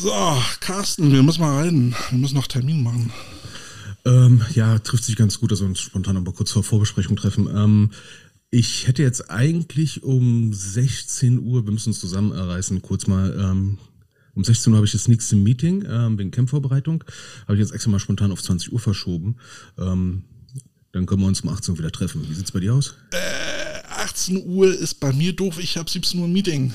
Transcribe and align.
So, 0.00 0.10
Carsten, 0.60 1.12
wir 1.12 1.22
müssen 1.22 1.42
mal 1.42 1.64
rein. 1.64 1.94
Wir 2.08 2.18
müssen 2.18 2.34
noch 2.34 2.46
Termin 2.46 2.82
machen. 2.82 3.12
Ähm, 4.06 4.42
ja, 4.54 4.78
trifft 4.78 5.04
sich 5.04 5.16
ganz 5.16 5.38
gut, 5.38 5.52
dass 5.52 5.60
wir 5.60 5.66
uns 5.66 5.80
spontan 5.80 6.16
aber 6.16 6.32
kurz 6.32 6.50
vor 6.50 6.64
Vorbesprechung 6.64 7.14
treffen. 7.14 7.46
Ähm, 7.54 7.90
ich 8.50 8.88
hätte 8.88 9.02
jetzt 9.02 9.30
eigentlich 9.30 10.02
um 10.02 10.52
16 10.52 11.40
Uhr, 11.40 11.66
wir 11.66 11.72
müssen 11.72 11.90
uns 11.90 12.00
zusammenreißen, 12.00 12.80
kurz 12.80 13.06
mal. 13.06 13.38
Ähm, 13.38 13.78
um 14.34 14.42
16 14.42 14.72
Uhr 14.72 14.78
habe 14.78 14.86
ich 14.86 14.92
das 14.92 15.08
nächste 15.08 15.36
Meeting 15.36 15.84
ähm, 15.86 16.18
wegen 16.18 16.30
Campvorbereitung. 16.30 17.04
Habe 17.42 17.54
ich 17.54 17.60
jetzt 17.60 17.72
extra 17.72 17.90
mal 17.90 17.98
spontan 17.98 18.32
auf 18.32 18.42
20 18.42 18.72
Uhr 18.72 18.80
verschoben. 18.80 19.36
Ähm, 19.78 20.24
dann 20.92 21.04
können 21.04 21.20
wir 21.20 21.28
uns 21.28 21.42
um 21.42 21.50
18 21.50 21.72
Uhr 21.72 21.78
wieder 21.78 21.92
treffen. 21.92 22.26
Wie 22.28 22.34
sieht's 22.34 22.50
bei 22.50 22.60
dir 22.60 22.74
aus? 22.74 22.96
Äh, 23.10 23.82
18 23.88 24.46
Uhr 24.46 24.72
ist 24.72 25.00
bei 25.00 25.12
mir 25.12 25.34
doof. 25.34 25.58
Ich 25.58 25.76
habe 25.76 25.90
17 25.90 26.18
Uhr 26.18 26.26
ein 26.26 26.32
Meeting. 26.32 26.72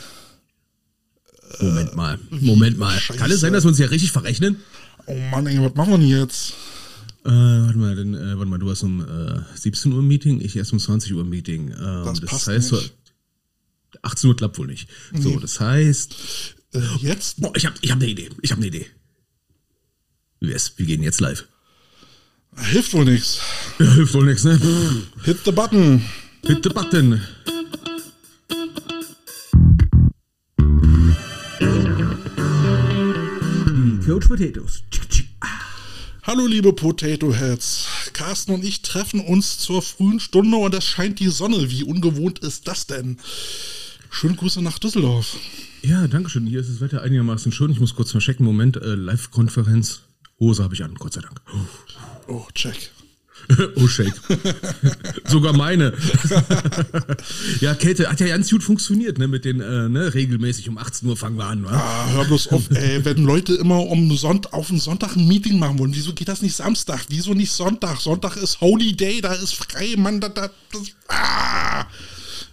Moment 1.60 1.96
mal. 1.96 2.20
Moment 2.30 2.78
mal. 2.78 2.98
Scheiße. 3.00 3.20
Kann 3.20 3.32
es 3.32 3.40
sein, 3.40 3.54
dass 3.54 3.64
wir 3.64 3.70
uns 3.70 3.80
ja 3.80 3.88
richtig 3.88 4.12
verrechnen? 4.12 4.58
Oh 5.06 5.16
Mann, 5.32 5.48
ey, 5.48 5.60
was 5.62 5.74
machen 5.76 5.92
wir 5.92 5.98
denn 5.98 6.08
jetzt? 6.08 6.54
Äh, 7.26 7.30
warte 7.30 7.78
mal, 7.78 7.96
denn, 7.96 8.14
äh, 8.14 8.38
warte 8.38 8.46
mal, 8.50 8.58
du 8.60 8.70
hast 8.70 8.84
um 8.84 9.02
äh, 9.02 9.40
17 9.56 9.92
Uhr 9.94 10.02
ein 10.02 10.08
Meeting, 10.08 10.40
ich 10.42 10.56
erst 10.56 10.74
um 10.74 10.80
20 10.80 11.14
Uhr 11.14 11.24
ein 11.24 11.30
Meeting. 11.30 11.70
Ähm, 11.72 12.04
Das 12.06 12.20
das 12.22 12.30
passt 12.30 12.48
heißt, 12.48 12.72
nicht. 12.74 12.94
18 14.02 14.30
Uhr 14.30 14.36
klappt 14.38 14.58
wohl 14.58 14.68
nicht. 14.68 14.90
So, 15.18 15.30
Nee. 15.30 15.38
das 15.42 15.60
heißt, 15.60 16.16
Äh, 16.74 16.80
jetzt? 17.02 17.42
boah, 17.42 17.52
ich 17.56 17.66
habe 17.66 17.76
ich 17.82 17.92
hab 17.92 17.98
eine 18.00 18.08
Idee. 18.10 18.30
Ich 18.42 18.52
habe 18.52 18.60
eine 18.60 18.68
Idee. 18.68 18.86
Wie 20.40 20.50
wär's? 20.50 20.74
Wir 20.78 20.86
gehen 20.86 21.02
jetzt 21.04 21.20
live. 21.22 21.48
Hilft 22.56 22.94
wohl 22.94 23.06
nichts. 23.06 23.40
Ja, 23.80 23.94
hilft 23.94 24.14
wohl 24.14 24.26
nichts, 24.26 24.44
ne? 24.44 24.60
Hit 25.24 25.40
the 25.46 25.52
button. 25.52 26.02
Hit 26.46 26.64
the 26.64 26.70
button. 26.70 27.22
Coach 34.18 34.30
Potatoes. 34.30 34.82
Hallo 36.24 36.48
liebe 36.48 36.74
Potato 36.74 37.32
Heads. 37.32 37.86
Carsten 38.14 38.52
und 38.52 38.64
ich 38.64 38.82
treffen 38.82 39.20
uns 39.20 39.60
zur 39.60 39.84
frühen 39.84 40.20
Stunde 40.20 40.58
und 40.58 40.74
es 40.74 40.86
scheint 40.86 41.20
die 41.20 41.28
Sonne. 41.28 41.70
Wie 41.70 41.84
ungewohnt 41.84 42.40
ist 42.40 42.68
das 42.68 42.88
denn? 42.88 43.18
Schöne 44.10 44.34
Grüße 44.34 44.60
nach 44.64 44.80
Düsseldorf. 44.80 45.38
Ja, 45.84 46.08
danke 46.08 46.32
schön. 46.32 46.48
Hier 46.48 46.62
ist 46.62 46.72
das 46.72 46.82
Wetter 46.82 47.04
einigermaßen 47.04 47.52
schön. 47.52 47.70
Ich 47.70 47.80
muss 47.80 47.94
kurz 47.94 48.12
mal 48.16 48.20
checken. 48.20 48.44
Moment, 48.44 48.78
äh, 48.78 48.96
Live-Konferenz. 48.96 50.02
Hose 50.40 50.64
habe 50.64 50.74
ich 50.74 50.84
an, 50.84 50.96
Gott 50.96 51.14
sei 51.14 51.22
Dank. 51.22 51.40
Oh, 52.28 52.48
check. 52.56 52.90
oh, 53.76 53.88
Shake. 53.88 54.14
Sogar 55.26 55.54
meine. 55.54 55.94
ja, 57.62 57.74
Kälte 57.76 58.10
hat 58.10 58.20
ja 58.20 58.28
ganz 58.28 58.50
gut 58.50 58.64
funktioniert, 58.64 59.18
ne? 59.18 59.28
Mit 59.28 59.46
den, 59.46 59.62
äh, 59.62 59.90
ne, 59.90 60.14
regelmäßig 60.14 60.68
um 60.70 60.78
18 60.78 61.08
Uhr 61.08 61.16
fangen 61.16 61.38
wir 61.38 61.46
an, 61.46 61.64
wa? 61.64 61.72
Ah, 61.72 62.10
hör 62.12 62.26
bloß 62.26 62.50
auf, 62.50 62.70
ey, 62.72 63.04
wenn 63.06 63.24
Leute 63.24 63.56
immer 63.56 63.80
um 63.88 64.16
Sonnt 64.18 64.54
auf 64.54 64.68
den 64.68 64.80
Sonntag 64.80 65.16
ein 65.16 65.28
Meeting 65.28 65.60
machen 65.60 65.80
wollen, 65.80 65.96
wieso 65.96 66.14
geht 66.14 66.28
das 66.28 66.42
nicht 66.42 66.56
Samstag? 66.56 67.06
Wieso 67.10 67.34
nicht 67.34 67.52
Sonntag? 67.52 68.00
Sonntag 68.00 68.36
ist 68.38 68.60
Holy 68.62 68.96
Day, 68.96 69.22
da 69.22 69.34
ist 69.34 69.56
frei, 69.56 69.96
Mann, 69.98 70.20
da, 70.20 70.30
da, 70.30 70.50
das, 70.72 70.82
ah! 71.08 71.86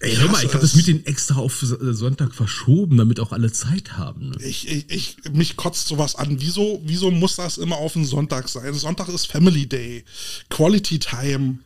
Ey, 0.00 0.16
hör 0.16 0.28
mal, 0.30 0.44
ich 0.44 0.52
habe 0.52 0.60
das 0.60 0.70
es. 0.70 0.76
Meeting 0.76 1.04
extra 1.04 1.36
auf 1.36 1.62
äh, 1.62 1.94
Sonntag 1.94 2.34
verschoben, 2.34 2.96
damit 2.96 3.20
auch 3.20 3.32
alle 3.32 3.50
Zeit 3.52 3.96
haben. 3.96 4.30
Ne? 4.30 4.36
Ich, 4.40 4.68
ich, 4.68 4.90
ich, 4.90 5.16
mich 5.32 5.56
kotzt 5.56 5.88
sowas 5.88 6.16
an. 6.16 6.40
Wieso, 6.40 6.82
wieso 6.84 7.10
muss 7.10 7.36
das 7.36 7.58
immer 7.58 7.76
auf 7.76 7.94
den 7.94 8.04
Sonntag 8.04 8.48
sein? 8.48 8.74
Sonntag 8.74 9.08
ist 9.08 9.26
Family 9.26 9.66
Day, 9.66 10.04
Quality 10.50 10.98
Time. 10.98 11.58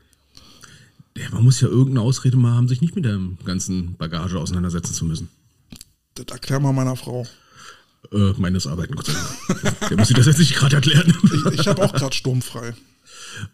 Ja, 1.17 1.31
man 1.31 1.45
muss 1.45 1.61
ja 1.61 1.69
irgendeine 1.69 2.03
Ausrede 2.03 2.37
mal 2.37 2.55
haben, 2.55 2.69
sich 2.69 2.81
nicht 2.81 2.95
mit 2.95 3.05
der 3.05 3.19
ganzen 3.45 3.97
Bagage 3.97 4.39
auseinandersetzen 4.39 4.95
zu 4.95 5.05
müssen. 5.05 5.29
Das 6.15 6.27
erklär 6.31 6.61
mal 6.61 6.73
meiner 6.73 6.97
Frau. 6.97 7.27
Äh, 8.13 8.33
meines 8.39 8.67
Arbeiten, 8.67 8.95
Gott 8.95 9.07
sei 9.07 9.15
Dank. 9.15 9.89
Der 9.89 9.97
muss 9.97 10.11
ich 10.11 10.17
das 10.17 10.27
jetzt 10.27 10.39
nicht 10.39 10.55
gerade 10.55 10.77
erklären. 10.77 11.13
Ich, 11.25 11.61
ich 11.61 11.67
habe 11.67 11.83
auch 11.83 11.93
gerade 11.93 12.15
sturmfrei. 12.15 12.75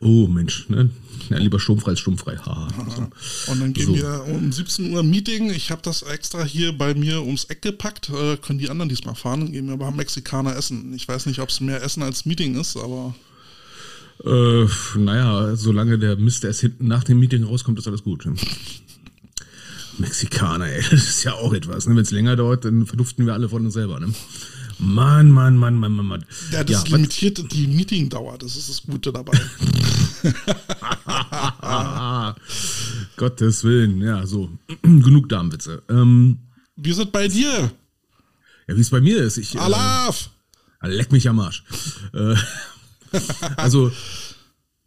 Oh, 0.00 0.26
Mensch, 0.26 0.68
ne? 0.68 0.90
Ja, 1.30 1.38
lieber 1.38 1.58
sturmfrei 1.58 1.92
als 1.92 2.00
sturmfrei. 2.00 2.36
Haha. 2.36 2.68
So. 2.94 3.02
Und 3.52 3.60
dann 3.60 3.72
gehen 3.72 3.86
So. 3.86 3.94
wir 3.94 4.24
um 4.26 4.52
17 4.52 4.92
Uhr 4.92 5.02
Meeting. 5.02 5.50
Ich 5.50 5.70
habe 5.70 5.80
das 5.82 6.02
extra 6.02 6.44
hier 6.44 6.76
bei 6.76 6.94
mir 6.94 7.22
ums 7.22 7.44
Eck 7.44 7.62
gepackt. 7.62 8.10
Äh, 8.10 8.36
können 8.36 8.58
die 8.58 8.68
anderen 8.70 8.88
diesmal 8.88 9.14
fahren? 9.14 9.40
Dann 9.40 9.52
gehen 9.52 9.66
wir 9.66 9.74
aber 9.74 9.90
Mexikaner 9.90 10.54
essen. 10.56 10.92
Ich 10.94 11.08
weiß 11.08 11.26
nicht, 11.26 11.40
ob 11.40 11.48
es 11.48 11.60
mehr 11.60 11.82
Essen 11.82 12.02
als 12.02 12.24
Meeting 12.26 12.60
ist, 12.60 12.76
aber 12.76 13.14
Äh, 14.24 14.66
naja, 14.96 15.56
solange 15.56 15.98
der 15.98 16.16
Mist 16.16 16.44
erst 16.44 16.60
hinten 16.60 16.86
nach 16.88 17.04
dem 17.04 17.18
Meeting 17.18 17.42
rauskommt, 17.44 17.78
ist 17.78 17.88
alles 17.88 18.04
gut. 18.04 18.26
Ne? 18.26 18.34
Mexikaner, 19.98 20.66
ey, 20.66 20.82
das 20.90 21.08
ist 21.08 21.24
ja 21.24 21.32
auch 21.34 21.52
etwas. 21.52 21.86
Ne? 21.86 21.94
Wenn 21.96 22.02
es 22.02 22.10
länger 22.10 22.36
dauert, 22.36 22.64
dann 22.64 22.86
verduften 22.86 23.26
wir 23.26 23.32
alle 23.34 23.48
von 23.48 23.64
uns 23.64 23.74
selber. 23.74 23.98
Ne? 24.00 24.12
Mann, 24.78 25.30
Mann, 25.30 25.56
Mann, 25.56 25.76
Mann, 25.76 25.92
Mann, 25.92 26.06
Mann. 26.06 26.24
ja, 26.52 26.64
das 26.64 26.82
was- 26.82 26.88
limitiert 26.90 27.52
die 27.52 27.66
Meetingdauer. 27.66 28.38
Das 28.38 28.56
ist 28.56 28.68
das 28.68 28.82
Gute 28.82 29.12
dabei. 29.12 29.38
Gottes 33.16 33.64
Willen, 33.64 34.00
ja, 34.00 34.26
so. 34.26 34.50
Genug 34.82 35.28
Damenwitze. 35.28 35.82
Ähm, 35.88 36.38
Wir 36.76 36.94
sind 36.94 37.12
bei 37.12 37.28
dir. 37.28 37.70
ja, 38.66 38.76
wie 38.76 38.80
es 38.80 38.90
bei 38.90 39.00
mir 39.00 39.22
ist. 39.22 39.36
Ich, 39.38 39.54
äh, 39.54 39.58
Alaf! 39.58 40.30
leck 40.82 41.12
mich 41.12 41.28
am 41.28 41.40
Arsch. 41.40 41.64
Äh, 42.12 42.34
also, 43.56 43.90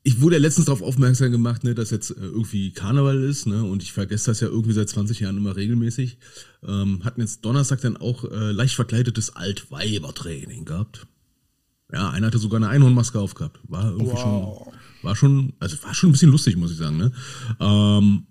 ich 0.07 0.21
wurde 0.21 0.37
ja 0.37 0.41
letztens 0.41 0.67
darauf 0.67 0.81
aufmerksam 0.81 1.31
gemacht, 1.33 1.65
ne, 1.65 1.75
dass 1.75 1.89
jetzt 1.89 2.11
äh, 2.11 2.15
irgendwie 2.21 2.71
Karneval 2.71 3.21
ist, 3.23 3.45
ne, 3.45 3.61
und 3.65 3.83
ich 3.83 3.91
vergesse 3.91 4.31
das 4.31 4.39
ja 4.39 4.47
irgendwie 4.47 4.71
seit 4.71 4.87
20 4.87 5.19
Jahren 5.19 5.35
immer 5.35 5.57
regelmäßig. 5.57 6.17
Ähm, 6.65 7.03
hatten 7.03 7.19
jetzt 7.19 7.43
Donnerstag 7.43 7.81
dann 7.81 7.97
auch 7.97 8.23
äh, 8.23 8.51
leicht 8.53 8.75
verkleidetes 8.75 9.35
Altweibertraining 9.35 10.63
gehabt. 10.63 11.07
Ja, 11.91 12.09
einer 12.09 12.27
hatte 12.27 12.37
sogar 12.37 12.55
eine 12.57 12.69
Einhornmaske 12.69 13.19
aufgehabt. 13.19 13.59
War 13.67 13.91
irgendwie 13.91 14.11
Wow. 14.13 14.19
schon, 14.63 14.73
war 15.03 15.15
schon, 15.17 15.53
also 15.59 15.75
war 15.83 15.93
schon 15.93 16.09
ein 16.09 16.13
bisschen 16.13 16.31
lustig, 16.31 16.55
muss 16.55 16.71
ich 16.71 16.77
sagen, 16.77 16.95
ne. 16.97 17.11
Ähm, 17.59 18.27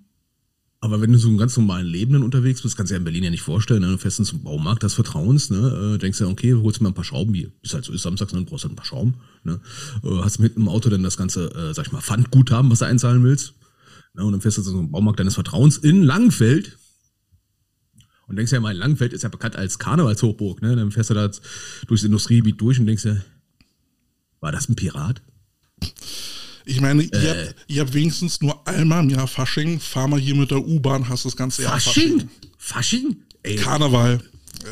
aber 0.86 1.00
wenn 1.00 1.12
du 1.12 1.18
so 1.18 1.28
im 1.28 1.36
ganz 1.36 1.56
normalen 1.56 1.86
Leben 1.86 2.12
dann 2.12 2.22
unterwegs 2.22 2.62
bist, 2.62 2.76
kannst 2.76 2.90
du 2.90 2.94
ja 2.94 2.98
in 2.98 3.04
Berlin 3.04 3.24
ja 3.24 3.30
nicht 3.30 3.42
vorstellen, 3.42 3.80
ne? 3.82 3.88
du 3.88 3.98
fährst 3.98 4.20
ins 4.20 4.32
Baumarkt 4.32 4.84
des 4.84 4.94
Vertrauens, 4.94 5.50
ne? 5.50 5.94
äh, 5.94 5.98
denkst 5.98 6.20
ja, 6.20 6.28
okay, 6.28 6.54
holst 6.54 6.80
mir 6.80 6.86
ein 6.86 6.94
paar 6.94 7.02
Schrauben, 7.02 7.34
wie 7.34 7.50
ist 7.62 7.74
halt 7.74 7.84
so 7.84 7.92
ist 7.92 8.02
samstags, 8.02 8.30
dann 8.30 8.44
brauchst 8.44 8.62
du 8.62 8.68
halt 8.68 8.74
ein 8.74 8.76
paar 8.76 8.86
Schrauben, 8.86 9.14
ne? 9.42 9.60
äh, 10.04 10.22
hast 10.22 10.38
mit 10.38 10.56
im 10.56 10.68
Auto 10.68 10.88
dann 10.88 11.02
das 11.02 11.16
ganze, 11.16 11.52
äh, 11.54 11.74
sag 11.74 11.86
ich 11.86 11.92
mal, 11.92 12.00
Pfandguthaben, 12.00 12.70
was 12.70 12.78
du 12.78 12.86
einzahlen 12.86 13.24
willst, 13.24 13.54
ne? 14.14 14.24
und 14.24 14.30
dann 14.30 14.40
fährst 14.40 14.58
du 14.58 14.62
zu 14.62 14.70
so 14.70 14.78
einem 14.78 14.92
Baumarkt 14.92 15.18
deines 15.18 15.34
Vertrauens 15.34 15.76
in 15.76 16.04
Langenfeld 16.04 16.78
und 18.28 18.36
denkst 18.36 18.52
ja 18.52 18.58
immer, 18.58 18.72
Langenfeld 18.72 19.12
ist 19.12 19.22
ja 19.22 19.28
bekannt 19.28 19.56
als 19.56 19.80
Karnevalshochburg, 19.80 20.62
ne? 20.62 20.76
dann 20.76 20.92
fährst 20.92 21.10
du 21.10 21.14
da 21.14 21.28
durchs 21.88 22.04
Industriegebiet 22.04 22.60
durch 22.60 22.78
und 22.78 22.86
denkst 22.86 23.06
ja, 23.06 23.16
war 24.38 24.52
das 24.52 24.68
ein 24.68 24.76
Pirat? 24.76 25.20
Ich 26.68 26.80
meine, 26.80 27.04
ihr, 27.04 27.12
Äh. 27.14 27.46
habt, 27.46 27.56
ihr 27.68 27.80
habt 27.80 27.94
wenigstens 27.94 28.40
nur 28.40 28.66
einmal 28.66 29.04
im 29.04 29.10
Jahr 29.10 29.26
Fasching. 29.28 29.78
Fahr 29.80 30.08
mal 30.08 30.18
hier 30.20 30.34
mit 30.34 30.50
der 30.50 30.58
U-Bahn, 30.66 31.08
hast 31.08 31.24
das 31.24 31.36
ganze 31.36 31.62
Jahr 31.62 31.78
Fasching? 31.80 32.28
Fasching? 32.58 33.16
Ey, 33.44 33.56
Karneval. 33.56 34.20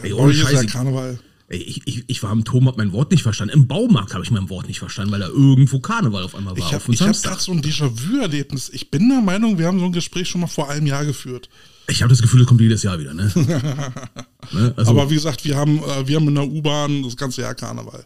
Ey, 0.02 0.10
Äh, 0.12 0.30
ist 0.30 0.38
ja 0.40 0.48
Scheiße. 0.48 0.66
Karneval. 0.66 1.18
Ey, 1.48 1.58
ich, 1.58 1.82
ich, 1.84 2.04
ich 2.08 2.22
war 2.22 2.32
im 2.32 2.44
Turm, 2.44 2.66
hab 2.66 2.78
mein 2.78 2.90
Wort 2.92 3.12
nicht 3.12 3.22
verstanden. 3.22 3.54
Im 3.54 3.68
Baumarkt 3.68 4.12
habe 4.12 4.24
ich 4.24 4.30
mein 4.32 4.48
Wort 4.50 4.66
nicht 4.66 4.80
verstanden, 4.80 5.12
weil 5.12 5.20
da 5.20 5.28
irgendwo 5.28 5.78
Karneval 5.78 6.24
auf 6.24 6.34
einmal 6.34 6.52
war. 6.54 6.58
Ich 6.58 6.74
auf 6.74 6.88
habe 6.88 6.96
hab 6.96 7.22
gerade 7.22 7.40
so 7.40 7.52
ein 7.52 7.62
Déjà-vu-Erlebnis. 7.62 8.70
Ich 8.72 8.90
bin 8.90 9.08
der 9.08 9.20
Meinung, 9.20 9.56
wir 9.58 9.66
haben 9.68 9.78
so 9.78 9.84
ein 9.84 9.92
Gespräch 9.92 10.28
schon 10.28 10.40
mal 10.40 10.46
vor 10.48 10.68
einem 10.70 10.86
Jahr 10.86 11.04
geführt. 11.04 11.48
Ich 11.86 12.02
habe 12.02 12.08
das 12.10 12.22
Gefühl, 12.22 12.40
das 12.40 12.48
kommt 12.48 12.62
jedes 12.62 12.82
Jahr 12.82 12.98
wieder, 12.98 13.14
ne? 13.14 13.30
ne? 14.52 14.74
Also, 14.76 14.90
Aber 14.90 15.10
wie 15.10 15.14
gesagt, 15.14 15.44
wir 15.44 15.54
haben, 15.56 15.78
äh, 15.78 16.08
wir 16.08 16.16
haben 16.16 16.26
in 16.28 16.34
der 16.34 16.48
U-Bahn 16.48 17.02
das 17.04 17.14
ganze 17.16 17.42
Jahr 17.42 17.54
Karneval. 17.54 18.04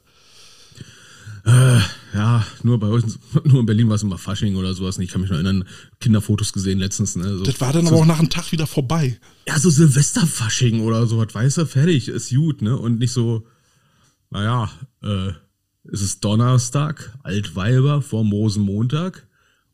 Ja, 2.14 2.46
nur 2.62 2.78
bei 2.78 2.88
uns, 2.88 3.18
nur 3.44 3.60
in 3.60 3.66
Berlin 3.66 3.88
war 3.88 3.96
es 3.96 4.02
immer 4.02 4.18
Fasching 4.18 4.56
oder 4.56 4.74
sowas. 4.74 4.98
Ich 4.98 5.10
kann 5.10 5.20
mich 5.20 5.30
noch 5.30 5.36
erinnern, 5.36 5.64
Kinderfotos 6.00 6.52
gesehen 6.52 6.78
letztens, 6.78 7.16
ne? 7.16 7.36
So, 7.36 7.44
Das 7.44 7.60
war 7.60 7.72
dann 7.72 7.86
so, 7.86 7.92
aber 7.92 8.02
auch 8.02 8.06
nach 8.06 8.18
einem 8.18 8.30
Tag 8.30 8.52
wieder 8.52 8.66
vorbei. 8.66 9.18
Ja, 9.46 9.58
so 9.58 9.70
Silvesterfasching 9.70 10.80
oder 10.80 11.06
sowas, 11.06 11.34
weißt 11.34 11.58
du, 11.58 11.66
fertig, 11.66 12.08
ist 12.08 12.30
gut, 12.30 12.62
ne? 12.62 12.76
Und 12.76 12.98
nicht 12.98 13.12
so, 13.12 13.46
naja, 14.30 14.70
äh, 15.02 15.32
es 15.90 16.02
ist 16.02 16.24
Donnerstag, 16.24 17.16
Altweiber 17.22 18.02
vor 18.02 18.24
Rosenmontag 18.24 19.26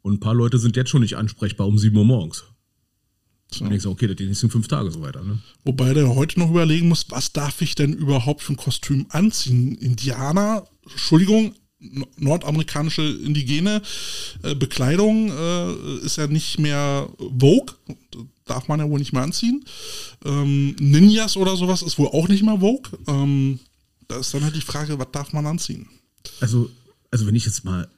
und 0.02 0.14
ein 0.14 0.20
paar 0.20 0.34
Leute 0.34 0.58
sind 0.58 0.76
jetzt 0.76 0.90
schon 0.90 1.02
nicht 1.02 1.16
ansprechbar 1.16 1.66
um 1.66 1.78
7 1.78 1.96
Uhr 1.96 2.04
morgens. 2.04 2.44
So. 3.50 3.64
Und 3.64 3.70
denkst 3.70 3.84
du, 3.84 3.90
okay, 3.90 4.06
das 4.06 4.16
die 4.16 4.26
nächsten 4.26 4.50
fünf 4.50 4.68
Tage 4.68 4.90
so 4.90 5.00
weiter, 5.00 5.22
ne? 5.22 5.38
Wobei 5.64 5.94
der 5.94 6.14
heute 6.14 6.40
noch 6.40 6.50
überlegen 6.50 6.88
muss, 6.88 7.06
was 7.10 7.32
darf 7.32 7.62
ich 7.62 7.74
denn 7.74 7.92
überhaupt 7.92 8.42
für 8.42 8.52
ein 8.52 8.56
Kostüm 8.56 9.06
anziehen? 9.10 9.76
Indianer, 9.76 10.64
Entschuldigung, 10.90 11.54
nordamerikanische 12.16 13.02
indigene 13.02 13.82
äh, 14.42 14.54
Bekleidung 14.54 15.30
äh, 15.30 15.96
ist 16.04 16.16
ja 16.16 16.26
nicht 16.26 16.58
mehr 16.58 17.08
Vogue, 17.18 17.74
darf 18.46 18.68
man 18.68 18.80
ja 18.80 18.88
wohl 18.88 18.98
nicht 18.98 19.12
mehr 19.12 19.22
anziehen. 19.22 19.64
Ähm, 20.24 20.76
Ninjas 20.78 21.36
oder 21.36 21.56
sowas 21.56 21.82
ist 21.82 21.98
wohl 21.98 22.08
auch 22.08 22.28
nicht 22.28 22.42
mehr 22.42 22.58
Vogue. 22.58 22.90
Ähm, 23.06 23.58
da 24.08 24.18
ist 24.18 24.34
dann 24.34 24.44
halt 24.44 24.54
die 24.54 24.60
Frage, 24.60 24.98
was 24.98 25.08
darf 25.12 25.32
man 25.32 25.46
anziehen? 25.46 25.86
Also, 26.40 26.70
also 27.10 27.26
wenn 27.26 27.34
ich 27.34 27.46
jetzt 27.46 27.64
mal 27.64 27.88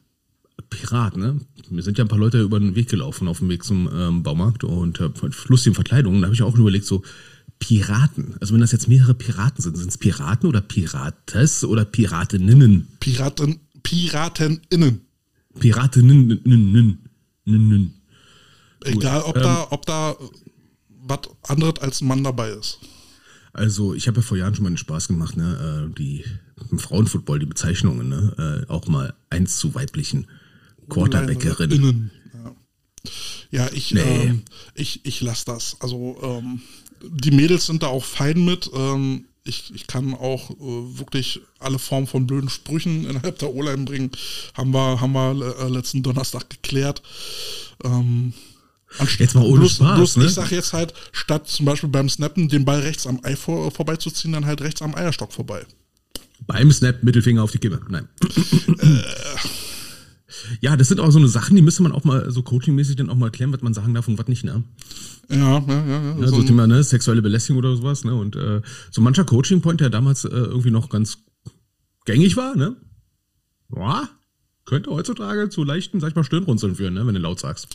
Pirat, 0.70 1.16
ne? 1.16 1.40
Mir 1.70 1.82
sind 1.82 1.98
ja 1.98 2.04
ein 2.04 2.08
paar 2.08 2.18
Leute 2.18 2.40
über 2.40 2.58
den 2.58 2.74
Weg 2.74 2.88
gelaufen 2.88 3.28
auf 3.28 3.38
dem 3.38 3.48
Weg 3.48 3.64
zum 3.64 3.88
ähm, 3.92 4.22
Baumarkt 4.22 4.64
und 4.64 5.00
äh, 5.00 5.10
lustigen 5.46 5.74
Verkleidungen. 5.74 6.20
Da 6.20 6.26
habe 6.26 6.34
ich 6.34 6.42
auch 6.42 6.56
überlegt, 6.56 6.86
so 6.86 7.02
Piraten. 7.58 8.34
Also 8.40 8.54
wenn 8.54 8.60
das 8.60 8.72
jetzt 8.72 8.88
mehrere 8.88 9.14
Piraten 9.14 9.62
sind, 9.62 9.76
sind 9.76 9.88
es 9.88 9.98
Piraten 9.98 10.48
oder 10.48 10.60
Pirates 10.60 11.64
oder 11.64 11.84
Piratinnen? 11.84 12.88
Piraten, 13.00 13.60
PiratenInnen. 13.86 15.00
Piratinnen. 15.58 16.40
Egal, 18.84 19.22
ob 19.22 19.34
da, 19.34 19.66
ob 19.70 19.86
da 19.86 20.16
was 20.88 21.20
anderes 21.42 21.80
als 21.80 22.00
ein 22.00 22.08
Mann 22.08 22.24
dabei 22.24 22.50
ist. 22.50 22.78
Also 23.52 23.94
ich 23.94 24.06
habe 24.08 24.18
ja 24.18 24.22
vor 24.22 24.36
Jahren 24.36 24.54
schon 24.54 24.64
mal 24.64 24.70
den 24.70 24.76
Spaß 24.76 25.08
gemacht, 25.08 25.36
ne, 25.36 25.88
äh, 25.88 25.94
die 25.94 26.24
im 26.70 26.78
Frauenfootball 26.78 27.38
die 27.38 27.46
Bezeichnungen, 27.46 28.08
ne, 28.08 28.64
äh, 28.68 28.70
auch 28.70 28.86
mal 28.86 29.14
eins 29.30 29.56
zu 29.58 29.74
weiblichen 29.74 30.26
Quarterbackerinnen. 30.88 31.72
Innen, 31.72 32.10
Ja, 33.50 33.62
ja 33.64 33.70
ich, 33.72 33.92
Nee. 33.94 34.00
ähm, 34.00 34.42
ich, 34.74 35.00
ich 35.04 35.20
lasse 35.22 35.46
das. 35.46 35.76
Also 35.80 36.18
ähm, 36.22 36.60
die 37.02 37.30
Mädels 37.30 37.66
sind 37.66 37.82
da 37.82 37.86
auch 37.86 38.04
fein 38.04 38.44
mit. 38.44 38.68
Ähm, 38.74 39.26
ich, 39.46 39.74
ich 39.74 39.86
kann 39.86 40.14
auch 40.14 40.50
äh, 40.50 40.98
wirklich 40.98 41.40
alle 41.58 41.78
Formen 41.78 42.06
von 42.06 42.26
blöden 42.26 42.48
Sprüchen 42.48 43.04
innerhalb 43.10 43.38
der 43.38 43.54
O-Line 43.54 43.84
bringen. 43.84 44.10
Haben 44.54 44.72
wir, 44.72 45.00
haben 45.00 45.12
wir 45.12 45.56
äh, 45.60 45.68
letzten 45.68 46.02
Donnerstag 46.02 46.50
geklärt. 46.50 47.02
Ähm, 47.84 48.32
Jetzt 49.18 49.34
mal 49.34 49.44
ohne 49.44 49.60
bloß, 49.60 49.74
Spaß, 49.74 49.96
bloß 49.96 50.16
ne? 50.16 50.26
ich 50.26 50.32
sage 50.32 50.54
jetzt 50.54 50.72
halt, 50.72 50.94
statt 51.12 51.48
zum 51.48 51.66
Beispiel 51.66 51.88
beim 51.88 52.08
Snappen 52.08 52.48
den 52.48 52.64
Ball 52.64 52.80
rechts 52.80 53.06
am 53.06 53.20
Ei 53.24 53.36
vor, 53.36 53.70
vorbeizuziehen, 53.70 54.32
dann 54.32 54.46
halt 54.46 54.62
rechts 54.62 54.80
am 54.80 54.94
Eierstock 54.94 55.32
vorbei. 55.32 55.66
Beim 56.46 56.70
Snap 56.70 57.02
Mittelfinger 57.02 57.42
auf 57.42 57.50
die 57.50 57.58
Kimme. 57.58 57.80
Nein. 57.88 58.08
Ja, 60.60 60.76
das 60.76 60.88
sind 60.88 61.00
auch 61.00 61.10
so 61.10 61.18
eine 61.18 61.28
Sachen, 61.28 61.56
die 61.56 61.62
müsste 61.62 61.82
man 61.82 61.92
auch 61.92 62.04
mal 62.04 62.30
so 62.30 62.42
coachingmäßig 62.42 62.96
dann 62.96 63.10
auch 63.10 63.16
mal 63.16 63.26
erklären, 63.26 63.52
was 63.52 63.62
man 63.62 63.74
sagen 63.74 63.94
darf 63.94 64.08
und 64.08 64.18
was 64.18 64.28
nicht, 64.28 64.44
ne? 64.44 64.62
Ja, 65.28 65.36
ja, 65.36 65.64
ja. 65.68 66.02
ja. 66.02 66.16
Ja, 66.20 66.28
so 66.28 66.42
Thema, 66.42 66.66
ne, 66.66 66.82
sexuelle 66.82 67.22
Belästigung 67.22 67.58
oder 67.58 67.76
sowas, 67.76 68.04
ne? 68.04 68.14
Und 68.14 68.36
äh, 68.36 68.62
so 68.90 69.00
mancher 69.00 69.24
Coaching-Point, 69.24 69.80
der 69.80 69.90
damals 69.90 70.24
äh, 70.24 70.28
irgendwie 70.28 70.70
noch 70.70 70.88
ganz 70.88 71.18
gängig 72.04 72.36
war, 72.36 72.56
ne? 72.56 72.76
Ja, 73.74 74.08
könnte 74.64 74.90
heutzutage 74.90 75.48
zu 75.48 75.64
leichten, 75.64 76.00
sag 76.00 76.10
ich 76.10 76.16
mal, 76.16 76.24
Stirnrunzeln 76.24 76.76
führen, 76.76 76.94
ne, 76.94 77.06
wenn 77.06 77.14
du 77.14 77.20
laut 77.20 77.40
sagst. 77.40 77.68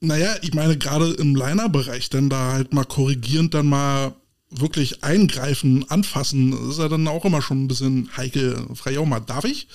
Naja, 0.00 0.34
ich 0.42 0.54
meine, 0.54 0.76
gerade 0.76 1.12
im 1.12 1.34
Liner-Bereich, 1.34 2.10
dann 2.10 2.28
da 2.28 2.52
halt 2.52 2.74
mal 2.74 2.84
korrigierend 2.84 3.54
dann 3.54 3.66
mal 3.66 4.14
wirklich 4.50 5.02
eingreifen, 5.04 5.84
anfassen, 5.90 6.70
ist 6.70 6.78
ja 6.78 6.88
dann 6.88 7.06
auch 7.08 7.24
immer 7.24 7.42
schon 7.42 7.64
ein 7.64 7.68
bisschen 7.68 8.08
heikel. 8.16 8.56
Frei 8.74 8.98
auch 8.98 9.06
mal, 9.06 9.20
darf 9.20 9.44
ich? 9.44 9.66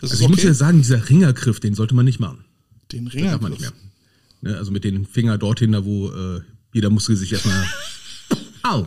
Das 0.00 0.12
Also 0.12 0.24
ich 0.24 0.30
muss 0.30 0.42
ja 0.42 0.54
sagen, 0.54 0.78
dieser 0.78 1.08
Ringergriff, 1.08 1.60
den 1.60 1.74
sollte 1.74 1.94
man 1.94 2.04
nicht 2.04 2.20
machen. 2.20 2.44
Den 2.92 3.06
Das 3.06 3.14
Ringer. 3.14 3.32
darf 3.32 3.40
man 3.40 3.52
nicht 3.52 3.60
mehr. 3.62 3.72
Ne, 4.42 4.56
also 4.56 4.70
mit 4.70 4.84
den 4.84 5.06
Finger 5.06 5.38
dorthin, 5.38 5.72
da 5.72 5.84
wo 5.84 6.10
äh, 6.10 6.40
jeder 6.72 6.90
Muskel 6.90 7.16
sich 7.16 7.32
erstmal. 7.32 7.66
Au! 8.62 8.86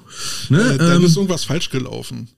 Ne, 0.50 0.74
Äh, 0.74 0.78
dann 0.78 0.98
ähm, 1.02 1.06
ist 1.06 1.16
irgendwas 1.18 1.44
falsch 1.44 1.70
gelaufen. 1.70 2.30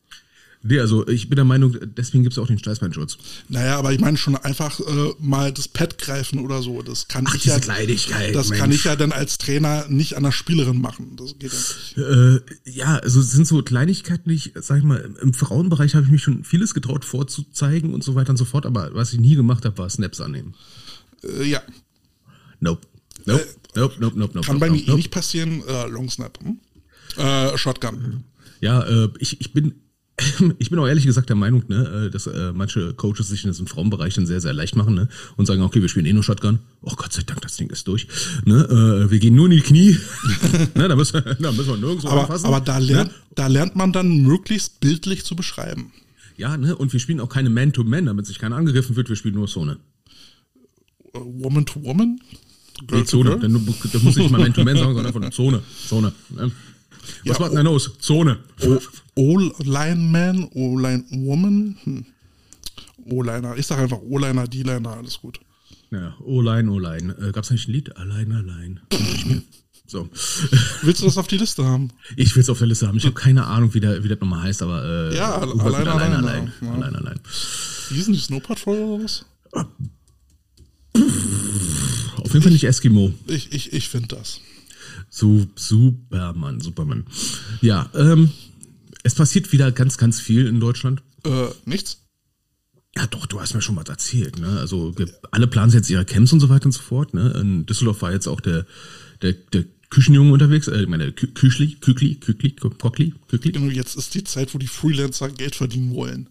Nee, 0.68 0.80
also 0.80 1.08
ich 1.08 1.30
bin 1.30 1.36
der 1.38 1.46
Meinung, 1.46 1.76
deswegen 1.98 2.24
gibt 2.24 2.34
es 2.34 2.40
auch 2.40 2.48
den 2.48 2.60
Steißbeinschutz. 2.60 3.18
Naja, 3.50 3.78
aber 3.78 3.94
ich 3.94 4.00
meine 4.00 4.18
schon 4.18 4.36
einfach 4.36 4.80
äh, 4.80 4.84
mal 5.20 5.52
das 5.52 5.68
Pad 5.68 5.98
greifen 5.98 6.40
oder 6.40 6.62
so. 6.62 6.82
Das 6.82 7.08
kann 7.08 7.26
Ach, 7.28 7.36
ich 7.36 7.46
ja. 7.46 7.58
Das 7.58 8.52
kann 8.52 8.70
Mensch. 8.70 8.76
ich 8.76 8.84
ja 8.84 8.96
dann 8.96 9.12
als 9.12 9.38
Trainer 9.38 9.86
nicht 9.90 10.16
an 10.16 10.24
der 10.24 10.32
Spielerin 10.32 10.80
machen. 10.82 11.16
Das 11.16 11.38
geht 11.40 11.52
ja 11.52 11.58
nicht. 11.58 11.98
Äh, 12.66 12.70
ja, 12.72 12.96
also 12.98 13.20
es 13.20 13.32
sind 13.32 13.48
so 13.48 13.62
Kleinigkeiten, 13.64 14.30
die 14.30 14.36
ich, 14.36 14.54
sag 14.56 14.80
ich 14.80 14.84
mal, 14.84 15.14
im- 15.22 15.34
Frauenbereich 15.34 15.96
habe 15.96 16.06
ich 16.06 16.12
mich 16.12 16.22
schon 16.24 16.44
vieles 16.44 16.74
getraut 16.74 17.06
vorzuzeigen 17.06 17.94
und 17.94 18.04
so 18.04 18.16
weiter 18.16 18.32
und 18.32 18.38
so 18.38 18.46
fort, 18.46 18.66
aber 18.66 18.94
was 18.94 19.14
ich 19.14 19.20
nie 19.20 19.36
gemacht 19.36 19.66
habe, 19.66 19.78
war 19.78 19.90
Snaps 19.90 20.20
annehmen. 20.22 20.54
Äh, 21.24 21.44
ja, 21.50 21.62
Nope. 22.60 22.88
Nope. 23.26 23.46
Nope, 23.76 23.96
nope, 24.00 24.18
nope, 24.20 24.34
nope. 24.36 24.46
kann 24.48 24.56
nope, 24.56 24.60
bei 24.66 24.70
mir 24.72 24.80
nope, 24.82 24.92
eh 24.92 24.96
nicht 24.96 25.12
passieren. 25.12 25.62
Äh, 25.68 25.88
Long 25.88 26.10
Snap. 26.10 26.40
Hm? 26.44 26.60
Äh, 27.18 27.58
Shotgun. 27.58 28.24
Ja, 28.62 28.82
äh, 28.84 29.10
ich, 29.20 29.40
ich 29.42 29.54
bin. 29.54 29.76
Ich 30.60 30.70
bin 30.70 30.80
auch 30.80 30.88
ehrlich 30.88 31.06
gesagt 31.06 31.30
der 31.30 31.36
Meinung, 31.36 31.64
ne, 31.68 32.06
äh, 32.08 32.10
dass 32.10 32.28
äh, 32.28 32.52
manche 32.54 32.94
Coaches 32.94 33.28
sich 33.30 33.44
das 33.44 33.60
im 33.60 33.68
Frauenbereich 33.68 34.16
dann 34.16 34.26
sehr, 34.26 34.42
sehr 34.42 34.54
leicht 34.54 34.76
machen 34.76 34.96
ne, 34.96 35.08
und 35.36 35.46
sagen, 35.46 35.62
okay, 35.62 35.82
wir 35.82 35.90
spielen 35.90 36.06
eh 36.06 36.14
nur 36.14 36.24
Shotgun. 36.24 36.60
Oh 36.82 36.94
Gott 36.96 37.14
sei 37.14 37.22
Dank, 37.24 37.42
das 37.42 37.56
Ding 37.58 37.70
ist 37.70 37.88
durch. 37.88 38.08
Ne, 38.46 39.06
äh, 39.08 39.12
wir 39.12 39.20
gehen 39.20 39.36
nur 39.36 39.46
in 39.46 39.52
die 39.52 39.62
Knie. 39.62 39.98
ne, 40.76 40.88
da, 40.88 40.96
müssen, 40.96 41.14
wir- 41.24 41.36
da 41.36 41.52
müssen 41.52 41.68
wir 41.70 41.78
nirgendwo 41.78 42.08
Aber, 42.10 42.22
anfassen. 42.22 42.46
aber 42.48 42.62
da, 42.62 42.78
lernt, 42.80 43.12
da 43.36 43.48
lernt 43.48 43.76
man 43.76 43.92
dann 43.94 44.24
möglichst 44.24 44.80
bildlich 44.80 45.24
zu 45.24 45.36
beschreiben. 45.36 45.92
Ja, 46.36 46.58
ne, 46.58 46.76
und 46.76 46.94
wir 46.94 47.00
spielen 47.00 47.20
auch 47.20 47.30
keine 47.30 47.50
Man-to-Man, 47.50 48.06
damit 48.06 48.26
sich 48.26 48.40
keiner 48.40 48.56
angegriffen 48.56 48.96
wird. 48.96 49.10
Wir 49.10 49.16
spielen 49.16 49.36
nur 49.36 49.48
Zone. 49.48 49.78
Äh, 51.14 51.20
Woman 51.20 51.66
to 51.66 51.84
Woman? 51.84 52.20
Nee, 52.92 53.04
Zone. 53.06 53.38
Dann, 53.40 53.54
da 53.54 53.60
muss 54.00 54.18
ich 54.18 54.18
nicht 54.18 54.32
mal 54.32 54.40
Man-to-Man 54.40 54.76
sagen, 54.78 54.94
sondern 54.94 55.06
einfach 55.16 55.30
Zone. 55.32 55.62
Zone. 55.88 56.12
Ne? 56.30 56.52
Was 57.26 57.38
Ja, 57.38 57.40
macht 57.40 57.52
denn 57.52 57.56
da 57.56 57.62
los? 57.62 57.92
Zone. 58.00 58.38
O-Line 58.62 58.80
Man, 59.18 60.48
O-Line 60.54 61.06
Woman? 61.12 61.78
Hm. 61.84 62.06
O-Liner. 63.06 63.56
Ich 63.58 63.68
sag 63.68 63.80
einfach 63.80 64.00
O-Liner, 64.02 64.48
D-Liner, 64.48 64.98
alles 64.98 65.20
gut. 65.20 65.40
Ja, 65.92 66.16
O-Line, 66.24 66.72
O-Line. 66.72 67.16
Äh, 67.20 67.32
gab's 67.32 67.50
nicht 67.50 67.68
ein 67.68 67.74
Lied? 67.74 67.96
Allein, 67.98 68.32
allein. 68.32 68.80
So. 69.90 70.10
Willst 70.82 71.02
du 71.02 71.06
das 71.06 71.18
auf 71.18 71.28
die 71.28 71.38
Liste 71.38 71.64
haben? 71.64 71.92
Ich 72.18 72.36
will 72.36 72.42
es 72.44 72.50
auf 72.50 72.58
der 72.58 72.68
Liste 72.68 72.88
haben. 72.88 72.98
Ich 72.98 73.06
habe 73.06 73.16
keine 73.16 73.46
Ahnung, 73.46 73.74
wie, 73.74 73.80
der, 73.80 74.04
wie 74.04 74.10
das 74.10 74.20
nochmal 74.20 74.44
heißt, 74.44 74.62
aber 74.62 74.84
äh, 74.84 75.16
Ja, 75.16 75.38
allein, 75.38 75.62
allein, 75.62 75.88
allein, 75.88 76.14
allein, 76.14 76.54
ja. 76.62 76.72
allein, 76.74 76.96
allein. 76.98 77.20
Wie 77.88 77.96
hießen 77.96 78.14
die 78.14 78.20
Snow 78.20 78.44
Patrol 78.44 78.78
oder 78.78 79.04
was? 79.06 79.26
Auf 82.18 82.34
jeden 82.34 82.42
Fall 82.42 82.52
nicht 82.52 82.66
Eskimo. 82.66 83.14
Ich, 83.28 83.54
ich, 83.54 83.72
ich 83.72 83.88
finde 83.88 84.18
das. 84.18 84.42
So, 85.10 85.48
Superman, 85.56 86.60
Superman. 86.60 87.06
Ja, 87.62 87.90
ähm, 87.96 88.30
es 89.08 89.16
passiert 89.16 89.52
wieder 89.52 89.72
ganz, 89.72 89.98
ganz 89.98 90.20
viel 90.20 90.46
in 90.48 90.60
Deutschland. 90.60 91.02
Äh, 91.26 91.48
nichts? 91.66 92.04
Ja, 92.96 93.08
doch, 93.08 93.26
du 93.26 93.40
hast 93.40 93.54
mir 93.54 93.62
schon 93.62 93.76
was 93.76 93.90
erzählt. 93.90 94.40
Ne? 94.40 94.60
Also 94.60 94.98
wir, 94.98 95.08
alle 95.32 95.48
planen 95.48 95.72
jetzt 95.72 95.90
ihre 95.90 96.06
Camps 96.06 96.34
und 96.34 96.40
so 96.40 96.50
weiter 96.50 96.66
und 96.66 96.72
so 96.72 96.82
fort. 96.82 97.14
Ne? 97.14 97.32
In 97.40 97.66
Düsseldorf 97.66 98.02
war 98.02 98.12
jetzt 98.12 98.28
auch 98.28 98.42
der, 98.42 98.66
der, 99.22 99.34
der 99.34 99.66
Küchenjunge 99.90 100.32
unterwegs. 100.32 100.68
Äh, 100.68 100.82
ich 100.82 100.88
meine, 100.88 101.12
Kü 101.12 101.28
Küchli, 101.28 101.76
Kükli, 101.76 102.16
Kükli, 102.16 102.52
Kokli, 102.52 103.14
Kükli. 103.28 103.52
Genau, 103.52 103.72
jetzt 103.72 103.96
ist 103.96 104.14
die 104.16 104.24
Zeit, 104.24 104.54
wo 104.54 104.58
die 104.58 104.68
Freelancer 104.68 105.30
Geld 105.30 105.56
verdienen 105.56 105.94
wollen. 105.94 106.28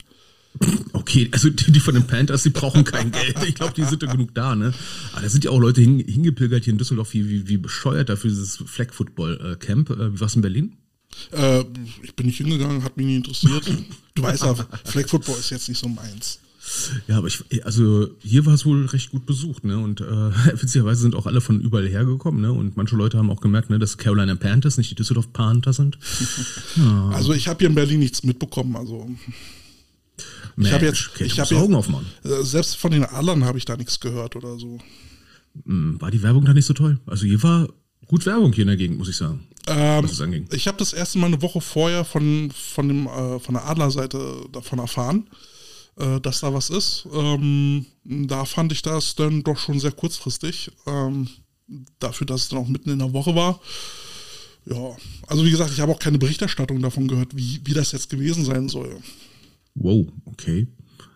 Okay, 0.92 1.28
also 1.32 1.50
die, 1.50 1.70
die 1.70 1.80
von 1.80 1.94
den 1.94 2.06
Panthers, 2.06 2.42
die 2.42 2.50
brauchen 2.50 2.84
kein 2.84 3.12
Geld. 3.12 3.36
Ich 3.46 3.54
glaube, 3.54 3.74
die 3.74 3.84
sind 3.84 4.02
ja 4.02 4.10
genug 4.10 4.34
da, 4.34 4.56
ne? 4.56 4.72
Aber 5.12 5.22
da 5.22 5.28
sind 5.28 5.44
ja 5.44 5.50
auch 5.50 5.60
Leute 5.60 5.82
hin, 5.82 5.98
hingepilgert 5.98 6.64
hier 6.64 6.72
in 6.72 6.78
Düsseldorf, 6.78 7.12
wie, 7.12 7.28
wie, 7.28 7.48
wie 7.48 7.58
bescheuert 7.58 8.08
dafür 8.08 8.30
dieses 8.30 8.56
Flag 8.56 8.92
Football 8.92 9.38
äh, 9.52 9.56
Camp. 9.56 9.90
Äh, 9.90 10.14
wie 10.14 10.20
war's 10.20 10.34
in 10.34 10.42
Berlin? 10.42 10.76
Äh, 11.32 11.64
ich 12.02 12.14
bin 12.14 12.26
nicht 12.26 12.38
hingegangen, 12.38 12.82
hat 12.84 12.96
mich 12.96 13.06
nie 13.06 13.16
interessiert. 13.16 13.64
Du 14.14 14.22
weißt 14.22 14.42
ja, 14.44 14.54
Flag 14.84 15.08
Football 15.08 15.36
ist 15.38 15.50
jetzt 15.50 15.68
nicht 15.68 15.78
so 15.78 15.88
meins. 15.88 16.40
Ja, 17.06 17.18
aber 17.18 17.28
ich, 17.28 17.44
also 17.64 18.08
hier 18.18 18.44
war 18.44 18.54
es 18.54 18.66
wohl 18.66 18.86
recht 18.86 19.10
gut 19.12 19.24
besucht, 19.24 19.64
ne? 19.64 19.78
Und 19.78 20.00
äh, 20.00 20.04
witzigerweise 20.60 21.02
sind 21.02 21.14
auch 21.14 21.26
alle 21.26 21.40
von 21.40 21.60
überall 21.60 21.86
hergekommen, 21.88 22.40
ne? 22.40 22.52
Und 22.52 22.76
manche 22.76 22.96
Leute 22.96 23.18
haben 23.18 23.30
auch 23.30 23.40
gemerkt, 23.40 23.70
ne, 23.70 23.78
dass 23.78 23.98
Carolina 23.98 24.34
Panthers 24.34 24.76
nicht 24.76 24.90
die 24.90 24.96
Düsseldorf 24.96 25.32
Panther 25.32 25.72
sind. 25.72 25.98
Also 27.12 27.32
ich 27.32 27.48
habe 27.48 27.60
hier 27.60 27.68
in 27.68 27.74
Berlin 27.74 28.00
nichts 28.00 28.22
mitbekommen. 28.24 28.76
Also 28.76 29.08
ich 30.58 30.72
habe 30.72 30.86
jetzt, 30.86 31.10
okay, 31.14 31.24
ich 31.24 31.36
musst 31.36 31.52
Augen 31.52 31.72
jetzt, 31.72 31.78
aufmachen. 31.78 32.06
äh, 32.24 32.42
selbst 32.42 32.76
von 32.76 32.90
den 32.90 33.04
Adlern 33.04 33.44
habe 33.44 33.58
ich 33.58 33.64
da 33.64 33.76
nichts 33.76 34.00
gehört 34.00 34.36
oder 34.36 34.58
so. 34.58 34.78
Hm, 35.64 36.00
War 36.00 36.10
die 36.10 36.22
Werbung 36.22 36.44
da 36.44 36.52
nicht 36.52 36.66
so 36.66 36.74
toll? 36.74 36.98
Also 37.06 37.26
hier 37.26 37.42
war 37.42 37.68
gut 38.06 38.26
Werbung 38.26 38.52
hier 38.52 38.62
in 38.62 38.68
der 38.68 38.76
Gegend, 38.76 38.98
muss 38.98 39.08
ich 39.08 39.16
sagen. 39.16 39.46
Ähm, 39.66 40.46
ich 40.52 40.68
habe 40.68 40.78
das 40.78 40.92
erste 40.92 41.18
Mal 41.18 41.26
eine 41.26 41.42
Woche 41.42 41.60
vorher 41.60 42.04
von, 42.04 42.50
von, 42.52 42.88
dem, 42.88 43.06
äh, 43.06 43.38
von 43.40 43.54
der 43.54 43.66
Adlerseite 43.66 44.46
davon 44.52 44.78
erfahren, 44.78 45.28
äh, 45.96 46.20
dass 46.20 46.40
da 46.40 46.54
was 46.54 46.70
ist. 46.70 47.06
Ähm, 47.12 47.86
da 48.04 48.44
fand 48.44 48.72
ich 48.72 48.82
das 48.82 49.16
dann 49.16 49.42
doch 49.42 49.58
schon 49.58 49.80
sehr 49.80 49.92
kurzfristig. 49.92 50.70
Ähm, 50.86 51.28
dafür, 51.98 52.26
dass 52.26 52.42
es 52.42 52.48
dann 52.48 52.60
auch 52.60 52.68
mitten 52.68 52.90
in 52.90 52.98
der 52.98 53.12
Woche 53.12 53.34
war. 53.34 53.60
Ja, 54.66 54.96
also 55.28 55.44
wie 55.44 55.50
gesagt, 55.50 55.72
ich 55.72 55.80
habe 55.80 55.92
auch 55.92 55.98
keine 55.98 56.18
Berichterstattung 56.18 56.80
davon 56.82 57.06
gehört, 57.08 57.36
wie, 57.36 57.60
wie 57.64 57.74
das 57.74 57.92
jetzt 57.92 58.10
gewesen 58.10 58.44
sein 58.44 58.68
soll. 58.68 58.98
Wow, 59.74 60.06
okay. 60.24 60.66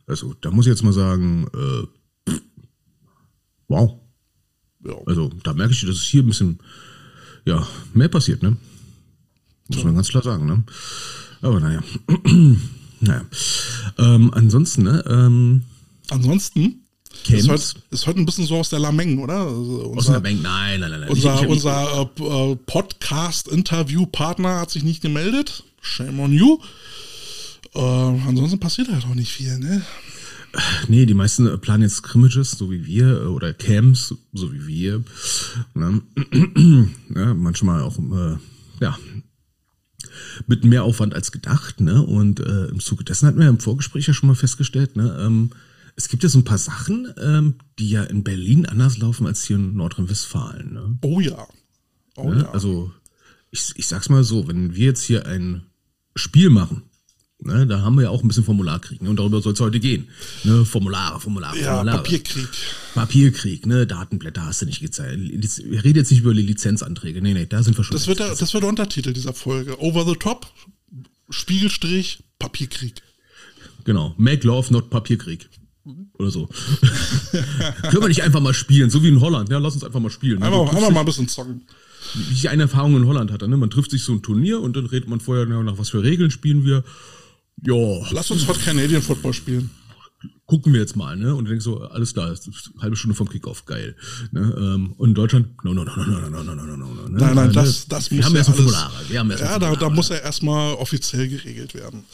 Also 0.07 0.35
da 0.41 0.51
muss 0.51 0.67
ich 0.67 0.71
jetzt 0.71 0.83
mal 0.83 0.93
sagen, 0.93 1.47
äh, 1.55 2.33
wow. 3.69 3.99
Ja. 4.85 4.95
Also 5.07 5.31
da 5.43 5.53
merke 5.53 5.73
ich, 5.73 5.81
dass 5.81 5.97
es 5.97 6.05
hier 6.05 6.23
ein 6.23 6.27
bisschen, 6.27 6.59
ja, 7.45 7.67
mehr 7.95 8.09
passiert, 8.09 8.43
ne? 8.43 8.57
Muss 9.69 9.85
man 9.85 9.95
ganz 9.95 10.09
klar 10.09 10.23
sagen, 10.23 10.47
ne? 10.47 10.65
Aber 11.43 11.61
naja. 11.61 11.81
naja. 13.01 13.25
Ähm, 13.99 14.33
ansonsten, 14.35 14.83
ne? 14.83 15.05
Ähm, 15.09 15.63
Ansonsten 16.11 16.83
ist 17.29 17.49
heute, 17.49 17.63
ist 17.91 18.07
heute 18.07 18.19
ein 18.19 18.27
bisschen 18.27 18.47
so 18.47 18.57
aus 18.57 18.71
der 18.71 18.81
Lameng, 18.81 19.19
oder? 19.19 19.41
Also 19.41 19.93
aus 19.93 19.99
unser 19.99 20.13
der 20.15 20.21
Bank, 20.21 20.43
nein, 20.43 20.81
nein, 20.81 20.91
nein, 20.91 21.01
nein. 21.01 21.09
unser, 21.09 21.49
unser 21.49 22.11
äh, 22.19 22.23
äh, 22.23 22.57
Podcast-Interview-Partner 22.57 24.61
hat 24.61 24.71
sich 24.71 24.83
nicht 24.83 25.03
gemeldet. 25.03 25.63
Shame 25.81 26.21
on 26.21 26.33
you. 26.33 26.59
Äh, 27.75 27.81
ansonsten 27.81 28.59
passiert 28.59 28.89
halt 28.89 29.05
auch 29.05 29.15
nicht 29.15 29.31
viel, 29.31 29.59
ne? 29.59 29.83
Nee, 30.89 31.07
die 31.07 31.15
meisten 31.15 31.47
äh, 31.47 31.59
planen 31.59 31.85
jetzt 31.85 31.97
Scrimmages, 31.97 32.53
so 32.53 32.71
wie 32.71 32.85
wir, 32.85 33.23
äh, 33.23 33.27
oder 33.27 33.53
Camps, 33.55 34.15
so 34.33 34.53
wie 34.53 34.67
wir. 34.67 35.05
Ne? 35.75 36.03
ja, 37.15 37.35
manchmal 37.35 37.83
auch, 37.83 37.99
äh, 37.99 38.37
ja, 38.81 38.99
mit 40.47 40.65
mehr 40.65 40.85
Aufwand 40.85 41.15
als 41.15 41.33
gedacht, 41.33 41.81
ne? 41.81 42.03
Und 42.03 42.41
äh, 42.41 42.67
im 42.67 42.81
Zuge 42.81 43.05
dessen 43.05 43.27
hatten 43.27 43.39
wir 43.39 43.49
im 43.49 43.61
Vorgespräch 43.61 44.07
ja 44.07 44.15
schon 44.15 44.29
mal 44.29 44.35
festgestellt, 44.35 44.97
ne? 44.97 45.17
Ähm, 45.21 45.51
es 45.97 46.09
gibt 46.09 46.23
ja 46.23 46.29
so 46.29 46.39
ein 46.39 46.45
paar 46.45 46.59
Sachen, 46.59 47.13
ähm, 47.19 47.57
die 47.79 47.91
ja 47.91 48.05
in 48.05 48.25
Berlin 48.25 48.65
anders 48.67 48.99
laufen 48.99 49.27
als 49.27 49.45
hier 49.45 49.57
in 49.57 49.75
Nordrhein-Westfalen. 49.75 50.73
Ne? 50.73 50.99
Oh 51.03 51.21
ja. 51.21 51.47
Oh 52.17 52.31
ne? 52.31 52.43
ja. 52.43 52.51
Also 52.53 52.91
ich, 53.51 53.73
ich 53.77 53.87
sag's 53.87 54.09
mal 54.09 54.25
so, 54.25 54.49
wenn 54.49 54.75
wir 54.75 54.87
jetzt 54.87 55.03
hier 55.03 55.27
ein 55.27 55.67
Spiel 56.15 56.49
machen, 56.49 56.85
ne, 57.43 57.67
da 57.67 57.83
haben 57.83 57.97
wir 57.97 58.05
ja 58.05 58.11
auch 58.11 58.23
ein 58.23 58.29
bisschen 58.29 58.45
Formularkrieg, 58.45 59.03
ne? 59.03 59.11
Und 59.11 59.17
darüber 59.19 59.41
soll 59.41 59.53
es 59.55 59.61
heute 59.61 59.81
gehen. 59.81 60.09
Ne? 60.45 60.65
Formulare, 60.65 61.21
Formulare, 61.21 61.59
ja, 61.59 61.75
Formulare. 61.75 61.99
Papierkrieg. 61.99 62.49
Papierkrieg, 62.95 63.67
ne, 63.67 63.87
Datenblätter 63.87 64.45
hast 64.45 64.63
du 64.63 64.67
nicht 64.67 64.81
gezeigt. 64.81 65.19
Wir 65.21 65.85
reden 65.85 65.99
jetzt 65.99 66.11
nicht 66.11 66.21
über 66.21 66.35
die 66.35 66.43
Lizenzanträge. 66.43 67.21
Nee, 67.23 67.35
nee, 67.35 67.47
da 67.47 67.63
sind 67.63 67.77
wir 67.77 67.85
schon. 67.85 67.95
Das 67.97 68.07
wird, 68.07 68.19
der, 68.21 68.35
das 68.35 68.53
wird 68.53 68.63
der 68.63 68.69
Untertitel 68.71 69.13
dieser 69.13 69.33
Folge. 69.33 69.81
Over 69.81 70.05
the 70.07 70.15
top, 70.17 70.47
Spiegelstrich, 71.29 72.25
Papierkrieg. 72.39 72.95
Genau. 73.85 74.15
Make 74.19 74.47
love, 74.47 74.73
not 74.73 74.91
Papierkrieg. 74.91 75.49
Oder 76.19 76.31
so. 76.31 76.49
Können 77.83 78.03
wir 78.03 78.09
nicht 78.09 78.23
einfach 78.23 78.41
mal 78.41 78.53
spielen, 78.55 78.91
so 78.91 79.03
wie 79.03 79.09
in 79.09 79.21
Holland. 79.21 79.49
Ja, 79.49 79.59
lass 79.59 79.75
uns 79.75 79.85
einfach 79.85 80.01
mal 80.01 80.11
spielen. 80.11 80.41
ne? 80.41 80.47
Einfach, 80.47 80.61
einfach 80.69 80.87
dich- 80.87 80.91
mal 80.95 81.01
ein 81.01 81.07
bisschen 81.07 81.29
zocken. 81.29 81.63
wie 82.29 82.35
ich 82.35 82.49
eine 82.51 82.63
Erfahrung 82.65 82.97
in 82.97 83.07
Holland 83.07 83.33
hatte. 83.33 83.49
Ne? 83.49 83.57
Man 83.57 83.71
trifft 83.71 83.91
sich 83.91 84.03
so 84.03 84.13
ein 84.13 84.23
Turnier 84.23 84.61
und 84.61 84.77
dann 84.77 84.87
redet 84.87 85.09
man 85.09 85.21
vorher 85.21 85.47
na, 85.47 85.63
nach 85.63 85.79
was 85.79 85.89
für 85.91 86.03
Regeln 86.03 86.31
spielen 86.31 86.65
wir. 86.65 86.85
Ja, 87.63 88.11
Lass 88.13 88.31
uns 88.31 88.47
heute 88.47 88.61
Canadian 88.61 89.03
Football 89.03 89.35
spielen. 89.35 89.71
gucken 90.47 90.73
wir 90.73 90.81
jetzt 90.81 90.97
mal, 90.97 91.17
ne? 91.17 91.35
Und 91.35 91.49
denkst 91.49 91.65
so, 91.65 91.81
alles 91.81 92.13
klar, 92.13 92.35
halbe 92.81 92.97
Stunde 92.97 93.15
vom 93.15 93.29
Kickoff, 93.29 93.65
geil. 93.67 93.95
Ne? 94.33 94.41
Ähm, 94.59 94.93
Und 94.97 95.11
in 95.11 95.15
Deutschland, 95.15 95.63
no, 95.65 95.73
no, 95.73 95.85
no, 95.85 95.93
no, 95.97 96.05
no, 96.05 96.29
no, 96.31 96.43
no, 96.43 96.55
no, 96.55 96.65
no, 96.65 96.77
no, 96.77 96.87
no. 96.87 97.09
ne? 97.09 97.19
Nein, 97.19 97.35
nein, 97.35 97.51
Äh, 97.51 97.53
das, 97.53 97.81
ne? 97.81 97.85
das 97.91 98.11
wir 98.11 98.17
muss 98.17 98.27
haben 98.27 98.33
ja 98.33 98.39
erstmal 98.39 98.59
alles. 98.75 99.11
Wir 99.11 99.19
haben 99.21 99.31
erstmal 99.31 99.53
ja, 99.53 99.59
da, 99.59 99.77
da 99.77 99.89
muss 99.91 100.11
er 100.11 100.23
erstmal 100.23 100.75
offiziell 100.75 101.29
geregelt 101.29 101.75
werden. 101.75 102.05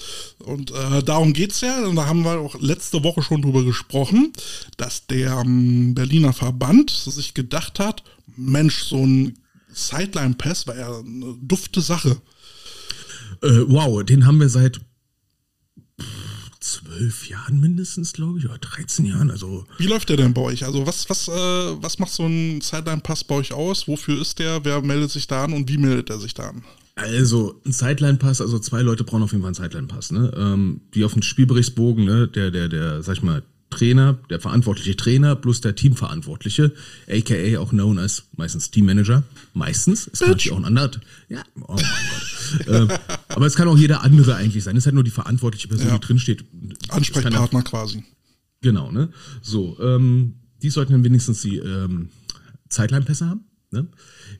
Und 0.40 0.70
äh, 0.72 1.02
darum 1.02 1.32
geht's 1.32 1.60
ja. 1.62 1.86
Und 1.86 1.96
da 1.96 2.06
haben 2.06 2.22
wir 2.24 2.38
auch 2.38 2.60
letzte 2.60 3.02
Woche 3.02 3.22
schon 3.22 3.42
drüber 3.42 3.64
gesprochen, 3.64 4.32
dass 4.76 5.06
der 5.06 5.40
ähm, 5.44 5.94
Berliner 5.94 6.32
Verband 6.32 6.90
sich 6.90 7.34
gedacht 7.34 7.78
hat, 7.80 8.02
Mensch, 8.36 8.82
so 8.84 9.04
ein 9.04 9.38
Sideline-Pass 9.72 10.66
war 10.66 10.76
ja 10.76 10.98
eine 10.98 11.36
dufte 11.42 11.80
Sache. 11.80 12.16
Äh, 13.42 13.62
wow, 13.66 14.02
den 14.04 14.26
haben 14.26 14.40
wir 14.40 14.48
seit 14.48 14.80
zwölf 16.72 17.28
Jahren 17.28 17.60
mindestens, 17.60 18.12
glaube 18.12 18.38
ich, 18.38 18.44
oder 18.44 18.58
13 18.58 19.04
Jahren. 19.04 19.30
Also 19.30 19.66
Wie 19.78 19.86
läuft 19.86 20.08
der 20.08 20.16
denn 20.16 20.34
bei 20.34 20.42
euch? 20.42 20.64
Also 20.64 20.86
was, 20.86 21.08
was, 21.08 21.28
äh, 21.28 21.32
was 21.32 21.98
macht 21.98 22.12
so 22.12 22.26
ein 22.26 22.60
Sideline-Pass 22.60 23.24
bei 23.24 23.36
euch 23.36 23.52
aus? 23.52 23.88
Wofür 23.88 24.20
ist 24.20 24.38
der? 24.38 24.64
Wer 24.64 24.82
meldet 24.82 25.10
sich 25.10 25.26
da 25.26 25.44
an 25.44 25.52
und 25.52 25.68
wie 25.68 25.78
meldet 25.78 26.10
er 26.10 26.18
sich 26.18 26.34
da 26.34 26.48
an? 26.50 26.64
Also, 26.96 27.60
ein 27.66 27.72
Sideline-Pass, 27.72 28.40
also 28.40 28.58
zwei 28.58 28.80
Leute 28.80 29.04
brauchen 29.04 29.22
auf 29.22 29.32
jeden 29.32 29.42
Fall 29.42 29.48
einen 29.48 29.54
Sideline-Pass, 29.54 30.12
ne? 30.12 30.32
Ähm, 30.34 30.80
die 30.94 31.04
auf 31.04 31.12
dem 31.12 31.20
Spielberichtsbogen, 31.20 32.06
ne, 32.06 32.26
der, 32.26 32.50
der, 32.50 32.68
der, 32.70 33.02
sag 33.02 33.16
ich 33.18 33.22
mal, 33.22 33.42
Trainer, 33.76 34.18
der 34.30 34.40
verantwortliche 34.40 34.96
Trainer 34.96 35.36
plus 35.36 35.60
der 35.60 35.74
Teamverantwortliche, 35.74 36.72
aka 37.08 37.58
auch 37.58 37.70
known 37.70 37.98
als 37.98 38.24
meistens 38.36 38.70
Teammanager. 38.70 39.22
Meistens. 39.54 40.08
Es 40.12 40.18
kann 40.20 40.30
natürlich 40.30 40.52
auch 40.52 40.56
ein 40.58 40.64
anderer. 40.64 40.90
Ja, 41.28 41.42
oh 41.60 41.74
mein 41.74 41.84
Gott. 41.84 42.68
ähm, 42.68 42.90
aber 43.28 43.46
es 43.46 43.54
kann 43.54 43.68
auch 43.68 43.78
jeder 43.78 44.02
andere 44.02 44.34
eigentlich 44.34 44.64
sein. 44.64 44.76
Es 44.76 44.82
ist 44.82 44.86
halt 44.86 44.94
nur 44.94 45.04
die 45.04 45.10
verantwortliche 45.10 45.68
Person, 45.68 45.88
Ja. 45.88 45.98
die 45.98 46.06
drinsteht. 46.06 46.44
Ansprechpartner 46.88 47.62
quasi. 47.62 48.04
Genau, 48.62 48.90
ne? 48.90 49.10
So, 49.42 49.78
ähm, 49.80 50.34
die 50.62 50.70
sollten 50.70 50.92
dann 50.92 51.04
wenigstens 51.04 51.42
die 51.42 51.58
ähm, 51.58 52.08
Zeitline-Pässe 52.68 53.28
haben, 53.28 53.44
ne? 53.70 53.86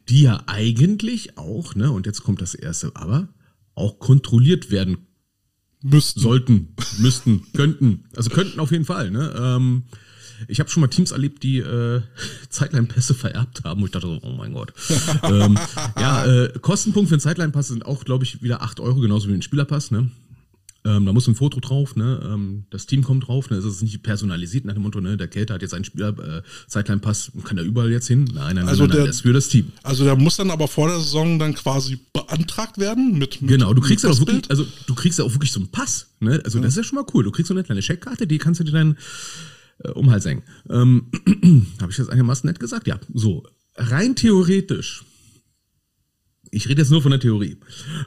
Die 0.08 0.22
ja 0.22 0.42
eigentlich 0.46 1.36
auch, 1.38 1.74
ne, 1.74 1.90
und 1.92 2.06
jetzt 2.06 2.22
kommt 2.22 2.40
das 2.40 2.54
erste 2.54 2.96
Aber, 2.96 3.28
auch 3.74 3.98
kontrolliert 3.98 4.70
werden 4.70 5.05
Müssten. 5.82 6.20
sollten, 6.20 6.68
müssten, 6.98 7.46
könnten. 7.54 8.04
Also 8.16 8.30
könnten 8.30 8.60
auf 8.60 8.72
jeden 8.72 8.84
Fall, 8.84 9.10
ne? 9.10 9.34
Ähm, 9.38 9.84
ich 10.48 10.60
habe 10.60 10.68
schon 10.68 10.82
mal 10.82 10.88
Teams 10.88 11.12
erlebt, 11.12 11.42
die 11.42 11.58
äh, 11.58 12.02
Zeitline-Pässe 12.48 13.14
vererbt 13.14 13.64
haben, 13.64 13.80
wo 13.80 13.86
ich 13.86 13.92
dachte, 13.92 14.06
so, 14.06 14.20
oh 14.22 14.32
mein 14.32 14.52
Gott. 14.52 14.72
ähm, 15.22 15.58
ja, 15.98 16.24
äh, 16.26 16.52
Kostenpunkt 16.60 17.08
für 17.08 17.14
einen 17.14 17.20
Zeitline-Pass 17.20 17.68
sind 17.68 17.86
auch, 17.86 18.04
glaube 18.04 18.24
ich, 18.24 18.42
wieder 18.42 18.62
8 18.62 18.80
Euro, 18.80 19.00
genauso 19.00 19.28
wie 19.28 19.34
ein 19.34 19.42
Spielerpass, 19.42 19.90
ne? 19.90 20.10
Ähm, 20.86 21.04
da 21.04 21.12
muss 21.12 21.26
ein 21.26 21.34
Foto 21.34 21.58
drauf, 21.58 21.96
ne? 21.96 22.20
Ähm, 22.24 22.64
das 22.70 22.86
Team 22.86 23.02
kommt 23.02 23.26
drauf, 23.26 23.50
ne? 23.50 23.56
Es 23.56 23.64
ist 23.64 23.82
nicht 23.82 24.02
personalisiert 24.04 24.64
nach 24.64 24.74
dem 24.74 24.82
Motto, 24.82 25.00
ne? 25.00 25.16
Der 25.16 25.26
Kälte 25.26 25.52
hat 25.52 25.60
jetzt 25.62 25.74
einen 25.74 25.84
Spieler, 25.84 26.10
äh, 26.18 26.42
Zeitline-Pass, 26.68 27.32
kann 27.42 27.58
er 27.58 27.64
überall 27.64 27.90
jetzt 27.90 28.06
hin? 28.06 28.24
Nein, 28.32 28.54
nein, 28.54 28.68
Also 28.68 28.84
nein, 28.84 28.90
nein, 28.90 28.96
der- 28.98 29.06
das 29.06 29.16
ist 29.16 29.22
für 29.22 29.32
das 29.32 29.48
Team. 29.48 29.72
Also 29.82 30.04
der 30.04 30.14
muss 30.14 30.36
dann 30.36 30.50
aber 30.50 30.68
vor 30.68 30.86
der 30.88 30.98
Saison 30.98 31.38
dann 31.40 31.54
quasi 31.54 31.98
beantragt 32.12 32.78
werden 32.78 33.18
mit, 33.18 33.42
mit 33.42 33.50
Genau, 33.50 33.74
du 33.74 33.80
kriegst 33.82 34.04
ja 34.04 34.10
auch 34.10 34.18
wirklich, 34.20 34.48
also 34.48 34.64
du 34.86 34.94
kriegst 34.94 35.18
ja 35.18 35.24
auch 35.24 35.32
wirklich 35.32 35.50
so 35.50 35.58
einen 35.60 35.70
Pass, 35.70 36.06
ne? 36.20 36.40
Also 36.44 36.60
das 36.60 36.68
ist 36.74 36.76
ja 36.76 36.84
schon 36.84 36.96
mal 36.96 37.06
cool. 37.14 37.24
Du 37.24 37.32
kriegst 37.32 37.48
so 37.48 37.54
eine 37.54 37.64
kleine 37.64 37.80
Checkkarte, 37.80 38.26
die 38.28 38.38
kannst 38.38 38.60
du 38.60 38.64
dir 38.64 38.72
dann 38.72 38.96
äh, 39.82 39.88
um 39.90 40.10
Hals 40.10 40.24
hängen. 40.24 40.42
Ähm, 40.70 41.06
Habe 41.80 41.90
ich 41.90 41.96
das 41.96 42.08
einigermaßen 42.08 42.46
nett 42.46 42.60
gesagt? 42.60 42.86
Ja. 42.86 43.00
So, 43.12 43.42
rein 43.74 44.14
theoretisch. 44.14 45.04
Ich 46.50 46.68
rede 46.68 46.82
jetzt 46.82 46.90
nur 46.90 47.02
von 47.02 47.10
der 47.10 47.20
Theorie. 47.20 47.58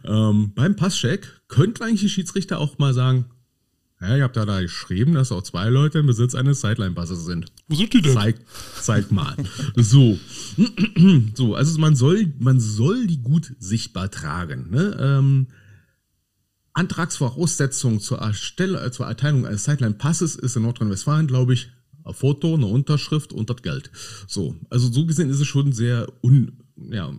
Ähm, 0.06 0.54
beim 0.56 0.76
Passcheck 0.76 1.42
könnte 1.48 1.84
eigentlich 1.84 2.02
die 2.02 2.10
Schiedsrichter 2.10 2.60
auch 2.60 2.78
mal 2.78 2.94
sagen, 2.94 3.26
ja, 4.02 4.16
ihr 4.16 4.24
habt 4.24 4.38
ja 4.38 4.46
da 4.46 4.62
geschrieben, 4.62 5.14
dass 5.14 5.32
auch 5.32 5.44
zwei 5.44 5.68
Leute 5.68 6.00
im 6.00 6.08
Besitz 6.08 6.34
eines 6.34 6.62
Sideline-Passes 6.62 7.26
sind. 7.26 7.48
Wo 7.68 7.76
sind 7.76 7.94
die 7.94 8.02
denn? 8.02 8.14
Zeig, 8.14 8.40
zeig 8.82 9.12
mal. 9.12 9.36
So. 9.76 10.18
so, 11.34 11.56
also 11.56 11.80
man 11.80 11.98
soll, 11.98 12.32
man 12.40 12.62
soll 12.62 13.08
die 13.08 13.22
gut 13.22 13.54
sichtbar 13.60 14.10
tragen. 14.10 14.70
Ne? 14.70 14.98
Ähm, 15.00 15.48
Antragsvoraussetzung 16.74 18.00
zur, 18.00 18.20
Erstelle, 18.20 18.82
äh, 18.86 18.92
zur 18.92 19.06
Erteilung 19.06 19.46
eines 19.46 19.66
Sideline-Passes 19.66 20.36
ist 20.36 20.56
in 20.56 20.64
Nordrhein-Westfalen, 20.64 21.28
glaube 21.28 21.54
ich, 21.54 21.70
ein 22.06 22.14
Foto, 22.14 22.54
eine 22.54 22.68
Unterschrift 22.68 23.34
und 23.34 23.50
das 23.50 23.62
Geld. 23.62 23.92
So, 24.28 24.56
also 24.70 24.90
so 24.90 25.06
gesehen 25.06 25.30
ist 25.30 25.42
es 25.42 25.48
schon 25.48 25.74
sehr 25.74 26.08
un, 26.24 26.54
ja, 26.90 27.12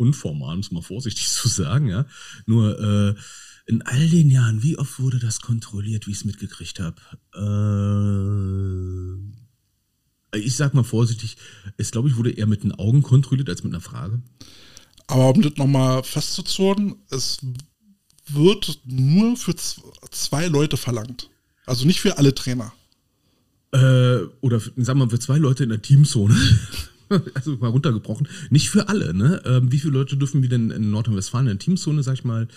unformal, 0.00 0.54
um 0.54 0.60
es 0.60 0.70
mal 0.70 0.82
vorsichtig 0.82 1.28
zu 1.30 1.48
sagen, 1.48 1.88
ja. 1.88 2.06
Nur 2.46 2.78
äh, 2.80 3.14
in 3.66 3.82
all 3.82 4.08
den 4.08 4.30
Jahren, 4.30 4.62
wie 4.62 4.78
oft 4.78 4.98
wurde 4.98 5.18
das 5.18 5.40
kontrolliert, 5.40 6.06
wie 6.06 6.12
ich 6.12 6.18
es 6.18 6.24
mitgekriegt 6.24 6.80
habe? 6.80 6.96
Äh, 10.32 10.38
ich 10.38 10.56
sag 10.56 10.74
mal 10.74 10.84
vorsichtig, 10.84 11.36
es 11.76 11.90
glaube 11.90 12.08
ich 12.08 12.16
wurde 12.16 12.30
eher 12.30 12.46
mit 12.46 12.64
den 12.64 12.72
Augen 12.72 13.02
kontrolliert 13.02 13.48
als 13.48 13.62
mit 13.62 13.72
einer 13.72 13.80
Frage. 13.80 14.22
Aber 15.06 15.30
um 15.30 15.42
das 15.42 15.56
nochmal 15.56 16.02
festzuzurren, 16.02 16.96
es 17.10 17.38
wird 18.28 18.78
nur 18.84 19.36
für 19.36 19.54
zwei 19.56 20.46
Leute 20.46 20.76
verlangt. 20.76 21.30
Also 21.66 21.84
nicht 21.84 22.00
für 22.00 22.16
alle 22.16 22.34
Trainer. 22.34 22.72
Äh, 23.72 24.20
oder 24.40 24.60
sagen 24.60 24.76
wir 24.76 24.94
mal 24.94 25.10
für 25.10 25.18
zwei 25.18 25.38
Leute 25.38 25.64
in 25.64 25.70
der 25.70 25.82
Teamzone. 25.82 26.36
also 27.34 27.56
mal 27.56 27.68
runtergebrochen. 27.68 28.28
Nicht 28.50 28.70
für 28.70 28.88
alle, 28.88 29.12
ne? 29.14 29.42
Ähm, 29.44 29.72
wie 29.72 29.78
viele 29.78 29.92
Leute 29.92 30.16
dürfen 30.16 30.42
wir 30.42 30.48
denn 30.48 30.70
in 30.70 30.90
Nordrhein-Westfalen 30.90 31.46
in 31.48 31.56
der 31.56 31.58
Teamzone, 31.58 32.02
sag 32.02 32.14
ich 32.14 32.24
mal, 32.24 32.48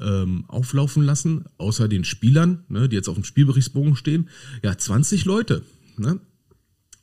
ähm, 0.00 0.44
auflaufen 0.48 1.02
lassen? 1.02 1.44
Außer 1.58 1.88
den 1.88 2.04
Spielern, 2.04 2.64
ne, 2.68 2.88
die 2.88 2.96
jetzt 2.96 3.08
auf 3.08 3.14
dem 3.14 3.24
Spielberichtsbogen 3.24 3.96
stehen. 3.96 4.28
Ja, 4.62 4.76
20 4.76 5.24
Leute. 5.24 5.62
Ne? 5.96 6.20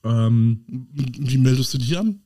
Ähm, 0.04 0.63
Wie 0.68 1.38
meldest 1.38 1.74
du 1.74 1.78
die 1.78 1.98
an? 1.98 2.22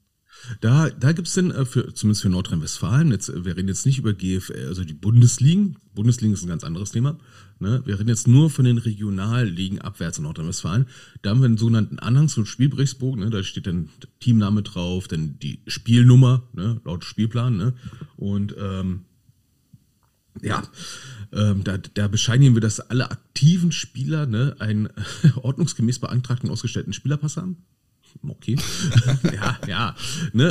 Da, 0.62 0.90
da 0.90 1.12
gibt's 1.12 1.34
denn, 1.34 1.52
äh, 1.52 1.66
für, 1.66 1.94
zumindest 1.94 2.22
für 2.22 2.30
Nordrhein-Westfalen, 2.30 3.12
jetzt, 3.12 3.30
äh, 3.30 3.46
wir 3.46 3.56
reden 3.56 3.68
jetzt 3.68 3.86
nicht 3.86 3.98
über 3.98 4.14
GFL, 4.14 4.68
also 4.68 4.84
die 4.84 4.94
Bundesligen. 4.94 5.78
Bundesligen 5.94 6.34
ist 6.34 6.44
ein 6.44 6.50
ganz 6.50 6.64
anderes 6.64 6.92
Thema. 6.92 7.18
Ne? 7.60 7.82
Wir 7.86 8.00
reden 8.00 8.10
jetzt 8.10 8.28
nur 8.28 8.50
von 8.50 8.66
den 8.66 8.78
Regionalligen 8.78 9.80
abwärts 9.80 10.18
in 10.18 10.24
Nordrhein-Westfalen. 10.24 10.88
Da 11.22 11.30
haben 11.30 11.42
wir 11.42 11.46
einen 11.46 11.58
sogenannten 11.58 12.00
Anhang 12.00 12.28
zum 12.28 12.46
Spielberichtsbogen. 12.46 13.24
Ne? 13.24 13.30
Da 13.30 13.44
steht 13.44 13.68
dann 13.68 13.90
der 14.02 14.10
Teamname 14.20 14.64
drauf, 14.64 15.08
dann 15.08 15.40
die 15.40 15.62
Spielnummer, 15.68 16.44
ne? 16.54 16.82
laut 16.84 17.06
Spielplan. 17.06 17.56
Ne? 17.56 17.74
Und 18.18 18.56
ähm, 18.60 19.06
ja, 20.42 20.64
ähm, 21.32 21.64
da, 21.64 21.78
da 21.78 22.08
bescheinigen 22.08 22.56
wir, 22.56 22.62
dass 22.62 22.80
alle 22.80 23.12
aktiven 23.12 23.72
Spieler 23.72 24.26
ne, 24.26 24.56
einen 24.60 24.90
ordnungsgemäß 25.36 26.00
beantragten 26.00 26.50
ausgestellten 26.50 26.94
Spielerpass 26.94 27.38
haben. 27.38 27.58
Okay. 28.22 28.56
ja, 29.34 29.60
ja. 29.68 29.96
Ne, 30.32 30.50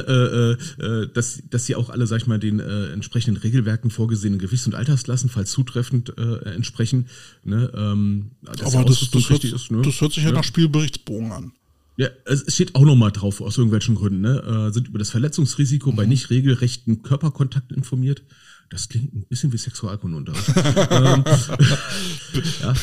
äh, 0.81 0.85
äh, 0.85 1.09
dass, 1.13 1.43
dass 1.49 1.67
sie 1.67 1.75
auch 1.75 1.91
alle, 1.91 2.07
sag 2.07 2.23
ich 2.23 2.27
mal, 2.27 2.39
den 2.39 2.61
äh, 2.61 2.89
entsprechenden 2.93 3.41
Regelwerken 3.41 3.91
vorgesehenen 3.91 4.39
Gewichts- 4.39 4.67
und 4.67 4.75
Altersklassen, 4.75 5.31
falls 5.31 5.51
zutreffend, 5.51 6.17
äh, 6.19 6.51
entsprechen. 6.51 7.07
Ne, 7.45 7.71
ähm, 7.75 8.33
Aber 8.47 8.85
das, 8.85 9.11
das, 9.11 9.31
hört, 9.31 9.45
ist, 9.45 9.71
ne? 9.71 9.83
das 9.83 10.01
hört 10.01 10.13
sich 10.13 10.25
ja 10.25 10.33
nach 10.33 10.45
Spielberichtsbogen 10.45 11.33
an. 11.33 11.53
Ja, 11.97 12.09
es 12.25 12.55
steht 12.55 12.75
auch 12.75 12.85
nochmal 12.85 13.13
drauf, 13.13 13.41
aus 13.41 13.59
irgendwelchen 13.59 13.95
Gründen, 13.95 14.23
ne? 14.23 14.69
Äh, 14.69 14.73
sind 14.73 14.89
über 14.89 14.99
das 14.99 15.11
Verletzungsrisiko 15.11 15.93
bei 15.93 16.07
nicht 16.07 16.31
regelrechten 16.31 17.03
Körperkontakt 17.03 17.71
informiert. 17.71 18.23
Das 18.71 18.89
klingt 18.89 19.15
ein 19.15 19.27
bisschen 19.29 19.53
wie 19.53 19.59
Sexualkundeunterricht. 19.59 20.49
ähm, 20.91 21.25
ja, 22.63 22.75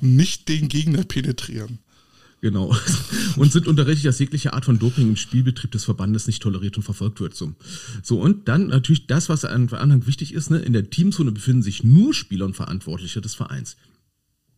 Nicht 0.00 0.48
den 0.48 0.68
Gegner 0.68 1.04
penetrieren. 1.04 1.78
Genau. 2.40 2.74
Und 3.36 3.52
sind 3.52 3.66
unterrichtet, 3.66 4.06
dass 4.06 4.18
jegliche 4.18 4.52
Art 4.52 4.64
von 4.64 4.78
Doping 4.78 5.08
im 5.08 5.16
Spielbetrieb 5.16 5.70
des 5.72 5.84
Verbandes 5.84 6.26
nicht 6.26 6.42
toleriert 6.42 6.76
und 6.76 6.82
verfolgt 6.82 7.20
wird. 7.20 7.34
So, 7.36 7.54
so 8.02 8.20
und 8.20 8.48
dann 8.48 8.66
natürlich 8.68 9.06
das, 9.06 9.28
was 9.28 9.44
an 9.44 9.68
Anhang 9.68 10.06
wichtig 10.06 10.34
ist, 10.34 10.50
ne? 10.50 10.58
in 10.58 10.72
der 10.72 10.90
Teamzone 10.90 11.30
befinden 11.30 11.62
sich 11.62 11.84
nur 11.84 12.14
Spieler 12.14 12.46
und 12.46 12.54
Verantwortliche 12.56 13.20
des 13.20 13.34
Vereins. 13.36 13.76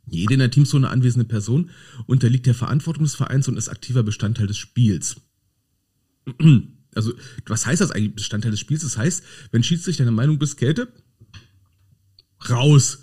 Jede 0.06 0.34
in 0.34 0.40
der 0.40 0.50
Teamzone 0.50 0.88
anwesende 0.88 1.26
Person 1.26 1.70
unterliegt 2.06 2.46
der 2.46 2.54
Verantwortung 2.54 3.04
des 3.04 3.14
Vereins 3.14 3.49
und 3.49 3.56
ist 3.58 3.68
aktiver 3.68 4.02
Bestandteil 4.02 4.46
des 4.46 4.58
Spiels. 4.58 5.16
Also, 6.92 7.12
was 7.46 7.66
heißt 7.66 7.80
das 7.80 7.92
eigentlich, 7.92 8.16
Bestandteil 8.16 8.50
des 8.50 8.58
Spiels? 8.58 8.82
Das 8.82 8.99
heißt, 8.99 9.22
wenn 9.52 9.62
Schiedsrichter 9.62 10.02
deiner 10.02 10.10
Meinung 10.16 10.40
bist, 10.40 10.56
Kälte, 10.56 10.92
raus. 12.49 12.99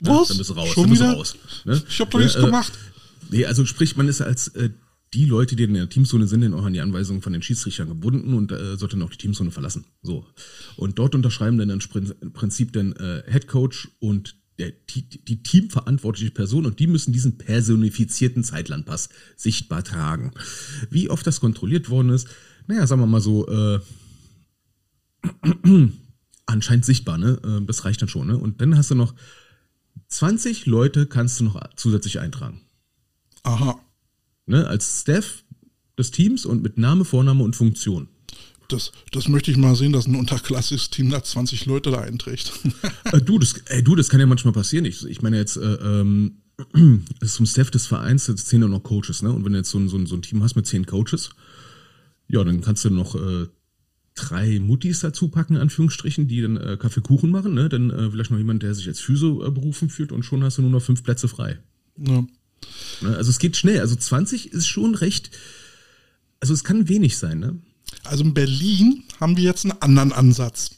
Ja, 0.00 0.14
Was? 0.20 0.28
dann 0.28 0.38
bist 0.38 0.48
du 0.48 0.54
raus. 0.54 0.70
Schon 0.70 0.90
wieder? 0.90 1.12
raus. 1.12 1.36
Ne? 1.66 1.82
Ich 1.86 2.00
hab 2.00 2.10
doch 2.10 2.18
nichts 2.18 2.36
Äh, 2.36 2.40
gemacht. 2.40 2.72
Nee, 3.30 3.46
also 3.46 3.64
sprich, 3.64 3.96
man 3.96 4.08
ist 4.08 4.20
als 4.20 4.48
äh, 4.48 4.70
die 5.14 5.24
Leute, 5.24 5.56
die 5.56 5.64
in 5.64 5.74
der 5.74 5.88
Teamzone 5.88 6.26
sind, 6.26 6.42
dann 6.42 6.54
auch 6.54 6.64
an 6.64 6.72
die 6.72 6.80
Anweisungen 6.80 7.22
von 7.22 7.32
den 7.32 7.42
Schiedsrichtern 7.42 7.88
gebunden 7.88 8.34
und 8.34 8.52
äh, 8.52 8.76
sollte 8.76 8.96
dann 8.96 9.06
auch 9.06 9.10
die 9.10 9.18
Teamzone 9.18 9.50
verlassen. 9.50 9.86
So. 10.02 10.26
Und 10.76 10.98
dort 10.98 11.14
unterschreiben 11.14 11.58
dann 11.58 11.70
im 11.70 12.32
Prinzip 12.32 12.72
dann 12.72 12.92
äh, 12.92 13.22
Head 13.30 13.46
Coach 13.46 13.88
und 14.00 14.36
der, 14.58 14.72
die, 14.90 15.08
die 15.08 15.42
teamverantwortliche 15.42 16.30
Person 16.30 16.66
und 16.66 16.78
die 16.80 16.86
müssen 16.86 17.12
diesen 17.12 17.36
personifizierten 17.38 18.42
Zeitlandpass 18.42 19.10
sichtbar 19.36 19.84
tragen. 19.84 20.32
Wie 20.90 21.10
oft 21.10 21.26
das 21.26 21.40
kontrolliert 21.40 21.90
worden 21.90 22.10
ist, 22.10 22.28
naja, 22.66 22.86
sagen 22.86 23.02
wir 23.02 23.06
mal 23.06 23.20
so, 23.20 23.46
äh, 23.48 23.80
anscheinend 26.46 26.84
sichtbar, 26.84 27.18
ne? 27.18 27.38
Äh, 27.44 27.66
Das 27.66 27.84
reicht 27.84 28.00
dann 28.02 28.08
schon, 28.08 28.26
ne? 28.26 28.38
Und 28.38 28.60
dann 28.60 28.76
hast 28.76 28.90
du 28.90 28.94
noch 28.94 29.14
20 30.08 30.66
Leute 30.66 31.06
kannst 31.06 31.40
du 31.40 31.44
noch 31.44 31.60
zusätzlich 31.76 32.18
eintragen 32.18 32.65
Aha. 33.46 33.80
ne, 34.46 34.66
als 34.66 35.02
Staff 35.02 35.44
des 35.98 36.10
Teams 36.10 36.44
und 36.44 36.62
mit 36.62 36.78
Name, 36.78 37.04
Vorname 37.04 37.42
und 37.42 37.56
Funktion. 37.56 38.08
Das, 38.68 38.90
das 39.12 39.28
möchte 39.28 39.50
ich 39.50 39.56
mal 39.56 39.76
sehen, 39.76 39.92
dass 39.92 40.06
ein 40.06 40.16
unterklassiges 40.16 40.90
Team 40.90 41.10
da 41.10 41.22
20 41.22 41.66
Leute 41.66 41.90
da 41.90 42.00
einträgt. 42.00 42.52
Äh, 43.12 43.20
du, 43.20 43.38
das, 43.38 43.52
ey, 43.66 43.84
du, 43.84 43.94
das 43.94 44.08
kann 44.08 44.18
ja 44.18 44.26
manchmal 44.26 44.52
passieren. 44.52 44.84
Ich, 44.84 45.06
ich 45.06 45.22
meine 45.22 45.36
jetzt, 45.36 45.56
äh, 45.56 45.74
ähm, 45.74 46.38
das 47.20 47.30
ist 47.30 47.34
zum 47.34 47.46
Staff 47.46 47.70
des 47.70 47.86
Vereins, 47.86 48.26
jetzt 48.26 48.48
zehn 48.48 48.62
ja 48.62 48.66
noch 48.66 48.82
Coaches, 48.82 49.22
ne? 49.22 49.32
Und 49.32 49.44
wenn 49.44 49.52
du 49.52 49.58
jetzt 49.58 49.70
so 49.70 49.78
ein, 49.78 49.88
so, 49.88 49.96
ein, 49.96 50.06
so 50.06 50.16
ein 50.16 50.22
Team 50.22 50.42
hast 50.42 50.56
mit 50.56 50.66
zehn 50.66 50.86
Coaches, 50.86 51.30
ja, 52.26 52.42
dann 52.42 52.62
kannst 52.62 52.84
du 52.84 52.90
noch 52.90 53.14
äh, 53.14 53.46
drei 54.16 54.58
Muttis 54.58 55.00
dazu 55.00 55.28
packen, 55.28 55.54
in 55.54 55.60
Anführungsstrichen, 55.60 56.26
die 56.26 56.42
dann 56.42 56.56
äh, 56.56 56.76
Kaffeekuchen 56.76 57.30
machen, 57.30 57.54
ne? 57.54 57.68
Dann 57.68 57.90
äh, 57.90 58.10
vielleicht 58.10 58.32
noch 58.32 58.38
jemand, 58.38 58.64
der 58.64 58.74
sich 58.74 58.88
als 58.88 58.98
Physio 58.98 59.46
äh, 59.46 59.52
berufen 59.52 59.88
führt 59.88 60.10
und 60.10 60.24
schon 60.24 60.42
hast 60.42 60.58
du 60.58 60.62
nur 60.62 60.72
noch 60.72 60.82
fünf 60.82 61.04
Plätze 61.04 61.28
frei. 61.28 61.60
ja. 61.96 62.26
Ne? 63.00 63.16
Also 63.16 63.30
es 63.30 63.38
geht 63.38 63.56
schnell. 63.56 63.80
Also 63.80 63.94
20 63.96 64.52
ist 64.52 64.66
schon 64.66 64.94
recht, 64.94 65.30
also 66.40 66.54
es 66.54 66.64
kann 66.64 66.88
wenig 66.88 67.18
sein, 67.18 67.38
ne? 67.40 67.58
Also 68.04 68.24
in 68.24 68.34
Berlin 68.34 69.04
haben 69.20 69.36
wir 69.36 69.44
jetzt 69.44 69.64
einen 69.64 69.80
anderen 69.82 70.12
Ansatz. 70.12 70.70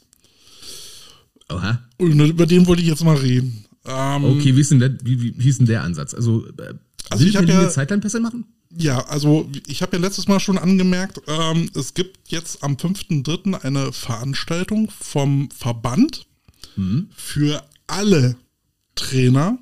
Oha. 1.49 1.83
Und 1.97 2.19
über 2.19 2.45
den 2.45 2.67
wollte 2.67 2.81
ich 2.81 2.87
jetzt 2.87 3.03
mal 3.03 3.15
reden. 3.17 3.65
Ähm, 3.85 4.23
Okay, 4.25 4.55
wie 4.55 4.61
ist 4.61 4.71
denn 4.71 4.79
der, 4.79 4.95
wie, 5.03 5.21
wie, 5.21 5.33
wie 5.37 5.49
ist 5.49 5.59
denn 5.59 5.65
der 5.65 5.83
Ansatz? 5.83 6.13
Also, 6.13 6.45
äh, 6.47 6.73
Also 7.09 7.21
will 7.23 7.29
ich 7.29 7.33
Berlin 7.33 7.49
ja- 7.49 7.69
Zeitlandpässe 7.69 8.19
machen? 8.19 8.45
Ja, 8.77 9.03
also 9.07 9.49
ich 9.65 9.81
habe 9.81 9.97
ja 9.97 10.01
letztes 10.01 10.27
Mal 10.27 10.39
schon 10.39 10.59
angemerkt, 10.59 11.19
ähm, 11.27 11.71
es 11.73 11.95
gibt 11.95 12.31
jetzt 12.31 12.63
am 12.63 12.75
5.3. 12.77 13.55
eine 13.63 13.91
Veranstaltung 13.91 14.91
vom 14.91 15.49
Verband 15.49 16.27
für 17.15 17.61
alle 17.87 18.37
Trainer, 18.95 19.57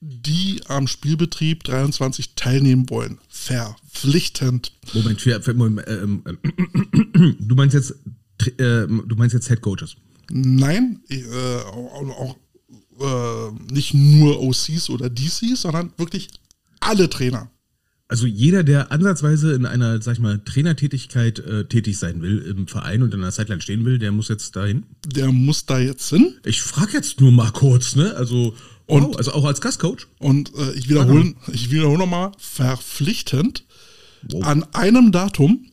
die 0.00 0.62
am 0.66 0.86
Spielbetrieb 0.86 1.64
23 1.64 2.34
teilnehmen 2.34 2.88
wollen. 2.88 3.18
Verpflichtend. 3.28 4.72
Moment, 4.94 5.26
Moment 5.56 5.88
ähm, 5.88 6.24
ähm, 6.26 7.36
du 7.38 7.54
meinst 7.54 7.74
jetzt, 7.74 7.94
äh, 8.58 8.86
du 8.86 9.14
meinst 9.16 9.34
jetzt 9.34 9.48
Head 9.48 9.60
Coaches. 9.60 9.96
Nein, 10.30 11.00
äh, 11.08 11.22
auch, 11.66 12.36
auch 13.00 13.50
äh, 13.50 13.72
nicht 13.72 13.94
nur 13.94 14.40
OCs 14.42 14.88
oder 14.90 15.10
DCs, 15.10 15.62
sondern 15.62 15.92
wirklich 15.96 16.28
alle 16.80 17.10
Trainer. 17.10 17.50
Also 18.08 18.26
jeder, 18.26 18.64
der 18.64 18.90
ansatzweise 18.90 19.52
in 19.52 19.66
einer, 19.66 20.02
sag 20.02 20.14
ich 20.14 20.18
mal, 20.18 20.40
Trainertätigkeit 20.40 21.38
äh, 21.38 21.66
tätig 21.66 21.96
sein 21.96 22.22
will 22.22 22.38
im 22.38 22.66
Verein 22.66 23.04
und 23.04 23.14
in 23.14 23.20
einer 23.20 23.30
Zeitline 23.30 23.60
stehen 23.60 23.84
will, 23.84 24.00
der 24.00 24.10
muss 24.10 24.28
jetzt 24.28 24.56
dahin. 24.56 24.84
Der 25.06 25.30
muss 25.30 25.64
da 25.64 25.78
jetzt 25.78 26.08
hin. 26.08 26.34
Ich 26.44 26.60
frage 26.60 26.94
jetzt 26.94 27.20
nur 27.20 27.30
mal 27.30 27.52
kurz, 27.52 27.94
ne? 27.94 28.16
Also, 28.16 28.56
Und- 28.90 29.02
wow, 29.04 29.16
also 29.16 29.32
auch 29.32 29.44
als 29.44 29.60
Gastcoach. 29.60 30.06
Und 30.18 30.52
äh, 30.56 30.72
ich 30.74 30.88
wiederhole 30.88 31.34
ich 31.52 31.70
wiederhole 31.70 31.98
nochmal, 31.98 32.32
verpflichtend 32.38 33.64
Wow. 34.30 34.44
an 34.44 34.64
einem 34.74 35.12
Datum. 35.12 35.66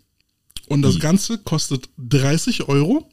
Und 0.69 0.81
das 0.81 0.95
Wie? 0.95 0.99
Ganze 0.99 1.37
kostet 1.37 1.89
30 1.97 2.69
Euro. 2.69 3.09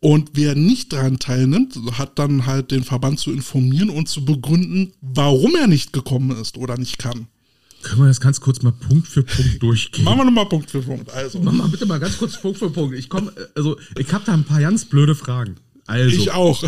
Und 0.00 0.30
wer 0.32 0.54
nicht 0.54 0.92
daran 0.92 1.18
teilnimmt, 1.18 1.76
hat 1.98 2.18
dann 2.18 2.46
halt 2.46 2.70
den 2.70 2.82
Verband 2.84 3.20
zu 3.20 3.30
informieren 3.32 3.90
und 3.90 4.08
zu 4.08 4.24
begründen, 4.24 4.92
warum 5.02 5.54
er 5.56 5.66
nicht 5.66 5.92
gekommen 5.92 6.30
ist 6.40 6.56
oder 6.56 6.76
nicht 6.78 6.98
kann. 6.98 7.26
Können 7.82 8.00
wir 8.02 8.08
das 8.08 8.20
ganz 8.20 8.40
kurz 8.40 8.62
mal 8.62 8.72
Punkt 8.72 9.06
für 9.08 9.22
Punkt 9.22 9.62
durchgehen? 9.62 10.04
Machen 10.04 10.18
wir 10.18 10.24
nochmal 10.24 10.46
Punkt 10.48 10.70
für 10.70 10.82
Punkt. 10.82 11.10
Also, 11.12 11.38
Mach 11.40 11.52
mal 11.52 11.68
bitte 11.68 11.86
mal 11.86 12.00
ganz 12.00 12.18
kurz 12.18 12.40
Punkt 12.40 12.58
für 12.58 12.70
Punkt. 12.70 12.96
Ich 12.96 13.08
komme, 13.08 13.32
also 13.54 13.78
ich 13.98 14.12
habe 14.12 14.24
da 14.24 14.32
ein 14.32 14.44
paar 14.44 14.60
ganz 14.60 14.84
blöde 14.86 15.14
Fragen. 15.14 15.56
Also, 15.86 16.16
ich 16.16 16.30
auch. 16.30 16.62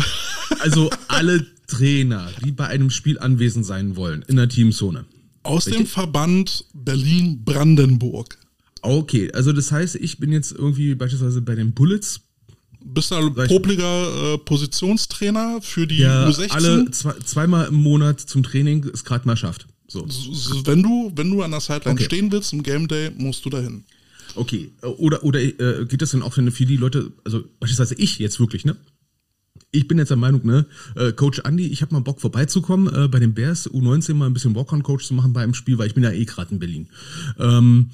also 0.59 0.89
alle 1.07 1.45
Trainer, 1.67 2.29
die 2.43 2.51
bei 2.51 2.67
einem 2.67 2.89
Spiel 2.89 3.17
anwesend 3.19 3.65
sein 3.65 3.95
wollen, 3.95 4.23
in 4.27 4.35
der 4.35 4.49
Teamzone. 4.49 5.05
Aus 5.43 5.65
dem 5.65 5.85
Verband 5.85 6.65
Berlin-Brandenburg. 6.73 8.37
Okay, 8.81 9.31
also 9.33 9.53
das 9.53 9.71
heißt, 9.71 9.95
ich 9.95 10.17
bin 10.19 10.31
jetzt 10.31 10.51
irgendwie 10.51 10.95
beispielsweise 10.95 11.41
bei 11.41 11.55
den 11.55 11.73
Bullets, 11.73 12.21
Bist 12.85 13.11
ich- 13.13 13.47
popliger 13.47 14.33
äh, 14.33 14.37
Positionstrainer 14.39 15.59
für 15.61 15.87
die 15.87 15.97
der 15.97 16.27
U16? 16.27 16.49
alle 16.51 16.91
zwei, 16.91 17.13
zweimal 17.25 17.67
im 17.67 17.75
Monat 17.75 18.19
zum 18.19 18.43
Training 18.43 18.85
es 18.93 19.05
gerade 19.05 19.25
mal 19.25 19.37
schafft. 19.37 19.67
So. 19.87 20.05
S- 20.05 20.27
s- 20.31 20.61
wenn 20.65 20.83
du, 20.83 21.11
wenn 21.15 21.31
du 21.31 21.41
an 21.43 21.51
der 21.51 21.61
Sideline 21.61 21.93
Okay. 21.93 22.03
stehen 22.05 22.31
willst 22.31 22.51
im 22.51 22.61
Game 22.63 22.87
Day, 22.89 23.11
musst 23.17 23.45
du 23.45 23.49
dahin. 23.49 23.85
Okay, 24.35 24.71
oder, 24.81 25.23
oder 25.23 25.39
äh, 25.41 25.85
geht 25.85 26.01
das 26.01 26.11
dann 26.11 26.23
auch 26.23 26.33
für 26.33 26.51
für 26.51 26.65
die 26.65 26.75
Leute, 26.77 27.11
also 27.23 27.43
beispielsweise 27.59 27.95
ich 27.95 28.17
jetzt 28.19 28.39
wirklich, 28.39 28.65
ne? 28.65 28.75
Ich 29.75 29.87
bin 29.87 29.97
jetzt 29.97 30.09
der 30.09 30.17
Meinung, 30.17 30.45
ne, 30.45 30.67
äh, 30.95 31.11
Coach 31.11 31.39
Andy, 31.43 31.65
ich 31.65 31.81
habe 31.81 31.95
mal 31.95 32.01
Bock 32.01 32.21
vorbeizukommen, 32.21 32.93
äh, 32.93 33.07
bei 33.07 33.19
den 33.19 33.33
Bears 33.33 33.67
U19 33.69 34.13
mal 34.13 34.27
ein 34.27 34.33
bisschen 34.33 34.55
Walk-on-Coach 34.55 35.07
zu 35.07 35.15
machen 35.15 35.33
bei 35.33 35.41
einem 35.41 35.55
Spiel, 35.55 35.79
weil 35.79 35.87
ich 35.87 35.95
bin 35.95 36.03
ja 36.03 36.11
eh 36.11 36.25
gerade 36.25 36.51
in 36.51 36.59
Berlin. 36.59 36.89
Ähm, 37.39 37.89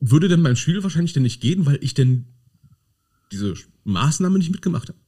würde 0.00 0.26
denn 0.26 0.42
beim 0.42 0.56
Spiel 0.56 0.82
wahrscheinlich 0.82 1.12
denn 1.12 1.22
nicht 1.22 1.40
gehen, 1.40 1.64
weil 1.64 1.78
ich 1.80 1.94
denn 1.94 2.24
diese 3.30 3.54
Maßnahme 3.84 4.36
nicht 4.36 4.50
mitgemacht 4.50 4.88
habe? 4.88 4.98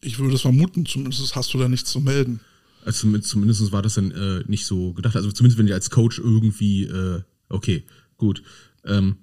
Ich 0.00 0.20
würde 0.20 0.34
es 0.36 0.42
vermuten, 0.42 0.86
zumindest 0.86 1.34
hast 1.34 1.52
du 1.52 1.58
da 1.58 1.68
nichts 1.68 1.90
zu 1.90 2.00
melden. 2.00 2.38
Also 2.84 3.18
zumindest, 3.18 3.72
war 3.72 3.82
das 3.82 3.94
dann 3.94 4.12
äh, 4.12 4.44
nicht 4.46 4.66
so 4.66 4.92
gedacht. 4.92 5.16
Also 5.16 5.32
zumindest 5.32 5.58
wenn 5.58 5.66
ich 5.66 5.72
als 5.72 5.90
Coach 5.90 6.18
irgendwie, 6.20 6.84
äh, 6.84 7.22
okay, 7.48 7.82
gut. 8.18 8.42
Ähm, 8.84 9.16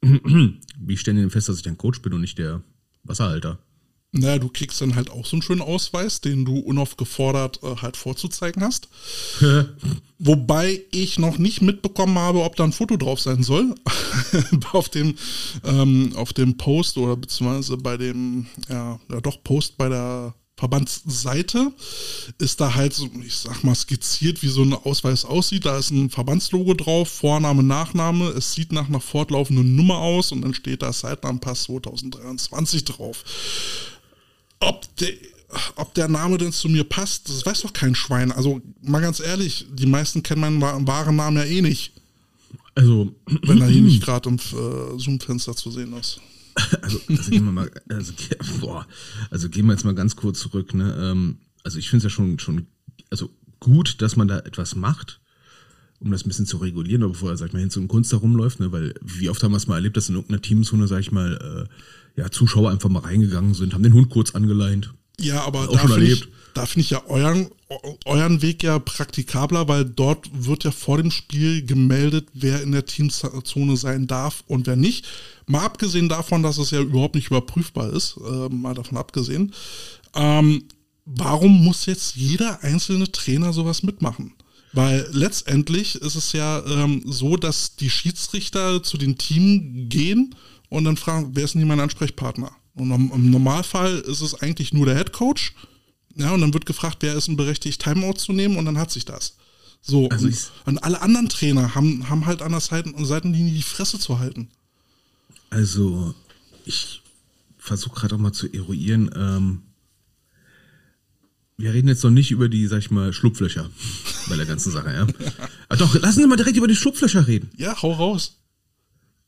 wie 0.00 0.94
ich 0.94 1.00
stelle 1.00 1.20
denn 1.20 1.30
fest, 1.30 1.48
dass 1.48 1.56
ich 1.56 1.62
dann 1.62 1.76
Coach 1.76 2.00
bin 2.00 2.14
und 2.14 2.20
nicht 2.20 2.38
der 2.38 2.62
Wasserhalter? 3.02 3.58
Naja, 4.12 4.38
du 4.38 4.48
kriegst 4.48 4.80
dann 4.80 4.94
halt 4.94 5.10
auch 5.10 5.26
so 5.26 5.36
einen 5.36 5.42
schönen 5.42 5.60
Ausweis, 5.60 6.20
den 6.20 6.44
du 6.44 6.58
unaufgefordert 6.58 7.60
äh, 7.62 7.76
halt 7.76 7.96
vorzuzeigen 7.96 8.62
hast. 8.62 8.88
Wobei 10.18 10.80
ich 10.90 11.18
noch 11.18 11.38
nicht 11.38 11.60
mitbekommen 11.60 12.18
habe, 12.18 12.42
ob 12.42 12.56
da 12.56 12.64
ein 12.64 12.72
Foto 12.72 12.96
drauf 12.96 13.20
sein 13.20 13.42
soll. 13.42 13.74
auf, 14.72 14.88
dem, 14.88 15.16
ähm, 15.64 16.12
auf 16.16 16.32
dem 16.32 16.56
Post 16.56 16.96
oder 16.96 17.16
beziehungsweise 17.16 17.76
bei 17.76 17.96
dem, 17.96 18.46
ja, 18.68 18.98
ja 19.10 19.20
doch, 19.20 19.42
Post 19.42 19.76
bei 19.76 19.88
der 19.88 20.34
Verbandsseite 20.58 21.70
ist 22.38 22.62
da 22.62 22.74
halt 22.74 22.94
so, 22.94 23.10
ich 23.22 23.36
sag 23.36 23.62
mal, 23.62 23.74
skizziert, 23.74 24.42
wie 24.42 24.48
so 24.48 24.62
ein 24.62 24.72
Ausweis 24.72 25.26
aussieht. 25.26 25.66
Da 25.66 25.76
ist 25.76 25.90
ein 25.90 26.08
Verbandslogo 26.08 26.72
drauf, 26.72 27.10
Vorname, 27.10 27.62
Nachname. 27.62 28.28
Es 28.28 28.54
sieht 28.54 28.72
nach 28.72 28.88
einer 28.88 29.00
fortlaufenden 29.00 29.76
Nummer 29.76 29.98
aus 29.98 30.32
und 30.32 30.40
dann 30.40 30.54
steht 30.54 30.80
da 30.80 30.94
Seitenanpass 30.94 31.64
2023 31.64 32.84
drauf. 32.86 33.22
Ob 34.60 34.96
der, 34.96 35.12
ob 35.76 35.94
der 35.94 36.08
Name 36.08 36.38
denn 36.38 36.52
zu 36.52 36.68
mir 36.68 36.84
passt, 36.84 37.28
das 37.28 37.44
weiß 37.46 37.62
doch 37.62 37.72
kein 37.72 37.94
Schwein. 37.94 38.32
Also 38.32 38.60
mal 38.82 39.00
ganz 39.00 39.20
ehrlich, 39.20 39.66
die 39.72 39.86
meisten 39.86 40.22
kennen 40.22 40.40
meinen 40.40 40.60
wa- 40.60 40.78
wahren 40.86 41.16
Namen 41.16 41.36
ja 41.36 41.44
eh 41.44 41.60
nicht, 41.62 41.92
Also, 42.74 43.14
wenn 43.42 43.60
er 43.60 43.68
hier 43.68 43.82
nicht 43.82 44.02
gerade 44.04 44.28
im 44.28 44.36
äh, 44.36 44.98
Zoom-Fenster 44.98 45.54
zu 45.54 45.70
sehen 45.70 45.92
ist. 45.94 46.20
also, 46.82 46.98
also 47.08 47.30
gehen 47.30 47.44
wir 47.44 47.52
mal, 47.52 47.70
also, 47.90 48.12
boah, 48.60 48.86
also 49.30 49.48
gehen 49.50 49.66
wir 49.66 49.72
jetzt 49.72 49.84
mal 49.84 49.94
ganz 49.94 50.16
kurz 50.16 50.38
zurück. 50.40 50.72
Ne? 50.74 50.96
Ähm, 50.98 51.38
also 51.64 51.78
ich 51.78 51.90
finde 51.90 51.98
es 52.06 52.12
ja 52.12 52.16
schon, 52.16 52.38
schon, 52.38 52.66
also 53.10 53.28
gut, 53.60 54.00
dass 54.00 54.16
man 54.16 54.26
da 54.28 54.38
etwas 54.38 54.74
macht, 54.74 55.20
um 56.00 56.10
das 56.10 56.24
ein 56.24 56.28
bisschen 56.28 56.46
zu 56.46 56.56
regulieren, 56.58 57.02
aber 57.02 57.12
bevor 57.12 57.30
er, 57.30 57.36
sag 57.36 57.48
ich 57.48 57.52
mal, 57.52 57.58
hin 57.60 57.70
zu 57.70 57.80
einem 57.80 57.88
Kunst 57.88 58.10
herumläuft, 58.12 58.60
ne? 58.60 58.72
weil 58.72 58.94
wie 59.02 59.28
oft 59.28 59.42
haben 59.42 59.52
wir 59.52 59.56
es 59.58 59.66
mal 59.66 59.76
erlebt, 59.76 59.96
dass 59.98 60.08
in 60.08 60.14
irgendeiner 60.14 60.40
Teamzone, 60.42 60.86
sag 60.88 61.00
ich 61.00 61.12
mal, 61.12 61.68
äh, 61.68 61.72
ja, 62.16 62.30
Zuschauer 62.30 62.70
einfach 62.70 62.88
mal 62.88 63.00
reingegangen 63.00 63.54
sind, 63.54 63.74
haben 63.74 63.82
den 63.82 63.92
Hund 63.94 64.10
kurz 64.10 64.34
angeleint. 64.34 64.92
Ja, 65.20 65.42
aber 65.44 65.68
Auch 65.68 65.72
da 65.72 65.78
schon 65.80 65.90
finde 65.92 66.04
ich, 66.06 66.20
erlebt. 66.20 66.28
da 66.54 66.66
find 66.66 66.84
ich 66.84 66.90
ja 66.90 67.02
euren, 67.06 67.48
eu- 67.70 67.96
euren 68.04 68.42
Weg 68.42 68.62
ja 68.62 68.78
praktikabler, 68.78 69.66
weil 69.68 69.84
dort 69.84 70.28
wird 70.32 70.64
ja 70.64 70.70
vor 70.70 70.98
dem 70.98 71.10
Spiel 71.10 71.64
gemeldet, 71.64 72.28
wer 72.34 72.62
in 72.62 72.72
der 72.72 72.84
Teamzone 72.84 73.76
sein 73.78 74.06
darf 74.06 74.44
und 74.46 74.66
wer 74.66 74.76
nicht. 74.76 75.06
Mal 75.46 75.64
abgesehen 75.64 76.08
davon, 76.10 76.42
dass 76.42 76.58
es 76.58 76.70
ja 76.70 76.80
überhaupt 76.80 77.14
nicht 77.14 77.28
überprüfbar 77.28 77.90
ist, 77.92 78.16
äh, 78.18 78.48
mal 78.54 78.74
davon 78.74 78.98
abgesehen. 78.98 79.52
Ähm, 80.14 80.64
warum 81.06 81.64
muss 81.64 81.86
jetzt 81.86 82.16
jeder 82.16 82.62
einzelne 82.62 83.10
Trainer 83.10 83.52
sowas 83.52 83.82
mitmachen? 83.82 84.32
Weil 84.72 85.08
letztendlich 85.12 85.94
ist 85.94 86.16
es 86.16 86.32
ja 86.32 86.62
ähm, 86.66 87.02
so, 87.06 87.36
dass 87.38 87.76
die 87.76 87.88
Schiedsrichter 87.88 88.82
zu 88.82 88.98
den 88.98 89.16
Teams 89.16 89.88
gehen 89.88 90.34
und 90.68 90.84
dann 90.84 90.96
fragen, 90.96 91.30
wer 91.34 91.44
ist 91.44 91.54
denn 91.54 91.60
hier 91.60 91.68
mein 91.68 91.80
Ansprechpartner? 91.80 92.50
Und 92.74 92.90
im, 92.90 93.30
Normalfall 93.30 93.98
ist 94.00 94.20
es 94.20 94.34
eigentlich 94.34 94.72
nur 94.72 94.86
der 94.86 94.96
Head 94.96 95.12
Coach. 95.12 95.54
Ja, 96.14 96.32
und 96.32 96.40
dann 96.40 96.52
wird 96.52 96.66
gefragt, 96.66 96.98
wer 97.00 97.14
ist 97.14 97.28
denn 97.28 97.36
berechtigt, 97.36 97.82
Timeout 97.82 98.14
zu 98.14 98.32
nehmen 98.32 98.56
und 98.56 98.64
dann 98.64 98.78
hat 98.78 98.90
sich 98.90 99.04
das. 99.04 99.36
So, 99.82 100.08
Also 100.08 100.26
und, 100.26 100.52
und 100.64 100.78
alle 100.78 101.00
anderen 101.00 101.28
Trainer 101.28 101.74
haben, 101.74 102.08
haben 102.08 102.26
halt 102.26 102.42
an 102.42 102.52
der 102.52 102.60
Seiten, 102.60 103.04
Seitenlinie 103.04 103.52
die 103.52 103.62
Fresse 103.62 103.98
zu 103.98 104.18
halten. 104.18 104.48
Also, 105.50 106.14
ich 106.64 107.02
versuche 107.58 108.00
gerade 108.00 108.14
auch 108.16 108.18
mal 108.18 108.32
zu 108.32 108.52
eruieren. 108.52 109.10
Ähm, 109.14 109.62
wir 111.56 111.72
reden 111.72 111.88
jetzt 111.88 112.04
noch 112.04 112.10
nicht 112.10 112.30
über 112.30 112.48
die, 112.48 112.66
sag 112.66 112.78
ich 112.78 112.90
mal, 112.90 113.12
Schlupflöcher 113.12 113.70
bei 114.28 114.36
der 114.36 114.46
ganzen 114.46 114.72
Sache, 114.72 114.92
ja. 114.92 115.06
Aber 115.68 115.78
doch, 115.78 115.94
lassen 115.94 116.20
Sie 116.20 116.26
mal 116.26 116.36
direkt 116.36 116.56
über 116.56 116.68
die 116.68 116.76
Schlupflöcher 116.76 117.26
reden. 117.26 117.50
Ja, 117.56 117.80
hau 117.80 117.92
raus. 117.92 118.38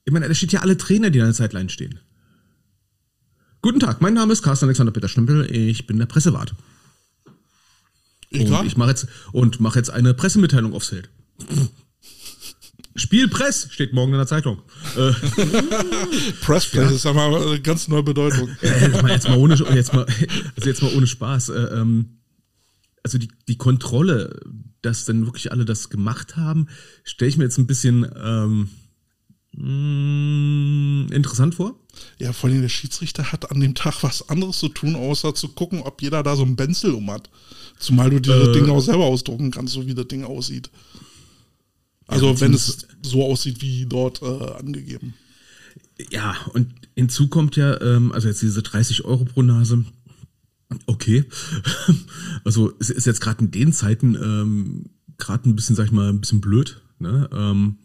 Ich 0.08 0.12
meine, 0.12 0.26
da 0.26 0.32
steht 0.32 0.52
ja 0.52 0.60
alle 0.60 0.78
Trainer, 0.78 1.10
die 1.10 1.20
an 1.20 1.26
der 1.26 1.34
Sideline 1.34 1.68
stehen. 1.68 2.00
Guten 3.60 3.78
Tag, 3.78 4.00
mein 4.00 4.14
Name 4.14 4.32
ist 4.32 4.42
Carsten 4.42 4.64
Alexander 4.64 4.90
Peter 4.90 5.06
Stempel, 5.06 5.54
ich 5.54 5.86
bin 5.86 5.98
der 5.98 6.06
Pressewart. 6.06 6.54
Und 8.32 8.64
ich 8.64 8.78
mache 8.78 8.88
jetzt, 8.88 9.06
und 9.32 9.60
mach 9.60 9.76
jetzt 9.76 9.90
eine 9.90 10.14
Pressemitteilung 10.14 10.72
aufs 10.72 10.88
Feld. 10.88 11.10
Spielpress 12.96 13.68
steht 13.70 13.92
morgen 13.92 14.12
in 14.12 14.18
der 14.18 14.26
Zeitung. 14.26 14.62
Äh, 14.96 15.12
Pressplay 16.40 16.90
ist 16.94 17.04
ja 17.04 17.12
mal 17.12 17.42
eine 17.46 17.60
ganz 17.60 17.88
neue 17.88 18.02
Bedeutung. 18.02 18.48
Jetzt, 18.62 19.02
mal, 19.02 19.10
jetzt, 19.10 19.28
mal 19.28 19.36
ohne, 19.36 19.56
jetzt, 19.74 19.92
mal, 19.92 20.06
also 20.56 20.68
jetzt 20.70 20.82
mal 20.82 20.94
ohne 20.94 21.06
Spaß. 21.06 21.50
Äh, 21.50 21.52
ähm, 21.52 22.20
also 23.02 23.18
die, 23.18 23.28
die 23.46 23.58
Kontrolle, 23.58 24.40
dass 24.80 25.04
dann 25.04 25.26
wirklich 25.26 25.52
alle 25.52 25.66
das 25.66 25.90
gemacht 25.90 26.38
haben, 26.38 26.68
stelle 27.04 27.28
ich 27.28 27.36
mir 27.36 27.44
jetzt 27.44 27.58
ein 27.58 27.66
bisschen 27.66 28.10
ähm, 28.16 28.70
mh, 29.60 31.14
interessant 31.14 31.54
vor. 31.56 31.74
Ja, 32.18 32.32
vor 32.32 32.48
allem 32.48 32.62
der 32.62 32.68
Schiedsrichter 32.68 33.32
hat 33.32 33.50
an 33.50 33.60
dem 33.60 33.74
Tag 33.74 34.02
was 34.02 34.28
anderes 34.28 34.58
zu 34.58 34.68
tun, 34.68 34.94
außer 34.94 35.34
zu 35.34 35.48
gucken, 35.48 35.80
ob 35.82 36.00
jeder 36.02 36.22
da 36.22 36.36
so 36.36 36.44
ein 36.44 36.56
Benzel 36.56 36.92
um 36.92 37.10
hat. 37.10 37.28
Zumal 37.78 38.10
du 38.10 38.20
dir 38.20 38.38
das 38.38 38.48
Äh. 38.48 38.52
Ding 38.52 38.70
auch 38.70 38.80
selber 38.80 39.04
ausdrucken 39.04 39.50
kannst, 39.50 39.74
so 39.74 39.86
wie 39.86 39.94
das 39.94 40.08
Ding 40.08 40.24
aussieht. 40.24 40.70
Also 42.06 42.40
wenn 42.40 42.54
es 42.54 42.86
so 43.02 43.24
aussieht 43.24 43.60
wie 43.60 43.84
dort 43.86 44.22
äh, 44.22 44.52
angegeben. 44.58 45.14
Ja, 46.10 46.36
und 46.54 46.72
hinzu 46.96 47.28
kommt 47.28 47.56
ja, 47.56 47.80
ähm, 47.82 48.12
also 48.12 48.28
jetzt 48.28 48.40
diese 48.40 48.62
30 48.62 49.04
Euro 49.04 49.24
pro 49.24 49.42
Nase. 49.42 49.84
Okay. 50.86 51.24
Also 52.44 52.72
es 52.78 52.88
ist 52.90 53.06
jetzt 53.06 53.20
gerade 53.20 53.44
in 53.44 53.50
den 53.50 53.72
Zeiten 53.72 54.14
ähm, 54.14 54.86
gerade 55.18 55.48
ein 55.48 55.56
bisschen, 55.56 55.76
sag 55.76 55.86
ich 55.86 55.92
mal, 55.92 56.08
ein 56.08 56.20
bisschen 56.20 56.40
blöd, 56.40 56.80
ne? 56.98 57.28
Ähm, 57.32 57.76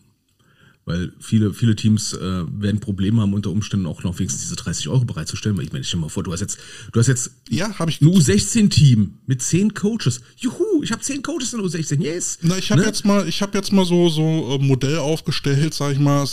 weil 0.86 1.14
viele, 1.20 1.54
viele 1.54 1.76
Teams 1.76 2.14
äh, 2.14 2.20
werden 2.20 2.80
Probleme 2.80 3.22
haben, 3.22 3.34
unter 3.34 3.50
Umständen 3.52 3.86
auch 3.86 4.04
noch 4.04 4.20
wenigstens 4.20 4.44
diese 4.44 4.56
30 4.56 4.90
Euro 4.90 5.06
bereitzustellen. 5.06 5.56
Weil 5.58 5.66
ich 5.66 5.72
meine, 5.72 5.84
stell 5.84 6.00
dir 6.00 6.06
mal 6.06 6.10
vor, 6.10 6.24
du 6.24 6.32
hast 6.34 6.42
jetzt, 6.42 6.58
du 6.92 7.00
hast 7.00 7.08
jetzt 7.08 7.32
Ja, 7.50 7.78
habe 7.80 7.90
ich. 7.92 8.02
ein 8.02 8.08
U16-Team 8.08 9.14
mit 9.26 9.42
10 9.42 9.74
Coaches. 9.74 10.22
Juhu, 10.38 10.84
ich 10.84 10.92
habe 10.92 11.02
10 11.02 11.22
Coaches 11.24 11.54
in 11.54 11.62
der 11.62 11.70
U16, 11.70 12.02
yes. 12.02 12.38
Na, 12.42 12.58
ich 12.58 12.70
habe 12.72 12.82
Ne? 12.82 12.88
jetzt 12.88 13.06
mal, 13.06 13.28
ich 13.28 13.42
habe 13.42 13.58
jetzt 13.58 13.72
mal 13.72 13.86
so 13.86 14.10
so 14.10 14.22
äh, 14.22 14.58
Modell 14.64 14.98
aufgestellt, 14.98 15.74
sag 15.74 15.94
ich 15.94 16.00
mal. 16.00 16.28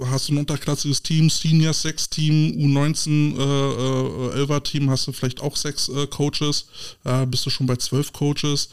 Hast 0.00 0.28
du 0.28 0.32
ein 0.32 0.38
unterklassiges 0.38 1.02
Team, 1.02 1.28
Senior 1.28 1.74
6 1.74 2.08
Team, 2.10 2.52
U19 2.56 3.36
äh, 3.36 4.40
äh, 4.40 4.44
11er 4.44 4.62
Team, 4.62 4.90
hast 4.90 5.08
du 5.08 5.12
vielleicht 5.12 5.40
auch 5.40 5.56
sechs 5.56 5.88
äh, 5.88 6.06
Coaches, 6.06 6.66
äh, 7.02 7.26
bist 7.26 7.44
du 7.46 7.50
schon 7.50 7.66
bei 7.66 7.74
zwölf 7.74 8.12
Coaches. 8.12 8.68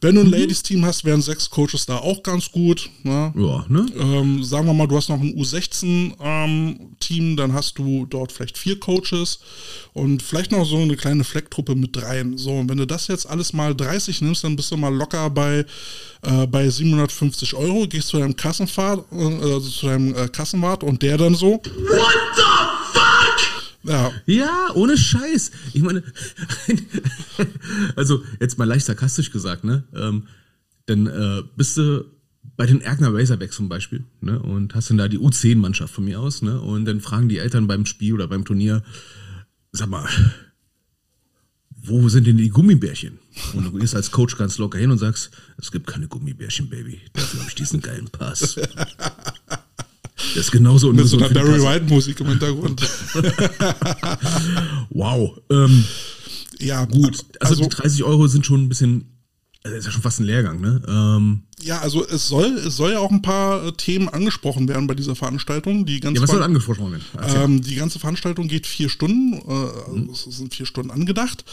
Wenn 0.00 0.14
du 0.14 0.20
ein 0.20 0.30
Ladies 0.30 0.62
Team 0.62 0.84
hast, 0.84 1.04
wären 1.04 1.22
sechs 1.22 1.50
Coaches 1.50 1.86
da 1.86 1.96
auch 1.96 2.22
ganz 2.22 2.52
gut. 2.52 2.88
Ne? 3.02 3.32
Ja, 3.36 3.64
ne? 3.68 3.86
Ähm, 3.98 4.44
sagen 4.44 4.66
wir 4.66 4.74
mal, 4.74 4.86
du 4.86 4.96
hast 4.96 5.08
noch 5.08 5.20
ein 5.20 5.34
U16-Team, 5.34 7.36
dann 7.36 7.52
hast 7.52 7.78
du 7.78 8.06
dort 8.06 8.30
vielleicht 8.30 8.58
vier 8.58 8.78
Coaches 8.78 9.40
und 9.94 10.22
vielleicht 10.22 10.52
noch 10.52 10.64
so 10.64 10.76
eine 10.76 10.96
kleine 10.96 11.24
Flecktruppe 11.24 11.74
mit 11.74 11.96
dreien. 11.96 12.38
So, 12.38 12.52
und 12.52 12.68
wenn 12.68 12.78
du 12.78 12.86
das 12.86 13.08
jetzt 13.08 13.28
alles 13.28 13.52
mal 13.52 13.74
30 13.74 14.22
nimmst, 14.22 14.44
dann 14.44 14.54
bist 14.54 14.70
du 14.70 14.76
mal 14.76 14.94
locker 14.94 15.30
bei, 15.30 15.64
äh, 16.22 16.46
bei 16.46 16.68
750 16.68 17.54
Euro, 17.54 17.88
gehst 17.88 18.08
zu 18.08 18.18
deinem 18.18 18.36
Kassenfahrt, 18.36 19.04
äh, 19.12 19.16
also 19.16 19.68
zu 19.68 19.86
deinem 19.86 20.14
äh, 20.14 20.28
Kassenwart 20.28 20.84
und 20.84 21.02
der 21.02 21.18
dann 21.18 21.34
so. 21.34 21.54
What 21.54 21.62
the? 22.36 22.77
Ja, 23.84 24.12
Ja, 24.26 24.70
ohne 24.74 24.96
Scheiß. 24.96 25.50
Ich 25.72 25.82
meine, 25.82 26.02
also 27.96 28.22
jetzt 28.40 28.58
mal 28.58 28.64
leicht 28.64 28.86
sarkastisch 28.86 29.30
gesagt, 29.30 29.64
ne? 29.64 29.84
Ähm, 29.94 30.24
dann 30.86 31.06
äh, 31.06 31.42
bist 31.56 31.76
du 31.76 32.04
bei 32.56 32.66
den 32.66 32.80
Ergner 32.80 33.14
Razorbacks 33.14 33.56
zum 33.56 33.68
Beispiel, 33.68 34.04
ne? 34.20 34.38
Und 34.40 34.74
hast 34.74 34.90
dann 34.90 34.98
da 34.98 35.08
die 35.08 35.18
U10-Mannschaft 35.18 35.94
von 35.94 36.04
mir 36.04 36.20
aus, 36.20 36.42
ne? 36.42 36.60
Und 36.60 36.84
dann 36.86 37.00
fragen 37.00 37.28
die 37.28 37.38
Eltern 37.38 37.66
beim 37.66 37.86
Spiel 37.86 38.14
oder 38.14 38.26
beim 38.26 38.44
Turnier, 38.44 38.82
sag 39.72 39.88
mal, 39.88 40.08
wo 41.80 42.08
sind 42.08 42.26
denn 42.26 42.36
die 42.36 42.48
Gummibärchen? 42.50 43.18
Und 43.54 43.64
du 43.64 43.72
gehst 43.78 43.94
als 43.94 44.10
Coach 44.10 44.36
ganz 44.36 44.58
locker 44.58 44.78
hin 44.78 44.90
und 44.90 44.98
sagst, 44.98 45.30
es 45.56 45.70
gibt 45.70 45.86
keine 45.86 46.08
Gummibärchen, 46.08 46.68
Baby. 46.68 47.00
Dafür 47.12 47.40
habe 47.40 47.48
ich 47.48 47.54
diesen 47.54 47.80
geilen 47.80 48.08
Pass. 48.10 48.58
Das 50.34 50.46
ist 50.46 50.50
genauso 50.50 50.92
mit 50.92 51.06
so 51.06 51.16
einer 51.16 51.28
Barry 51.30 51.52
Kasse. 51.52 51.64
White 51.64 51.84
Musik 51.86 52.20
im 52.20 52.26
Hintergrund. 52.28 52.82
Wow. 54.90 55.38
Ähm, 55.50 55.84
ja, 56.58 56.84
Gut, 56.86 57.24
also, 57.40 57.62
die 57.62 57.68
30 57.68 58.02
Euro 58.04 58.26
sind 58.26 58.44
schon 58.44 58.64
ein 58.64 58.68
bisschen, 58.68 59.06
also 59.62 59.76
das 59.76 59.80
ist 59.80 59.86
ja 59.86 59.92
schon 59.92 60.02
fast 60.02 60.20
ein 60.20 60.24
Lehrgang, 60.24 60.60
ne? 60.60 60.82
Ähm, 60.88 61.42
Ja, 61.62 61.78
also 61.80 62.04
es 62.06 62.26
soll, 62.26 62.46
es 62.46 62.76
soll 62.76 62.92
ja 62.92 62.98
auch 62.98 63.10
ein 63.12 63.22
paar 63.22 63.64
äh, 63.66 63.72
Themen 63.72 64.08
angesprochen 64.08 64.66
werden 64.68 64.86
bei 64.88 64.94
dieser 64.94 65.14
Veranstaltung. 65.14 65.86
Die 65.86 66.00
ganze, 66.00 66.16
ja, 66.16 66.22
was 66.22 66.30
soll 66.30 66.42
angesprochen 66.42 66.92
werden? 66.92 67.02
Ähm, 67.36 67.62
die 67.62 67.76
ganze 67.76 67.98
Veranstaltung 68.00 68.48
geht 68.48 68.66
vier 68.66 68.88
Stunden, 68.88 69.34
äh, 69.34 70.00
also 70.10 70.30
es 70.30 70.36
sind 70.38 70.54
vier 70.54 70.66
Stunden 70.66 70.90
angedacht. 70.90 71.44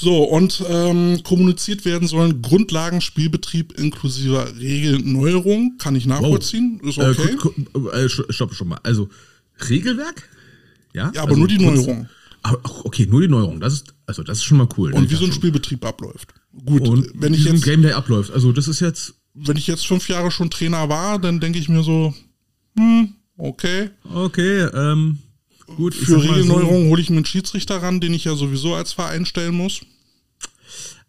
So, 0.00 0.22
und 0.22 0.62
ähm, 0.68 1.22
kommuniziert 1.24 1.84
werden 1.84 2.06
sollen 2.06 2.40
Grundlagen, 2.40 3.00
Spielbetrieb 3.00 3.76
inklusive 3.76 4.54
Regelneuerung. 4.56 5.76
Kann 5.78 5.96
ich 5.96 6.06
nachvollziehen, 6.06 6.80
ist 6.84 6.98
Äh, 6.98 7.10
okay. 7.10 7.36
gut, 7.36 7.92
äh, 7.92 8.08
stopp 8.08 8.54
schon 8.54 8.68
mal. 8.68 8.78
Also, 8.84 9.08
Regelwerk? 9.68 10.28
Ja, 10.94 11.10
ja, 11.12 11.22
aber 11.22 11.30
also 11.30 11.40
nur 11.40 11.48
die 11.48 11.58
Neuerung. 11.58 12.08
Ah, 12.44 12.54
Okay, 12.84 13.06
nur 13.06 13.22
die 13.22 13.28
Neuerung. 13.28 13.58
Das 13.58 13.72
ist, 13.72 13.94
also 14.06 14.22
das 14.22 14.38
ist 14.38 14.44
schon 14.44 14.58
mal 14.58 14.68
cool. 14.76 14.92
Und 14.92 15.10
wie 15.10 15.16
so 15.16 15.24
ein 15.24 15.32
Spielbetrieb 15.32 15.84
abläuft. 15.84 16.32
Gut. 16.64 16.86
Und 16.86 17.10
wenn 17.14 17.32
wie 17.32 17.38
ich 17.38 17.44
jetzt, 17.44 17.64
Game 17.64 17.82
Day 17.82 17.92
abläuft. 17.92 18.30
Also 18.30 18.52
das 18.52 18.68
ist 18.68 18.78
jetzt, 18.78 19.14
wenn 19.34 19.56
ich 19.56 19.66
jetzt 19.66 19.84
fünf 19.84 20.08
Jahre 20.08 20.30
schon 20.30 20.48
Trainer 20.48 20.88
war, 20.88 21.18
dann 21.18 21.40
denke 21.40 21.58
ich 21.58 21.68
mir 21.68 21.82
so, 21.82 22.14
hm, 22.76 23.14
okay. 23.36 23.90
okay, 24.14 24.60
ähm, 24.72 25.18
gut. 25.76 25.94
Für 25.94 26.18
mal 26.18 26.42
so, 26.44 26.54
hole 26.62 27.00
ich 27.00 27.10
mir 27.10 27.16
einen 27.16 27.24
Schiedsrichter 27.24 27.82
ran, 27.82 28.00
den 28.00 28.14
ich 28.14 28.24
ja 28.24 28.34
sowieso 28.34 28.74
als 28.74 28.92
Verein 28.92 29.26
stellen 29.26 29.54
muss. 29.54 29.80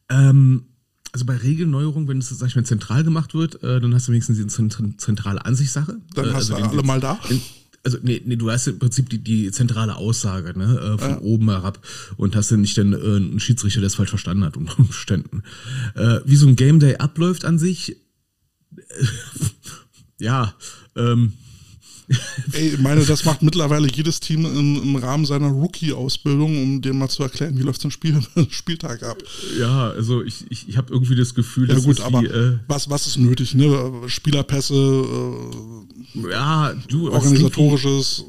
Ähm, 0.09 0.65
also 1.11 1.25
bei 1.25 1.35
Regelneuerung, 1.37 2.07
wenn 2.07 2.19
es, 2.19 2.29
sag 2.29 2.47
ich 2.49 2.55
mal, 2.55 2.65
zentral 2.65 3.03
gemacht 3.03 3.33
wird, 3.33 3.63
äh, 3.63 3.79
dann 3.79 3.93
hast 3.93 4.07
du 4.07 4.11
wenigstens 4.11 4.37
die 4.37 4.45
zent- 4.47 4.99
zentrale 5.01 5.43
Ansichtssache. 5.45 5.97
Dann 6.13 6.25
äh, 6.25 6.29
hast 6.29 6.35
also 6.51 6.55
du 6.55 6.61
den- 6.61 6.69
alle 6.69 6.83
mal 6.83 6.99
da. 6.99 7.19
In, 7.29 7.41
also 7.83 7.97
nee, 8.03 8.21
nee, 8.25 8.35
du 8.35 8.51
hast 8.51 8.67
im 8.67 8.77
Prinzip 8.77 9.09
die, 9.09 9.19
die 9.19 9.51
zentrale 9.51 9.95
Aussage, 9.95 10.57
ne, 10.57 10.77
äh, 10.79 10.97
von 10.97 11.17
oben 11.19 11.49
herab 11.49 11.79
und 12.17 12.35
hast 12.35 12.51
dann 12.51 12.61
nicht 12.61 12.77
dann 12.77 12.93
äh, 12.93 12.97
einen 12.97 13.39
Schiedsrichter, 13.39 13.79
der 13.79 13.87
es 13.87 13.95
falsch 13.95 14.09
verstanden 14.09 14.43
hat 14.43 14.57
unter 14.57 14.77
Umständen. 14.79 15.43
Äh, 15.95 16.19
wie 16.25 16.35
so 16.35 16.45
ein 16.47 16.55
Game 16.57 16.79
Day 16.79 16.97
abläuft 16.97 17.45
an 17.45 17.57
sich, 17.57 17.95
ja, 20.19 20.53
ähm, 20.95 21.33
Ey, 22.53 22.69
ich 22.69 22.79
meine, 22.79 23.05
das 23.05 23.23
macht 23.25 23.43
mittlerweile 23.43 23.87
jedes 23.87 24.19
Team 24.19 24.45
im, 24.45 24.81
im 24.81 24.95
Rahmen 24.95 25.25
seiner 25.25 25.49
Rookie-Ausbildung, 25.49 26.61
um 26.61 26.81
dem 26.81 26.97
mal 26.97 27.09
zu 27.09 27.21
erklären, 27.23 27.57
wie 27.57 27.61
läuft 27.61 27.81
so 27.81 27.87
ein 27.87 27.91
Spiel, 27.91 28.19
Spieltag 28.49 29.03
ab. 29.03 29.17
ja, 29.59 29.89
also 29.91 30.23
ich, 30.23 30.45
ich, 30.49 30.67
ich 30.69 30.77
habe 30.77 30.91
irgendwie 30.91 31.15
das 31.15 31.35
Gefühl, 31.35 31.67
Ja 31.69 31.75
dass 31.75 31.83
gut, 31.83 31.99
es 31.99 32.03
aber 32.03 32.21
wie, 32.21 32.25
äh, 32.27 32.57
was, 32.67 32.89
was 32.89 33.05
ist 33.07 33.17
nötig? 33.17 33.53
Ne? 33.53 33.91
Spielerpässe, 34.07 34.73
äh, 34.73 36.31
ja, 36.31 36.73
du, 36.87 37.07
aber 37.09 37.17
es 37.17 37.23
klingt 37.23 37.39
wie- 37.39 37.43
organisatorisches. 37.43 38.25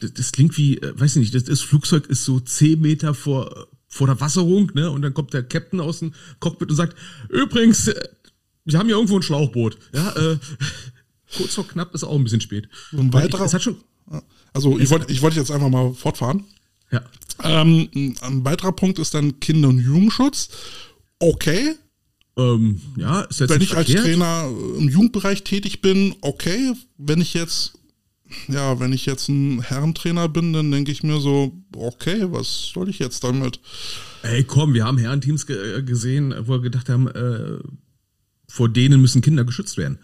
das, 0.00 0.12
das 0.14 0.32
klingt 0.32 0.56
wie, 0.56 0.78
äh, 0.78 0.92
weiß 0.98 1.16
ich 1.16 1.20
nicht, 1.20 1.34
das, 1.34 1.44
das 1.44 1.60
Flugzeug 1.60 2.06
ist 2.06 2.24
so 2.24 2.38
10 2.38 2.80
Meter 2.80 3.14
vor, 3.14 3.66
vor 3.88 4.06
der 4.06 4.20
Wasserung, 4.20 4.70
ne? 4.74 4.90
Und 4.90 5.02
dann 5.02 5.14
kommt 5.14 5.32
der 5.34 5.42
Captain 5.42 5.80
aus 5.80 6.00
dem 6.00 6.12
Cockpit 6.40 6.70
und 6.70 6.76
sagt, 6.76 6.96
übrigens, 7.30 7.88
äh, 7.88 8.00
wir 8.64 8.78
haben 8.78 8.86
hier 8.86 8.94
irgendwo 8.96 9.16
ein 9.16 9.22
Schlauchboot. 9.22 9.76
Ja, 9.92 10.10
äh, 10.16 10.38
kurz 11.36 11.54
vor 11.54 11.66
knapp 11.66 11.94
ist 11.94 12.04
auch 12.04 12.14
ein 12.16 12.24
bisschen 12.24 12.40
spät. 12.40 12.68
ein 12.92 13.12
weiterer- 13.12 13.46
ich, 13.54 13.62
schon, 13.62 13.76
Also 14.52 14.78
ich 14.78 14.90
wollte 14.90 15.12
ich 15.12 15.22
wollte 15.22 15.38
jetzt 15.38 15.50
einfach 15.50 15.68
mal 15.70 15.92
fortfahren. 15.94 16.44
ja, 16.90 17.02
Ähm, 17.42 17.88
ein 18.20 18.44
weiterer 18.44 18.72
Punkt 18.72 18.98
ist 18.98 19.14
dann 19.14 19.40
Kinder- 19.40 19.68
und 19.68 19.78
Jugendschutz. 19.80 20.48
Okay, 21.18 21.74
Ähm, 22.36 22.80
ja, 22.96 23.20
ist 23.22 23.38
jetzt 23.38 23.50
Wenn 23.50 23.60
ich 23.60 23.76
als 23.76 23.86
verkehrt. 23.86 24.04
Trainer 24.06 24.50
im 24.78 24.88
Jugendbereich 24.88 25.44
tätig 25.44 25.80
bin, 25.82 26.16
okay. 26.20 26.72
Wenn 26.98 27.20
ich 27.20 27.32
jetzt, 27.32 27.74
ja, 28.48 28.80
wenn 28.80 28.92
ich 28.92 29.06
jetzt 29.06 29.28
ein 29.28 29.60
Herrentrainer 29.62 30.28
bin, 30.28 30.52
dann 30.52 30.68
denke 30.72 30.90
ich 30.90 31.04
mir 31.04 31.20
so, 31.20 31.52
okay, 31.76 32.24
was 32.32 32.70
soll 32.74 32.88
ich 32.88 32.98
jetzt 32.98 33.22
damit? 33.22 33.60
Ey, 34.24 34.42
komm, 34.42 34.74
wir 34.74 34.84
haben 34.84 34.98
Herrenteams 34.98 35.46
ge 35.46 35.80
gesehen, 35.84 36.34
wo 36.40 36.54
wir 36.54 36.60
gedacht 36.60 36.88
haben, 36.88 37.06
äh, 37.06 37.58
vor 38.48 38.68
denen 38.68 39.00
müssen 39.00 39.22
Kinder 39.22 39.44
geschützt 39.44 39.76
werden. 39.78 39.98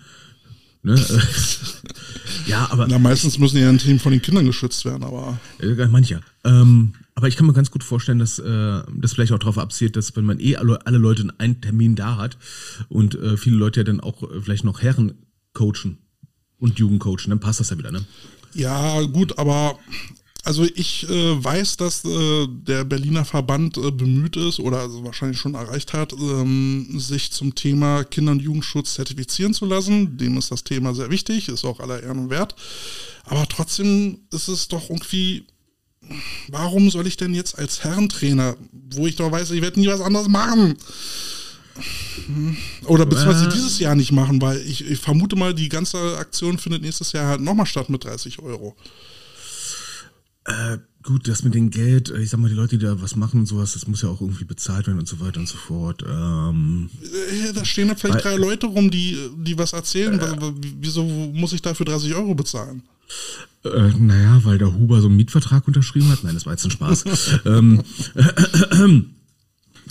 Ne? 0.83 0.95
ja, 2.47 2.69
aber 2.71 2.87
Na, 2.89 2.99
meistens 2.99 3.39
müssen 3.39 3.59
ja 3.59 3.69
ein 3.69 3.79
Team 3.79 3.99
von 3.99 4.13
den 4.13 4.23
Kindern 4.23 4.47
geschützt 4.47 4.85
werden, 4.85 5.05
aber 5.05 5.39
Äh, 5.59 5.87
mancher. 5.89 6.21
Ähm, 6.45 6.95
aber 7.15 7.29
ich 7.29 7.37
kann 7.37 7.47
mir 7.47 7.53
ganz 7.53 7.71
gut 7.71 7.85
vorstellen, 7.85 8.19
dass 8.19 8.39
äh, 8.39 8.83
das 8.95 9.13
vielleicht 9.13 9.33
auch 9.33 9.39
darauf 9.39 9.59
abzielt, 9.59 9.97
dass 9.97 10.17
wenn 10.17 10.25
man 10.25 10.41
eh 10.41 10.57
alle, 10.57 10.87
alle 10.87 10.97
Leute 10.97 11.23
in 11.23 11.31
einen 11.39 11.61
Termin 11.61 11.97
da 11.97 12.17
hat 12.17 12.39
und 12.89 13.15
äh, 13.15 13.37
viele 13.37 13.57
Leute 13.57 13.81
ja 13.81 13.85
dann 13.85 14.01
auch 14.01 14.23
äh, 14.23 14.41
vielleicht 14.41 14.65
noch 14.65 14.81
Herren 14.81 15.15
coachen 15.53 15.99
und 16.59 16.79
Jugend 16.79 17.01
coachen, 17.01 17.29
dann 17.29 17.41
passt 17.41 17.61
das 17.61 17.71
ja 17.71 17.79
wieder, 17.79 17.93
ne? 17.93 18.05
Ja, 18.55 19.03
gut, 19.03 19.39
aber 19.39 19.79
also 20.45 20.65
ich 20.65 21.09
äh, 21.09 21.45
weiß, 21.45 21.77
dass 21.77 22.05
äh, 22.05 22.47
der 22.49 22.85
Berliner 22.85 23.25
Verband 23.25 23.77
äh, 23.77 23.91
bemüht 23.91 24.37
ist 24.37 24.59
oder 24.59 24.81
also 24.81 25.05
wahrscheinlich 25.05 25.39
schon 25.39 25.55
erreicht 25.55 25.93
hat, 25.93 26.13
ähm, 26.15 26.87
sich 26.99 27.31
zum 27.31 27.55
Thema 27.55 28.05
Kinder- 28.05 28.33
und 28.33 28.43
Jugendschutz 28.43 28.95
zertifizieren 28.95 29.53
zu 29.53 29.67
lassen. 29.67 30.17
Dem 30.17 30.39
ist 30.39 30.51
das 30.51 30.65
Thema 30.65 30.95
sehr 30.95 31.11
wichtig, 31.11 31.49
ist 31.49 31.65
auch 31.65 31.81
aller 31.81 32.03
Ehren 32.03 32.31
wert. 32.31 32.55
Aber 33.25 33.47
trotzdem 33.49 34.21
ist 34.33 34.49
es 34.49 34.69
doch 34.69 34.89
irgendwie, 34.89 35.45
warum 36.49 36.91
soll 36.91 37.07
ich 37.07 37.19
denn 37.19 37.35
jetzt 37.35 37.59
als 37.59 37.85
Herrentrainer, 37.85 38.57
wo 38.73 39.07
ich 39.07 39.17
doch 39.17 39.31
weiß, 39.31 39.51
ich 39.51 39.63
werde 39.63 39.79
nie 39.79 39.89
was 39.89 40.01
anderes 40.01 40.29
machen? 40.29 40.77
Oder 42.87 43.07
beziehungsweise 43.07 43.49
dieses 43.49 43.79
Jahr 43.79 43.95
nicht 43.95 44.13
machen, 44.13 44.41
weil 44.41 44.59
ich, 44.59 44.85
ich 44.89 44.99
vermute 44.99 45.37
mal, 45.37 45.55
die 45.55 45.69
ganze 45.69 46.17
Aktion 46.19 46.59
findet 46.59 46.83
nächstes 46.83 47.13
Jahr 47.13 47.27
halt 47.27 47.41
nochmal 47.41 47.67
statt 47.67 47.91
mit 47.91 48.05
30 48.05 48.41
Euro. 48.41 48.75
Äh, 50.47 50.79
gut, 51.03 51.29
das 51.29 51.43
mit 51.45 51.55
dem 51.55 51.71
Geld, 51.71 52.11
äh, 52.11 52.21
ich 52.21 52.31
sag 52.31 52.41
mal, 52.41 52.49
die 52.49 52.55
Leute, 52.55 52.79
die 52.79 52.85
da 52.85 53.01
was 53.01 53.15
machen 53.17 53.41
und 53.41 53.47
sowas, 53.47 53.73
das 53.75 53.87
muss 53.87 54.03
ja 54.03 54.09
auch 54.09 54.21
irgendwie 54.21 54.45
bezahlt 54.45 54.87
werden 54.87 54.99
und 54.99 55.07
so 55.09 55.21
weiter 55.21 55.39
und 55.41 55.47
so 55.49 55.57
fort. 55.57 56.03
Ähm, 56.09 56.89
Äh, 57.03 57.53
Da 57.53 57.65
stehen 57.65 57.89
da 57.89 57.95
vielleicht 57.95 58.25
drei 58.25 58.37
Leute 58.37 58.67
rum, 58.67 58.91
die, 58.91 59.17
die 59.37 59.57
was 59.59 59.73
erzählen. 59.75 60.19
W- 60.21 60.53
Wieso 60.81 61.05
muss 61.05 61.53
ich 61.53 61.63
dafür 61.63 61.87
30 61.87 62.15
Euro 62.15 62.35
bezahlen? 62.35 62.83
Äh, 63.65 63.91
naja, 63.99 64.41
weil 64.45 64.57
der 64.57 64.73
Huber 64.75 65.01
so 65.03 65.09
einen 65.09 65.17
Mietvertrag 65.17 65.67
unterschrieben 65.69 66.09
hat. 66.09 66.25
Nein, 66.25 66.35
das 66.35 66.47
war 66.47 66.55
jetzt 66.55 66.65
ein 66.65 66.71
Spaß. 66.71 67.05
ähm, 67.45 67.83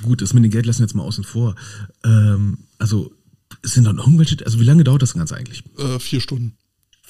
gut, 0.04 0.22
das 0.22 0.34
mit 0.34 0.44
dem 0.44 0.52
Geld 0.52 0.66
lassen 0.66 0.80
wir 0.80 0.86
jetzt 0.86 0.96
mal 0.96 1.04
außen 1.04 1.24
vor. 1.24 1.56
Ähm, 2.04 2.60
also, 2.78 3.12
es 3.62 3.74
sind 3.74 3.84
dann 3.84 3.98
irgendwelche, 3.98 4.38
also 4.46 4.60
wie 4.60 4.64
lange 4.64 4.84
dauert 4.84 5.02
das 5.02 5.14
Ganze 5.14 5.36
eigentlich? 5.36 5.64
Äh, 5.78 6.00
vier 6.00 6.22
Stunden. 6.22 6.54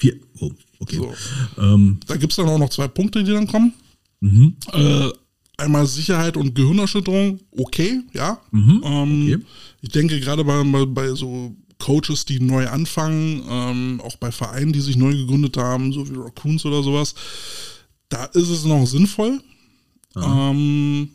Vier, 0.00 0.18
oh, 0.40 0.50
okay. 0.78 0.96
So. 0.96 1.14
Ähm, 1.62 2.00
Da 2.06 2.16
gibt 2.16 2.32
es 2.32 2.36
dann 2.36 2.48
auch 2.48 2.58
noch 2.58 2.70
zwei 2.70 2.88
Punkte, 2.88 3.22
die 3.22 3.32
dann 3.32 3.46
kommen. 3.46 3.74
mhm, 4.20 4.56
Äh, 4.72 5.10
einmal 5.58 5.86
Sicherheit 5.86 6.36
und 6.38 6.54
Gehirnerschütterung, 6.54 7.38
okay, 7.56 8.00
ja. 8.14 8.40
Mhm, 8.50 8.82
ähm, 8.84 9.22
okay. 9.34 9.44
Ich 9.82 9.90
denke 9.90 10.18
gerade 10.20 10.42
bei, 10.44 10.62
bei, 10.86 11.14
so 11.14 11.54
Coaches, 11.78 12.24
die 12.24 12.40
neu 12.40 12.66
anfangen, 12.68 13.42
ähm, 13.48 14.00
auch 14.02 14.16
bei 14.16 14.32
Vereinen, 14.32 14.72
die 14.72 14.80
sich 14.80 14.96
neu 14.96 15.14
gegründet 15.14 15.56
haben, 15.58 15.92
so 15.92 16.08
wie 16.08 16.16
Raccoons 16.16 16.64
oder 16.64 16.82
sowas, 16.82 17.14
da 18.08 18.24
ist 18.24 18.48
es 18.48 18.64
noch 18.64 18.86
sinnvoll. 18.86 19.40
Ähm, 20.16 21.10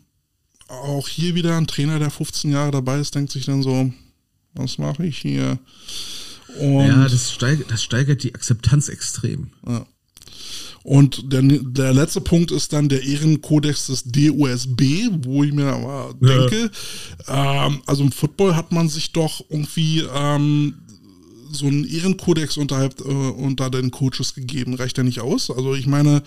auch 0.68 1.06
hier 1.08 1.34
wieder 1.34 1.56
ein 1.56 1.66
Trainer, 1.66 1.98
der 1.98 2.10
15 2.10 2.50
Jahre 2.52 2.70
dabei 2.70 2.98
ist, 3.00 3.14
denkt 3.14 3.30
sich 3.32 3.44
dann 3.46 3.62
so, 3.62 3.92
was 4.54 4.78
mache 4.78 5.06
ich 5.06 5.18
hier? 5.18 5.58
Und 6.58 6.86
ja, 6.86 7.08
das 7.08 7.32
steigert, 7.32 7.70
das 7.70 7.82
steigert 7.82 8.22
die 8.22 8.34
Akzeptanz 8.34 8.88
extrem. 8.88 9.50
Und 10.82 11.32
der, 11.32 11.42
der 11.42 11.92
letzte 11.92 12.20
Punkt 12.20 12.52
ist 12.52 12.72
dann 12.72 12.88
der 12.88 13.02
Ehrenkodex 13.02 13.88
des 13.88 14.04
DOSB, 14.04 15.08
wo 15.24 15.42
ich 15.42 15.52
mir 15.52 15.72
aber 15.72 16.14
denke, 16.20 16.70
ähm, 17.26 17.82
also 17.86 18.04
im 18.04 18.12
Football 18.12 18.54
hat 18.54 18.70
man 18.70 18.88
sich 18.88 19.12
doch 19.12 19.44
irgendwie 19.50 20.04
ähm, 20.14 20.74
so 21.50 21.66
einen 21.66 21.84
Ehrenkodex 21.84 22.56
unterhalb, 22.56 23.00
äh, 23.00 23.02
unter 23.02 23.68
den 23.68 23.90
Coaches 23.90 24.34
gegeben. 24.34 24.74
Reicht 24.74 24.96
ja 24.96 25.02
nicht 25.02 25.20
aus. 25.20 25.50
Also 25.50 25.74
ich 25.74 25.88
meine, 25.88 26.22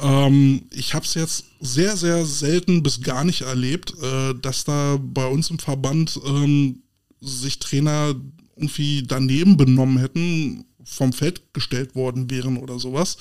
ähm, 0.00 0.62
ich 0.72 0.94
habe 0.94 1.04
es 1.04 1.12
jetzt 1.12 1.44
sehr, 1.60 1.94
sehr 1.96 2.24
selten 2.24 2.82
bis 2.82 3.02
gar 3.02 3.24
nicht 3.24 3.42
erlebt, 3.42 3.92
äh, 4.02 4.34
dass 4.40 4.64
da 4.64 4.98
bei 5.00 5.26
uns 5.26 5.50
im 5.50 5.58
Verband 5.58 6.18
ähm, 6.24 6.82
sich 7.20 7.58
Trainer 7.58 8.14
irgendwie 8.58 9.02
daneben 9.02 9.56
benommen 9.56 9.98
hätten, 9.98 10.64
vom 10.84 11.12
Feld 11.12 11.52
gestellt 11.52 11.94
worden 11.94 12.30
wären 12.30 12.56
oder 12.56 12.78
sowas 12.78 13.16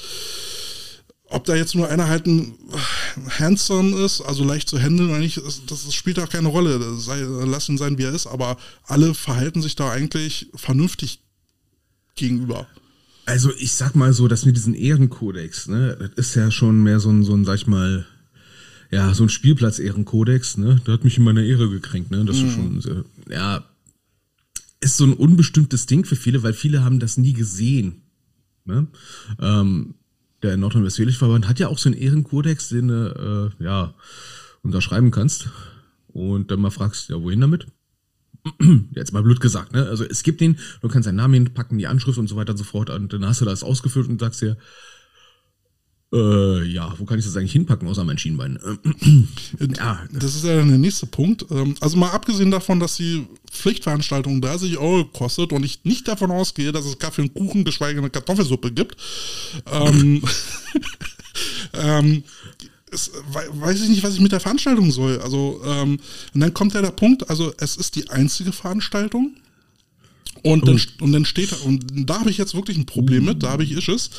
ob 1.30 1.46
da 1.46 1.56
jetzt 1.56 1.76
nur 1.76 1.90
einer 1.90 2.08
halt 2.08 2.26
ein 2.26 2.54
handsome 3.38 3.98
ist, 4.04 4.22
also 4.22 4.44
leicht 4.44 4.70
zu 4.70 4.80
handeln 4.80 5.10
oder 5.10 5.20
nicht, 5.20 5.42
das, 5.68 5.94
spielt 5.94 6.18
da 6.18 6.26
keine 6.26 6.48
Rolle. 6.48 6.98
Sei, 7.00 7.22
lass 7.22 7.70
ihn 7.70 7.78
sein, 7.78 7.98
wie 7.98 8.04
er 8.04 8.14
ist, 8.14 8.28
aber 8.28 8.58
alle 8.84 9.14
verhalten 9.14 9.62
sich 9.62 9.76
da 9.76 9.92
eigentlich 9.92 10.50
vernünftig 10.56 11.20
gegenüber. 12.16 12.68
Also 13.26 13.52
ich 13.60 13.74
sag 13.74 13.96
mal 13.96 14.14
so, 14.14 14.28
dass 14.28 14.46
mit 14.46 14.56
diesem 14.56 14.74
Ehrenkodex, 14.74 15.68
ne, 15.68 15.98
das 16.00 16.28
ist 16.28 16.36
ja 16.36 16.50
schon 16.50 16.82
mehr 16.82 17.00
so 17.00 17.10
ein, 17.10 17.24
so 17.24 17.34
ein, 17.34 17.44
sag 17.44 17.56
ich 17.56 17.68
mal, 17.68 18.06
ja, 18.90 19.14
so 19.14 19.24
ein 19.24 19.30
Spielplatz-Ehrenkodex, 19.30 20.58
ne, 20.58 20.82
der 20.88 20.94
hat 20.94 21.04
mich 21.04 21.18
in 21.18 21.26
meiner 21.26 21.44
Ehre 21.44 21.70
gekränkt, 21.70 22.10
ne, 22.10 22.24
das 22.24 22.38
ist 22.38 22.54
schon, 22.54 22.80
sehr, 22.80 23.04
ja, 23.30 23.66
ist 24.80 24.98
so 24.98 25.06
ein 25.06 25.14
unbestimmtes 25.14 25.86
Ding 25.86 26.06
für 26.06 26.16
viele, 26.16 26.44
weil 26.44 26.54
viele 26.54 26.84
haben 26.84 27.00
das 27.00 27.18
nie 27.18 27.34
gesehen, 27.34 28.04
ne, 28.66 28.88
ähm, 29.40 29.96
der 30.44 30.56
Nordrhein-Westfälische 30.58 31.18
Verband 31.18 31.48
hat 31.48 31.60
ja 31.60 31.68
auch 31.68 31.80
so 31.80 31.90
einen 31.90 31.98
Ehrenkodex, 31.98 32.70
den 32.70 32.90
du, 32.90 33.52
äh, 33.60 33.64
ja, 33.64 33.96
unterschreiben 34.62 35.12
kannst 35.12 35.50
und 36.08 36.52
dann 36.52 36.60
mal 36.60 36.70
fragst, 36.70 37.10
ja, 37.10 37.22
wohin 37.22 37.42
damit? 37.42 37.68
jetzt 38.92 39.14
mal 39.14 39.24
blöd 39.24 39.40
gesagt, 39.40 39.74
ne? 39.74 39.88
Also 39.88 40.04
es 40.04 40.24
gibt 40.24 40.42
den, 40.42 40.58
du 40.82 40.88
kannst 40.88 41.08
deinen 41.08 41.16
Namen 41.16 41.34
hinpacken, 41.34 41.78
die 41.78 41.88
Anschrift 41.88 42.18
und 42.18 42.28
so 42.28 42.36
weiter 42.36 42.52
und 42.52 42.58
so 42.58 42.64
fort, 42.64 42.90
und 42.90 43.12
dann 43.14 43.26
hast 43.26 43.42
du 43.42 43.46
das 43.46 43.64
ausgefüllt 43.64 44.08
und 44.08 44.20
sagst 44.20 44.42
dir, 44.42 44.58
äh, 46.14 46.64
ja, 46.64 46.94
wo 46.98 47.06
kann 47.06 47.20
ich 47.20 47.26
das 47.26 47.36
eigentlich 47.36 47.52
hinpacken, 47.52 47.88
außer 47.88 48.04
mein 48.06 48.18
Schienbein? 48.18 48.58
ja, 49.78 50.00
Das 50.12 50.36
ist 50.36 50.46
ja 50.46 50.56
dann 50.56 50.70
der 50.70 50.78
nächste 50.78 51.06
Punkt. 51.06 51.46
Ähm, 51.52 51.76
Also 51.82 51.98
mal 51.98 52.12
abgesehen 52.12 52.50
davon, 52.52 52.80
dass 52.80 52.96
die 52.98 53.26
Pflichtveranstaltung 53.52 54.40
30 54.42 54.78
Euro 54.78 55.06
kostet 55.06 55.52
und 55.52 55.64
ich 55.66 55.84
nicht 55.84 56.08
davon 56.08 56.32
ausgehe, 56.32 56.72
dass 56.72 56.86
es 56.86 56.98
Kaffee 57.00 57.24
und 57.24 57.34
Kuchen, 57.34 57.66
geschweige 57.66 58.02
denn 58.02 58.12
Kartoffelsuppe 58.12 58.72
gibt, 58.72 58.96
ähm, 59.72 60.24
ähm, 61.74 62.24
es, 62.92 63.12
wei- 63.34 63.48
weiß 63.52 63.82
ich 63.84 63.90
nicht, 63.90 64.04
was 64.04 64.14
ich 64.14 64.22
mit 64.22 64.32
der 64.32 64.40
Veranstaltung 64.40 64.92
soll. 64.92 65.20
Also, 65.20 65.62
ähm, 65.66 66.00
und 66.34 66.40
dann 66.40 66.54
kommt 66.54 66.74
ja 66.74 66.82
der 66.82 66.92
Punkt, 66.92 67.30
also 67.30 67.54
es 67.58 67.76
ist 67.76 67.96
die 67.96 68.10
einzige 68.10 68.52
Veranstaltung. 68.54 69.36
Und, 70.52 70.68
dann, 70.68 70.82
und 71.02 71.12
dann 71.12 71.26
steht, 71.26 71.52
und 71.64 71.86
da 72.10 72.20
habe 72.20 72.30
ich 72.30 72.38
jetzt 72.38 72.54
wirklich 72.56 72.78
ein 72.78 72.86
Problem 72.86 73.26
mit, 73.26 73.44
da 73.44 73.50
habe 73.52 73.64
ich 73.64 73.72
Issues, 73.72 74.10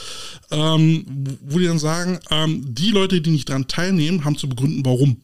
ähm, 0.51 1.05
wo- 1.09 1.39
wo 1.55 1.59
die 1.59 1.67
dann 1.67 1.79
sagen, 1.79 2.19
ähm, 2.31 2.63
die 2.75 2.91
Leute, 2.91 3.21
die 3.21 3.31
nicht 3.31 3.49
daran 3.49 3.67
teilnehmen, 3.69 4.25
haben 4.25 4.37
zu 4.37 4.49
begründen, 4.49 4.85
warum. 4.85 5.17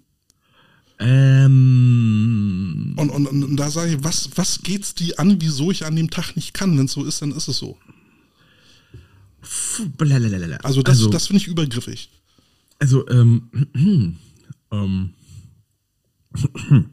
ähm, 1.00 2.94
Und, 2.96 3.10
und, 3.10 3.26
und 3.26 3.56
da 3.56 3.70
sage 3.70 3.92
ich, 3.94 4.04
was, 4.04 4.30
was 4.36 4.60
geht's 4.62 4.94
die 4.94 5.18
an, 5.18 5.40
wieso 5.40 5.70
ich 5.70 5.84
an 5.84 5.96
dem 5.96 6.10
Tag 6.10 6.34
nicht 6.36 6.54
kann? 6.54 6.76
Wenn 6.78 6.86
es 6.86 6.92
so 6.92 7.04
ist, 7.04 7.20
dann 7.22 7.32
ist 7.32 7.48
es 7.48 7.56
so. 7.58 7.76
blalalala. 9.98 10.56
Also 10.62 10.82
das, 10.82 10.98
also, 10.98 11.10
das 11.10 11.26
finde 11.26 11.42
ich 11.42 11.48
übergriffig. 11.48 12.08
also 12.78 13.06
ähm, 13.08 13.48
ähm, 14.72 15.10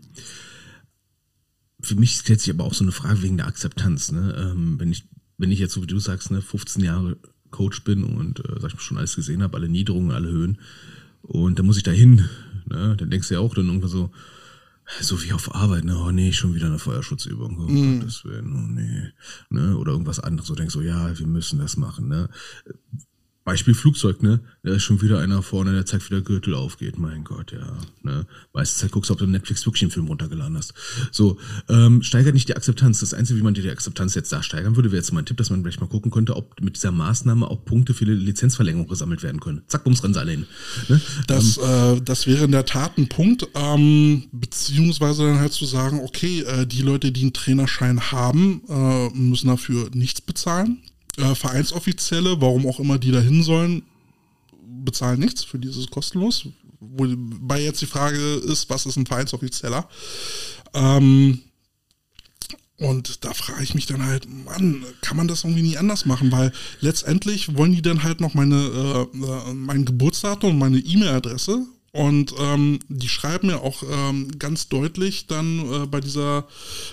für 1.91 1.99
mich 1.99 2.15
stellt 2.15 2.39
sich 2.39 2.53
aber 2.53 2.63
auch 2.63 2.73
so 2.73 2.85
eine 2.85 2.93
Frage 2.93 3.21
wegen 3.21 3.35
der 3.35 3.47
Akzeptanz, 3.47 4.13
ne? 4.13 4.33
Ähm, 4.37 4.79
wenn 4.79 4.91
ich, 4.91 5.03
wenn 5.37 5.51
ich 5.51 5.59
jetzt 5.59 5.73
so 5.73 5.81
wie 5.81 5.87
du 5.87 5.99
sagst, 5.99 6.31
ne, 6.31 6.41
15 6.41 6.81
Jahre 6.81 7.17
Coach 7.49 7.83
bin 7.83 8.05
und 8.05 8.39
äh, 8.39 8.59
sag 8.61 8.69
ich 8.69 8.75
mal 8.75 8.81
schon 8.81 8.97
alles 8.97 9.15
gesehen 9.17 9.43
habe, 9.43 9.57
alle 9.57 9.67
Niederungen, 9.67 10.11
alle 10.11 10.29
Höhen, 10.29 10.57
und 11.21 11.59
dann 11.59 11.65
muss 11.65 11.75
ich 11.75 11.83
da 11.83 11.91
hin, 11.91 12.29
ne? 12.65 12.95
Dann 12.97 13.09
denkst 13.09 13.27
du 13.27 13.33
ja 13.33 13.41
auch 13.41 13.53
dann 13.53 13.67
irgendwann 13.67 13.89
so, 13.89 14.11
so 15.01 15.21
wie 15.21 15.33
auf 15.33 15.53
Arbeit, 15.53 15.83
ne, 15.83 15.97
oh 15.97 16.11
nee, 16.11 16.31
schon 16.31 16.55
wieder 16.55 16.67
eine 16.67 16.79
Feuerschutzübung, 16.79 17.57
oh 17.59 17.67
Gottes 17.99 18.23
Willen, 18.23 18.53
oh 18.55 18.71
nee, 18.71 19.11
ne, 19.49 19.77
oder 19.77 19.91
irgendwas 19.91 20.21
anderes, 20.21 20.47
so 20.47 20.55
denkst 20.55 20.73
du, 20.73 20.81
ja, 20.81 21.19
wir 21.19 21.27
müssen 21.27 21.59
das 21.59 21.75
machen, 21.75 22.07
ne. 22.07 22.29
Beispiel 23.43 23.73
Flugzeug, 23.73 24.21
ne? 24.21 24.39
Da 24.63 24.73
ist 24.73 24.83
schon 24.83 25.01
wieder 25.01 25.19
einer 25.19 25.41
vorne, 25.41 25.73
der 25.73 25.85
zeigt, 25.85 26.05
wie 26.05 26.13
der 26.13 26.21
Gürtel 26.21 26.53
aufgeht. 26.53 26.99
Mein 26.99 27.23
Gott, 27.23 27.51
ja. 27.51 27.77
Ne? 28.03 28.27
Meiste 28.53 28.79
Zeit 28.79 28.91
guckst 28.91 29.09
du, 29.09 29.13
ob 29.13 29.19
du 29.19 29.25
Netflix 29.25 29.65
wirklich 29.65 29.81
einen 29.81 29.91
Film 29.91 30.07
runtergeladen 30.07 30.55
hast. 30.55 30.75
So, 31.11 31.39
ähm, 31.67 32.03
steigert 32.03 32.35
nicht 32.35 32.49
die 32.49 32.55
Akzeptanz. 32.55 32.99
Das 32.99 33.15
Einzige, 33.15 33.39
wie 33.39 33.43
man 33.43 33.55
die 33.55 33.67
Akzeptanz 33.67 34.13
jetzt 34.13 34.31
da 34.31 34.43
steigern 34.43 34.75
würde, 34.75 34.91
wäre 34.91 35.01
jetzt 35.01 35.11
mein 35.11 35.25
Tipp, 35.25 35.37
dass 35.37 35.49
man 35.49 35.63
vielleicht 35.63 35.81
mal 35.81 35.87
gucken 35.87 36.11
könnte, 36.11 36.35
ob 36.35 36.61
mit 36.61 36.75
dieser 36.75 36.91
Maßnahme 36.91 37.49
auch 37.49 37.65
Punkte 37.65 37.95
für 37.95 38.05
die 38.05 38.11
Lizenzverlängerung 38.11 38.87
gesammelt 38.87 39.23
werden 39.23 39.39
können. 39.39 39.63
Zack, 39.67 39.85
bums, 39.85 40.03
rennen 40.03 40.13
sie 40.13 40.19
alle 40.19 40.31
hin. 40.31 40.45
Ne? 40.87 41.01
Das, 41.25 41.57
äh, 41.57 41.99
das 42.01 42.27
wäre 42.27 42.45
in 42.45 42.51
der 42.51 42.65
Tat 42.65 42.99
ein 42.99 43.09
Punkt, 43.09 43.47
ähm, 43.55 44.25
beziehungsweise 44.31 45.23
dann 45.23 45.39
halt 45.39 45.53
zu 45.53 45.65
sagen, 45.65 45.99
okay, 46.03 46.41
äh, 46.41 46.67
die 46.67 46.83
Leute, 46.83 47.11
die 47.11 47.21
einen 47.21 47.33
Trainerschein 47.33 48.11
haben, 48.11 48.61
äh, 48.69 49.09
müssen 49.17 49.47
dafür 49.47 49.89
nichts 49.93 50.21
bezahlen. 50.21 50.77
Äh, 51.17 51.35
Vereinsoffizielle, 51.35 52.39
warum 52.41 52.67
auch 52.67 52.79
immer 52.79 52.97
die 52.97 53.11
dahin 53.11 53.43
sollen, 53.43 53.83
bezahlen 54.83 55.19
nichts, 55.19 55.43
für 55.43 55.59
dieses 55.59 55.89
kostenlos. 55.89 56.47
Wobei 56.79 57.61
jetzt 57.61 57.81
die 57.81 57.87
Frage 57.87 58.17
ist, 58.17 58.69
was 58.69 58.85
ist 58.85 58.97
ein 58.97 59.05
Vereinsoffizieller? 59.05 59.87
Ähm, 60.73 61.41
und 62.77 63.23
da 63.23 63.33
frage 63.33 63.61
ich 63.61 63.75
mich 63.75 63.85
dann 63.85 64.03
halt, 64.03 64.27
Mann, 64.27 64.83
kann 65.01 65.15
man 65.15 65.27
das 65.27 65.43
irgendwie 65.43 65.61
nie 65.61 65.77
anders 65.77 66.05
machen? 66.05 66.31
Weil 66.31 66.51
letztendlich 66.79 67.55
wollen 67.55 67.73
die 67.73 67.83
dann 67.83 68.01
halt 68.01 68.21
noch 68.21 68.33
meine, 68.33 68.55
äh, 68.55 69.17
äh 69.17 69.53
mein 69.53 69.85
Geburtsdatum 69.85 70.51
und 70.51 70.59
meine 70.59 70.79
E-Mail-Adresse 70.79 71.67
und 71.93 72.33
ähm, 72.39 72.79
die 72.87 73.09
schreiben 73.09 73.49
ja 73.49 73.57
auch 73.57 73.83
ähm, 73.83 74.31
ganz 74.39 74.69
deutlich 74.69 75.27
dann 75.27 75.59
äh, 75.59 75.85
bei 75.87 75.99
dieser 75.99 76.47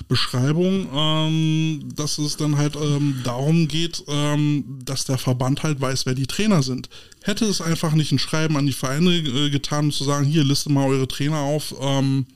Beschreibung, 0.09 0.89
ähm, 0.93 1.89
dass 1.95 2.19
es 2.19 2.37
dann 2.37 2.57
halt 2.57 2.75
ähm, 2.75 3.21
darum 3.23 3.69
geht, 3.69 4.03
ähm, 4.09 4.65
dass 4.85 5.05
der 5.05 5.19
Verband 5.19 5.63
halt 5.63 5.81
weiß, 5.81 6.05
wer 6.07 6.15
die 6.15 6.27
Trainer 6.27 6.65
sind. 6.65 6.89
Hätte 7.23 7.45
es 7.45 7.61
einfach 7.61 7.95
nicht 7.95 8.11
ein 8.11 8.19
Schreiben 8.19 8.57
an 8.57 8.67
die 8.67 8.73
Vereine 8.73 9.15
äh, 9.15 9.51
getan, 9.51 9.87
um 9.87 9.93
zu 9.93 10.03
sagen, 10.03 10.27
hier 10.27 10.43
liste 10.43 10.73
mal 10.73 10.89
eure 10.89 11.07
Trainer 11.07 11.39
auf, 11.39 11.75
ähm, 11.81 12.27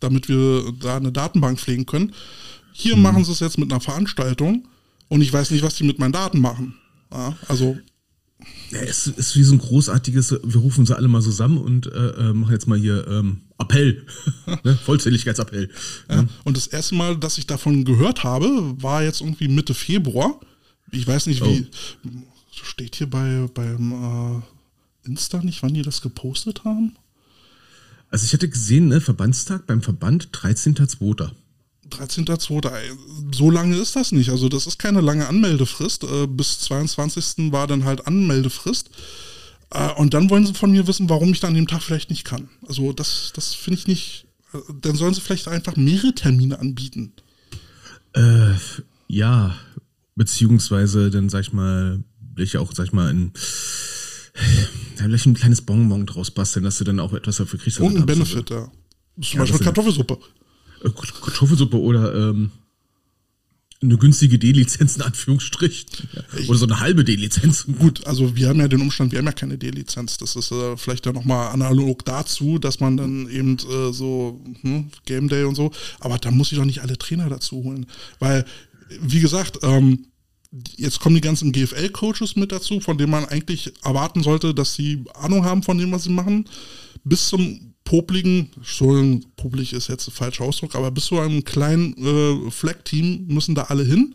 damit 0.00 0.28
wir 0.28 0.72
da 0.80 0.96
eine 0.96 1.12
Datenbank 1.12 1.60
pflegen 1.60 1.84
können. 1.84 2.14
Hier 2.72 2.96
mhm. 2.96 3.02
machen 3.02 3.24
sie 3.24 3.32
es 3.32 3.40
jetzt 3.40 3.58
mit 3.58 3.70
einer 3.70 3.82
Veranstaltung 3.82 4.66
und 5.08 5.20
ich 5.20 5.32
weiß 5.32 5.50
nicht, 5.50 5.62
was 5.62 5.74
die 5.74 5.84
mit 5.84 5.98
meinen 5.98 6.12
Daten 6.12 6.40
machen. 6.40 6.76
Ja, 7.12 7.36
also 7.46 7.76
ja, 8.70 8.80
es 8.80 9.06
ist 9.06 9.36
wie 9.36 9.42
so 9.42 9.54
ein 9.54 9.58
großartiges, 9.58 10.32
wir 10.42 10.60
rufen 10.60 10.84
sie 10.84 10.96
alle 10.96 11.08
mal 11.08 11.22
zusammen 11.22 11.58
und 11.58 11.86
äh, 11.86 11.90
äh 11.90 12.32
machen 12.32 12.52
jetzt 12.52 12.66
mal 12.66 12.78
hier 12.78 13.06
ähm, 13.08 13.42
Appell, 13.58 14.04
ne? 14.64 14.76
Vollzähligkeitsappell. 14.84 15.70
Ja. 16.08 16.16
Ja. 16.16 16.28
Und 16.44 16.56
das 16.56 16.66
erste 16.66 16.94
Mal, 16.94 17.16
dass 17.16 17.38
ich 17.38 17.46
davon 17.46 17.84
gehört 17.84 18.24
habe, 18.24 18.74
war 18.82 19.02
jetzt 19.02 19.20
irgendwie 19.20 19.48
Mitte 19.48 19.74
Februar. 19.74 20.40
Ich 20.90 21.06
weiß 21.06 21.26
nicht, 21.26 21.42
wie, 21.44 21.66
oh. 22.04 22.10
steht 22.50 22.96
hier 22.96 23.08
bei, 23.08 23.48
beim 23.54 24.42
äh, 25.04 25.08
Insta 25.08 25.42
nicht, 25.42 25.62
wann 25.62 25.74
die 25.74 25.82
das 25.82 26.02
gepostet 26.02 26.64
haben? 26.64 26.96
Also 28.10 28.24
ich 28.24 28.32
hatte 28.32 28.48
gesehen, 28.48 28.88
ne, 28.88 29.00
Verbandstag 29.00 29.66
beim 29.66 29.82
Verband 29.82 30.28
13.2. 30.32 31.30
13.2. 31.90 32.70
So 33.34 33.50
lange 33.50 33.76
ist 33.76 33.96
das 33.96 34.12
nicht. 34.12 34.30
Also 34.30 34.48
das 34.48 34.66
ist 34.66 34.78
keine 34.78 35.00
lange 35.00 35.26
Anmeldefrist. 35.26 36.04
Äh, 36.04 36.26
bis 36.26 36.60
22. 36.60 37.52
war 37.52 37.66
dann 37.66 37.84
halt 37.84 38.06
Anmeldefrist. 38.06 38.90
Äh, 39.70 39.92
und 39.94 40.14
dann 40.14 40.30
wollen 40.30 40.46
sie 40.46 40.54
von 40.54 40.70
mir 40.70 40.86
wissen, 40.86 41.08
warum 41.08 41.32
ich 41.32 41.40
dann 41.40 41.50
an 41.50 41.56
dem 41.56 41.68
Tag 41.68 41.82
vielleicht 41.82 42.10
nicht 42.10 42.24
kann. 42.24 42.48
Also 42.66 42.92
das, 42.92 43.32
das 43.34 43.54
finde 43.54 43.80
ich 43.80 43.86
nicht. 43.86 44.26
Äh, 44.52 44.58
dann 44.80 44.96
sollen 44.96 45.14
sie 45.14 45.20
vielleicht 45.20 45.48
einfach 45.48 45.76
mehrere 45.76 46.14
Termine 46.14 46.58
anbieten. 46.58 47.12
Äh, 48.12 48.54
ja, 49.08 49.56
beziehungsweise 50.14 51.10
dann 51.10 51.28
sag 51.28 51.40
ich 51.40 51.52
mal, 51.52 52.02
will 52.34 52.44
ich 52.44 52.56
auch, 52.56 52.72
sag 52.72 52.86
ich 52.86 52.92
mal, 52.92 53.08
ein 53.08 53.32
da 54.96 55.04
vielleicht 55.04 55.26
ein 55.26 55.34
kleines 55.34 55.62
Bonbon 55.62 56.06
draus 56.06 56.30
basteln, 56.30 56.64
dass 56.64 56.78
du 56.78 56.84
dann 56.84 57.00
auch 57.00 57.12
etwas 57.12 57.36
dafür 57.36 57.58
kriegst. 57.58 57.80
Und 57.80 57.96
ein 57.96 58.06
Benefit, 58.06 58.50
ja. 58.50 58.70
Zum 59.20 59.22
ja, 59.22 59.38
Beispiel 59.40 59.60
Kartoffelsuppe. 59.60 60.14
Äh, 60.14 60.45
Kartoffelsuppe 60.82 61.78
oder 61.78 62.14
ähm, 62.14 62.50
eine 63.82 63.98
günstige 63.98 64.38
D-Lizenz 64.38 64.96
in 64.96 65.02
Anführungsstrichen. 65.02 65.86
Oder 66.48 66.58
so 66.58 66.66
eine 66.66 66.80
halbe 66.80 67.04
D-Lizenz. 67.04 67.66
Gut, 67.78 68.06
also 68.06 68.34
wir 68.36 68.48
haben 68.48 68.58
ja 68.58 68.68
den 68.68 68.80
Umstand, 68.80 69.12
wir 69.12 69.18
haben 69.18 69.26
ja 69.26 69.32
keine 69.32 69.58
D-Lizenz. 69.58 70.16
Das 70.16 70.34
ist 70.36 70.50
äh, 70.50 70.76
vielleicht 70.76 71.06
dann 71.06 71.14
nochmal 71.14 71.48
analog 71.48 72.04
dazu, 72.04 72.58
dass 72.58 72.80
man 72.80 72.96
dann 72.96 73.28
eben 73.28 73.56
äh, 73.58 73.92
so 73.92 74.40
hm, 74.62 74.90
Game 75.04 75.28
Day 75.28 75.44
und 75.44 75.54
so, 75.54 75.70
aber 76.00 76.18
da 76.18 76.30
muss 76.30 76.52
ich 76.52 76.58
doch 76.58 76.64
nicht 76.64 76.80
alle 76.80 76.96
Trainer 76.96 77.28
dazu 77.28 77.64
holen. 77.64 77.86
Weil, 78.18 78.44
wie 79.00 79.20
gesagt, 79.20 79.58
ähm, 79.62 80.06
jetzt 80.76 81.00
kommen 81.00 81.16
die 81.16 81.20
ganzen 81.20 81.52
GFL-Coaches 81.52 82.36
mit 82.36 82.52
dazu, 82.52 82.80
von 82.80 82.96
denen 82.96 83.10
man 83.10 83.26
eigentlich 83.26 83.72
erwarten 83.84 84.22
sollte, 84.22 84.54
dass 84.54 84.74
sie 84.74 85.04
Ahnung 85.14 85.44
haben 85.44 85.62
von 85.62 85.76
dem, 85.76 85.92
was 85.92 86.04
sie 86.04 86.10
machen. 86.10 86.46
Bis 87.04 87.28
zum 87.28 87.65
popligen, 87.86 88.50
schon 88.62 89.24
poplig 89.36 89.72
ist 89.72 89.88
jetzt 89.88 90.06
ein 90.08 90.12
falscher 90.12 90.44
Ausdruck, 90.44 90.74
aber 90.74 90.90
bis 90.90 91.06
zu 91.06 91.18
einem 91.18 91.44
kleinen 91.44 91.96
äh, 91.96 92.50
Flag-Team 92.50 93.28
müssen 93.28 93.54
da 93.54 93.62
alle 93.62 93.84
hin. 93.84 94.14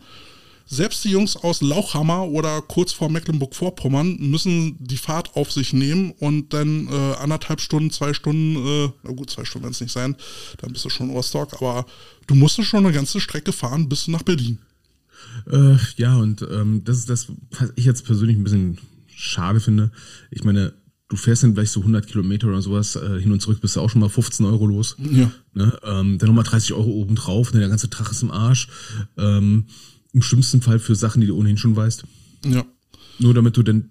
Selbst 0.67 1.03
die 1.03 1.09
Jungs 1.09 1.35
aus 1.35 1.61
Lauchhammer 1.61 2.27
oder 2.27 2.61
kurz 2.61 2.93
vor 2.93 3.09
Mecklenburg-Vorpommern 3.09 4.17
müssen 4.19 4.77
die 4.79 4.97
Fahrt 4.97 5.35
auf 5.35 5.51
sich 5.51 5.73
nehmen 5.73 6.11
und 6.19 6.53
dann 6.53 6.87
äh, 6.87 7.13
anderthalb 7.15 7.59
Stunden, 7.59 7.91
zwei 7.91 8.13
Stunden, 8.13 8.55
äh, 8.55 8.89
na 9.03 9.11
gut, 9.11 9.31
zwei 9.31 9.43
Stunden 9.43 9.63
werden 9.63 9.73
es 9.73 9.81
nicht 9.81 9.91
sein, 9.91 10.15
dann 10.59 10.71
bist 10.71 10.85
du 10.85 10.89
schon 10.89 11.09
Rostock, 11.09 11.53
aber 11.55 11.85
du 12.27 12.35
musst 12.35 12.63
schon 12.63 12.85
eine 12.85 12.93
ganze 12.93 13.19
Strecke 13.19 13.51
fahren 13.51 13.89
bis 13.89 14.07
nach 14.07 14.23
Berlin. 14.23 14.59
Äh, 15.51 15.77
ja, 15.97 16.15
und 16.17 16.41
ähm, 16.51 16.83
das 16.83 16.99
ist 16.99 17.09
das, 17.09 17.27
was 17.51 17.73
ich 17.75 17.85
jetzt 17.85 18.05
persönlich 18.05 18.37
ein 18.37 18.43
bisschen 18.43 18.77
schade 19.15 19.59
finde. 19.59 19.91
Ich 20.29 20.43
meine, 20.43 20.73
du 21.11 21.17
fährst 21.17 21.43
dann 21.43 21.53
gleich 21.53 21.69
so 21.69 21.81
100 21.81 22.07
Kilometer 22.07 22.47
oder 22.47 22.61
sowas 22.61 22.95
äh, 22.95 23.19
hin 23.19 23.33
und 23.33 23.41
zurück, 23.41 23.59
bist 23.59 23.75
du 23.75 23.81
auch 23.81 23.89
schon 23.89 23.99
mal 23.99 24.07
15 24.07 24.45
Euro 24.45 24.65
los. 24.65 24.95
Ja. 24.97 25.29
Ne? 25.53 25.77
Ähm, 25.83 26.17
dann 26.17 26.27
nochmal 26.27 26.45
30 26.45 26.71
Euro 26.71 26.89
obendrauf, 26.89 27.53
ne? 27.53 27.59
der 27.59 27.67
ganze 27.67 27.89
Tag 27.89 28.09
ist 28.11 28.23
im 28.23 28.31
Arsch. 28.31 28.69
Ähm, 29.17 29.65
Im 30.13 30.21
schlimmsten 30.21 30.61
Fall 30.61 30.79
für 30.79 30.95
Sachen, 30.95 31.19
die 31.19 31.27
du 31.27 31.37
ohnehin 31.37 31.57
schon 31.57 31.75
weißt. 31.75 32.05
Ja. 32.45 32.63
Nur 33.19 33.33
damit 33.33 33.57
du 33.57 33.63
dann 33.63 33.89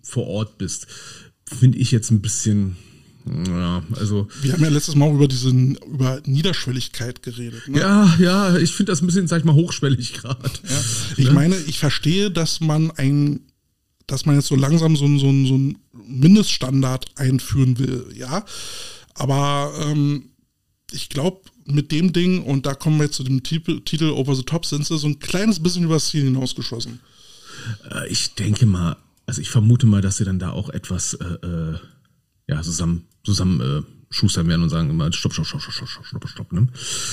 vor 0.00 0.26
Ort 0.26 0.56
bist. 0.56 0.86
Finde 1.44 1.76
ich 1.76 1.90
jetzt 1.90 2.10
ein 2.10 2.22
bisschen, 2.22 2.76
ja, 3.26 3.82
also. 3.96 4.26
Wir 4.40 4.54
haben 4.54 4.62
ja 4.62 4.70
letztes 4.70 4.94
Mal 4.94 5.12
über 5.12 5.28
diese 5.28 5.50
über 5.50 6.22
Niederschwelligkeit 6.24 7.22
geredet. 7.22 7.68
Ne? 7.68 7.78
Ja, 7.78 8.16
ja, 8.18 8.56
ich 8.56 8.72
finde 8.72 8.92
das 8.92 9.02
ein 9.02 9.06
bisschen, 9.06 9.28
sag 9.28 9.40
ich 9.40 9.44
mal, 9.44 9.54
hochschwellig 9.54 10.14
gerade. 10.22 10.50
Ja. 10.66 10.80
Ich 11.18 11.26
ne? 11.26 11.32
meine, 11.32 11.56
ich 11.56 11.78
verstehe, 11.78 12.30
dass 12.30 12.60
man 12.60 12.90
ein 12.92 13.40
dass 14.06 14.26
man 14.26 14.36
jetzt 14.36 14.48
so 14.48 14.56
langsam 14.56 14.96
so, 14.96 15.06
so, 15.06 15.18
so 15.18 15.26
einen 15.26 15.78
Mindeststandard 15.92 17.06
einführen 17.16 17.78
will, 17.78 18.12
ja. 18.14 18.44
Aber 19.14 19.72
ähm, 19.80 20.30
ich 20.90 21.08
glaube, 21.08 21.42
mit 21.64 21.92
dem 21.92 22.12
Ding, 22.12 22.42
und 22.42 22.66
da 22.66 22.74
kommen 22.74 22.98
wir 22.98 23.04
jetzt 23.04 23.16
zu 23.16 23.24
dem 23.24 23.42
Titel, 23.42 23.80
Titel 23.80 24.10
Over 24.10 24.34
the 24.34 24.42
Top, 24.42 24.66
sind 24.66 24.86
sie 24.86 24.98
so 24.98 25.06
ein 25.06 25.18
kleines 25.18 25.62
bisschen 25.62 25.84
übers 25.84 26.08
Ziel 26.08 26.24
hinausgeschossen. 26.24 27.00
Äh, 27.90 28.08
ich 28.08 28.34
denke 28.34 28.66
mal, 28.66 28.96
also 29.26 29.40
ich 29.40 29.50
vermute 29.50 29.86
mal, 29.86 30.00
dass 30.00 30.16
sie 30.16 30.24
dann 30.24 30.38
da 30.38 30.50
auch 30.50 30.70
etwas 30.70 31.14
äh, 31.14 31.46
äh 31.46 31.78
ja, 32.48 32.60
zusammen, 32.60 33.06
zusammen 33.24 33.60
äh, 33.60 33.82
schustern 34.10 34.46
werden 34.48 34.62
und 34.62 34.68
sagen 34.68 34.90
immer 34.90 35.12
stopp, 35.12 35.32
stopp, 35.32 35.46
stopp, 35.46 35.62
stopp, 35.62 35.88
stopp, 35.88 36.06
stopp, 36.06 36.28
stopp. 36.28 36.52
Ne? 36.52 36.68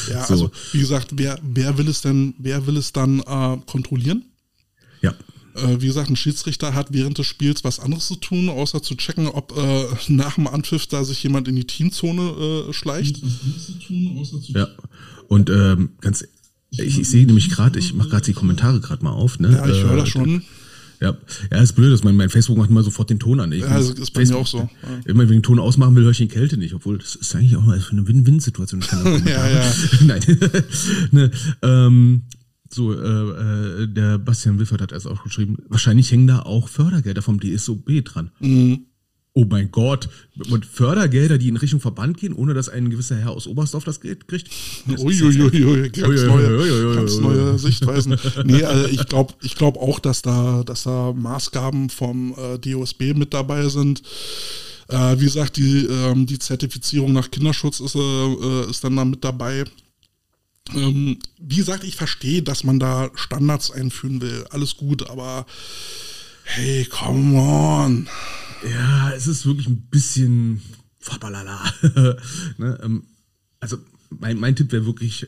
Ja, 0.10 0.26
so. 0.26 0.34
also 0.34 0.52
wie 0.74 0.80
gesagt, 0.80 1.12
wer, 1.14 1.40
wer 1.42 1.78
will 1.78 1.88
es 1.88 2.02
denn, 2.02 2.34
wer 2.40 2.66
will 2.68 2.78
es 2.78 2.92
dann 2.92 3.20
äh, 3.20 3.58
kontrollieren? 3.66 4.26
Ja. 5.02 5.14
Äh, 5.64 5.82
wie 5.82 5.88
gesagt, 5.88 6.10
ein 6.10 6.16
Schiedsrichter 6.16 6.74
hat 6.74 6.94
während 6.94 7.18
des 7.18 7.28
Spiels 7.28 7.64
was 7.64 7.80
anderes 7.80 8.08
zu 8.08 8.16
tun, 8.16 8.50
außer 8.50 8.82
zu 8.82 8.96
checken, 8.96 9.28
ob 9.28 9.56
äh, 9.58 9.86
nach 10.08 10.36
dem 10.36 10.48
Anpfiff 10.48 10.88
da 10.88 11.04
sich 11.04 11.24
jemand 11.24 11.48
in 11.48 11.56
die 11.56 11.66
Teamzone 11.66 12.68
äh, 12.70 12.74
schleicht. 12.74 13.22
Ja, 14.48 14.68
und 15.28 15.50
ähm, 15.50 15.92
ganz, 16.02 16.26
ich, 16.72 17.00
ich 17.00 17.10
sehe 17.10 17.26
nämlich 17.26 17.50
gerade, 17.50 17.80
ich 17.80 17.94
mache 17.94 18.10
gerade 18.10 18.26
die 18.26 18.34
Kommentare 18.34 18.80
gerade 18.80 19.04
mal 19.04 19.12
auf. 19.12 19.40
Ne? 19.40 19.52
Ja, 19.52 19.68
ich 19.68 19.84
höre 19.84 19.98
das 19.98 20.08
äh, 20.08 20.12
schon. 20.12 20.44
Ja, 21.02 21.18
ja, 21.50 21.62
ist 21.62 21.74
blöd, 21.74 21.94
dass 21.94 22.04
mein, 22.04 22.18
mein 22.18 22.30
Facebook 22.30 22.58
macht 22.58 22.70
immer 22.70 22.84
sofort 22.84 23.10
den 23.10 23.20
Ton 23.20 23.40
an. 23.40 23.54
Ich 23.54 23.62
ja, 23.62 23.70
das 23.70 23.92
ist 23.92 24.12
bei 24.12 24.22
Facebook, 24.22 24.38
mir 24.38 24.42
auch 24.42 24.48
so. 24.48 24.58
Ja. 24.58 24.70
Immer 25.06 25.20
wenn 25.20 25.30
ich 25.30 25.38
den 25.38 25.44
Ton 25.44 25.60
ausmachen 25.60 25.96
will, 25.96 26.04
höre 26.04 26.12
ich 26.12 26.18
die 26.18 26.28
Kälte 26.28 26.58
nicht, 26.58 26.74
obwohl 26.74 26.98
das 26.98 27.16
ist 27.16 27.34
eigentlich 27.36 27.56
auch 27.56 27.64
mal 27.64 27.82
eine 27.92 28.08
Win-Win-Situation. 28.08 28.84
ja, 29.26 29.50
ja. 29.50 29.74
Nein. 30.02 30.22
ne, 31.12 31.32
ähm, 31.62 32.24
so, 32.70 32.94
äh, 32.94 33.84
äh, 33.84 33.88
der 33.88 34.18
Bastian 34.18 34.60
Wiffert 34.60 34.82
hat 34.82 34.92
erst 34.92 35.08
auch 35.08 35.24
geschrieben, 35.24 35.58
wahrscheinlich 35.68 36.12
hängen 36.12 36.28
da 36.28 36.42
auch 36.42 36.68
Fördergelder 36.68 37.22
vom 37.22 37.40
DSOB 37.40 38.04
dran. 38.04 38.32
Mhm. 38.40 38.86
Oh 39.34 39.46
mein 39.48 39.72
Gott. 39.72 40.10
Und 40.50 40.66
Fördergelder, 40.66 41.38
die 41.38 41.50
in 41.50 41.58
Richtung 41.58 41.80
Verband 41.80 42.18
gehen, 42.18 42.34
ohne 42.34 42.54
dass 42.54 42.68
ein 42.68 42.90
gewisser 42.90 43.16
Herr 43.16 43.30
aus 43.32 43.48
Oberstdorf 43.48 43.84
das 43.84 44.02
Geld 44.02 44.28
kriegt? 44.28 44.50
Uiuiui, 44.88 45.90
ganz, 45.90 46.24
neue, 46.24 46.96
ganz 46.96 47.20
neue 47.20 47.58
Sichtweisen. 47.60 48.18
Nee, 48.44 48.64
also 48.64 48.88
ich 48.88 49.06
glaube 49.06 49.34
ich 49.42 49.56
glaub 49.56 49.78
auch, 49.78 50.00
dass 50.00 50.24
da, 50.24 50.64
dass 50.64 50.84
da 50.84 51.14
Maßgaben 51.14 51.90
vom 51.90 52.36
äh, 52.38 52.58
DOSB 52.58 53.14
mit 53.16 53.34
dabei 53.34 53.70
sind. 53.70 54.02
Äh, 54.90 55.20
wie 55.20 55.26
gesagt, 55.26 55.58
die, 55.58 55.86
ähm, 55.86 56.26
die 56.26 56.40
Zertifizierung 56.40 57.14
nach 57.14 57.30
Kinderschutz 57.30 57.80
ist, 57.80 57.96
äh, 57.96 58.70
ist 58.70 58.84
dann 58.84 58.96
da 58.96 59.06
mit 59.06 59.24
dabei. 59.24 59.64
Ähm, 60.76 61.18
wie 61.40 61.58
gesagt, 61.58 61.84
ich 61.84 61.96
verstehe, 61.96 62.42
dass 62.42 62.64
man 62.64 62.80
da 62.80 63.10
Standards 63.16 63.72
einführen 63.72 64.22
will. 64.22 64.46
Alles 64.52 64.78
gut, 64.78 65.10
aber 65.10 65.46
Hey, 66.52 66.84
come 66.86 67.38
on. 67.40 68.08
Ja, 68.68 69.12
es 69.12 69.28
ist 69.28 69.46
wirklich 69.46 69.68
ein 69.68 69.82
bisschen 69.92 70.62
fabalala. 71.00 71.64
ne, 72.58 72.80
ähm, 72.82 73.04
also 73.60 73.78
mein, 74.10 74.40
mein 74.40 74.56
Tipp 74.56 74.72
wäre 74.72 74.88
wirklich, 74.88 75.28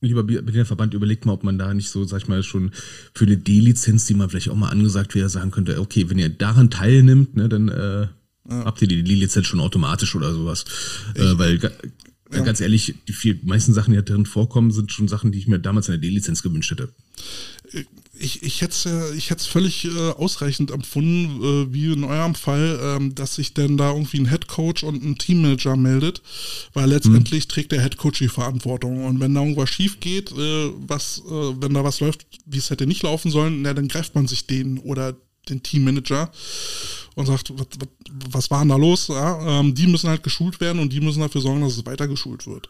lieber 0.00 0.24
Berliner 0.24 0.66
Verband, 0.66 0.92
überlegt 0.92 1.24
mal, 1.24 1.34
ob 1.34 1.44
man 1.44 1.56
da 1.56 1.72
nicht 1.72 1.88
so, 1.88 2.04
sag 2.04 2.22
ich 2.22 2.28
mal, 2.28 2.42
schon 2.42 2.72
für 3.14 3.26
eine 3.26 3.36
D-Lizenz, 3.36 4.06
die 4.06 4.14
man 4.14 4.28
vielleicht 4.28 4.48
auch 4.48 4.56
mal 4.56 4.70
angesagt 4.70 5.14
wäre, 5.14 5.28
sagen 5.28 5.52
könnte, 5.52 5.80
okay, 5.80 6.10
wenn 6.10 6.18
ihr 6.18 6.30
daran 6.30 6.68
teilnimmt, 6.68 7.36
ne, 7.36 7.48
dann 7.48 7.68
äh, 7.68 8.00
ja. 8.00 8.08
habt 8.64 8.82
ihr 8.82 8.88
die 8.88 9.04
D-Lizenz 9.04 9.46
schon 9.46 9.60
automatisch 9.60 10.16
oder 10.16 10.34
sowas. 10.34 10.64
Äh, 11.14 11.38
weil 11.38 11.60
ja. 12.32 12.44
ganz 12.44 12.60
ehrlich, 12.60 12.94
die 13.08 13.12
viel, 13.12 13.40
meisten 13.42 13.74
Sachen, 13.74 13.92
die 13.92 13.96
da 13.96 14.02
drin 14.02 14.26
vorkommen, 14.26 14.70
sind 14.70 14.92
schon 14.92 15.08
Sachen, 15.08 15.32
die 15.32 15.38
ich 15.38 15.48
mir 15.48 15.58
damals 15.58 15.88
in 15.88 15.92
der 15.92 16.00
D-Lizenz 16.00 16.42
gewünscht 16.42 16.70
hätte. 16.70 16.92
Ich, 18.18 18.42
ich 18.42 18.60
hätte 18.60 18.72
es 18.72 19.14
ich 19.14 19.30
hätte 19.30 19.44
völlig 19.44 19.86
äh, 19.86 20.10
ausreichend 20.10 20.70
empfunden, 20.70 21.42
äh, 21.42 21.72
wie 21.72 21.92
in 21.92 22.04
eurem 22.04 22.34
Fall, 22.34 22.78
ähm, 22.82 23.14
dass 23.14 23.36
sich 23.36 23.54
denn 23.54 23.76
da 23.76 23.92
irgendwie 23.92 24.18
ein 24.18 24.26
Headcoach 24.26 24.82
und 24.82 25.02
ein 25.02 25.16
Teammanager 25.16 25.76
meldet, 25.76 26.20
weil 26.74 26.90
letztendlich 26.90 27.46
mhm. 27.46 27.48
trägt 27.48 27.72
der 27.72 27.80
Headcoach 27.80 28.18
die 28.18 28.28
Verantwortung. 28.28 29.06
Und 29.06 29.20
wenn 29.20 29.34
da 29.34 29.40
irgendwas 29.40 29.70
schief 29.70 30.00
geht, 30.00 30.32
äh, 30.32 30.70
was, 30.86 31.22
äh, 31.26 31.30
wenn 31.30 31.74
da 31.74 31.82
was 31.82 32.00
läuft, 32.00 32.26
wie 32.44 32.58
es 32.58 32.70
hätte 32.70 32.86
nicht 32.86 33.02
laufen 33.02 33.30
sollen, 33.30 33.62
na, 33.62 33.72
dann 33.72 33.88
greift 33.88 34.14
man 34.14 34.26
sich 34.26 34.46
den 34.46 34.78
oder 34.78 35.16
den 35.48 35.62
Teammanager 35.62 36.30
und 37.14 37.26
sagt, 37.26 37.52
was, 37.56 37.66
was, 38.30 38.50
war 38.50 38.60
denn 38.60 38.68
da 38.68 38.76
los? 38.76 39.08
Ja, 39.08 39.60
ähm, 39.60 39.74
die 39.74 39.86
müssen 39.86 40.08
halt 40.08 40.22
geschult 40.22 40.60
werden 40.60 40.80
und 40.80 40.92
die 40.92 41.00
müssen 41.00 41.20
dafür 41.20 41.40
sorgen, 41.40 41.60
dass 41.60 41.76
es 41.76 41.86
weiter 41.86 42.08
geschult 42.08 42.46
wird. 42.46 42.68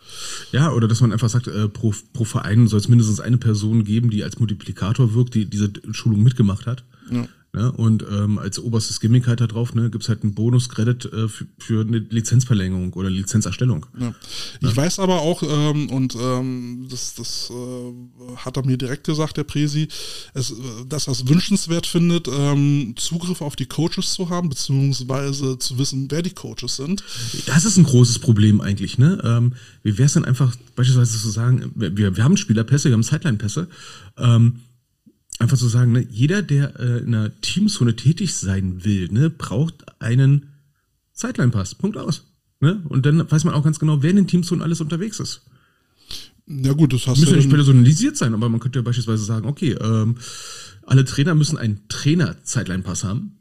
Ja, 0.53 0.73
oder 0.73 0.89
dass 0.89 1.01
man 1.01 1.13
einfach 1.13 1.29
sagt, 1.29 1.47
äh, 1.47 1.69
pro, 1.69 1.95
pro 2.13 2.25
Verein 2.25 2.69
soll 2.69 2.81
es 2.81 2.89
mindestens 2.89 3.21
eine 3.21 3.37
Person 3.37 3.85
geben, 3.85 4.11
die 4.11 4.25
als 4.25 4.39
Multiplikator 4.39 5.15
wirkt, 5.15 5.35
die 5.35 5.47
diese 5.47 5.73
Schulung 5.93 6.23
mitgemacht 6.23 6.67
hat. 6.67 6.85
Ja. 7.11 7.29
Ne? 7.53 7.73
Und 7.73 8.05
ähm, 8.09 8.39
als 8.39 8.61
oberstes 8.61 9.01
Gimmick 9.01 9.27
halt 9.27 9.41
da 9.41 9.49
drauf 9.49 9.75
ne, 9.75 9.91
gibt 9.91 10.05
es 10.05 10.09
halt 10.09 10.23
einen 10.23 10.35
Bonus-Credit 10.35 11.05
äh, 11.07 11.29
für, 11.29 11.47
für, 11.59 11.81
eine 11.81 11.99
Lizenzverlängerung 11.99 12.93
oder 12.93 13.11
Lizenzerstellung. 13.11 13.87
Ja. 13.99 14.15
Ich 14.61 14.69
ja. 14.69 14.77
weiß 14.77 15.01
aber 15.01 15.21
auch, 15.21 15.43
ähm, 15.43 15.91
und 15.91 16.15
ähm, 16.15 16.87
das, 16.89 17.15
das 17.15 17.51
äh, 17.51 18.37
hat 18.37 18.57
er 18.57 18.65
mir 18.65 18.77
direkt 18.77 19.03
gesagt, 19.03 19.37
der 19.37 19.43
Presi, 19.43 19.89
es, 20.33 20.55
dass 20.89 21.09
er 21.09 21.13
es 21.13 21.27
wünschenswert 21.27 21.89
findet, 21.89 22.29
ähm, 22.29 22.95
Zugriff 22.97 23.41
auf 23.41 23.57
die 23.57 23.67
Coaches 23.67 24.13
zu 24.13 24.31
haben, 24.31 24.49
beziehungsweise 24.49 25.59
zu 25.59 25.77
wissen, 25.77 26.07
wer 26.09 26.23
die 26.23 26.31
Coaches 26.31 26.77
sind. 26.77 27.03
Das 27.47 27.65
ist 27.65 27.77
ein 27.77 27.85
großes 27.85 28.21
Problem 28.21 28.61
eigentlich. 28.61 28.97
Ne? 28.97 29.21
Ähm, 29.25 29.55
wie 29.83 29.99
wäre 29.99 30.07
es 30.07 30.13
denn 30.13 30.25
einfach 30.25 30.55
beispielsweise 30.77 31.19
zu 31.19 31.31
sagen, 31.31 31.73
wir, 31.75 32.17
wir 32.17 32.23
haben 32.23 32.37
Spielerpässe, 32.37 32.91
wir 32.91 32.95
haben 32.95 33.03
Sideline-Pässe, 33.03 33.67
ähm, 34.19 34.61
einfach 35.41 35.57
zu 35.57 35.65
so 35.65 35.71
sagen, 35.71 35.93
ne, 35.93 36.07
jeder, 36.11 36.43
der 36.43 36.79
äh, 36.79 36.99
in 36.99 37.15
einer 37.15 37.41
Teamzone 37.41 37.97
tätig 37.97 38.35
sein 38.35 38.85
will, 38.85 39.09
ne, 39.11 39.31
braucht 39.31 39.85
einen 40.01 40.51
Sideline-Pass. 41.13 41.75
Punkt 41.75 41.97
aus. 41.97 42.25
Ne? 42.61 42.83
Und 42.89 43.07
dann 43.07 43.31
weiß 43.31 43.45
man 43.45 43.55
auch 43.55 43.65
ganz 43.65 43.79
genau, 43.79 44.03
wer 44.03 44.11
in 44.11 44.17
den 44.17 44.27
Teamzonen 44.27 44.63
alles 44.63 44.81
unterwegs 44.81 45.19
ist. 45.19 45.43
Ja 46.47 46.73
gut, 46.73 46.93
das 46.93 47.07
hast 47.07 47.21
Müssen 47.21 47.33
ja 47.33 47.37
nicht 47.37 47.51
personalisiert 47.51 48.17
sein, 48.17 48.35
aber 48.35 48.49
man 48.49 48.61
könnte 48.61 48.81
ja 48.81 48.83
beispielsweise 48.83 49.25
sagen, 49.25 49.47
okay, 49.47 49.73
ähm, 49.73 50.17
alle 50.85 51.05
Trainer 51.05 51.35
müssen 51.35 51.57
einen 51.59 51.87
Trainer-Sideline-Pass 51.89 53.05
haben. 53.05 53.39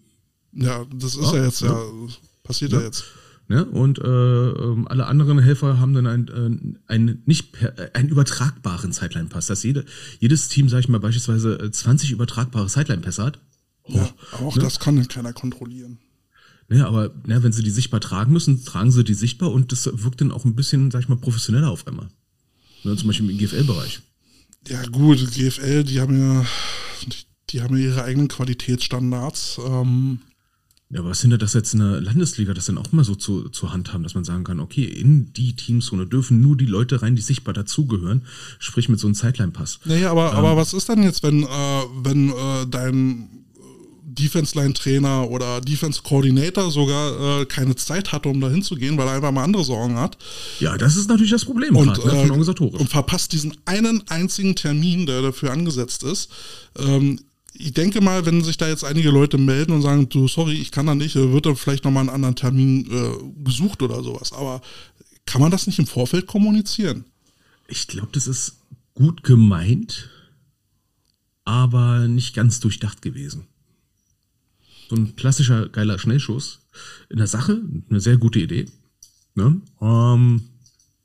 Ja, 0.54 0.86
das 0.93 1.16
ist 1.16 1.32
ja, 1.32 1.38
ja 1.38 1.45
jetzt 1.45 1.62
ja, 1.62 1.68
ja 1.68 1.84
passiert 2.43 2.72
ja 2.72 2.82
jetzt. 2.82 3.06
Ne? 3.50 3.66
Und 3.66 3.97
äh, 3.97 4.08
ähm, 4.08 4.88
alle 4.88 5.08
anderen 5.08 5.39
Helfer 5.39 5.80
haben 5.80 5.95
dann 5.95 6.06
einen, 6.06 6.28
äh, 6.28 6.91
einen 6.93 7.24
nicht 7.26 7.60
äh, 7.64 7.89
einen 7.95 8.10
übertragbaren 8.10 8.91
Sideline-Pass. 8.91 9.47
Dass 9.47 9.64
jede, 9.64 9.86
jedes 10.20 10.50
Team, 10.50 10.70
sag 10.70 10.82
ich 10.82 10.88
mal, 10.88 11.00
beispielsweise 11.00 11.72
20 11.72 12.12
äh, 12.12 12.14
übertragbare 12.14 12.70
Sideline-Pässe 12.70 13.24
hat. 13.24 13.39
Oh, 13.84 13.95
ja, 13.95 14.10
aber 14.34 14.45
auch 14.45 14.56
ne? 14.56 14.62
das 14.62 14.80
kann 14.80 15.06
keiner 15.08 15.34
kontrollieren. 15.34 15.97
Ne, 16.68 16.86
aber 16.86 17.12
ne, 17.26 17.41
wenn 17.41 17.52
sie 17.52 17.64
die 17.64 17.72
sichtbar 17.72 18.00
tragen 18.00 18.32
müssen, 18.32 18.64
tragen 18.64 18.91
sie 18.91 19.04
die 19.04 19.16
sichtbar 19.16 19.52
und 19.52 19.72
das 19.72 19.89
wirkt 19.91 20.22
dann 20.22 20.32
auch 20.32 20.45
ein 20.45 20.56
bisschen, 20.56 20.91
sag 20.91 21.02
ich 21.02 21.10
mal, 21.10 21.18
professioneller 21.18 21.72
auf 21.72 21.88
einmal. 21.88 22.10
Ne, 22.84 22.95
zum 22.95 23.08
Beispiel 23.08 23.32
im 23.32 23.38
GFL-Bereich. 23.39 24.02
Ja, 24.68 24.86
gut, 24.86 25.18
GFL, 25.32 25.84
die 25.86 26.00
haben 26.00 26.20
ja, 26.20 26.45
die, 27.08 27.26
die 27.50 27.62
haben 27.64 27.76
ja 27.76 27.86
ihre 27.86 28.04
eigenen 28.04 28.28
Qualitätsstandards. 28.28 29.60
Ähm, 29.66 30.20
ja, 30.92 31.02
aber 31.02 31.10
was 31.10 31.22
hindert 31.22 31.44
das 31.44 31.54
jetzt 31.54 31.74
in 31.74 31.80
der 31.82 32.02
Landesliga, 32.02 32.54
das 32.56 32.66
dann 32.66 32.80
auch 32.80 32.92
mal 32.92 33.04
so 33.04 33.14
zu, 33.14 33.50
zur 33.50 33.72
Hand 33.72 33.94
haben, 33.94 34.02
dass 34.02 34.16
man 34.16 34.24
sagen 34.24 34.44
kann, 34.44 34.60
okay, 34.60 34.86
in 34.86 35.32
die 35.34 35.56
Teamzone 35.56 36.08
dürfen 36.08 36.42
nur 36.42 36.58
die 36.58 36.66
Leute 36.66 37.04
rein, 37.04 37.16
die 37.16 37.22
sichtbar 37.22 37.54
dazugehören, 37.54 38.24
sprich 38.58 38.90
mit 38.90 39.00
so 39.00 39.06
einem 39.06 39.14
Zeitline-Pass. 39.14 39.82
Naja, 39.86 40.10
aber, 40.10 40.32
ähm, 40.32 40.38
aber 40.38 40.58
was 40.58 40.74
ist 40.74 40.90
dann 40.90 41.04
jetzt, 41.04 41.22
wenn, 41.22 41.44
äh, 41.44 41.48
wenn 42.04 42.30
äh, 42.30 42.66
dein 42.68 43.30
Defense-Line-Trainer 44.20 45.30
oder 45.30 45.62
Defense-Coordinator 45.62 46.72
sogar 46.72 47.42
äh, 47.42 47.46
keine 47.46 47.76
Zeit 47.76 48.12
hatte, 48.12 48.30
um 48.30 48.42
da 48.42 48.50
hinzugehen, 48.50 48.98
weil 48.98 49.08
er 49.08 49.14
einfach 49.14 49.32
mal 49.32 49.44
andere 49.44 49.64
Sorgen 49.64 49.98
hat. 49.98 50.18
Ja, 50.60 50.78
das 50.78 50.96
ist 50.96 51.08
natürlich 51.08 51.32
das 51.32 51.46
Problem 51.46 51.76
und, 51.76 51.94
grad, 51.94 52.28
ne, 52.28 52.36
äh, 52.36 52.64
und 52.64 52.90
verpasst 52.90 53.32
diesen 53.32 53.56
einen 53.66 54.04
einzigen 54.10 54.56
Termin, 54.56 55.06
der 55.06 55.22
dafür 55.22 55.52
angesetzt 55.52 56.04
ist. 56.04 56.30
Ähm, 56.78 57.20
ich 57.54 57.74
denke 57.74 58.02
mal, 58.02 58.26
wenn 58.26 58.43
sich 58.43 58.58
da 58.58 58.68
jetzt 58.68 58.84
einige 58.84 59.10
Leute 59.10 59.38
melden 59.38 59.72
und 59.72 59.82
sagen, 59.82 60.10
du, 60.10 60.28
sorry, 60.28 60.54
ich 60.54 60.72
kann 60.72 60.86
da 60.86 60.95
nicht, 60.95 61.16
wird 61.16 61.45
dann 61.45 61.56
vielleicht 61.56 61.84
nochmal 61.84 62.02
einen 62.02 62.10
anderen 62.10 62.36
Termin 62.36 62.89
äh, 62.91 63.43
gesucht 63.43 63.82
oder 63.82 64.04
sowas. 64.04 64.34
Aber 64.34 64.62
kann 65.26 65.41
man 65.41 65.52
das 65.52 65.68
nicht 65.68 65.80
im 65.80 65.88
Vorfeld 65.88 66.28
kommunizieren? 66.28 67.06
Ich 67.68 67.88
glaube, 67.88 68.10
das 68.14 68.28
ist 68.28 68.58
gut 68.93 69.24
gemeint, 69.24 70.10
aber 71.45 72.08
nicht 72.08 72.36
ganz 72.36 72.60
durchdacht 72.60 73.02
gewesen. 73.02 73.47
So 74.89 74.95
ein 74.95 75.16
klassischer 75.16 75.70
geiler 75.70 76.00
Schnellschuss 76.00 76.62
in 77.10 77.18
der 77.18 77.28
Sache, 77.28 77.62
eine 77.89 78.00
sehr 78.00 78.18
gute 78.18 78.39
Idee. 78.39 78.66
Ne? 79.36 79.62
Ähm, 79.82 80.50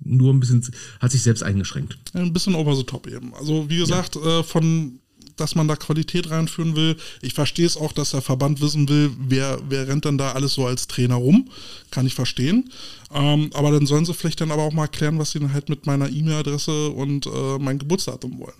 nur 0.01 0.33
ein 0.33 0.41
bisschen, 0.41 0.65
hat 1.01 1.13
sich 1.13 1.23
selbst 1.23 1.43
eingeschränkt. 1.43 1.99
Ein 2.15 2.33
bisschen 2.33 2.55
over 2.55 2.75
the 2.75 2.85
top 2.85 3.07
eben. 3.07 3.35
Also 3.35 3.69
wie 3.69 3.79
gesagt, 3.79 4.17
ja. 4.17 4.41
äh, 4.41 4.43
von 4.43 5.01
dass 5.37 5.55
man 5.55 5.69
da 5.69 5.77
Qualität 5.77 6.31
reinführen 6.31 6.77
will. 6.77 6.97
Ich 7.23 7.35
verstehe 7.35 7.67
es 7.67 7.77
auch, 7.77 7.93
dass 7.93 8.13
der 8.13 8.23
Verband 8.23 8.61
wissen 8.61 8.89
will, 8.89 9.11
wer, 9.19 9.59
wer 9.69 9.89
rennt 9.89 10.05
dann 10.05 10.19
da 10.19 10.33
alles 10.33 10.55
so 10.55 10.67
als 10.67 10.87
Trainer 10.87 11.17
rum. 11.17 11.49
Kann 11.91 12.07
ich 12.07 12.15
verstehen. 12.15 12.71
Ähm, 13.13 13.51
aber 13.55 13.71
dann 13.71 13.87
sollen 13.87 14.05
sie 14.05 14.15
vielleicht 14.15 14.41
dann 14.41 14.51
aber 14.51 14.63
auch 14.63 14.73
mal 14.73 14.83
erklären, 14.83 15.19
was 15.19 15.31
sie 15.33 15.41
dann 15.41 15.53
halt 15.53 15.69
mit 15.69 15.87
meiner 15.87 16.09
E-Mail-Adresse 16.09 16.91
und 16.91 17.27
äh, 17.27 17.59
mein 17.59 17.79
Geburtsdatum 17.79 18.39
wollen. 18.39 18.55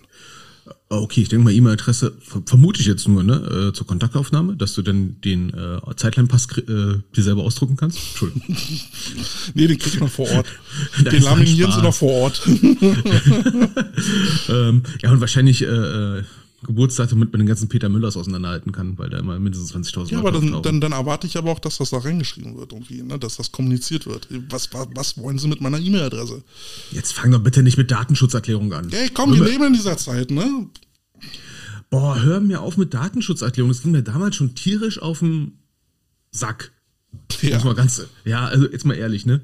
Okay, 0.89 1.21
ich 1.21 1.29
denke 1.29 1.45
mal 1.45 1.53
E-Mail-Adresse 1.53 2.13
vermute 2.45 2.79
ich 2.79 2.87
jetzt 2.87 3.07
nur, 3.07 3.23
ne, 3.23 3.69
äh, 3.69 3.73
zur 3.73 3.85
Kontaktaufnahme, 3.85 4.55
dass 4.55 4.73
du 4.73 4.81
dann 4.81 5.19
den 5.21 5.49
äh, 5.49 5.79
Zeitline-Pass 5.95 6.47
äh, 6.57 6.63
dir 7.15 7.23
selber 7.23 7.43
ausdrucken 7.43 7.75
kannst. 7.75 7.97
Entschuldigung. 7.97 8.41
nee, 9.53 9.67
den 9.67 9.77
kriegt 9.77 9.99
man 9.99 10.09
vor 10.09 10.29
Ort. 10.31 10.47
den 11.11 11.21
laminieren 11.21 11.71
sie 11.71 11.81
noch 11.81 11.93
vor 11.93 12.11
Ort. 12.11 12.41
ähm, 14.49 14.83
ja, 15.01 15.11
und 15.11 15.21
wahrscheinlich 15.21 15.61
äh, 15.61 15.65
äh 15.65 16.23
Geburtsdatum 16.65 17.19
mit, 17.19 17.31
mit 17.31 17.39
den 17.39 17.47
ganzen 17.47 17.69
Peter 17.69 17.89
Müllers 17.89 18.17
auseinanderhalten 18.17 18.71
kann, 18.71 18.97
weil 18.97 19.09
da 19.09 19.19
immer 19.19 19.39
mindestens 19.39 19.73
20.000 19.73 20.11
Ja, 20.11 20.19
aber 20.19 20.31
dann, 20.31 20.61
dann, 20.61 20.81
dann, 20.81 20.91
erwarte 20.91 21.27
ich 21.27 21.37
aber 21.37 21.51
auch, 21.51 21.59
dass 21.59 21.77
das 21.77 21.89
da 21.89 21.97
reingeschrieben 21.97 22.57
wird 22.57 22.73
irgendwie, 22.73 23.01
ne? 23.01 23.19
dass 23.19 23.37
das 23.37 23.51
kommuniziert 23.51 24.05
wird. 24.05 24.27
Was, 24.49 24.73
was, 24.73 24.87
was 24.93 25.17
wollen 25.17 25.37
Sie 25.37 25.47
mit 25.47 25.61
meiner 25.61 25.79
E-Mail-Adresse? 25.79 26.43
Jetzt 26.91 27.13
fang 27.13 27.31
doch 27.31 27.39
bitte 27.39 27.63
nicht 27.63 27.77
mit 27.77 27.91
Datenschutzerklärung 27.91 28.73
an. 28.73 28.89
Hey, 28.89 29.09
komm, 29.13 29.33
wir 29.33 29.43
leben 29.43 29.65
in 29.65 29.73
dieser 29.73 29.97
Zeit, 29.97 30.31
ne? 30.31 30.67
Boah, 31.89 32.21
hör 32.21 32.39
mir 32.39 32.61
auf 32.61 32.77
mit 32.77 32.93
Datenschutzerklärung. 32.93 33.71
Das 33.71 33.81
ging 33.81 33.91
mir 33.91 34.03
damals 34.03 34.35
schon 34.35 34.55
tierisch 34.55 35.01
auf 35.01 35.19
den 35.19 35.59
Sack. 36.31 36.71
Ja. 37.41 37.63
Mal 37.63 37.75
ganz, 37.75 38.01
ja, 38.25 38.45
also 38.45 38.69
jetzt 38.69 38.85
mal 38.85 38.95
ehrlich, 38.95 39.25
ne? 39.25 39.41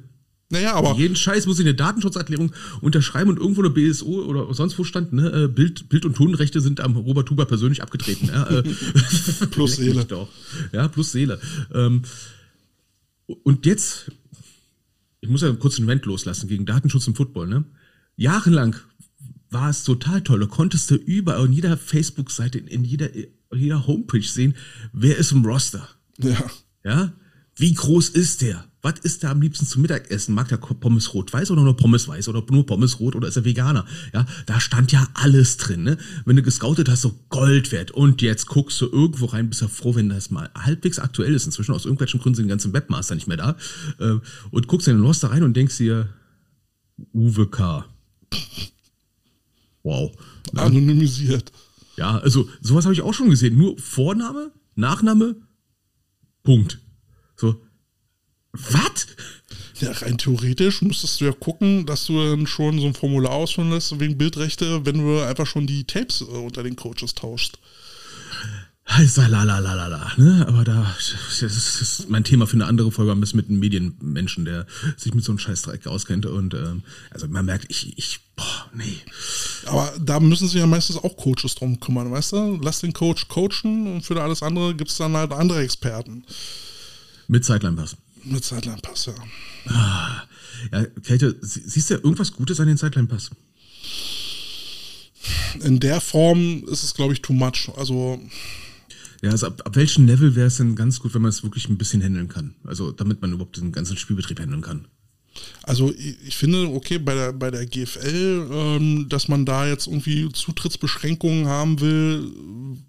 Naja, 0.52 0.74
aber. 0.76 0.96
Jeden 0.96 1.16
Scheiß 1.16 1.48
muss 1.48 1.60
ich 1.60 1.66
eine 1.66 1.74
Datenschutzerklärung 1.74 2.52
unterschreiben 2.82 3.30
und 3.30 3.40
irgendwo 3.40 3.62
eine 3.62 3.70
BSO 3.70 4.26
oder 4.26 4.54
sonst 4.54 4.78
wo 4.78 4.84
stand, 4.84 5.14
ne? 5.14 5.30
Äh, 5.30 5.48
Bild, 5.48 5.90
Bild- 5.90 6.06
und 6.06 6.16
Tonrechte 6.16 6.60
sind 6.62 6.82
am 6.82 6.96
Robert 6.96 7.30
Huber 7.30 7.46
persönlich 7.46 7.82
abgetreten. 7.82 8.28
Ja? 8.28 8.48
Äh, 8.50 8.64
plus 9.52 9.78
Seele. 9.78 10.06
Doch. 10.06 10.28
Ja, 10.74 10.88
plus 10.90 11.14
Seele. 11.14 11.40
Ähm, 11.74 12.04
und 13.26 13.66
jetzt, 13.66 14.12
ich 15.22 15.30
muss 15.30 15.42
ja 15.42 15.52
kurz 15.54 15.78
einen 15.78 15.88
Vent 15.88 16.06
loslassen 16.06 16.50
gegen 16.50 16.66
Datenschutz 16.66 17.08
im 17.08 17.16
Football, 17.16 17.48
ne? 17.48 17.64
Jahrelang 18.18 18.76
war 19.50 19.70
es 19.70 19.84
total 19.84 20.22
toll. 20.22 20.42
Da 20.42 20.46
konntest 20.48 20.92
du 20.92 20.96
überall 20.96 21.46
in 21.46 21.54
jeder 21.54 21.78
Facebook-Seite, 21.78 22.60
in 22.60 22.84
jeder, 22.84 23.14
in 23.14 23.30
jeder 23.54 23.88
Homepage 23.88 24.22
sehen, 24.22 24.56
wer 24.92 25.18
ist 25.18 25.32
im 25.32 25.46
Roster. 25.46 25.88
Ja. 26.18 26.46
Ja? 26.84 27.14
Wie 27.56 27.74
groß 27.74 28.10
ist 28.10 28.42
der? 28.42 28.66
Was 28.82 28.96
ist 29.04 29.22
der 29.22 29.30
am 29.30 29.42
liebsten 29.42 29.68
zum 29.68 29.84
Mittagessen? 29.84 30.34
Mag 30.34 30.48
der 30.48 30.58
Pommes 30.58 31.14
rot-weiß 31.14 31.52
oder 31.52 31.62
nur 31.62 31.78
Pommes 31.78 32.08
weiß 32.08 32.28
oder 32.30 32.44
nur 32.50 32.66
Pommes 32.66 33.00
rot 33.00 33.16
oder 33.16 33.28
ist 33.28 33.36
er 33.36 33.46
Veganer? 33.46 33.86
Ja, 34.12 34.26
da 34.48 34.60
stand 34.60 34.92
ja 34.92 35.08
alles 35.14 35.58
drin, 35.58 35.84
ne? 35.84 35.98
Wenn 36.26 36.36
du 36.36 36.42
gescoutet 36.42 36.90
hast, 36.90 37.02
so 37.02 37.14
Gold 37.30 37.72
wert. 37.72 37.92
Und 37.92 38.24
jetzt 38.24 38.48
guckst 38.48 38.82
du 38.82 38.88
irgendwo 38.88 39.28
rein, 39.28 39.50
bist 39.50 39.62
ja 39.62 39.68
froh, 39.68 39.94
wenn 39.94 40.10
das 40.10 40.32
mal 40.32 40.50
halbwegs 40.56 40.98
aktuell 40.98 41.36
ist. 41.36 41.46
Inzwischen 41.46 41.74
aus 41.74 41.86
irgendwelchen 41.86 42.20
Gründen 42.20 42.38
sind 42.38 42.46
die 42.46 42.50
ganzen 42.50 42.74
Webmaster 42.74 43.14
nicht 43.14 43.28
mehr 43.28 43.38
da. 43.38 43.56
Äh, 44.00 44.20
und 44.50 44.68
guckst 44.68 44.88
in 44.88 44.98
den 44.98 45.06
Roster 45.06 45.30
rein 45.30 45.44
und 45.44 45.56
denkst 45.56 45.78
dir, 45.78 46.10
Uwe 47.14 47.48
K. 47.48 47.86
Wow. 49.84 50.12
Ne? 50.54 50.62
Anonymisiert. 50.62 51.52
Ja, 51.98 52.18
also 52.18 52.50
sowas 52.62 52.86
habe 52.86 52.94
ich 52.94 53.02
auch 53.02 53.14
schon 53.14 53.30
gesehen. 53.30 53.58
Nur 53.58 53.78
Vorname, 53.78 54.52
Nachname, 54.76 55.36
Punkt. 56.44 56.80
Was? 58.54 59.08
Ja, 59.80 59.92
rein 59.94 60.18
theoretisch 60.18 60.82
müsstest 60.82 61.22
du 61.22 61.26
ja 61.26 61.32
gucken, 61.32 61.86
dass 61.86 62.06
du 62.06 62.24
dann 62.24 62.46
schon 62.46 62.80
so 62.80 62.86
ein 62.86 62.94
Formular 62.94 63.32
ausfüllen 63.32 63.72
lässt 63.72 64.00
wegen 64.00 64.18
Bildrechte, 64.18 64.86
wenn 64.86 65.00
du 65.00 65.20
einfach 65.22 65.48
schon 65.48 65.66
die 65.66 65.86
Tapes 65.86 66.22
äh, 66.22 66.26
unter 66.26 66.62
den 66.64 66.76
Coaches 66.76 67.16
tauschst. 67.16 67.58
Heißer 68.90 69.30
la 69.30 69.46
ne? 70.18 70.46
Aber 70.48 70.64
da, 70.64 70.94
das 70.98 71.42
ist, 71.42 71.54
das 71.54 71.82
ist 71.82 72.10
mein 72.10 72.24
Thema 72.24 72.46
für 72.46 72.56
eine 72.56 72.66
andere 72.66 72.92
Folge, 72.92 73.12
ein 73.12 73.22
bisschen 73.22 73.38
mit 73.38 73.48
einem 73.48 73.60
Medienmenschen, 73.60 74.44
der 74.44 74.66
sich 74.98 75.14
mit 75.14 75.24
so 75.24 75.32
einem 75.32 75.40
Scheißdreck 75.40 75.88
auskennt. 75.88 76.26
Und 76.26 76.54
ähm, 76.54 76.84
also 77.10 77.28
man 77.28 77.46
merkt, 77.46 77.68
ich, 77.70 77.98
ich, 77.98 78.20
boah, 78.36 78.70
nee. 78.74 78.98
Aber 79.66 79.94
da 80.00 80.20
müssen 80.20 80.48
sich 80.48 80.60
ja 80.60 80.68
meistens 80.68 80.98
auch 80.98 81.16
Coaches 81.16 81.56
drum 81.56 81.80
kümmern, 81.80 82.12
weißt 82.12 82.34
du? 82.34 82.60
Lass 82.62 82.82
den 82.82 82.92
Coach 82.92 83.28
coachen 83.30 83.96
und 83.96 84.02
für 84.02 84.22
alles 84.22 84.44
andere 84.44 84.76
gibt 84.76 84.92
es 84.92 84.98
dann 84.98 85.16
halt 85.16 85.32
andere 85.32 85.62
Experten. 85.62 86.26
Mit 87.28 87.46
Sideline-Pass. 87.46 87.96
Mit 88.24 88.44
Sideline-Pass, 88.44 89.08
ja. 89.08 89.14
Ah, 89.74 90.24
ja, 90.72 90.86
Kälte, 91.04 91.38
sie- 91.42 91.62
siehst 91.66 91.90
du 91.90 91.96
irgendwas 91.96 92.32
Gutes 92.34 92.60
an 92.60 92.68
den 92.68 92.78
Sideline-Pass? 92.78 93.32
In 95.64 95.80
der 95.80 96.00
Form 96.02 96.64
ist 96.68 96.84
es, 96.84 96.94
glaube 96.94 97.14
ich, 97.14 97.22
too 97.22 97.34
much. 97.34 97.70
Also, 97.76 98.20
Ja, 99.22 99.32
also 99.32 99.48
ab, 99.48 99.62
ab 99.66 99.76
welchem 99.76 100.06
Level 100.08 100.36
wäre 100.36 100.48
es 100.48 100.58
denn 100.58 100.76
ganz 100.76 101.00
gut, 101.00 101.14
wenn 101.14 101.22
man 101.22 101.30
es 101.30 101.44
wirklich 101.44 101.70
ein 101.70 101.78
bisschen 101.78 102.02
handeln 102.02 102.28
kann? 102.28 102.56
Also 102.64 102.92
damit 102.92 103.22
man 103.22 103.32
überhaupt 103.34 103.58
den 103.58 103.72
ganzen 103.72 103.98
Spielbetrieb 103.98 104.40
handeln 104.40 104.62
kann. 104.62 104.88
Also 105.64 105.94
ich, 105.94 106.36
finde, 106.36 106.68
okay, 106.68 106.98
bei 106.98 107.14
der, 107.14 107.34
bei 107.34 107.52
der 107.52 107.66
GFL, 107.66 108.50
ähm, 108.52 109.10
dass 109.10 109.28
man 109.28 109.46
da 109.46 109.68
jetzt 109.68 109.88
irgendwie 109.88 110.32
Zutrittsbeschränkungen 110.32 111.48
haben 111.48 111.80
will, 111.80 112.32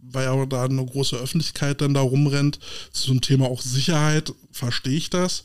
weil 0.03 0.25
ja 0.25 0.47
da 0.47 0.65
eine 0.65 0.85
große 0.85 1.17
Öffentlichkeit 1.17 1.81
dann 1.81 1.95
da 1.95 2.01
rumrennt, 2.01 2.59
zu 2.93 3.07
so 3.07 3.11
einem 3.13 3.21
Thema 3.21 3.47
auch 3.47 3.61
Sicherheit, 3.61 4.33
verstehe 4.51 4.97
ich 4.97 5.11
das. 5.11 5.45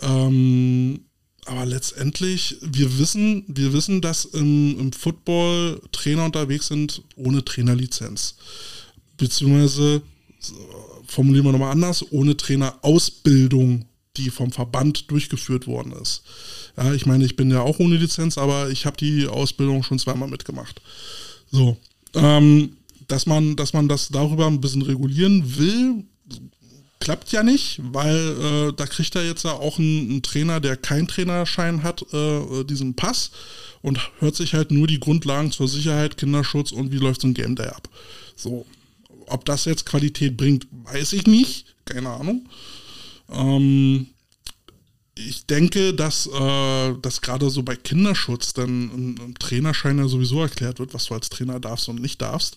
Ähm, 0.00 1.00
aber 1.48 1.64
letztendlich, 1.64 2.56
wir 2.60 2.98
wissen, 2.98 3.44
wir 3.48 3.72
wissen, 3.72 4.00
dass 4.00 4.26
im, 4.26 4.78
im 4.78 4.92
Football 4.92 5.80
Trainer 5.92 6.26
unterwegs 6.26 6.68
sind 6.68 7.02
ohne 7.16 7.42
Trainerlizenz. 7.42 8.36
Beziehungsweise, 9.16 10.02
formulieren 11.06 11.46
wir 11.46 11.52
nochmal 11.52 11.72
anders, 11.72 12.04
ohne 12.12 12.36
Trainerausbildung, 12.36 13.86
die 14.18 14.30
vom 14.30 14.52
Verband 14.52 15.10
durchgeführt 15.10 15.66
worden 15.66 15.92
ist. 15.92 16.22
Ja, 16.76 16.92
ich 16.92 17.06
meine, 17.06 17.24
ich 17.24 17.36
bin 17.36 17.50
ja 17.50 17.62
auch 17.62 17.78
ohne 17.78 17.96
Lizenz, 17.96 18.36
aber 18.36 18.70
ich 18.70 18.86
habe 18.86 18.96
die 18.96 19.26
Ausbildung 19.26 19.82
schon 19.82 19.98
zweimal 19.98 20.28
mitgemacht. 20.28 20.80
So, 21.50 21.76
ähm, 22.14 22.76
dass 23.06 23.26
man, 23.26 23.56
dass 23.56 23.72
man 23.72 23.88
das 23.88 24.08
darüber 24.08 24.46
ein 24.46 24.60
bisschen 24.60 24.82
regulieren 24.82 25.58
will, 25.58 26.04
klappt 27.00 27.32
ja 27.32 27.42
nicht, 27.42 27.80
weil 27.82 28.68
äh, 28.68 28.72
da 28.74 28.86
kriegt 28.86 29.14
er 29.14 29.24
jetzt 29.24 29.44
ja 29.44 29.52
auch 29.52 29.78
einen, 29.78 30.22
Trainer, 30.22 30.60
der 30.60 30.76
keinen 30.76 31.08
Trainerschein 31.08 31.82
hat, 31.82 32.04
äh, 32.12 32.64
diesen 32.64 32.94
Pass 32.94 33.30
und 33.82 33.98
hört 34.18 34.36
sich 34.36 34.54
halt 34.54 34.70
nur 34.70 34.86
die 34.86 35.00
Grundlagen 35.00 35.52
zur 35.52 35.68
Sicherheit, 35.68 36.16
Kinderschutz 36.16 36.72
und 36.72 36.92
wie 36.92 36.98
läuft 36.98 37.22
so 37.22 37.28
ein 37.28 37.34
Game 37.34 37.56
Day 37.56 37.68
ab. 37.68 37.88
So, 38.36 38.66
ob 39.26 39.44
das 39.44 39.64
jetzt 39.64 39.86
Qualität 39.86 40.36
bringt, 40.36 40.66
weiß 40.70 41.12
ich 41.12 41.26
nicht, 41.26 41.66
keine 41.84 42.10
Ahnung. 42.10 42.46
Ähm, 43.30 44.06
ich 45.18 45.46
denke, 45.46 45.94
dass, 45.94 46.26
äh, 46.26 46.94
dass 47.02 47.20
gerade 47.20 47.50
so 47.50 47.62
bei 47.62 47.74
Kinderschutz 47.74 48.52
dann 48.52 48.90
im, 48.94 49.16
im 49.16 49.38
Trainerschein 49.38 49.98
ja 49.98 50.06
sowieso 50.06 50.40
erklärt 50.40 50.78
wird, 50.78 50.94
was 50.94 51.06
du 51.06 51.14
als 51.14 51.28
Trainer 51.28 51.58
darfst 51.58 51.88
und 51.88 52.00
nicht 52.00 52.22
darfst. 52.22 52.56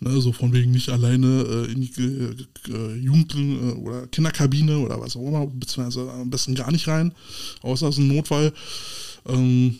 Ne, 0.00 0.20
so 0.20 0.32
von 0.32 0.52
wegen 0.52 0.72
nicht 0.72 0.88
alleine 0.88 1.66
äh, 1.68 1.72
in 1.72 1.80
die 1.80 2.00
äh, 2.00 2.72
äh, 2.72 2.94
Jugend- 2.96 3.34
äh, 3.34 3.72
oder 3.78 4.06
Kinderkabine 4.08 4.78
oder 4.78 5.00
was 5.00 5.16
auch 5.16 5.26
immer, 5.26 5.46
beziehungsweise 5.46 6.10
am 6.10 6.30
besten 6.30 6.54
gar 6.54 6.72
nicht 6.72 6.88
rein, 6.88 7.14
außer 7.62 7.88
es 7.88 7.96
ist 7.96 8.00
ein 8.00 8.08
Notfall. 8.08 8.52
Ähm, 9.28 9.78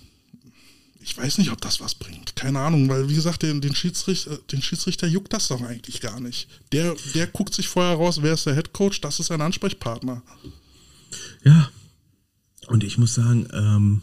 ich 1.03 1.17
weiß 1.17 1.39
nicht, 1.39 1.51
ob 1.51 1.61
das 1.61 1.81
was 1.81 1.95
bringt. 1.95 2.37
Keine 2.37 2.61
Ahnung, 2.61 2.89
weil 2.89 3.09
wie 3.09 3.15
gesagt, 3.15 3.43
den, 3.43 3.61
den, 3.61 3.75
Schiedsrichter, 3.75 4.37
den 4.53 4.63
Schiedsrichter 4.63 5.07
juckt 5.07 5.33
das 5.33 5.49
doch 5.49 5.63
eigentlich 5.63 6.01
gar 6.01 6.21
nicht. 6.21 6.49
Der, 6.73 6.95
der 7.15 7.27
guckt 7.27 7.55
sich 7.55 7.69
vorher 7.69 7.97
raus, 7.97 8.23
wer 8.23 8.35
ist 8.35 8.47
der 8.47 8.55
Head 8.55 8.73
Coach, 8.73 9.01
das 9.01 9.21
ist 9.21 9.29
sein 9.29 9.41
Ansprechpartner. 9.41 10.23
Ja. 11.45 11.71
Und 12.67 12.85
ich 12.85 12.99
muss 12.99 13.15
sagen, 13.15 13.49
ähm, 13.53 14.03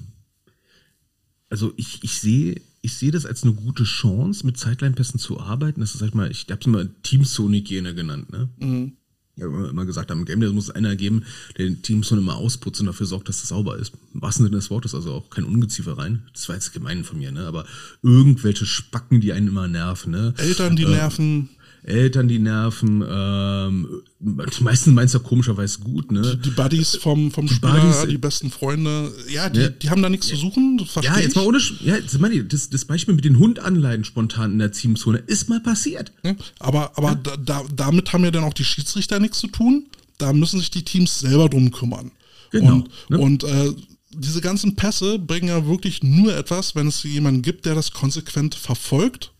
also 1.50 1.74
ich, 1.78 2.04
ich 2.04 2.20
sehe 2.20 2.62
ich 2.82 2.96
sehe 2.96 3.12
das 3.12 3.26
als 3.26 3.44
eine 3.44 3.54
gute 3.54 3.84
Chance, 3.84 4.46
mit 4.46 4.58
Zeitline-Pässen 4.58 5.20
zu 5.20 5.40
arbeiten. 5.42 5.82
Das 5.82 5.94
ist, 5.94 6.00
sag 6.00 6.08
ich 6.08 6.14
mal, 6.14 6.32
ich 6.32 6.48
habe 6.50 6.62
es 6.62 6.68
mal 6.68 6.90
Teamzone-Hygiene 7.04 7.94
genannt, 7.94 8.32
ne? 8.32 8.50
Ja, 8.60 8.92
wir 9.38 9.46
haben 9.46 9.70
immer 9.70 9.86
gesagt, 9.86 10.12
am 10.12 10.26
Game 10.26 10.40
Day 10.40 10.52
muss 10.52 10.66
es 10.66 10.72
einer 10.72 10.96
geben, 10.96 11.24
der 11.58 11.66
den 11.66 11.82
Teamzone 11.82 12.22
immer 12.22 12.36
ausputzt 12.36 12.80
und 12.82 12.88
dafür 12.88 13.06
sorgt, 13.06 13.30
dass 13.30 13.44
es 13.44 13.50
sauber 13.50 13.78
ist. 13.78 13.94
Im 14.14 14.22
wahrsten 14.22 14.46
Sinne 14.46 14.58
des 14.58 14.70
Wortes, 14.70 14.96
also 14.96 15.14
auch 15.14 15.30
kein 15.30 15.46
Ungeziefer 15.46 15.98
rein. 15.98 16.24
Das 16.34 16.50
war 16.50 16.56
jetzt 16.56 16.74
gemein 16.74 17.04
von 17.04 17.20
mir, 17.20 17.32
ne? 17.32 17.46
Aber 17.46 17.66
irgendwelche 18.02 18.66
Spacken, 18.66 19.22
die 19.22 19.34
einen 19.34 19.48
immer 19.48 19.68
nerven, 19.68 20.12
ne? 20.12 20.34
Eltern, 20.38 20.76
die 20.76 20.86
nerven, 20.86 21.50
Eltern, 21.88 22.28
die 22.28 22.40
nerven, 22.40 23.04
ähm, 23.08 23.88
die 24.20 24.64
meisten 24.64 24.94
meinen 24.94 25.06
es 25.06 25.14
ja 25.14 25.20
komischerweise 25.20 25.80
gut, 25.80 26.12
ne? 26.12 26.38
die 26.44 26.50
Buddies 26.50 26.96
vom, 26.98 27.32
vom 27.32 27.48
Spieler, 27.48 27.74
Buddies, 27.80 28.06
die 28.10 28.18
besten 28.18 28.52
Freunde. 28.52 29.12
Ja, 29.30 29.50
die, 29.50 29.62
Ja. 29.62 29.70
die 29.70 29.90
haben 29.90 30.02
da 30.02 30.10
nichts 30.10 30.28
zu 30.28 30.36
suchen, 30.36 30.86
Ja, 31.02 31.18
jetzt 31.20 31.36
mal 31.36 31.46
ohne, 31.46 31.60
ja, 31.84 31.96
jetzt 31.96 32.20
meine 32.20 32.36
ich, 32.36 32.48
das, 32.48 32.70
das 32.70 32.86
Beispiel 32.86 33.16
mit 33.16 33.24
den 33.26 33.40
Hundanleihen 33.40 34.04
spontan 34.04 34.52
in 34.54 34.60
der 34.60 34.72
Teamzone 34.72 35.20
ist 35.20 35.48
mal 35.48 35.62
passiert. 35.62 36.12
Ja, 36.24 36.36
Aber, 36.60 36.98
aber 36.98 37.16
da, 37.16 37.38
da, 37.38 37.64
damit 37.74 38.12
haben 38.12 38.26
ja 38.26 38.32
dann 38.32 38.44
auch 38.44 38.54
die 38.54 38.66
Schiedsrichter 38.66 39.20
nichts 39.20 39.40
zu 39.40 39.48
tun. 39.48 39.86
Da 40.18 40.34
müssen 40.34 40.60
sich 40.60 40.72
die 40.72 40.84
Teams 40.84 41.20
selber 41.20 41.48
drum 41.48 41.72
kümmern. 41.72 42.12
Genau, 42.52 42.74
Und, 42.74 42.90
ne? 43.10 43.18
und 43.20 43.44
äh, 43.44 43.72
diese 44.12 44.42
ganzen 44.42 44.76
Pässe 44.76 45.20
bringen 45.20 45.48
ja 45.50 45.68
wirklich 45.68 46.04
nur 46.04 46.36
etwas, 46.36 46.76
wenn 46.76 46.88
es 46.88 47.04
jemanden 47.04 47.44
gibt, 47.44 47.66
der 47.66 47.76
das 47.76 47.92
konsequent 47.92 48.56
verfolgt 48.56 49.32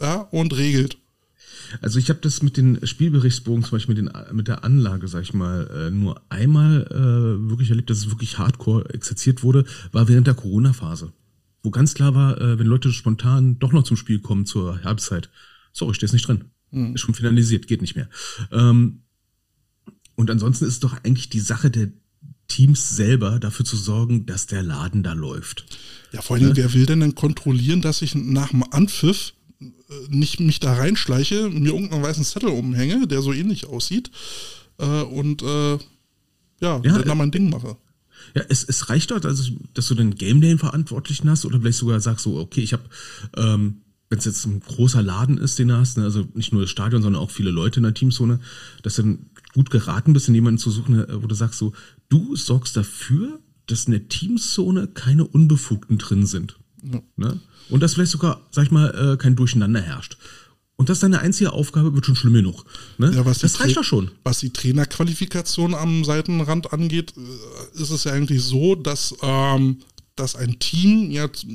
ja, 0.00 0.28
und 0.30 0.54
regelt. 0.56 0.98
Also 1.80 1.98
ich 1.98 2.08
habe 2.08 2.20
das 2.20 2.42
mit 2.42 2.56
den 2.56 2.84
Spielberichtsbogen, 2.86 3.64
zum 3.64 3.72
Beispiel 3.72 3.94
mit, 3.94 4.14
den, 4.14 4.36
mit 4.36 4.48
der 4.48 4.64
Anlage, 4.64 5.08
sag 5.08 5.22
ich 5.22 5.34
mal, 5.34 5.68
äh, 5.68 5.90
nur 5.90 6.20
einmal 6.30 6.86
äh, 6.90 7.48
wirklich 7.50 7.70
erlebt, 7.70 7.90
dass 7.90 7.98
es 7.98 8.10
wirklich 8.10 8.38
hardcore 8.38 8.92
exerziert 8.92 9.42
wurde, 9.42 9.64
war 9.92 10.08
während 10.08 10.26
der 10.26 10.34
Corona-Phase. 10.34 11.12
Wo 11.62 11.70
ganz 11.70 11.94
klar 11.94 12.14
war, 12.14 12.40
äh, 12.40 12.58
wenn 12.58 12.66
Leute 12.66 12.92
spontan 12.92 13.58
doch 13.58 13.72
noch 13.72 13.84
zum 13.84 13.96
Spiel 13.96 14.20
kommen 14.20 14.46
zur 14.46 14.82
Halbzeit, 14.84 15.30
sorry, 15.72 15.94
stehst 15.94 16.12
nicht 16.12 16.28
drin. 16.28 16.44
Ist 16.70 17.00
schon 17.00 17.14
finalisiert, 17.14 17.68
geht 17.68 17.80
nicht 17.80 17.94
mehr. 17.94 18.08
Ähm, 18.50 19.02
und 20.16 20.30
ansonsten 20.30 20.64
ist 20.64 20.74
es 20.74 20.80
doch 20.80 21.04
eigentlich 21.04 21.28
die 21.28 21.40
Sache 21.40 21.70
der 21.70 21.88
Teams 22.48 22.96
selber, 22.96 23.38
dafür 23.38 23.64
zu 23.64 23.76
sorgen, 23.76 24.26
dass 24.26 24.46
der 24.46 24.62
Laden 24.62 25.02
da 25.02 25.12
läuft. 25.12 25.66
Ja, 26.12 26.22
vor 26.22 26.36
allem, 26.36 26.56
wer 26.56 26.72
will 26.74 26.86
denn 26.86 27.00
denn 27.00 27.14
kontrollieren, 27.14 27.80
dass 27.80 28.02
ich 28.02 28.14
nach 28.14 28.50
dem 28.50 28.62
Anpfiff 28.70 29.34
nicht 30.08 30.40
mich 30.40 30.60
da 30.60 30.74
reinschleiche, 30.74 31.50
mir 31.50 31.72
irgendeinen 31.72 32.02
weißen 32.02 32.24
Zettel 32.24 32.48
umhänge, 32.48 33.06
der 33.06 33.22
so 33.22 33.32
ähnlich 33.32 33.66
aussieht 33.66 34.10
äh, 34.78 35.02
und 35.02 35.42
äh, 35.42 35.72
ja, 35.72 35.78
Ja, 36.60 36.80
dann 36.82 37.04
da 37.04 37.12
äh, 37.12 37.16
mein 37.16 37.30
Ding 37.30 37.50
mache. 37.50 37.76
Ja, 38.34 38.42
es, 38.48 38.64
es 38.64 38.88
reicht 38.88 39.10
dort, 39.10 39.26
also, 39.26 39.52
dass 39.74 39.88
du 39.88 39.94
den 39.94 40.14
Game 40.14 40.40
Day 40.40 40.56
Verantwortlichen 40.56 41.28
hast 41.28 41.44
oder 41.44 41.60
vielleicht 41.60 41.78
sogar 41.78 42.00
sagst 42.00 42.24
so, 42.24 42.38
okay, 42.38 42.62
ich 42.62 42.72
habe, 42.72 42.84
ähm, 43.36 43.82
wenn 44.08 44.18
es 44.18 44.24
jetzt 44.24 44.46
ein 44.46 44.60
großer 44.60 45.02
Laden 45.02 45.38
ist, 45.38 45.58
den 45.58 45.68
du 45.68 45.76
hast, 45.76 45.98
ne, 45.98 46.04
also 46.04 46.26
nicht 46.34 46.52
nur 46.52 46.62
das 46.62 46.70
Stadion, 46.70 47.02
sondern 47.02 47.22
auch 47.22 47.30
viele 47.30 47.50
Leute 47.50 47.80
in 47.80 47.84
der 47.84 47.94
Teamzone, 47.94 48.40
dass 48.82 48.96
du 48.96 49.02
dann 49.02 49.26
gut 49.52 49.70
geraten 49.70 50.12
bist, 50.12 50.28
in 50.28 50.34
jemanden 50.34 50.58
zu 50.58 50.70
suchen, 50.70 51.04
äh, 51.04 51.22
wo 51.22 51.26
du 51.26 51.34
sagst 51.34 51.58
so, 51.58 51.72
du 52.08 52.34
sorgst 52.34 52.76
dafür, 52.76 53.40
dass 53.66 53.84
in 53.84 53.92
der 53.92 54.08
Teamzone 54.08 54.88
keine 54.88 55.26
Unbefugten 55.26 55.98
drin 55.98 56.26
sind. 56.26 56.56
Ne? 57.16 57.40
Und 57.68 57.80
dass 57.82 57.94
vielleicht 57.94 58.12
sogar, 58.12 58.40
sag 58.50 58.64
ich 58.64 58.70
mal, 58.70 59.12
äh, 59.14 59.16
kein 59.16 59.36
Durcheinander 59.36 59.80
herrscht. 59.80 60.16
Und 60.76 60.88
das 60.88 60.96
ist 60.96 61.02
deine 61.04 61.20
einzige 61.20 61.52
Aufgabe, 61.52 61.94
wird 61.94 62.04
schon 62.04 62.16
schlimm 62.16 62.34
genug. 62.34 62.64
Ne? 62.98 63.12
Ja, 63.14 63.22
das 63.22 63.60
reicht 63.60 63.76
doch 63.76 63.84
schon. 63.84 64.10
Was 64.24 64.40
die 64.40 64.50
Trainerqualifikation 64.50 65.72
am 65.74 66.04
Seitenrand 66.04 66.72
angeht, 66.72 67.14
äh, 67.16 67.80
ist 67.80 67.90
es 67.90 68.04
ja 68.04 68.12
eigentlich 68.12 68.42
so, 68.42 68.74
dass, 68.74 69.14
ähm, 69.22 69.78
dass 70.16 70.34
ein 70.34 70.58
Team 70.58 71.10
jetzt, 71.10 71.46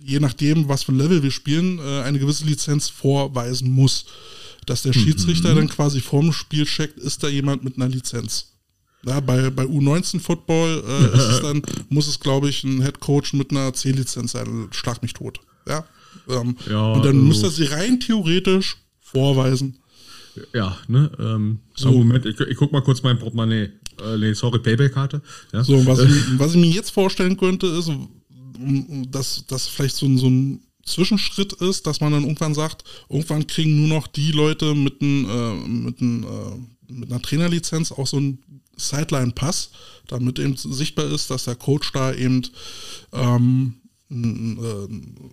je 0.00 0.20
nachdem, 0.20 0.68
was 0.68 0.82
für 0.82 0.92
ein 0.92 0.98
Level 0.98 1.22
wir 1.22 1.30
spielen, 1.30 1.78
äh, 1.78 2.02
eine 2.02 2.18
gewisse 2.18 2.44
Lizenz 2.44 2.88
vorweisen 2.88 3.70
muss. 3.70 4.06
Dass 4.66 4.80
der 4.80 4.94
Schiedsrichter 4.94 5.52
Mhm. 5.52 5.56
dann 5.56 5.68
quasi 5.68 6.00
vorm 6.00 6.32
Spiel 6.32 6.64
checkt, 6.64 6.98
ist 6.98 7.22
da 7.22 7.28
jemand 7.28 7.64
mit 7.64 7.76
einer 7.76 7.88
Lizenz. 7.88 8.53
Ja, 9.06 9.20
bei, 9.20 9.50
bei 9.50 9.64
U19-Football 9.64 10.84
äh, 10.86 11.16
es 11.16 11.40
dann, 11.42 11.62
muss 11.88 12.08
es, 12.08 12.18
glaube 12.20 12.48
ich, 12.48 12.64
ein 12.64 12.80
Headcoach 12.82 13.32
mit 13.32 13.50
einer 13.50 13.72
C-Lizenz 13.72 14.32
sein. 14.32 14.68
Schlag 14.70 15.02
mich 15.02 15.12
tot. 15.12 15.40
Ja. 15.68 15.84
Ähm, 16.28 16.56
Ja, 16.68 16.92
und 16.92 17.04
dann 17.04 17.16
also- 17.16 17.26
müsste 17.28 17.46
er 17.46 17.50
sie 17.50 17.64
rein 17.64 18.00
theoretisch 18.00 18.76
vorweisen. 19.00 19.78
Ja, 20.52 20.76
ne? 20.88 21.10
Ähm, 21.18 21.58
so, 21.76 21.92
Moment, 21.92 22.26
ich, 22.26 22.38
ich 22.40 22.56
guck 22.56 22.72
mal 22.72 22.82
kurz 22.82 23.02
mein 23.02 23.18
Portemonnaie. 23.18 23.70
Äh, 24.04 24.18
nee, 24.18 24.32
sorry, 24.32 24.58
Payback-Karte. 24.58 25.22
Ja. 25.52 25.62
So, 25.62 25.86
was, 25.86 26.00
äh, 26.00 26.06
ich, 26.06 26.38
was 26.38 26.54
ich 26.54 26.60
mir 26.60 26.70
jetzt 26.70 26.90
vorstellen 26.90 27.36
könnte, 27.36 27.66
ist, 27.68 27.90
dass, 29.10 29.46
dass 29.46 29.68
vielleicht 29.68 29.94
so 29.96 30.06
ein, 30.06 30.18
so 30.18 30.26
ein 30.28 30.60
Zwischenschritt 30.84 31.52
ist, 31.54 31.86
dass 31.86 32.00
man 32.00 32.12
dann 32.12 32.24
irgendwann 32.24 32.54
sagt, 32.54 32.84
irgendwann 33.08 33.46
kriegen 33.46 33.76
nur 33.76 33.88
noch 33.88 34.06
die 34.06 34.32
Leute 34.32 34.74
mit, 34.74 35.00
ein, 35.00 35.28
äh, 35.28 35.54
mit, 35.68 36.00
ein, 36.00 36.24
äh, 36.24 36.92
mit 36.92 37.10
einer 37.10 37.22
Trainerlizenz 37.22 37.92
auch 37.92 38.06
so 38.06 38.16
einen 38.16 38.42
Sideline-Pass, 38.76 39.70
damit 40.06 40.38
eben 40.38 40.56
sichtbar 40.56 41.06
ist, 41.06 41.30
dass 41.30 41.44
der 41.44 41.56
Coach 41.56 41.92
da 41.92 42.12
eben 42.12 42.42
ähm, 43.12 43.74
äh, 44.10 44.88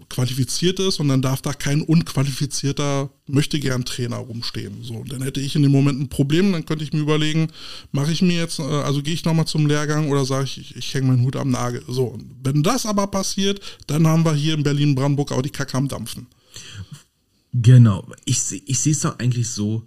qualifiziert 0.09 0.79
ist 0.79 0.99
und 0.99 1.09
dann 1.09 1.21
darf 1.21 1.41
da 1.41 1.53
kein 1.53 1.81
unqualifizierter 1.81 3.09
möchtegern 3.27 3.85
Trainer 3.85 4.17
rumstehen. 4.17 4.81
So, 4.81 5.03
dann 5.03 5.21
hätte 5.21 5.41
ich 5.41 5.55
in 5.55 5.61
dem 5.61 5.71
Moment 5.71 5.99
ein 5.99 6.09
Problem, 6.09 6.51
dann 6.51 6.65
könnte 6.65 6.83
ich 6.83 6.93
mir 6.93 7.01
überlegen, 7.01 7.49
mache 7.91 8.11
ich 8.11 8.21
mir 8.21 8.37
jetzt, 8.37 8.59
äh, 8.59 8.63
also 8.63 9.03
gehe 9.03 9.13
ich 9.13 9.25
nochmal 9.25 9.45
zum 9.45 9.67
Lehrgang 9.67 10.09
oder 10.09 10.25
sage 10.25 10.45
ich, 10.45 10.57
ich, 10.57 10.75
ich 10.77 10.93
hänge 10.93 11.07
meinen 11.07 11.21
Hut 11.23 11.35
am 11.35 11.51
Nagel. 11.51 11.83
So, 11.87 12.05
und 12.05 12.25
wenn 12.43 12.63
das 12.63 12.85
aber 12.85 13.07
passiert, 13.07 13.61
dann 13.87 14.07
haben 14.07 14.25
wir 14.25 14.33
hier 14.33 14.53
in 14.53 14.63
Berlin-Brandenburg 14.63 15.31
auch 15.31 15.41
die 15.41 15.49
Kacke 15.49 15.77
am 15.77 15.87
Dampfen. 15.87 16.27
Genau. 17.53 18.07
Ich, 18.25 18.39
ich 18.65 18.79
sehe 18.79 18.93
es 18.93 19.01
doch 19.01 19.19
eigentlich 19.19 19.49
so, 19.49 19.83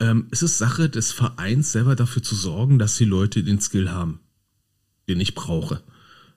ähm, 0.00 0.28
es 0.30 0.42
ist 0.42 0.58
Sache 0.58 0.88
des 0.88 1.12
Vereins 1.12 1.72
selber 1.72 1.96
dafür 1.96 2.22
zu 2.22 2.34
sorgen, 2.34 2.78
dass 2.78 2.96
die 2.96 3.04
Leute 3.04 3.42
den 3.42 3.60
Skill 3.60 3.90
haben, 3.90 4.20
den 5.08 5.20
ich 5.20 5.34
brauche. 5.34 5.82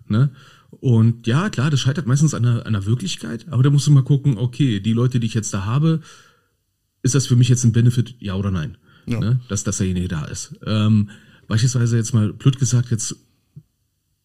Ne? 0.08 0.32
Und 0.70 1.28
ja, 1.28 1.50
klar, 1.50 1.70
das 1.70 1.82
scheitert 1.82 2.08
meistens 2.08 2.34
an 2.34 2.44
der, 2.44 2.66
an 2.66 2.74
der 2.74 2.86
Wirklichkeit, 2.86 3.48
aber 3.50 3.64
da 3.64 3.70
musst 3.70 3.88
du 3.88 3.92
mal 3.92 4.04
gucken, 4.04 4.38
okay, 4.38 4.80
die 4.80 4.94
Leute, 4.94 5.20
die 5.20 5.28
ich 5.28 5.34
jetzt 5.34 5.54
da 5.54 5.66
habe, 5.66 6.02
ist 7.04 7.16
das 7.16 7.28
für 7.28 7.36
mich 7.36 7.50
jetzt 7.50 7.64
ein 7.64 7.72
Benefit, 7.72 8.16
ja 8.20 8.36
oder 8.36 8.52
nein? 8.52 8.78
Ja. 9.06 9.20
Ne? 9.20 9.40
Dass, 9.50 9.64
dass 9.64 9.78
derjenige 9.78 10.08
da 10.08 10.26
ist. 10.26 10.56
Ähm, 10.66 11.10
beispielsweise 11.48 11.98
jetzt 11.98 12.14
mal 12.14 12.32
blöd 12.34 12.58
gesagt, 12.58 12.92
jetzt 12.92 13.16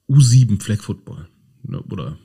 U7 0.09 0.63
Flag 0.63 0.79
Football 0.79 1.27
ne? 1.63 1.81
oder 1.83 2.17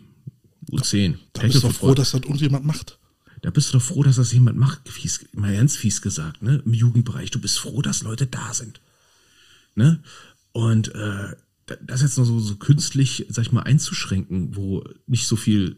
U10. 0.70 1.16
Da, 1.34 1.42
da 1.42 1.48
bist 1.48 1.64
du 1.64 1.70
froh, 1.70 1.94
dass 1.94 2.12
das 2.12 2.22
irgendjemand 2.22 2.66
macht. 2.66 3.00
Da 3.42 3.50
bist 3.50 3.70
du 3.70 3.78
doch 3.78 3.84
froh, 3.84 4.04
dass 4.04 4.18
das 4.18 4.34
jemand 4.34 4.58
macht, 4.58 4.88
fies, 4.88 5.26
mal 5.34 5.56
ganz 5.56 5.76
fies 5.76 6.02
gesagt, 6.02 6.42
ne? 6.42 6.62
Im 6.66 6.74
Jugendbereich. 6.74 7.32
Du 7.32 7.40
bist 7.40 7.60
froh, 7.60 7.82
dass 7.82 8.04
Leute 8.04 8.28
da 8.28 8.54
sind. 8.54 8.82
Ne? 9.74 10.04
Und 10.52 10.94
äh, 10.94 11.36
das 11.82 12.02
jetzt 12.02 12.18
noch 12.18 12.26
so, 12.26 12.40
so 12.40 12.56
künstlich, 12.58 13.26
sag 13.30 13.46
ich 13.46 13.52
mal, 13.52 13.64
einzuschränken, 13.64 14.56
wo 14.56 14.84
nicht 15.08 15.28
so 15.28 15.36
viel 15.36 15.78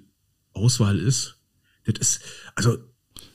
Auswahl 0.53 0.99
ist, 0.99 1.38
das 1.86 1.95
ist, 1.99 2.22
also. 2.55 2.78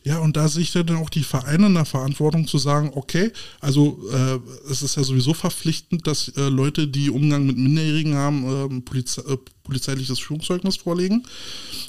Ja, 0.09 0.21
und 0.21 0.39
da 0.39 0.49
sehe 0.49 0.63
ich 0.63 0.73
dann 0.73 0.97
auch 0.97 1.11
die 1.11 1.23
Vereine 1.23 1.67
in 1.67 1.75
der 1.75 1.85
Verantwortung 1.85 2.47
zu 2.47 2.57
sagen, 2.57 2.93
okay, 2.95 3.31
also 3.61 4.01
äh, 4.11 4.39
es 4.71 4.81
ist 4.81 4.97
ja 4.97 5.05
sowieso 5.05 5.35
verpflichtend, 5.35 6.07
dass 6.07 6.29
äh, 6.29 6.49
Leute, 6.49 6.89
die 6.89 7.11
Umgang 7.11 7.45
mit 7.45 7.59
Minderjährigen 7.59 8.15
haben, 8.15 8.79
äh, 8.79 8.81
Polize 8.81 9.21
äh, 9.29 9.37
polizeiliches 9.65 10.19
Führungszeugnis 10.19 10.77
vorlegen. 10.77 11.25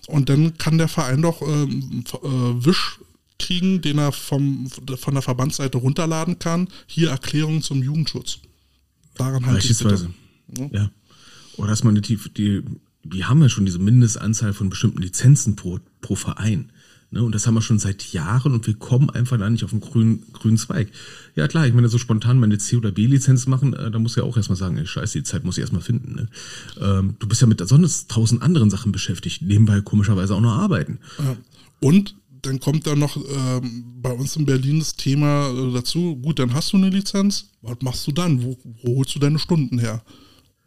Und 0.07 0.27
dann 0.27 0.57
kann 0.57 0.77
der 0.77 0.89
Verein 0.89 1.21
doch 1.21 1.41
ähm, 1.41 2.03
äh, 2.11 2.65
Wisch 2.65 2.99
kriegen, 3.37 3.81
den 3.81 3.99
er 3.99 4.11
vom, 4.11 4.69
von 4.69 5.13
der 5.13 5.23
Verbandsseite 5.23 5.77
runterladen 5.77 6.39
kann. 6.39 6.67
Hier 6.87 7.11
Erklärung 7.11 7.61
zum 7.61 7.81
Jugendschutz. 7.81 8.39
Daran 9.15 9.45
halte 9.45 9.65
ich 9.65 9.77
bitte. 9.77 10.09
Ne? 10.57 10.69
Ja. 10.73 10.91
Oder 11.55 11.69
dass 11.69 11.85
man 11.85 11.95
die, 11.95 12.19
die, 12.35 12.63
die 13.05 13.23
haben 13.23 13.41
ja 13.41 13.47
schon 13.47 13.65
diese 13.65 13.79
Mindestanzahl 13.79 14.51
von 14.51 14.69
bestimmten 14.69 15.01
Lizenzen 15.01 15.55
pro, 15.55 15.79
pro 16.01 16.15
Verein. 16.15 16.73
Ne? 17.11 17.23
Und 17.23 17.33
das 17.33 17.47
haben 17.47 17.55
wir 17.55 17.61
schon 17.61 17.79
seit 17.79 18.13
Jahren 18.13 18.53
und 18.53 18.67
wir 18.67 18.75
kommen 18.75 19.09
einfach 19.09 19.37
da 19.37 19.49
nicht 19.49 19.63
auf 19.63 19.71
den 19.71 19.79
grünen, 19.79 20.23
grünen 20.33 20.57
Zweig. 20.57 20.89
Ja 21.35 21.47
klar, 21.47 21.65
ich 21.67 21.73
meine, 21.73 21.89
so 21.89 21.97
spontan 21.97 22.39
meine 22.39 22.57
C- 22.57 22.75
oder 22.77 22.91
B-Lizenz 22.91 23.47
machen, 23.47 23.73
äh, 23.73 23.89
da 23.89 23.99
muss 23.99 24.15
ja 24.15 24.23
auch 24.23 24.37
erstmal 24.37 24.57
sagen, 24.57 24.77
ey, 24.77 24.85
scheiße, 24.85 25.19
die 25.19 25.23
Zeit 25.23 25.43
muss 25.43 25.57
ich 25.57 25.61
erstmal 25.61 25.81
finden. 25.81 26.15
Ne? 26.15 26.27
Ähm, 26.79 27.15
du 27.19 27.27
bist 27.27 27.41
ja 27.41 27.47
mit 27.47 27.65
sonst 27.67 28.09
tausend 28.11 28.41
anderen 28.41 28.69
Sachen 28.69 28.91
beschäftigt, 28.91 29.41
nebenbei 29.41 29.81
komischerweise 29.81 30.35
auch 30.35 30.41
noch 30.41 30.57
arbeiten. 30.57 30.99
Und 31.79 32.15
dann 32.41 32.59
kommt 32.59 32.87
da 32.87 32.95
noch 32.95 33.17
ähm, 33.17 33.83
bei 34.01 34.11
uns 34.11 34.35
in 34.35 34.45
Berlin 34.45 34.79
das 34.79 34.95
Thema 34.95 35.49
äh, 35.49 35.73
dazu, 35.73 36.15
gut, 36.15 36.39
dann 36.39 36.53
hast 36.53 36.73
du 36.73 36.77
eine 36.77 36.89
Lizenz, 36.89 37.49
was 37.61 37.77
machst 37.81 38.07
du 38.07 38.11
dann? 38.11 38.43
Wo, 38.43 38.57
wo 38.83 38.97
holst 38.97 39.15
du 39.15 39.19
deine 39.19 39.39
Stunden 39.39 39.79
her? 39.79 40.01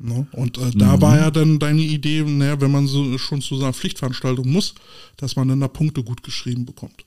Ne? 0.02 0.26
Und 0.32 0.58
äh, 0.58 0.72
da 0.72 0.96
mhm. 0.96 1.02
war 1.02 1.16
ja 1.16 1.30
dann 1.30 1.58
deine 1.58 1.82
Idee, 1.82 2.22
naja, 2.22 2.60
wenn 2.60 2.72
man 2.72 2.88
so 2.88 3.16
schon 3.18 3.40
zu 3.40 3.56
so 3.56 3.62
einer 3.62 3.72
Pflichtveranstaltung 3.72 4.50
muss, 4.50 4.74
dass 5.16 5.36
man 5.36 5.48
dann 5.48 5.60
da 5.60 5.68
Punkte 5.68 6.02
gut 6.02 6.22
geschrieben 6.24 6.66
bekommt. 6.66 7.04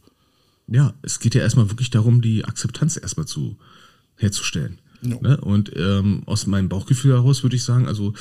Ja, 0.68 0.94
es 1.02 1.20
geht 1.20 1.36
ja 1.36 1.42
erstmal 1.42 1.70
wirklich 1.70 1.90
darum, 1.90 2.22
die 2.22 2.46
Akzeptanz 2.46 2.98
erstmal 2.98 3.28
zu 3.28 3.58
herzustellen. 4.16 4.80
Ja. 5.02 5.18
Ne? 5.20 5.38
Und 5.42 5.72
ähm, 5.76 6.24
aus 6.26 6.48
meinem 6.48 6.70
Bauchgefühl 6.70 7.14
heraus 7.14 7.44
würde 7.44 7.58
ich 7.58 7.64
sagen, 7.64 7.86
also 7.86 8.14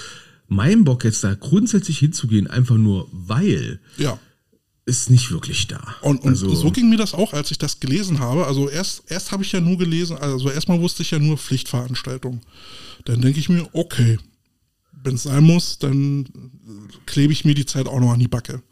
mein 0.49 0.85
Bock 0.85 1.05
jetzt 1.05 1.23
da 1.23 1.35
grundsätzlich 1.35 1.99
hinzugehen, 1.99 2.49
einfach 2.49 2.77
nur 2.77 3.09
weil, 3.13 3.81
ja. 3.97 4.19
ist 4.87 5.09
nicht 5.09 5.31
wirklich 5.31 5.69
da. 5.69 5.95
Und, 6.03 6.23
und 6.23 6.31
also, 6.31 6.53
so 6.53 6.71
ging 6.73 6.91
mir 6.91 6.99
das 6.99 7.15
auch, 7.15 7.33
als 7.33 7.51
ich 7.53 7.59
das 7.59 7.79
gelesen 7.79 8.19
habe. 8.19 8.47
Also 8.47 8.69
erst, 8.69 9.05
erst 9.11 9.31
habe 9.31 9.45
ich 9.45 9.53
ja 9.53 9.61
nur 9.61 9.79
gelesen, 9.79 10.19
also 10.19 10.51
erstmal 10.51 10.81
wusste 10.81 11.03
ich 11.03 11.13
ja 11.13 11.21
nur 11.21 11.39
Pflichtveranstaltung. 11.39 12.41
Dann 13.05 13.21
denke 13.21 13.39
ich 13.39 13.49
mir, 13.49 13.67
okay, 13.73 14.19
wenn 15.03 15.15
es 15.15 15.25
sein 15.25 15.45
muss, 15.45 15.79
dann 15.79 16.27
klebe 17.07 17.33
ich 17.33 17.45
mir 17.45 17.55
die 17.55 17.67
Zeit 17.67 17.87
auch 17.87 18.01
noch 18.01 18.13
an 18.13 18.21
die 18.21 18.29
Backe. 18.29 18.63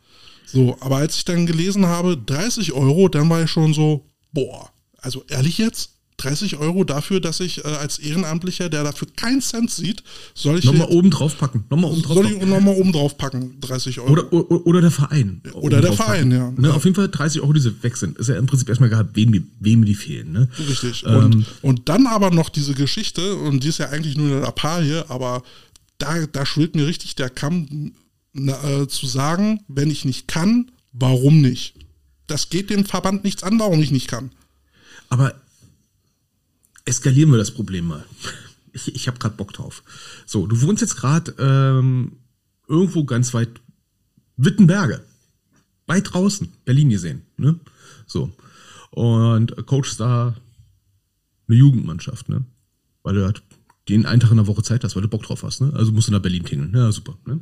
So, 0.46 0.76
aber 0.80 0.96
als 0.96 1.16
ich 1.16 1.24
dann 1.24 1.46
gelesen 1.46 1.86
habe, 1.86 2.16
30 2.16 2.72
Euro, 2.72 3.08
dann 3.08 3.28
war 3.30 3.42
ich 3.42 3.50
schon 3.50 3.72
so, 3.72 4.06
boah, 4.32 4.70
also 4.98 5.24
ehrlich 5.28 5.58
jetzt? 5.58 5.90
30 6.18 6.58
Euro 6.58 6.84
dafür, 6.84 7.20
dass 7.20 7.40
ich 7.40 7.64
äh, 7.64 7.68
als 7.68 7.98
Ehrenamtlicher, 7.98 8.68
der 8.68 8.84
dafür 8.84 9.08
keinen 9.16 9.40
Cent 9.40 9.70
sieht, 9.70 10.04
soll 10.34 10.58
ich. 10.58 10.64
Nochmal 10.64 10.88
oben 10.88 11.10
drauf 11.10 11.36
packen. 11.36 11.64
Nochmal 11.68 11.90
oben 11.90 12.02
drauf 12.02 12.14
soll 12.14 12.26
ich 12.26 12.40
nochmal 12.40 12.76
oben 12.76 12.92
drauf 12.92 13.18
packen, 13.18 13.56
30 13.60 14.00
Euro. 14.00 14.12
Oder, 14.12 14.32
oder, 14.32 14.66
oder 14.66 14.80
der 14.80 14.90
Verein. 14.90 15.42
Oder 15.54 15.80
der 15.80 15.92
Verein, 15.92 16.30
ja. 16.30 16.52
Ne, 16.52 16.68
ja. 16.68 16.74
Auf 16.74 16.84
jeden 16.84 16.94
Fall 16.94 17.08
30 17.08 17.40
Euro, 17.40 17.52
die 17.54 17.60
sie 17.60 17.82
weg 17.82 17.96
sind. 17.96 18.18
Ist 18.18 18.28
ja 18.28 18.36
im 18.36 18.46
Prinzip 18.46 18.68
erstmal 18.68 18.90
gehabt, 18.90 19.16
wem 19.16 19.32
die, 19.32 19.44
wem 19.58 19.84
die 19.84 19.94
fehlen. 19.94 20.32
Ne? 20.32 20.48
Richtig. 20.68 21.04
Ähm, 21.06 21.14
und, 21.14 21.46
und 21.62 21.88
dann 21.88 22.06
aber 22.06 22.30
noch 22.30 22.50
diese 22.50 22.74
Geschichte, 22.74 23.34
und 23.36 23.64
die 23.64 23.68
ist 23.68 23.78
ja 23.78 23.88
eigentlich 23.88 24.16
nur 24.16 24.30
eine 24.30 24.40
Lappalie, 24.40 25.04
aber 25.08 25.42
da, 26.02 26.26
da 26.26 26.44
schwillt 26.44 26.74
mir 26.74 26.86
richtig 26.86 27.14
der 27.14 27.30
Kamm 27.30 27.92
äh, 28.34 28.86
zu 28.86 29.06
sagen, 29.06 29.64
wenn 29.68 29.90
ich 29.90 30.04
nicht 30.04 30.26
kann, 30.26 30.70
warum 30.92 31.40
nicht? 31.40 31.74
Das 32.26 32.50
geht 32.50 32.70
dem 32.70 32.84
Verband 32.84 33.24
nichts 33.24 33.42
an, 33.42 33.58
warum 33.58 33.80
ich 33.80 33.90
nicht 33.90 34.08
kann. 34.08 34.30
Aber 35.08 35.34
eskalieren 36.84 37.30
wir 37.30 37.38
das 37.38 37.52
Problem 37.52 37.86
mal. 37.86 38.04
Ich, 38.74 38.94
ich 38.94 39.06
habe 39.06 39.18
gerade 39.18 39.36
Bock 39.36 39.52
drauf. 39.52 39.82
So, 40.24 40.46
du 40.46 40.62
wohnst 40.62 40.80
jetzt 40.80 40.96
gerade 40.96 41.34
ähm, 41.38 42.12
irgendwo 42.66 43.04
ganz 43.04 43.34
weit 43.34 43.60
Wittenberge. 44.38 45.04
Weit 45.86 46.10
draußen, 46.10 46.50
Berlin 46.64 46.88
gesehen. 46.88 47.20
Ne? 47.36 47.60
So. 48.06 48.32
Und 48.90 49.54
coachst 49.66 50.00
da 50.00 50.34
eine 51.48 51.58
Jugendmannschaft, 51.58 52.30
ne? 52.30 52.46
Weil 53.02 53.16
du 53.16 53.24
halt 53.26 53.42
den 53.88 54.06
einen 54.06 54.20
Tag 54.20 54.30
in 54.30 54.36
der 54.36 54.46
Woche 54.46 54.62
Zeit 54.62 54.84
hast, 54.84 54.94
weil 54.94 55.02
du 55.02 55.08
Bock 55.08 55.22
drauf 55.22 55.42
hast. 55.42 55.60
Ne? 55.60 55.72
Also 55.74 55.92
musst 55.92 56.08
du 56.08 56.12
nach 56.12 56.20
Berlin 56.20 56.44
tingeln. 56.44 56.72
Ja, 56.74 56.92
super. 56.92 57.18
Ne? 57.26 57.40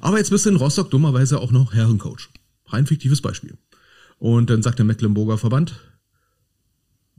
Aber 0.00 0.18
jetzt 0.18 0.30
bist 0.30 0.46
du 0.46 0.50
in 0.50 0.56
Rostock 0.56 0.90
dummerweise 0.90 1.38
auch 1.40 1.52
noch 1.52 1.74
Herrencoach. 1.74 2.30
Rein 2.66 2.86
fiktives 2.86 3.20
Beispiel. 3.20 3.58
Und 4.18 4.48
dann 4.50 4.62
sagt 4.62 4.78
der 4.78 4.86
Mecklenburger 4.86 5.36
Verband, 5.36 5.74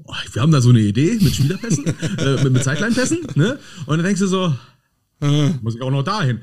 oh, 0.03 0.13
wir 0.32 0.41
haben 0.41 0.51
da 0.51 0.61
so 0.61 0.69
eine 0.69 0.80
Idee 0.80 1.19
mit 1.21 1.36
Spielerpässen, 1.36 1.86
äh, 2.17 2.43
mit, 2.43 2.53
mit 2.53 2.63
Zeitline-Pässen. 2.63 3.28
Ne? 3.36 3.59
Und 3.86 3.97
dann 3.97 4.05
denkst 4.05 4.21
du 4.21 4.28
so, 4.28 4.55
äh, 5.21 5.49
muss 5.61 5.76
ich 5.76 5.82
auch 5.82 5.91
noch 5.91 6.03
dahin. 6.03 6.41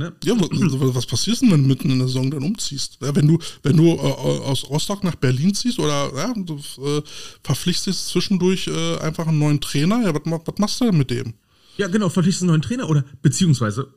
Ne? 0.00 0.12
Ja, 0.24 0.34
was 0.38 1.06
passiert 1.06 1.40
denn, 1.40 1.52
wenn 1.52 1.62
du 1.62 1.68
mitten 1.68 1.90
in 1.90 1.98
der 1.98 2.08
Saison 2.08 2.30
dann 2.30 2.42
umziehst? 2.42 2.98
Ja, 3.00 3.14
wenn 3.14 3.28
du, 3.28 3.38
wenn 3.62 3.76
du 3.76 3.86
äh, 3.86 4.00
aus 4.00 4.68
Rostock 4.68 5.04
nach 5.04 5.14
Berlin 5.14 5.54
ziehst 5.54 5.78
oder 5.78 6.10
ja, 6.16 6.34
du 6.34 6.56
äh, 6.84 7.02
verpflichtest 7.44 8.08
zwischendurch 8.08 8.66
äh, 8.66 8.98
einfach 8.98 9.26
einen 9.26 9.38
neuen 9.38 9.60
Trainer, 9.60 10.02
ja, 10.02 10.14
was, 10.14 10.22
was 10.24 10.58
machst 10.58 10.80
du 10.80 10.86
denn 10.86 10.98
mit 10.98 11.10
dem? 11.10 11.34
Ja, 11.76 11.86
genau, 11.86 12.08
verpflichtest 12.08 12.42
einen 12.42 12.50
neuen 12.50 12.62
Trainer 12.62 12.88
oder 12.88 13.04
beziehungsweise 13.22 13.92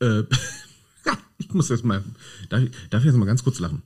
äh, 0.00 0.22
ich 1.38 1.52
muss 1.52 1.68
jetzt 1.68 1.84
mal, 1.84 2.04
darf 2.48 2.62
ich, 2.62 2.70
darf 2.90 3.00
ich 3.00 3.06
jetzt 3.06 3.16
mal 3.16 3.26
ganz 3.26 3.44
kurz 3.44 3.58
lachen? 3.58 3.82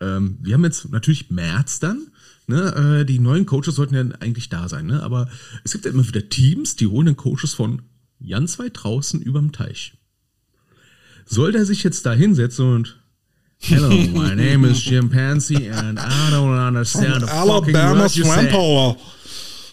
Ähm, 0.00 0.38
wir 0.42 0.54
haben 0.54 0.64
jetzt 0.64 0.90
natürlich 0.90 1.30
März 1.30 1.80
dann, 1.80 2.08
ne, 2.46 3.00
äh, 3.00 3.04
die 3.04 3.18
neuen 3.18 3.46
Coaches 3.46 3.74
sollten 3.74 3.94
ja 3.94 4.04
eigentlich 4.20 4.48
da 4.48 4.68
sein, 4.68 4.86
ne, 4.86 5.02
aber 5.02 5.28
es 5.64 5.72
gibt 5.72 5.84
ja 5.84 5.90
immer 5.90 6.06
wieder 6.06 6.28
Teams, 6.28 6.76
die 6.76 6.86
holen 6.86 7.06
den 7.06 7.16
Coaches 7.16 7.54
von 7.54 7.82
ganz 8.26 8.58
weit 8.58 8.72
draußen 8.74 9.20
überm 9.20 9.52
Teich. 9.52 9.97
Soll 11.28 11.52
der 11.52 11.64
sich 11.64 11.82
jetzt 11.82 12.06
da 12.06 12.12
hinsetzen 12.12 12.74
und 12.74 12.96
Hello, 13.60 13.88
my 13.88 14.34
name 14.34 14.64
is 14.64 14.84
Jim 14.84 15.10
Pansy 15.10 15.68
and 15.68 15.98
I 15.98 16.30
don't 16.30 16.56
understand 16.56 17.24
a 17.24 17.26
Alabama 17.26 18.08
Swamp 18.08 18.50
Power. 18.50 18.96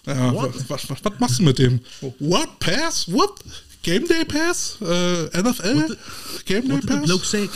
Ja, 0.08 0.34
was, 0.34 0.70
was, 0.70 0.90
was, 0.90 1.20
machst 1.20 1.40
du 1.40 1.44
mit 1.44 1.60
dem? 1.60 1.80
What? 2.20 2.60
Pass? 2.60 3.08
What? 3.08 3.40
Game 3.84 4.08
Day 4.08 4.26
Pass? 4.26 4.78
Äh, 4.82 5.42
NFL? 5.42 5.88
The, 5.88 6.44
Game 6.46 6.68
Day 6.68 6.80
Pass? 6.86 7.06
Bloke 7.06 7.26
say? 7.26 7.50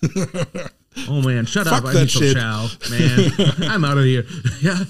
Oh 1.08 1.20
man, 1.20 1.46
shut 1.46 1.68
Fuck 1.68 1.84
up, 1.84 1.92
that 1.92 2.10
shit. 2.10 2.36
Chow, 2.36 2.68
man. 2.90 3.70
I'm 3.70 3.84
out 3.84 3.98
of 3.98 4.04
here. 4.04 4.24
ja, 4.60 4.80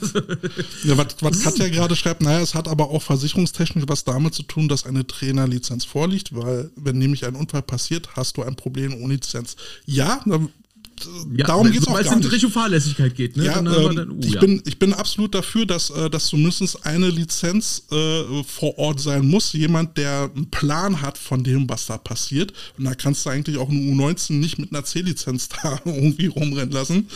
ja 0.84 0.96
was, 0.96 1.16
was 1.20 1.42
Katja 1.42 1.68
gerade 1.68 1.96
schreibt, 1.96 2.22
naja, 2.22 2.40
es 2.40 2.54
hat 2.54 2.68
aber 2.68 2.90
auch 2.90 3.02
versicherungstechnisch 3.02 3.84
was 3.88 4.04
damit 4.04 4.34
zu 4.34 4.42
tun, 4.44 4.68
dass 4.68 4.86
eine 4.86 5.06
Trainerlizenz 5.06 5.84
vorliegt, 5.84 6.34
weil 6.34 6.70
wenn 6.76 6.98
nämlich 6.98 7.26
ein 7.26 7.34
Unfall 7.34 7.62
passiert, 7.62 8.10
hast 8.14 8.36
du 8.36 8.42
ein 8.42 8.56
Problem 8.56 8.94
ohne 9.02 9.14
Lizenz. 9.14 9.56
Ja, 9.84 10.20
Ja, 11.36 11.46
darum 11.46 11.70
geht 11.70 11.82
es 11.82 11.86
auch 11.88 11.94
Weil 11.94 12.00
es 12.02 12.06
gar 12.06 12.14
in 12.16 12.20
nicht. 12.22 12.32
Richtung 12.32 12.50
Fahrlässigkeit 12.50 13.14
geht, 13.14 13.36
ne? 13.36 13.44
Ja, 13.44 13.58
ähm, 13.58 13.64
dann- 13.66 14.10
oh, 14.10 14.18
ich, 14.20 14.34
ja. 14.34 14.40
bin, 14.40 14.62
ich 14.66 14.78
bin 14.78 14.92
absolut 14.92 15.34
dafür, 15.34 15.66
dass, 15.66 15.90
äh, 15.90 16.08
dass 16.10 16.26
zumindest 16.26 16.84
eine 16.86 17.08
Lizenz 17.08 17.82
äh, 17.90 18.42
vor 18.44 18.78
Ort 18.78 19.00
sein 19.00 19.26
muss. 19.26 19.52
Jemand, 19.52 19.96
der 19.98 20.30
einen 20.34 20.50
Plan 20.50 21.02
hat 21.02 21.18
von 21.18 21.42
dem, 21.44 21.68
was 21.68 21.86
da 21.86 21.98
passiert. 21.98 22.52
Und 22.78 22.84
da 22.84 22.94
kannst 22.94 23.24
du 23.26 23.30
eigentlich 23.30 23.58
auch 23.58 23.68
eine 23.68 23.78
U19 23.80 24.34
nicht 24.34 24.58
mit 24.58 24.72
einer 24.72 24.84
C-Lizenz 24.84 25.48
da 25.62 25.80
irgendwie 25.84 26.26
rumrennen 26.26 26.70
lassen. 26.72 27.08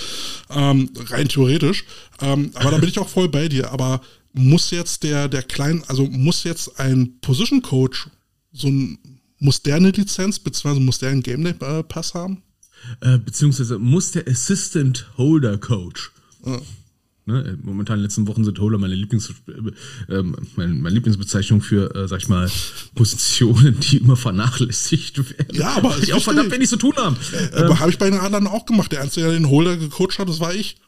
Ähm, 0.50 0.90
rein 1.08 1.28
theoretisch. 1.28 1.84
Ähm, 2.20 2.50
aber 2.54 2.70
da 2.72 2.78
bin 2.78 2.88
ich 2.88 2.98
auch 2.98 3.08
voll 3.08 3.28
bei 3.28 3.48
dir. 3.48 3.70
Aber 3.72 4.00
muss 4.32 4.70
jetzt 4.70 5.02
der, 5.02 5.28
der 5.28 5.42
kleine, 5.42 5.82
also 5.88 6.04
muss 6.06 6.44
jetzt 6.44 6.78
ein 6.78 7.18
Position 7.20 7.62
Coach 7.62 8.08
so 8.52 8.68
ein, 8.68 8.98
muss 9.38 9.62
der 9.62 9.76
eine 9.76 9.90
Lizenz, 9.90 10.38
beziehungsweise 10.38 10.84
muss 10.84 10.98
der 10.98 11.10
einen 11.10 11.22
Game 11.22 11.42
Day 11.44 11.54
äh, 11.60 11.82
Pass 11.82 12.14
haben? 12.14 12.42
Äh, 13.00 13.18
beziehungsweise 13.18 13.78
muss 13.78 14.12
der 14.12 14.26
Assistant 14.28 15.06
Holder 15.16 15.58
Coach. 15.58 16.12
Ja. 16.44 16.60
Ne, 17.26 17.40
äh, 17.42 17.56
momentan 17.62 17.96
in 17.96 18.00
den 18.00 18.04
letzten 18.04 18.26
Wochen 18.26 18.44
sind 18.44 18.58
Holder 18.58 18.78
meine, 18.78 18.94
Lieblings, 18.94 19.30
äh, 19.46 20.12
ähm, 20.14 20.34
meine, 20.56 20.74
meine 20.74 20.94
Lieblingsbezeichnung 20.94 21.60
für, 21.60 21.94
äh, 21.94 22.08
sag 22.08 22.22
ich 22.22 22.28
mal, 22.28 22.50
Positionen, 22.94 23.78
die 23.80 23.98
immer 23.98 24.16
vernachlässigt 24.16 25.18
werden. 25.18 25.54
Ja, 25.54 25.76
aber 25.76 25.94
die 26.04 26.12
auch 26.12 26.22
verdammt 26.22 26.50
wenig 26.50 26.68
zu 26.68 26.76
tun 26.76 26.94
haben. 26.96 27.16
Aber 27.54 27.78
habe 27.78 27.90
ich 27.90 27.98
bei 27.98 28.10
den 28.10 28.18
anderen 28.18 28.46
auch 28.46 28.66
gemacht. 28.66 28.90
Der 28.92 29.02
Einzige, 29.02 29.26
der 29.26 29.34
den 29.34 29.48
Holder 29.48 29.76
gecoacht 29.76 30.18
hat, 30.18 30.28
das 30.28 30.40
war 30.40 30.54
ich. 30.54 30.78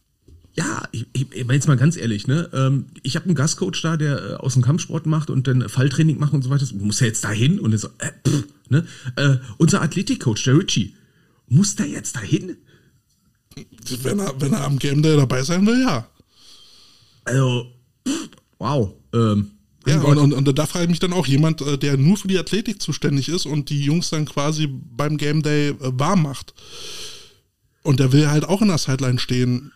Ja, 0.55 0.83
ich, 0.93 1.07
ich, 1.13 1.27
jetzt 1.33 1.69
mal 1.69 1.77
ganz 1.77 1.97
ehrlich, 1.97 2.27
ne? 2.27 2.51
Ähm, 2.53 2.87
ich 3.03 3.17
habe 3.17 3.27
einen 3.27 3.35
Gastcoach 3.35 3.81
da, 3.83 3.97
der 3.97 4.19
äh, 4.19 4.35
aus 4.35 4.53
dem 4.53 4.63
Kampfsport 4.63 5.07
macht 5.07 5.31
und 5.31 5.47
dann 5.47 5.67
Falltraining 5.69 6.19
macht 6.19 6.35
und 6.35 6.43
so 6.43 6.51
weiter. 6.51 6.67
Muss 6.75 7.01
er 7.01 7.07
jetzt 7.07 7.25
dahin? 7.25 7.59
Und 7.59 7.71
dann 7.71 7.79
so, 7.79 7.89
äh, 7.99 8.11
pff, 8.27 8.45
ne? 8.69 8.87
Äh, 9.17 9.37
unser 9.57 9.81
Athletikcoach, 9.81 10.43
der 10.45 10.59
Richie, 10.59 10.95
muss 11.53 11.77
der 11.77 11.87
jetzt 11.87 12.17
dahin? 12.17 12.57
Wenn 14.03 14.19
er, 14.19 14.41
wenn 14.41 14.53
er 14.53 14.65
am 14.65 14.79
Game 14.79 15.03
Day 15.03 15.17
dabei 15.17 15.43
sein 15.43 15.67
will, 15.67 15.83
ja. 15.83 16.09
Also, 17.25 17.67
pff, 18.09 18.29
wow. 18.59 18.95
Ähm, 19.13 19.51
Ja, 19.87 20.01
und, 20.01 20.19
und, 20.19 20.33
und 20.33 20.59
da 20.59 20.67
frage 20.67 20.85
ich 20.85 20.91
mich 20.91 21.01
dann 21.01 21.13
auch, 21.13 21.27
jemand, 21.27 21.61
äh, 21.61 21.77
der 21.77 21.97
nur 21.97 22.17
für 22.17 22.29
die 22.29 22.39
Athletik 22.39 22.81
zuständig 22.81 23.29
ist 23.29 23.47
und 23.47 23.69
die 23.69 23.83
Jungs 23.83 24.11
dann 24.11 24.25
quasi 24.25 24.67
beim 24.67 25.17
Game 25.17 25.43
Day 25.43 25.71
äh, 25.71 25.75
warm 25.81 26.23
macht. 26.23 26.55
Und 27.83 28.01
der 28.01 28.13
will 28.13 28.29
halt 28.29 28.45
auch 28.45 28.63
in 28.63 28.69
der 28.69 28.79
Sideline 28.79 29.19
stehen. 29.19 29.73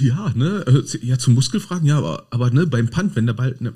ja, 0.00 0.32
ne? 0.34 0.64
äh, 0.66 1.06
Ja, 1.06 1.18
zu 1.18 1.30
Muskelfragen, 1.30 1.86
ja, 1.86 1.98
aber, 1.98 2.26
aber 2.30 2.50
ne, 2.50 2.66
beim 2.66 2.90
Punt, 2.90 3.16
wenn 3.16 3.26
der 3.26 3.34
Ball. 3.34 3.56
Ne, 3.60 3.72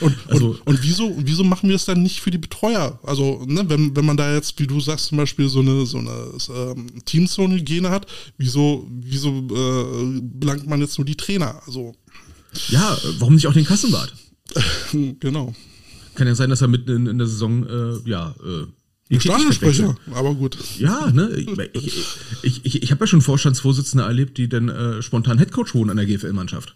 Und, 0.00 0.16
Also- 0.28 0.50
und, 0.50 0.66
und 0.66 0.82
wieso, 0.82 1.14
wieso 1.18 1.44
machen 1.44 1.68
wir 1.68 1.76
es 1.76 1.84
dann 1.84 2.02
nicht 2.02 2.20
für 2.20 2.30
die 2.30 2.38
Betreuer? 2.38 2.98
Also, 3.02 3.44
ne, 3.46 3.64
wenn, 3.68 3.94
wenn 3.96 4.04
man 4.04 4.16
da 4.16 4.34
jetzt, 4.34 4.58
wie 4.58 4.66
du 4.66 4.80
sagst, 4.80 5.06
zum 5.06 5.18
Beispiel 5.18 5.48
so 5.48 5.60
eine, 5.60 5.86
so 5.86 5.98
eine 5.98 6.32
ähm, 6.54 7.04
Teamzone-Hygiene 7.04 7.90
hat, 7.90 8.06
wieso, 8.38 8.86
wieso 8.90 9.30
äh, 9.30 10.20
belangt 10.22 10.66
man 10.66 10.80
jetzt 10.80 10.98
nur 10.98 11.04
die 11.04 11.16
Trainer? 11.16 11.60
Also, 11.66 11.94
ja, 12.68 12.96
warum 13.18 13.34
nicht 13.34 13.46
auch 13.46 13.52
den 13.54 13.64
Kassenwart? 13.64 14.14
genau. 15.20 15.54
Kann 16.14 16.26
ja 16.26 16.34
sein, 16.34 16.50
dass 16.50 16.60
er 16.60 16.68
mitten 16.68 16.90
in, 16.90 17.06
in 17.06 17.18
der 17.18 17.26
Saison, 17.26 17.66
äh, 17.66 18.08
ja, 18.08 18.34
äh, 18.44 18.66
Stadionsprecher, 19.18 19.94
aber 20.14 20.34
gut. 20.34 20.56
Ja, 20.78 21.10
ne? 21.10 21.28
Ich, 21.36 21.48
ich, 21.74 22.04
ich, 22.42 22.64
ich, 22.64 22.82
ich 22.82 22.90
habe 22.90 23.00
ja 23.02 23.06
schon 23.06 23.20
Vorstandsvorsitzende 23.20 24.04
erlebt, 24.04 24.38
die 24.38 24.48
dann 24.48 24.70
äh, 24.70 25.02
spontan 25.02 25.38
Headcoach 25.38 25.74
wurden 25.74 25.90
an 25.90 25.98
der 25.98 26.06
GFL-Mannschaft. 26.06 26.74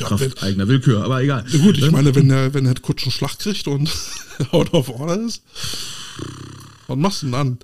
Tja, 0.00 0.08
Kraft 0.08 0.24
wenn, 0.24 0.38
eigener 0.38 0.68
Willkür, 0.68 1.04
aber 1.04 1.22
egal. 1.22 1.44
gut, 1.50 1.78
ich 1.78 1.84
Ne? 1.84 1.90
meine, 1.90 2.14
wenn 2.14 2.28
der, 2.28 2.52
wenn 2.54 2.64
der 2.64 2.74
Kutsch 2.74 3.04
einen 3.04 3.12
Schlag 3.12 3.38
kriegt 3.38 3.66
und 3.68 3.90
out 4.52 4.72
of 4.72 4.88
order 4.88 5.20
ist, 5.20 5.42
was 6.86 6.96
machst 6.98 7.22
du 7.22 7.26
denn 7.26 7.32
dann? 7.32 7.58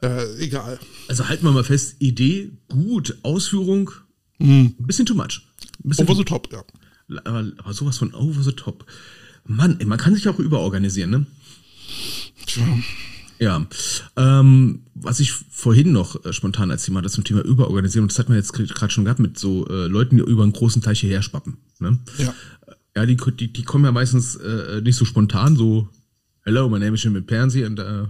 Äh, 0.00 0.44
egal. 0.44 0.78
Also 1.08 1.28
halten 1.28 1.44
wir 1.44 1.50
mal 1.52 1.64
fest, 1.64 1.96
Idee 1.98 2.52
gut, 2.68 3.18
Ausführung 3.22 3.90
ein 4.40 4.74
bisschen 4.78 5.04
too 5.06 5.14
much. 5.14 5.40
Bisschen 5.82 6.04
Over 6.06 6.14
the 6.16 6.24
top, 6.24 6.52
ja. 6.52 6.62
aber, 7.24 7.50
aber 7.58 7.72
sowas 7.74 7.98
von 7.98 8.14
over 8.14 8.42
the 8.42 8.52
top. 8.52 8.86
Mann, 9.44 9.80
ey, 9.80 9.86
man 9.86 9.98
kann 9.98 10.14
sich 10.14 10.28
auch 10.28 10.38
überorganisieren, 10.38 11.10
ne? 11.10 11.26
Tja. 12.46 12.62
Ja, 13.38 13.66
ähm, 14.16 14.82
was 14.94 15.20
ich 15.20 15.32
vorhin 15.32 15.92
noch 15.92 16.24
äh, 16.24 16.32
spontan 16.32 16.70
als 16.70 16.84
Thema 16.84 17.02
das 17.02 17.12
zum 17.12 17.24
Thema 17.24 17.44
Überorganisieren, 17.44 18.04
und 18.04 18.12
das 18.12 18.18
hat 18.18 18.28
man 18.28 18.36
jetzt 18.36 18.52
gerade 18.52 18.92
schon 18.92 19.04
gehabt 19.04 19.20
mit 19.20 19.38
so 19.38 19.66
äh, 19.68 19.86
Leuten, 19.86 20.16
die 20.16 20.22
über 20.22 20.42
einen 20.42 20.52
großen 20.52 20.82
Teich 20.82 21.00
hierher 21.00 21.22
spappen. 21.22 21.58
Ne? 21.78 21.98
Ja. 22.18 22.34
Ja, 22.96 23.06
die, 23.06 23.16
die, 23.16 23.52
die 23.52 23.62
kommen 23.62 23.84
ja 23.84 23.92
meistens 23.92 24.34
äh, 24.36 24.80
nicht 24.80 24.96
so 24.96 25.04
spontan, 25.04 25.56
so 25.56 25.88
Hello, 26.44 26.68
my 26.68 26.78
name 26.78 26.94
is 26.94 27.02
Jim 27.02 27.22
Pansy 27.26 27.62
and 27.62 27.78
uh, 27.78 28.06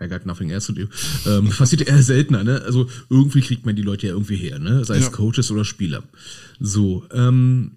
I 0.00 0.08
got 0.08 0.26
nothing 0.26 0.50
else 0.50 0.66
to 0.66 0.72
do. 0.72 0.88
Ähm, 1.24 1.48
passiert 1.56 1.86
eher 1.88 2.02
seltener, 2.02 2.42
ne? 2.44 2.62
Also 2.62 2.88
irgendwie 3.08 3.40
kriegt 3.40 3.64
man 3.64 3.76
die 3.76 3.82
Leute 3.82 4.08
ja 4.08 4.12
irgendwie 4.12 4.36
her, 4.36 4.58
ne? 4.58 4.84
Sei 4.84 4.96
es 4.96 5.04
Ja. 5.04 5.10
Coaches 5.10 5.50
oder 5.50 5.64
Spieler. 5.64 6.02
So, 6.58 7.04
ähm, 7.12 7.76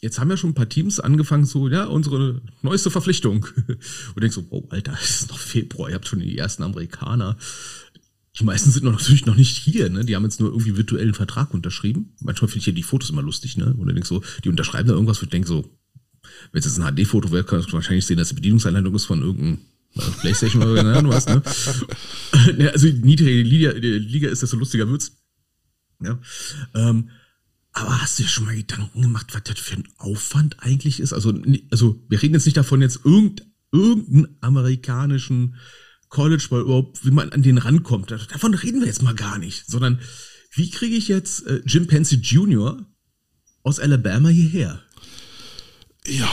jetzt 0.00 0.18
haben 0.18 0.30
ja 0.30 0.36
schon 0.36 0.50
ein 0.50 0.54
paar 0.54 0.68
Teams 0.68 1.00
angefangen, 1.00 1.44
so, 1.44 1.68
ja, 1.68 1.84
unsere 1.84 2.40
neueste 2.62 2.90
Verpflichtung. 2.90 3.46
Und 4.14 4.20
denkst 4.20 4.34
so, 4.34 4.46
oh, 4.50 4.66
Alter, 4.70 4.96
es 5.00 5.22
ist 5.22 5.30
noch 5.30 5.38
Februar, 5.38 5.90
ihr 5.90 5.94
habt 5.94 6.08
schon 6.08 6.20
die 6.20 6.38
ersten 6.38 6.62
Amerikaner. 6.62 7.36
Die 8.38 8.44
meisten 8.44 8.70
sind 8.70 8.84
noch 8.84 8.92
natürlich 8.92 9.26
noch 9.26 9.36
nicht 9.36 9.56
hier, 9.56 9.90
ne? 9.90 10.04
Die 10.04 10.14
haben 10.14 10.22
jetzt 10.22 10.40
nur 10.40 10.50
irgendwie 10.50 10.76
virtuellen 10.76 11.14
Vertrag 11.14 11.52
unterschrieben. 11.52 12.14
Manchmal 12.20 12.48
finde 12.48 12.60
ich 12.60 12.66
ja 12.66 12.72
die 12.72 12.82
Fotos 12.82 13.10
immer 13.10 13.22
lustig, 13.22 13.56
ne? 13.56 13.74
Und 13.74 13.86
du 13.86 13.92
denkst 13.92 14.08
so, 14.08 14.22
die 14.44 14.48
unterschreiben 14.48 14.88
da 14.88 14.94
irgendwas, 14.94 15.20
wo 15.20 15.24
ich 15.24 15.30
denk 15.30 15.46
so, 15.46 15.68
wenn 16.52 16.60
es 16.60 16.64
jetzt 16.64 16.78
ein 16.78 16.94
HD-Foto 16.94 17.32
wäre, 17.32 17.44
kannst 17.44 17.68
du 17.68 17.72
wahrscheinlich 17.72 18.06
sehen, 18.06 18.18
dass 18.18 18.28
die 18.28 18.36
Bedienungsanleitung 18.36 18.94
ist 18.94 19.06
von 19.06 19.20
irgendeinem 19.20 19.58
äh, 19.96 20.10
Playstation 20.20 20.62
oder 20.62 20.76
keine 20.76 20.96
Ahnung 20.96 21.12
was, 21.12 21.26
ne? 21.26 21.42
Also, 22.72 22.90
die 22.90 23.16
Liga, 23.42 23.72
Liga 23.72 24.28
ist, 24.28 24.42
desto 24.42 24.56
lustiger 24.56 24.88
wird's. 24.88 25.12
Ja. 26.02 26.18
Ähm, 26.74 27.10
aber 27.72 28.00
hast 28.00 28.18
du 28.18 28.24
dir 28.24 28.28
schon 28.28 28.44
mal 28.44 28.56
Gedanken 28.56 29.02
gemacht, 29.02 29.28
was 29.32 29.42
das 29.44 29.58
für 29.58 29.76
ein 29.76 29.88
Aufwand 29.98 30.56
eigentlich 30.60 31.00
ist? 31.00 31.12
Also, 31.12 31.32
also 31.70 32.04
wir 32.08 32.20
reden 32.20 32.34
jetzt 32.34 32.46
nicht 32.46 32.56
davon, 32.56 32.82
jetzt 32.82 33.00
irgend, 33.04 33.46
irgendeinen 33.72 34.36
amerikanischen 34.40 35.56
College-Ball 36.08 36.62
überhaupt, 36.62 37.04
wie 37.04 37.12
man 37.12 37.30
an 37.30 37.42
den 37.42 37.58
rankommt. 37.58 38.10
Davon 38.10 38.54
reden 38.54 38.80
wir 38.80 38.88
jetzt 38.88 39.02
mal 39.02 39.14
gar 39.14 39.38
nicht. 39.38 39.66
Sondern 39.70 40.00
wie 40.52 40.70
kriege 40.70 40.96
ich 40.96 41.06
jetzt 41.08 41.46
äh, 41.46 41.62
Jim 41.64 41.86
Pensy 41.86 42.16
Jr. 42.16 42.84
aus 43.62 43.78
Alabama 43.78 44.28
hierher? 44.28 44.82
Ja. 46.06 46.28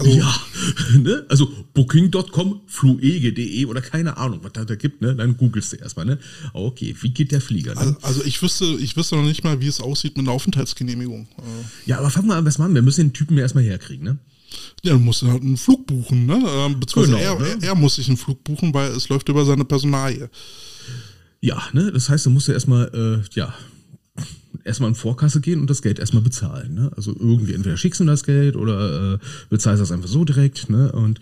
Also, 0.00 0.18
Ja, 0.18 0.34
ne? 0.98 1.24
Also 1.28 1.50
booking.com, 1.74 2.60
fluege.de 2.66 3.64
oder 3.66 3.80
keine 3.80 4.16
Ahnung, 4.16 4.40
was 4.42 4.52
da, 4.52 4.64
da 4.64 4.74
gibt, 4.74 5.00
ne? 5.02 5.14
Dann 5.14 5.36
googelst 5.36 5.72
du 5.72 5.76
erstmal, 5.76 6.06
ne? 6.06 6.18
Okay, 6.52 6.94
wie 7.00 7.10
geht 7.10 7.32
der 7.32 7.40
Flieger? 7.40 7.74
Ne? 7.74 7.80
also, 7.80 7.96
also 8.02 8.24
ich 8.24 8.40
wüsste, 8.42 8.64
ich 8.64 8.96
wüsste 8.96 9.16
noch 9.16 9.24
nicht 9.24 9.44
mal, 9.44 9.60
wie 9.60 9.66
es 9.66 9.80
aussieht 9.80 10.16
mit 10.16 10.26
einer 10.26 10.34
Aufenthaltsgenehmigung. 10.34 11.28
Äh, 11.38 11.88
ja, 11.90 11.98
aber 11.98 12.10
fangen 12.10 12.28
wir 12.28 12.36
an, 12.36 12.44
was 12.44 12.58
machen 12.58 12.70
wir? 12.72 12.76
Wir 12.76 12.82
müssen 12.82 13.08
den 13.08 13.12
Typen 13.12 13.36
ja 13.36 13.42
erstmal 13.42 13.64
herkriegen, 13.64 14.04
ne? 14.04 14.18
Ja, 14.82 14.94
dann 14.94 15.02
musst 15.04 15.22
du 15.22 15.28
halt 15.28 15.42
einen 15.42 15.56
Flug 15.56 15.86
buchen, 15.86 16.26
ne? 16.26 16.42
Ähm, 16.44 16.80
Beziehungsweise 16.80 17.18
Genau, 17.18 17.44
er, 17.44 17.56
ne? 17.56 17.62
er 17.62 17.74
muss 17.74 17.96
sich 17.96 18.08
einen 18.08 18.16
Flug 18.16 18.42
buchen, 18.42 18.74
weil 18.74 18.90
es 18.92 19.08
läuft 19.08 19.28
über 19.28 19.44
seine 19.44 19.64
Personalie. 19.64 20.28
Ja, 21.40 21.62
ne? 21.72 21.92
Das 21.92 22.08
heißt, 22.08 22.26
du 22.26 22.30
musst 22.30 22.48
ja 22.48 22.54
erstmal, 22.54 22.90
äh, 22.92 23.28
ja, 23.34 23.54
erstmal 24.64 24.90
in 24.90 24.94
Vorkasse 24.94 25.40
gehen 25.40 25.60
und 25.60 25.70
das 25.70 25.82
Geld 25.82 25.98
erstmal 25.98 26.22
bezahlen, 26.22 26.74
ne? 26.74 26.90
Also 26.96 27.14
irgendwie 27.18 27.54
entweder 27.54 27.76
schickst 27.76 28.00
du 28.00 28.04
das 28.04 28.24
Geld 28.24 28.56
oder 28.56 29.14
äh, 29.14 29.18
bezahlst 29.48 29.82
das 29.82 29.92
einfach 29.92 30.08
so 30.08 30.24
direkt, 30.24 30.70
ne? 30.70 30.92
Und 30.92 31.20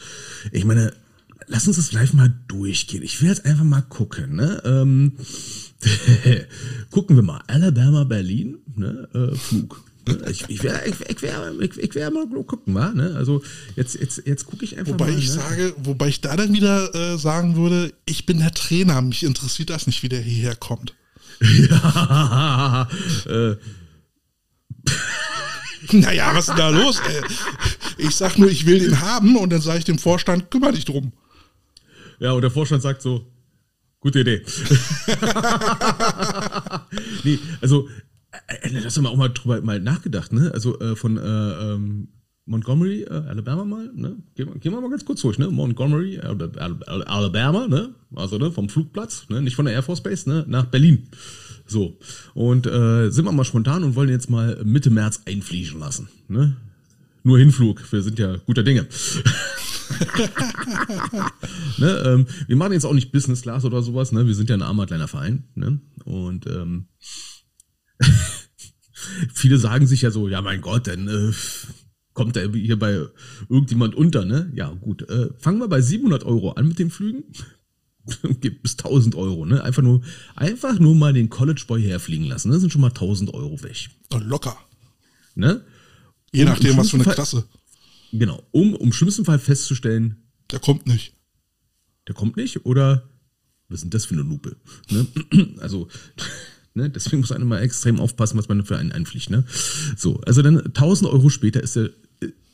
ich 0.53 0.65
meine, 0.65 0.93
lass 1.47 1.67
uns 1.67 1.77
das 1.77 1.93
live 1.93 2.13
mal 2.13 2.33
durchgehen. 2.49 3.03
Ich 3.03 3.21
will 3.21 3.29
jetzt 3.29 3.45
einfach 3.45 3.65
mal 3.65 3.83
gucken, 3.83 4.37
ne? 4.37 4.63
Ähm, 4.65 5.13
gucken 6.91 7.17
wir 7.17 7.23
mal. 7.23 7.43
Alabama, 7.47 8.05
Berlin, 8.05 8.59
ne? 8.77 9.09
Äh, 9.15 9.35
Flug. 9.37 9.83
Ich, 10.31 10.49
ich 10.49 10.63
werde 10.63 10.89
ich, 10.89 11.01
ich 11.09 11.23
wär, 11.23 11.53
ich, 11.61 11.77
ich 11.79 11.95
wär 11.95 12.11
mal 12.11 12.27
gucken, 12.27 12.75
wa? 12.75 12.93
Ne? 12.93 13.15
Also 13.17 13.43
jetzt, 13.77 13.95
jetzt, 13.95 14.23
jetzt 14.25 14.47
gucke 14.47 14.65
ich 14.65 14.79
einfach 14.79 14.93
Wobei 14.93 15.11
mal. 15.11 15.19
ich 15.19 15.29
ne? 15.29 15.35
sage, 15.35 15.75
wobei 15.79 16.09
ich 16.09 16.21
da 16.21 16.37
dann 16.37 16.53
wieder 16.55 16.95
äh, 16.95 17.19
sagen 17.19 17.57
würde, 17.57 17.93
ich 18.07 18.27
bin 18.27 18.39
der 18.39 18.53
Trainer, 18.53 19.03
mich 19.03 19.23
interessiert 19.23 19.71
das 19.71 19.87
nicht, 19.87 20.03
wie 20.03 20.09
der 20.09 20.21
hierher 20.21 20.57
kommt. 20.57 20.95
Ja, 21.41 22.89
äh, 23.27 23.57
Naja, 25.93 26.35
was 26.35 26.49
ist 26.49 26.51
denn 26.51 26.57
da 26.57 26.69
los? 26.71 27.01
Ey? 27.01 27.23
Ich 27.99 28.17
sag 28.17 28.39
nur, 28.39 28.51
ich 28.51 28.67
will 28.67 28.81
den 28.81 29.01
haben 29.01 29.37
und 29.37 29.51
dann 29.51 29.61
sage 29.61 29.79
ich 29.79 29.85
dem 29.85 29.99
Vorstand, 29.99 30.51
kümmere 30.51 30.73
dich 30.73 30.85
drum. 30.85 31.13
Ja, 32.19 32.33
und 32.33 32.43
der 32.43 32.51
Vorstand 32.51 32.83
sagt 32.83 33.03
so, 33.03 33.25
gute 34.01 34.21
Idee. 34.21 34.43
nee, 37.25 37.39
also, 37.61 37.89
äh, 38.49 38.69
äh, 38.69 38.83
das 38.83 38.97
haben 38.97 39.05
wir 39.05 39.11
auch 39.11 39.17
mal 39.17 39.29
drüber 39.29 39.61
mal 39.63 39.81
nachgedacht, 39.81 40.33
ne? 40.33 40.51
Also 40.53 40.79
äh, 40.81 40.97
von 40.97 41.17
äh, 41.17 41.21
ähm, 41.23 42.09
Montgomery, 42.49 43.03
äh, 43.03 43.11
Alabama 43.11 43.65
mal, 43.65 43.91
ne? 43.95 44.17
Gehen, 44.35 44.49
wir- 44.49 44.59
gehen 44.59 44.73
wir 44.73 44.81
mal 44.81 44.91
ganz 44.91 45.05
kurz 45.05 45.21
durch, 45.21 45.39
ne? 45.39 45.49
Montgomery, 45.51 46.19
Al- 46.19 46.51
Al- 46.59 46.83
Al- 46.87 47.05
Alabama, 47.05 47.69
ne? 47.69 47.95
Also 48.15 48.39
ne, 48.39 48.51
vom 48.51 48.69
Flugplatz, 48.69 49.27
ne? 49.29 49.43
Nicht 49.43 49.55
von 49.57 49.67
der 49.67 49.75
Air 49.75 49.83
Force 49.83 50.03
Base, 50.03 50.29
ne? 50.29 50.45
Nach 50.49 50.65
Berlin. 50.67 51.09
So. 51.67 51.99
Und 52.35 52.67
äh, 52.67 53.11
sind 53.11 53.27
wir 53.27 53.33
mal 53.33 53.45
spontan 53.45 53.85
und 53.85 53.95
wollen 53.95 54.09
jetzt 54.09 54.31
mal 54.31 54.61
Mitte 54.65 54.91
März 54.91 55.21
einfliegen 55.27 55.79
lassen, 55.79 56.09
ne? 56.29 56.57
Nur 57.25 57.39
Hinflug, 57.39 57.93
wir 57.93 58.01
sind 58.03 58.19
ja 58.19 58.37
guter 58.47 58.63
Dinge. 58.63 58.87
ne, 61.79 62.03
ähm, 62.07 62.27
wir 62.47 62.57
machen 62.57 62.73
jetzt 62.73 62.85
auch 62.87 62.95
nicht 62.95 63.13
Business 63.13 63.43
Class 63.43 63.65
oder 63.65 63.83
sowas, 63.83 64.13
ne? 64.13 64.27
Wir 64.27 64.35
sind 64.35 64.49
ja 64.49 64.57
ein 64.57 64.63
armer 64.63 64.87
kleiner 64.87 65.09
Verein, 65.09 65.45
ne? 65.55 65.81
Und 66.05 66.47
ähm, 66.47 66.87
viele 69.35 69.59
sagen 69.59 69.87
sich 69.87 70.03
ja 70.03 70.11
so, 70.11 70.29
ja 70.29 70.41
mein 70.43 70.61
Gott, 70.61 70.87
dann 70.87 71.09
äh, 71.09 71.33
kommt 72.19 72.37
er 72.37 72.53
hier 72.53 72.77
bei 72.79 73.07
irgendjemand 73.49 73.95
unter, 73.95 74.25
ne? 74.25 74.51
Ja 74.55 74.71
gut, 74.71 75.09
äh, 75.09 75.31
fangen 75.39 75.61
wir 75.61 75.69
bei 75.69 75.81
700 75.81 76.25
Euro 76.25 76.51
an 76.51 76.67
mit 76.69 76.79
den 76.79 76.91
Flügen. 76.91 77.25
Gibt 78.41 78.63
bis 78.63 78.73
1000 78.79 79.15
Euro, 79.15 79.47
ne? 79.47 79.63
Einfach 79.63 79.83
nur, 79.83 80.03
einfach 80.35 80.79
nur 80.81 80.95
mal 80.95 81.13
den 81.13 81.29
College 81.31 81.63
Boy 81.69 81.83
herfliegen 81.83 82.27
lassen, 82.27 82.51
ne? 82.51 82.59
Sind 82.59 82.73
schon 82.73 82.81
mal 82.81 82.89
1000 82.89 83.33
Euro 83.35 83.63
weg, 83.63 83.89
Locker. 84.21 84.57
ne? 85.35 85.65
Je 86.33 86.43
im 86.43 86.49
nachdem, 86.49 86.77
was 86.77 86.91
für 86.91 86.97
eine 86.97 87.05
Fall- 87.05 87.15
Klasse. 87.15 87.45
Genau, 88.13 88.43
um 88.51 88.75
im 88.77 88.93
schlimmsten 88.93 89.25
Fall 89.25 89.39
festzustellen, 89.39 90.17
Der 90.51 90.59
kommt 90.59 90.87
nicht. 90.87 91.13
der 92.09 92.15
kommt 92.15 92.37
nicht 92.37 92.65
oder 92.67 93.09
was 93.69 93.81
sind 93.81 93.93
das 93.95 94.07
für 94.07 94.15
eine 94.15 94.23
Lupe? 94.23 94.57
Ne? 94.91 95.07
Also, 95.61 95.89
ne, 96.75 96.89
deswegen 96.91 97.21
muss 97.21 97.31
man 97.31 97.43
immer 97.43 97.61
extrem 97.61 98.01
aufpassen, 98.01 98.39
was 98.39 98.49
man 98.49 98.65
für 98.65 98.79
einen 98.79 98.93
einfliegt. 98.93 99.29
Ne? 99.31 99.45
So, 99.97 100.21
also 100.23 100.41
dann 100.41 100.59
1000 100.59 101.11
Euro 101.11 101.29
später 101.29 101.63
ist 101.63 101.77
der 101.77 101.91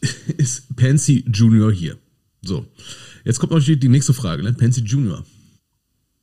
ist 0.37 0.75
Pansy 0.77 1.25
Junior 1.33 1.73
hier. 1.73 1.99
So, 2.43 2.67
jetzt 3.25 3.39
kommt 3.39 3.53
noch 3.53 3.63
die 3.63 3.89
nächste 3.89 4.13
Frage. 4.15 4.43
Ne? 4.43 4.53
Pansy 4.53 4.83
Junior, 4.83 5.25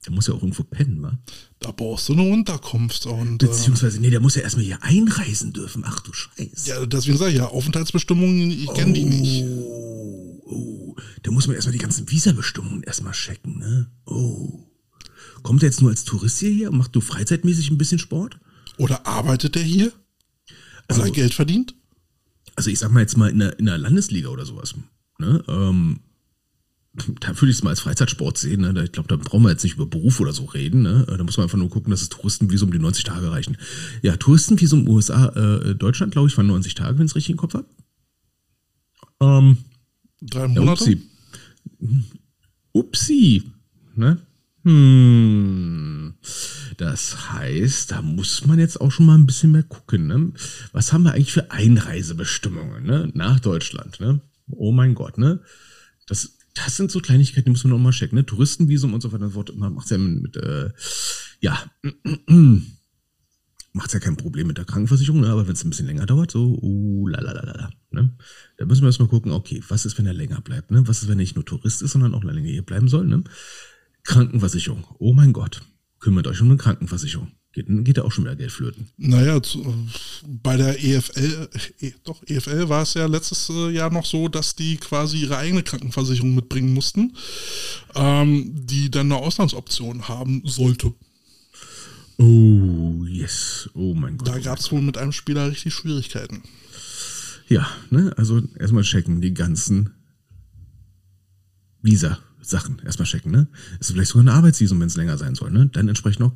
der 0.05 0.13
muss 0.13 0.27
ja 0.27 0.33
auch 0.33 0.41
irgendwo 0.41 0.63
pennen, 0.63 1.01
wa? 1.01 1.17
Da 1.59 1.71
brauchst 1.71 2.09
du 2.09 2.13
eine 2.13 2.23
Unterkunft. 2.23 3.05
Und 3.05 3.41
äh, 3.43 3.47
Beziehungsweise, 3.47 3.99
nee, 3.99 4.09
der 4.09 4.19
muss 4.19 4.35
ja 4.35 4.41
erstmal 4.41 4.65
hier 4.65 4.81
einreisen 4.83 5.53
dürfen. 5.53 5.83
Ach 5.85 5.99
du 6.01 6.13
Scheiße. 6.13 6.69
ja, 6.69 6.85
deswegen 6.85 7.17
sage 7.17 7.31
ich 7.31 7.37
ja, 7.37 7.47
Aufenthaltsbestimmungen, 7.47 8.51
ich 8.51 8.71
kenne 8.73 8.93
die 8.93 9.05
nicht. 9.05 9.43
Oh, 9.45 10.41
oh, 10.45 10.95
da 11.23 11.31
muss 11.31 11.47
man 11.47 11.55
erstmal 11.55 11.73
die 11.73 11.79
ganzen 11.79 12.09
Visabestimmungen 12.09 12.83
erstmal 12.83 13.13
checken, 13.13 13.59
ne? 13.59 13.91
Oh. 14.05 14.67
Kommt 15.43 15.63
er 15.63 15.69
jetzt 15.69 15.81
nur 15.81 15.89
als 15.89 16.03
Tourist 16.03 16.39
hierher 16.39 16.71
und 16.71 16.77
macht 16.77 16.95
du 16.95 17.01
freizeitmäßig 17.01 17.71
ein 17.71 17.77
bisschen 17.77 17.99
Sport? 17.99 18.39
Oder 18.77 19.07
arbeitet 19.07 19.55
der 19.55 19.63
hier? 19.63 19.91
Weil 20.87 20.97
Also- 20.99 21.01
er 21.03 21.11
Geld 21.11 21.33
verdient? 21.33 21.75
Also 22.55 22.69
ich 22.69 22.79
sag 22.79 22.91
mal 22.91 22.99
jetzt 23.01 23.17
mal 23.17 23.29
in 23.29 23.39
der, 23.39 23.57
in 23.59 23.65
der 23.65 23.77
Landesliga 23.77 24.29
oder 24.29 24.45
sowas. 24.45 24.75
Ne? 25.19 25.43
Ähm, 25.47 25.99
da 27.21 27.29
würde 27.29 27.49
ich 27.49 27.55
es 27.57 27.63
mal 27.63 27.69
als 27.69 27.79
Freizeitsport 27.79 28.37
sehen. 28.37 28.61
Ne? 28.61 28.83
Ich 28.83 28.91
glaube, 28.91 29.07
da 29.07 29.15
brauchen 29.15 29.43
wir 29.43 29.51
jetzt 29.51 29.63
nicht 29.63 29.75
über 29.75 29.85
Beruf 29.85 30.19
oder 30.19 30.33
so 30.33 30.43
reden. 30.45 30.81
Ne? 30.81 31.05
Da 31.07 31.23
muss 31.23 31.37
man 31.37 31.45
einfach 31.45 31.57
nur 31.57 31.69
gucken, 31.69 31.91
dass 31.91 32.01
das 32.01 32.09
Touristenvisum 32.09 32.71
die 32.71 32.79
90 32.79 33.05
Tage 33.05 33.31
reichen. 33.31 33.57
Ja, 34.01 34.17
Touristenvisum 34.17 34.87
USA, 34.89 35.27
äh, 35.29 35.75
Deutschland, 35.75 36.11
glaube 36.11 36.27
ich, 36.27 36.37
waren 36.37 36.47
90 36.47 36.75
Tage, 36.75 36.97
wenn 36.97 37.05
ich 37.05 37.11
es 37.11 37.15
richtig 37.15 37.31
im 37.31 37.37
Kopf 37.37 37.53
habe. 37.53 37.65
Ähm, 39.21 39.57
Drei 40.21 40.41
Ja, 40.41 40.47
Monate? 40.47 40.83
upsi. 40.83 41.01
Upsi. 42.73 43.43
Ne? 43.95 44.17
Hm. 44.63 46.10
Das 46.81 47.31
heißt, 47.31 47.91
da 47.91 48.01
muss 48.01 48.47
man 48.47 48.57
jetzt 48.57 48.81
auch 48.81 48.91
schon 48.91 49.05
mal 49.05 49.13
ein 49.13 49.27
bisschen 49.27 49.51
mehr 49.51 49.61
gucken. 49.61 50.07
Ne? 50.07 50.33
Was 50.71 50.91
haben 50.91 51.03
wir 51.03 51.13
eigentlich 51.13 51.31
für 51.31 51.51
Einreisebestimmungen 51.51 52.83
ne? 52.83 53.11
nach 53.13 53.39
Deutschland? 53.39 53.99
Ne? 53.99 54.19
Oh 54.49 54.71
mein 54.71 54.95
Gott, 54.95 55.19
ne? 55.19 55.41
Das, 56.07 56.39
das 56.55 56.77
sind 56.77 56.89
so 56.89 56.99
Kleinigkeiten, 56.99 57.45
die 57.45 57.51
muss 57.51 57.63
man 57.63 57.69
noch 57.69 57.77
mal 57.77 57.91
checken. 57.91 58.15
Ne? 58.17 58.25
Touristenvisum 58.25 58.95
und 58.95 59.01
so 59.01 59.11
weiter. 59.11 59.25
und 59.25 59.29
so 59.29 59.35
fort. 59.35 59.55
Man 59.55 59.75
macht 59.75 59.91
ja 59.91 59.99
mit, 59.99 60.35
äh, 60.37 60.71
ja, 61.39 61.63
macht 63.73 63.93
ja 63.93 63.99
kein 63.99 64.17
Problem 64.17 64.47
mit 64.47 64.57
der 64.57 64.65
Krankenversicherung, 64.65 65.21
ne? 65.21 65.29
aber 65.29 65.45
wenn 65.45 65.53
es 65.53 65.63
ein 65.63 65.69
bisschen 65.69 65.85
länger 65.85 66.07
dauert, 66.07 66.31
so, 66.31 66.57
uh, 66.63 67.07
la 67.07 67.21
la 67.21 67.33
la 67.33 67.43
la, 67.43 67.53
la, 67.53 67.69
ne? 67.91 68.17
Da 68.57 68.65
müssen 68.65 68.81
wir 68.81 68.87
erstmal 68.87 69.07
gucken, 69.07 69.33
okay, 69.33 69.61
was 69.67 69.85
ist, 69.85 69.99
wenn 69.99 70.07
er 70.07 70.15
länger 70.15 70.41
bleibt, 70.41 70.71
ne? 70.71 70.87
Was 70.87 71.03
ist, 71.03 71.09
wenn 71.09 71.19
er 71.19 71.21
nicht 71.21 71.35
nur 71.35 71.45
Tourist 71.45 71.83
ist, 71.83 71.91
sondern 71.91 72.15
auch 72.15 72.23
länger 72.23 72.41
hier 72.41 72.65
bleiben 72.65 72.87
soll, 72.87 73.05
ne? 73.05 73.23
Krankenversicherung, 74.01 74.83
oh 74.97 75.13
mein 75.13 75.31
Gott, 75.31 75.61
kümmert 76.01 76.27
euch 76.27 76.41
um 76.41 76.49
eine 76.49 76.57
Krankenversicherung. 76.57 77.31
Geht, 77.53 77.65
geht 77.67 77.97
da 77.97 78.03
auch 78.03 78.11
schon 78.11 78.23
wieder 78.23 78.35
Geld 78.35 78.51
flöten. 78.51 78.89
Naja, 78.97 79.41
zu, 79.43 79.73
bei 80.25 80.55
der 80.55 80.81
EFL, 80.83 81.49
äh, 81.81 81.91
doch, 82.03 82.23
EFL 82.25 82.69
war 82.69 82.83
es 82.83 82.93
ja 82.93 83.05
letztes 83.07 83.49
äh, 83.49 83.69
Jahr 83.71 83.91
noch 83.91 84.05
so, 84.05 84.29
dass 84.29 84.55
die 84.55 84.77
quasi 84.77 85.21
ihre 85.21 85.37
eigene 85.37 85.61
Krankenversicherung 85.61 86.33
mitbringen 86.33 86.73
mussten, 86.73 87.13
ähm, 87.95 88.51
die 88.65 88.89
dann 88.89 89.11
eine 89.11 89.21
Auslandsoption 89.21 90.07
haben 90.07 90.41
sollte. 90.45 90.93
Oh, 92.17 93.03
yes, 93.05 93.69
oh 93.73 93.93
mein 93.95 94.17
Gott. 94.17 94.27
Da 94.29 94.39
gab 94.39 94.59
es 94.59 94.71
wohl 94.71 94.81
mit 94.81 94.97
einem 94.97 95.11
Spieler 95.11 95.49
richtig 95.49 95.73
Schwierigkeiten. 95.73 96.43
Ja, 97.49 97.69
ne, 97.89 98.13
also 98.15 98.41
erstmal 98.57 98.83
checken 98.83 99.19
die 99.19 99.33
ganzen 99.33 99.93
Visa-Sachen. 102.41 102.81
Erstmal 102.85 103.07
checken, 103.07 103.31
ne? 103.31 103.47
Ist 103.79 103.91
vielleicht 103.91 104.09
sogar 104.09 104.25
ein 104.25 104.29
Arbeitsvisum, 104.35 104.79
wenn 104.79 104.87
es 104.87 104.97
länger 104.97 105.17
sein 105.17 105.35
soll, 105.35 105.51
ne? 105.51 105.67
Dann 105.67 105.87
entsprechend 105.87 106.21
noch 106.21 106.33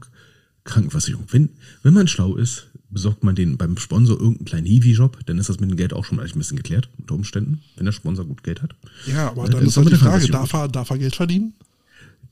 Krankenversicherung. 0.64 1.26
Wenn, 1.32 1.50
wenn 1.84 1.94
man 1.94 2.08
schlau 2.08 2.36
ist, 2.36 2.68
besorgt 2.90 3.24
man 3.24 3.36
den 3.36 3.58
beim 3.58 3.78
Sponsor 3.78 4.18
irgendeinen 4.18 4.46
kleinen 4.46 4.68
Hiwi-Job, 4.68 5.20
dann 5.26 5.38
ist 5.38 5.50
das 5.50 5.60
mit 5.60 5.70
dem 5.70 5.78
Geld 5.78 5.94
auch 5.94 6.06
schon 6.06 6.20
eigentlich 6.20 6.36
ein 6.36 6.40
bisschen 6.40 6.58
geklärt, 6.58 6.90
unter 6.98 7.16
Umständen, 7.16 7.62
wenn 7.76 7.86
der 7.86 7.92
Sponsor 7.92 8.26
gut 8.26 8.44
Geld 8.44 8.62
hat. 8.62 8.76
Ja, 9.06 9.30
aber 9.30 9.44
Ja, 9.44 9.50
dann 9.50 9.60
dann 9.60 9.68
ist 9.68 9.78
halt 9.78 9.92
die 9.92 9.96
Frage, 9.96 10.28
darf 10.28 10.54
er, 10.54 10.68
darf 10.68 10.90
er 10.90 10.98
Geld 10.98 11.16
verdienen? 11.16 11.54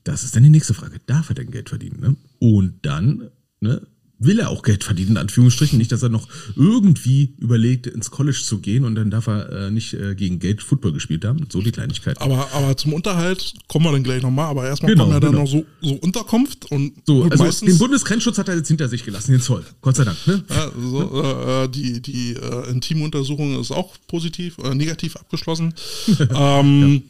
Das 0.04 0.22
ist 0.24 0.36
dann 0.36 0.42
die 0.42 0.50
nächste 0.50 0.74
Frage. 0.74 1.00
Darf 1.06 1.30
er 1.30 1.34
denn 1.34 1.50
Geld 1.50 1.68
verdienen? 1.68 2.00
Ne? 2.00 2.16
Und 2.38 2.74
dann 2.82 3.30
ne, 3.60 3.82
will 4.24 4.38
er 4.38 4.50
auch 4.50 4.62
Geld 4.62 4.84
verdienen, 4.84 5.12
in 5.12 5.16
Anführungsstrichen. 5.16 5.78
Nicht, 5.78 5.92
dass 5.92 6.02
er 6.02 6.08
noch 6.08 6.28
irgendwie 6.56 7.34
überlegt, 7.38 7.86
ins 7.86 8.10
College 8.10 8.40
zu 8.44 8.58
gehen 8.58 8.84
und 8.84 8.94
dann 8.94 9.10
darf 9.10 9.26
er 9.26 9.50
äh, 9.50 9.70
nicht 9.70 9.94
äh, 9.94 10.14
gegen 10.14 10.38
Geld 10.38 10.62
Football 10.62 10.92
gespielt 10.92 11.24
haben. 11.24 11.46
So 11.50 11.60
die 11.60 11.72
Kleinigkeit. 11.72 12.20
Aber, 12.20 12.48
aber 12.52 12.76
zum 12.76 12.92
Unterhalt 12.92 13.54
kommen 13.68 13.86
wir 13.86 13.92
dann 13.92 14.02
gleich 14.02 14.22
nochmal. 14.22 14.46
Aber 14.46 14.66
erstmal 14.66 14.92
Genau, 14.92 15.04
kommen 15.04 15.14
ja 15.14 15.20
dann 15.20 15.32
genau. 15.32 15.44
noch 15.44 15.50
so, 15.50 15.64
so 15.80 15.94
Unterkunft 15.94 16.70
und 16.70 16.94
So, 17.06 17.22
gut, 17.22 17.32
also 17.32 17.44
meistens 17.44 17.68
den 17.68 17.78
Bundesgrenzschutz 17.78 18.38
hat 18.38 18.48
er 18.48 18.56
jetzt 18.56 18.68
hinter 18.68 18.88
sich 18.88 19.04
gelassen, 19.04 19.32
den 19.32 19.40
Zoll. 19.40 19.64
Gott 19.80 19.96
sei 19.96 20.04
Dank. 20.04 20.18
Ne? 20.26 20.44
ja, 20.48 20.70
so, 20.78 21.22
äh, 21.22 21.68
die, 21.68 22.00
die 22.00 22.32
äh, 22.34 22.70
Intimuntersuchung 22.70 23.60
ist 23.60 23.70
auch 23.70 23.94
positiv 24.08 24.58
oder 24.58 24.74
negativ 24.74 25.16
abgeschlossen. 25.16 25.74
ähm, 26.34 27.02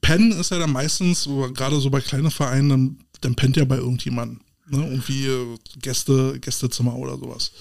Pennen 0.00 0.32
ist 0.32 0.50
ja 0.50 0.58
dann 0.58 0.72
meistens, 0.72 1.28
gerade 1.54 1.80
so 1.80 1.90
bei 1.90 2.00
kleinen 2.00 2.30
Vereinen, 2.30 2.68
dann, 2.68 2.98
dann 3.20 3.34
pennt 3.34 3.56
ja 3.56 3.64
bei 3.64 3.76
irgendjemandem. 3.76 4.40
Ne? 4.70 4.88
Irgendwie 4.90 5.26
äh, 5.26 5.56
Gäste, 5.80 6.38
Gästezimmer 6.40 6.94
oder 6.96 7.18
sowas. 7.18 7.52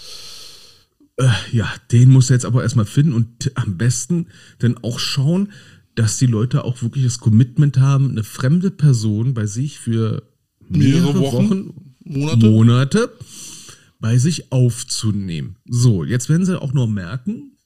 Äh, 1.18 1.30
ja, 1.51 1.72
den 1.91 2.12
muss 2.12 2.30
er 2.30 2.36
jetzt 2.36 2.45
aber 2.45 2.64
erstmal 2.64 2.86
finden 2.86 3.14
und 3.14 3.51
am 3.55 3.78
besten 3.78 4.28
dann 4.60 4.78
auch 4.84 4.99
schauen, 4.99 5.51
dass 5.95 6.18
die 6.18 6.28
Leute 6.28 6.64
auch 6.64 6.82
wirklich 6.84 7.05
das 7.05 7.20
Commitment 7.20 7.78
haben, 7.80 8.12
eine 8.12 8.24
fremde 8.24 8.70
Person 8.70 9.34
bei 9.34 9.47
sich 9.47 9.80
für 9.80 10.24
mehrere, 10.70 11.14
Mehrere 11.14 11.20
Wochen, 11.20 11.49
Wochen, 11.49 11.95
Monate? 12.03 12.45
Monate 12.49 13.12
bei 13.99 14.18
sich 14.20 14.51
aufzunehmen. 14.51 15.55
So, 15.68 16.03
jetzt 16.03 16.30
werden 16.30 16.45
sie 16.45 16.62
auch 16.62 16.74
noch 16.74 16.86
merken, 16.88 17.58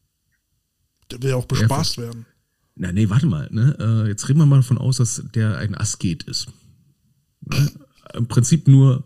Der 1.12 1.22
will 1.22 1.32
ja 1.32 1.36
auch 1.36 1.46
bespaßt 1.46 1.98
werden. 1.98 2.26
na 2.76 2.94
nee, 2.94 3.10
warte 3.10 3.26
mal, 3.26 3.50
ne? 3.52 3.76
äh, 3.80 4.08
jetzt 4.08 4.30
reden 4.30 4.40
wir 4.40 4.46
mal 4.46 4.58
davon 4.58 4.78
aus, 4.78 4.96
dass 4.98 5.22
der 5.36 5.58
ein 5.58 5.76
Asket 5.76 6.24
ist. 6.24 6.48
Ne? 7.42 7.70
Im 8.14 8.28
Prinzip 8.28 8.70
nur 8.70 9.04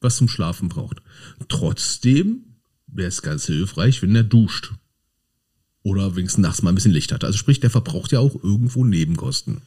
was 0.00 0.16
zum 0.16 0.28
Schlafen 0.28 0.68
braucht. 0.68 1.02
Trotzdem 1.48 2.44
wäre 2.86 3.08
es 3.08 3.22
ganz 3.22 3.46
hilfreich, 3.46 4.02
wenn 4.02 4.14
er 4.14 4.24
duscht. 4.24 4.72
Oder 5.82 6.16
wenigstens 6.16 6.42
nachts 6.42 6.62
mal 6.62 6.70
ein 6.70 6.74
bisschen 6.74 6.92
Licht 6.92 7.12
hat. 7.12 7.24
Also 7.24 7.38
sprich, 7.38 7.60
der 7.60 7.70
verbraucht 7.70 8.12
ja 8.12 8.18
auch 8.18 8.42
irgendwo 8.42 8.84
Nebenkosten. 8.84 9.62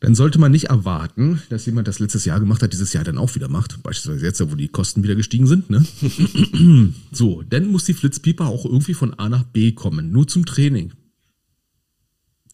Dann 0.00 0.14
sollte 0.16 0.40
man 0.40 0.50
nicht 0.50 0.64
erwarten, 0.64 1.40
dass 1.48 1.64
jemand 1.64 1.86
das 1.86 2.00
letztes 2.00 2.24
Jahr 2.24 2.40
gemacht 2.40 2.62
hat, 2.62 2.72
dieses 2.72 2.92
Jahr 2.92 3.04
dann 3.04 3.18
auch 3.18 3.36
wieder 3.36 3.48
macht. 3.48 3.82
Beispielsweise 3.82 4.26
jetzt, 4.26 4.50
wo 4.50 4.56
die 4.56 4.68
Kosten 4.68 5.04
wieder 5.04 5.14
gestiegen 5.14 5.46
sind. 5.46 5.70
Ne? 5.70 5.86
so, 7.12 7.42
dann 7.42 7.68
muss 7.68 7.84
die 7.84 7.94
Flitzpieper 7.94 8.46
auch 8.46 8.64
irgendwie 8.64 8.94
von 8.94 9.14
A 9.14 9.28
nach 9.28 9.44
B 9.44 9.72
kommen. 9.72 10.10
Nur 10.10 10.26
zum 10.26 10.44
Training. 10.44 10.92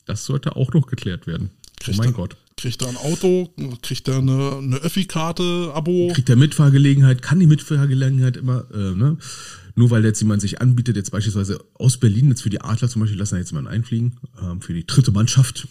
Das 0.04 0.26
sollte 0.26 0.56
auch 0.56 0.72
noch 0.74 0.86
geklärt 0.86 1.26
werden. 1.26 1.50
Kriegt 1.80 1.98
oh 1.98 2.02
mein 2.02 2.12
Gott. 2.12 2.36
Kriegt 2.58 2.82
er 2.82 2.88
ein 2.88 2.96
Auto, 2.96 3.54
kriegt 3.82 4.08
er 4.08 4.18
eine, 4.18 4.58
eine 4.58 4.76
Öffi-Karte, 4.78 5.70
Abo. 5.74 6.10
Kriegt 6.12 6.28
er 6.28 6.34
Mitfahrgelegenheit, 6.34 7.22
kann 7.22 7.38
die 7.38 7.46
Mitfahrgelegenheit 7.46 8.36
immer, 8.36 8.66
äh, 8.74 8.96
ne? 8.96 9.16
Nur 9.76 9.90
weil 9.90 10.04
jetzt 10.04 10.20
jemand 10.20 10.42
sich 10.42 10.60
anbietet, 10.60 10.96
jetzt 10.96 11.12
beispielsweise 11.12 11.64
aus 11.74 11.98
Berlin, 11.98 12.30
jetzt 12.30 12.42
für 12.42 12.50
die 12.50 12.60
Adler 12.60 12.88
zum 12.88 12.98
Beispiel, 13.00 13.16
lassen 13.16 13.34
wir 13.34 13.38
jetzt 13.38 13.52
mal 13.52 13.68
einfliegen, 13.68 14.16
ähm, 14.42 14.60
für 14.60 14.74
die 14.74 14.84
dritte 14.84 15.12
Mannschaft. 15.12 15.68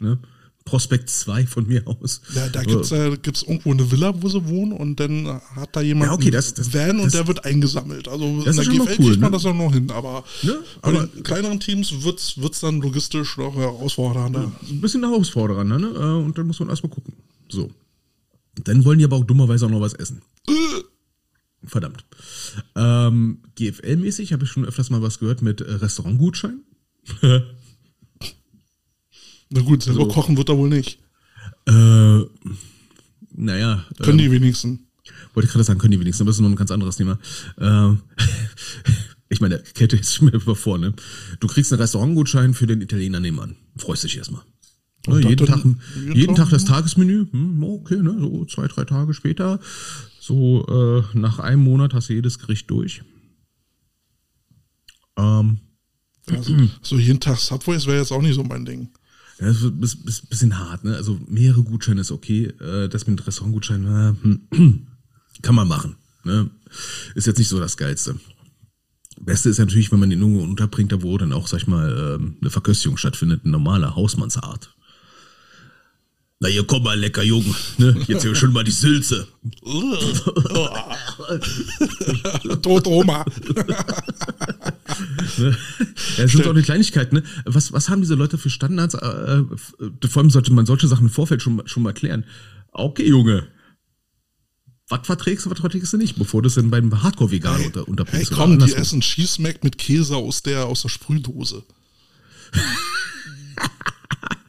Ne? 0.00 0.18
Prospekt 0.64 1.10
2 1.10 1.46
von 1.46 1.66
mir 1.66 1.86
aus. 1.86 2.22
Ja, 2.34 2.48
da 2.48 2.62
gibt's 2.62 2.90
äh, 2.90 3.16
gibt's 3.20 3.42
irgendwo 3.42 3.72
eine 3.72 3.90
Villa, 3.90 4.14
wo 4.22 4.28
sie 4.30 4.46
wohnen 4.48 4.72
und 4.72 4.98
dann 4.98 5.26
hat 5.56 5.76
da 5.76 5.82
jemand 5.82 6.06
Ja, 6.10 6.14
okay, 6.14 6.30
das- 6.30 6.54
das- 6.54 6.74
einen 6.74 6.88
Van 6.88 6.96
und 7.00 7.04
das- 7.06 7.12
der 7.12 7.26
wird 7.26 7.44
eingesammelt. 7.44 8.08
Also 8.08 8.42
Das 8.42 8.56
in 8.56 8.62
ist 8.62 8.66
der 8.70 8.74
GFL 8.86 8.96
cool, 9.02 9.08
kriegt 9.08 9.20
man 9.20 9.30
ne? 9.30 9.36
das 9.36 9.44
auch 9.44 9.54
noch 9.54 9.72
hin, 9.74 9.90
aber 9.90 10.24
Ne? 10.42 10.58
bei 10.80 10.88
Aber- 10.88 11.06
kleineren 11.22 11.60
Teams 11.60 12.02
wird's 12.02 12.38
wird's 12.38 12.60
dann 12.60 12.80
logistisch 12.80 13.36
noch 13.36 13.54
herausfordernder. 13.54 14.52
ein 14.70 14.80
bisschen 14.80 15.02
herausfordernd, 15.02 15.68
ne? 15.68 15.86
Äh, 15.86 16.24
Und 16.24 16.38
dann 16.38 16.46
muss 16.46 16.58
man 16.60 16.70
erstmal 16.70 16.90
gucken. 16.90 17.12
So. 17.50 17.70
Dann 18.64 18.84
wollen 18.86 18.98
die 18.98 19.04
aber 19.04 19.16
auch 19.16 19.24
dummerweise 19.24 19.66
auch 19.66 19.70
noch 19.70 19.80
was 19.82 19.92
essen. 19.94 20.22
Verdammt. 21.66 22.04
Ähm, 22.76 23.38
GFL-mäßig 23.56 24.32
habe 24.32 24.44
ich 24.44 24.50
schon 24.50 24.64
öfters 24.64 24.90
mal 24.90 25.02
was 25.02 25.18
gehört 25.18 25.42
mit 25.42 25.60
äh, 25.60 25.72
Restaurantgutschein. 25.72 26.60
Na 29.50 29.60
gut, 29.60 29.82
selber 29.82 30.02
So. 30.02 30.08
kochen 30.08 30.36
wird 30.36 30.48
er 30.48 30.58
wohl 30.58 30.68
nicht. 30.68 30.98
Äh, 31.66 32.20
naja, 33.36 33.84
Können 34.02 34.18
ähm, 34.18 34.24
die 34.24 34.30
wenigsten. 34.30 34.86
wollte 35.34 35.46
ich 35.46 35.52
gerade 35.52 35.64
sagen, 35.64 35.78
können 35.78 35.92
die 35.92 36.00
wenigstens, 36.00 36.22
aber 36.22 36.28
das 36.30 36.36
ist 36.36 36.42
noch 36.42 36.48
ein 36.50 36.56
ganz 36.56 36.70
anderes 36.70 36.96
Thema. 36.96 37.18
Ähm, 37.58 38.00
ich 39.28 39.40
meine, 39.40 39.58
Kette 39.74 39.96
ist 39.96 40.20
mir 40.22 40.38
vor, 40.40 40.78
ne? 40.78 40.94
Du 41.40 41.46
kriegst 41.48 41.72
einen 41.72 41.80
Restaurantgutschein 41.80 42.54
für 42.54 42.66
den 42.66 42.80
Italiener 42.80 43.20
nebenan. 43.20 43.56
Freust 43.76 44.04
dich 44.04 44.16
erstmal. 44.16 44.42
Ja, 45.06 45.18
jeden, 45.18 45.46
Tag, 45.46 45.62
jeden 46.14 46.34
Tag, 46.34 46.48
das. 46.48 46.64
Tagesmenü, 46.64 47.26
hm, 47.30 47.62
okay, 47.62 47.96
ne? 48.00 48.16
So 48.18 48.44
zwei, 48.46 48.66
drei 48.68 48.84
Tage 48.84 49.12
später. 49.12 49.60
So 50.18 50.66
äh, 50.66 51.18
nach 51.18 51.38
einem 51.38 51.62
Monat 51.62 51.92
hast 51.92 52.08
du 52.08 52.14
jedes 52.14 52.38
Gericht 52.38 52.70
durch. 52.70 53.02
Ähm, 55.18 55.58
Also, 56.30 56.56
so 56.82 56.98
jeden 56.98 57.20
Tag 57.20 57.38
Subways 57.38 57.86
wäre 57.86 57.98
jetzt 57.98 58.12
auch 58.12 58.22
nicht 58.22 58.34
so 58.34 58.44
mein 58.44 58.64
Ding. 58.64 58.88
Ja, 59.40 59.46
das 59.48 59.56
ist 59.56 59.64
ein 59.64 59.80
bisschen- 60.28 60.58
hart, 60.58 60.84
ne? 60.84 60.94
Also 60.96 61.18
mehrere 61.28 61.62
Gutscheine 61.64 62.00
ist 62.00 62.12
okay. 62.12 62.46
Äh, 62.60 62.88
Das 62.88 63.06
mit 63.06 63.26
Restaurantgutschein 63.26 63.86
äh, 63.86 64.14
kann 65.42 65.54
man 65.54 65.68
machen. 65.68 65.96
Ne? 66.24 66.50
Ist 67.14 67.26
jetzt 67.26 67.38
nicht 67.38 67.48
so 67.48 67.58
das 67.58 67.76
Geilste. 67.76 68.16
Beste 69.20 69.48
ist 69.48 69.58
natürlich, 69.58 69.92
wenn 69.92 70.00
man 70.00 70.10
den 70.10 70.20
irgendwo 70.20 70.42
unterbringt, 70.42 70.92
da 70.92 71.02
wo 71.02 71.16
dann 71.18 71.32
auch, 71.32 71.46
sag 71.46 71.58
ich 71.62 71.66
mal, 71.66 72.16
ähm, 72.20 72.36
eine 72.40 72.50
Verköstigung 72.50 72.96
stattfindet, 72.96 73.40
eine 73.44 73.52
normale 73.52 73.94
Hausmannsart. 73.94 74.70
Na, 76.40 76.48
hier 76.48 76.64
komm 76.66 76.82
mal, 76.82 76.98
lecker 76.98 77.22
Jung. 77.22 77.44
Ne? 77.78 77.94
Jetzt 78.08 78.22
hier 78.22 78.34
schon 78.34 78.52
mal 78.52 78.64
die 78.64 78.72
Sülze. 78.72 79.28
Tot 82.62 82.86
Oma. 82.86 83.24
Ne? 85.38 85.56
Ja, 86.18 86.24
es 86.24 86.32
sind 86.32 86.46
auch 86.46 86.54
die 86.54 86.62
Kleinigkeiten. 86.62 87.16
Ne? 87.16 87.22
Was, 87.46 87.72
was 87.72 87.88
haben 87.88 88.02
diese 88.02 88.14
Leute 88.14 88.36
für 88.38 88.50
Standards? 88.50 88.94
Äh, 88.94 89.06
äh, 89.06 89.44
vor 90.08 90.20
allem 90.22 90.30
sollte 90.30 90.52
man 90.52 90.66
solche 90.66 90.88
Sachen 90.88 91.04
im 91.06 91.10
Vorfeld 91.10 91.42
schon, 91.42 91.56
mal- 91.56 91.66
schon 91.68 91.82
mal 91.82 91.92
klären. 91.94 92.24
Okay, 92.72 93.08
Junge. 93.08 93.48
Was 94.88 95.06
verträgst 95.06 95.46
du, 95.46 95.50
was 95.50 95.60
verträgst 95.60 95.92
du 95.92 95.96
nicht, 95.96 96.16
bevor 96.18 96.42
du 96.42 96.48
es 96.48 96.54
dann 96.56 96.70
beim 96.70 97.02
Hardcore-Vegan 97.02 97.56
Hey, 97.56 97.66
unter, 97.66 97.80
hey 97.80 97.88
unterbringst? 97.90 98.32
oder 98.32 98.40
komm, 98.42 98.58
die 98.58 98.74
essen 98.74 99.00
Cheese 99.00 99.40
Mac 99.40 99.64
mit 99.64 99.78
Käse 99.78 100.14
aus 100.16 100.42
der, 100.42 100.66
aus 100.66 100.82
der 100.82 100.90
Sprühdose. 100.90 101.62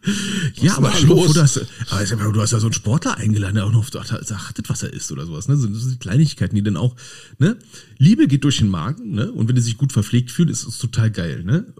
Ja, 0.61 0.77
aber 0.77 0.93
los? 1.01 1.33
du 1.33 1.41
hast, 1.41 1.65
aber 1.89 2.31
du 2.31 2.41
hast 2.41 2.51
ja 2.51 2.59
so 2.59 2.67
einen 2.67 2.73
Sportler 2.73 3.17
eingeladen, 3.17 3.55
der 3.55 3.65
auch 3.65 3.71
noch 3.71 3.89
achtet, 3.95 4.69
was 4.69 4.83
er 4.83 4.93
isst 4.93 5.11
oder 5.11 5.25
sowas. 5.25 5.47
Ne? 5.47 5.57
So, 5.57 5.67
das 5.67 5.81
sind 5.81 5.93
die 5.93 5.99
Kleinigkeiten, 5.99 6.55
die 6.55 6.63
dann 6.63 6.77
auch, 6.77 6.95
ne? 7.39 7.57
Liebe 7.97 8.27
geht 8.27 8.43
durch 8.43 8.57
den 8.57 8.69
Magen, 8.69 9.11
ne? 9.11 9.31
Und 9.31 9.47
wenn 9.47 9.55
die 9.55 9.61
sich 9.61 9.77
gut 9.77 9.91
verpflegt 9.91 10.31
fühlen, 10.31 10.49
ist 10.49 10.65
es 10.67 10.77
total 10.77 11.11
geil, 11.11 11.43
ne? 11.43 11.73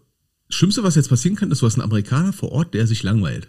Schlimmste, 0.49 0.83
was 0.83 0.95
jetzt 0.95 1.09
passieren 1.09 1.35
kann, 1.35 1.51
ist, 1.51 1.61
du 1.61 1.65
hast 1.65 1.75
einen 1.75 1.83
Amerikaner 1.83 2.33
vor 2.33 2.51
Ort, 2.51 2.73
der 2.73 2.85
sich 2.87 3.03
langweilt. 3.03 3.47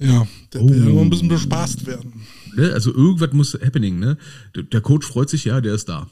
Ja, 0.00 0.26
der 0.52 0.62
Oh. 0.62 0.68
will 0.68 0.88
immer 0.88 1.00
ein 1.00 1.10
bisschen 1.10 1.28
bespaßt 1.28 1.86
werden. 1.86 2.12
Ne? 2.54 2.72
Also 2.72 2.92
irgendwas 2.92 3.32
muss 3.32 3.54
happening, 3.54 3.98
ne? 3.98 4.18
Der, 4.54 4.80
Coach 4.80 5.06
freut 5.06 5.30
sich, 5.30 5.44
ja, 5.44 5.60
der 5.60 5.74
ist 5.74 5.88
da. 5.88 6.08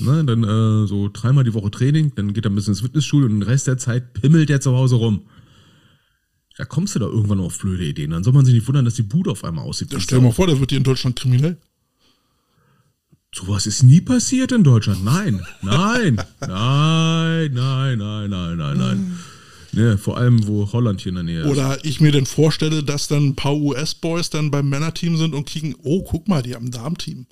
Ne? 0.00 0.24
Dann 0.24 0.44
äh, 0.44 0.86
so 0.86 1.10
dreimal 1.12 1.44
die 1.44 1.54
Woche 1.54 1.70
Training, 1.70 2.12
dann 2.14 2.32
geht 2.34 2.44
er 2.44 2.50
ein 2.50 2.54
bisschen 2.54 2.72
ins 2.72 2.80
Fitnessstudio 2.82 3.26
und 3.26 3.40
den 3.40 3.42
Rest 3.42 3.66
der 3.66 3.78
Zeit 3.78 4.12
pimmelt 4.14 4.48
der 4.48 4.60
zu 4.60 4.72
Hause 4.76 4.96
rum. 4.96 5.22
Da 6.56 6.64
kommst 6.64 6.94
du 6.94 6.98
da 6.98 7.06
irgendwann 7.06 7.40
auf 7.40 7.58
blöde 7.58 7.84
Ideen. 7.84 8.10
Dann 8.10 8.24
soll 8.24 8.32
man 8.32 8.44
sich 8.44 8.54
nicht 8.54 8.66
wundern, 8.66 8.84
dass 8.84 8.94
die 8.94 9.02
Bude 9.02 9.30
auf 9.30 9.44
einmal 9.44 9.64
aussieht. 9.64 9.92
Ja, 9.92 10.00
stell 10.00 10.18
dir 10.18 10.24
mal 10.24 10.32
vor, 10.32 10.46
der 10.46 10.58
wird 10.58 10.70
hier 10.70 10.78
in 10.78 10.84
Deutschland 10.84 11.16
kriminell. 11.16 11.58
Sowas 13.34 13.66
ist 13.66 13.82
nie 13.82 14.00
passiert 14.00 14.52
in 14.52 14.64
Deutschland. 14.64 15.04
Nein, 15.04 15.44
nein, 15.60 16.16
nein, 16.40 17.52
nein, 17.52 17.98
nein, 17.98 18.30
nein, 18.30 18.56
nein, 18.56 18.78
nein. 18.78 19.18
Ne, 19.72 19.98
vor 19.98 20.16
allem, 20.16 20.46
wo 20.46 20.72
Holland 20.72 21.02
hier 21.02 21.10
in 21.10 21.16
der 21.16 21.24
Nähe 21.24 21.40
ist. 21.40 21.46
Oder 21.48 21.84
ich 21.84 22.00
mir 22.00 22.10
denn 22.10 22.24
vorstelle, 22.24 22.82
dass 22.82 23.08
dann 23.08 23.26
ein 23.26 23.36
paar 23.36 23.54
US-Boys 23.54 24.30
dann 24.30 24.50
beim 24.50 24.70
Männerteam 24.70 25.18
sind 25.18 25.34
und 25.34 25.44
kicken, 25.44 25.74
oh, 25.82 26.02
guck 26.02 26.28
mal, 26.28 26.42
die 26.42 26.54
haben 26.54 26.68
ein 26.68 26.70
Darmteam. 26.70 27.26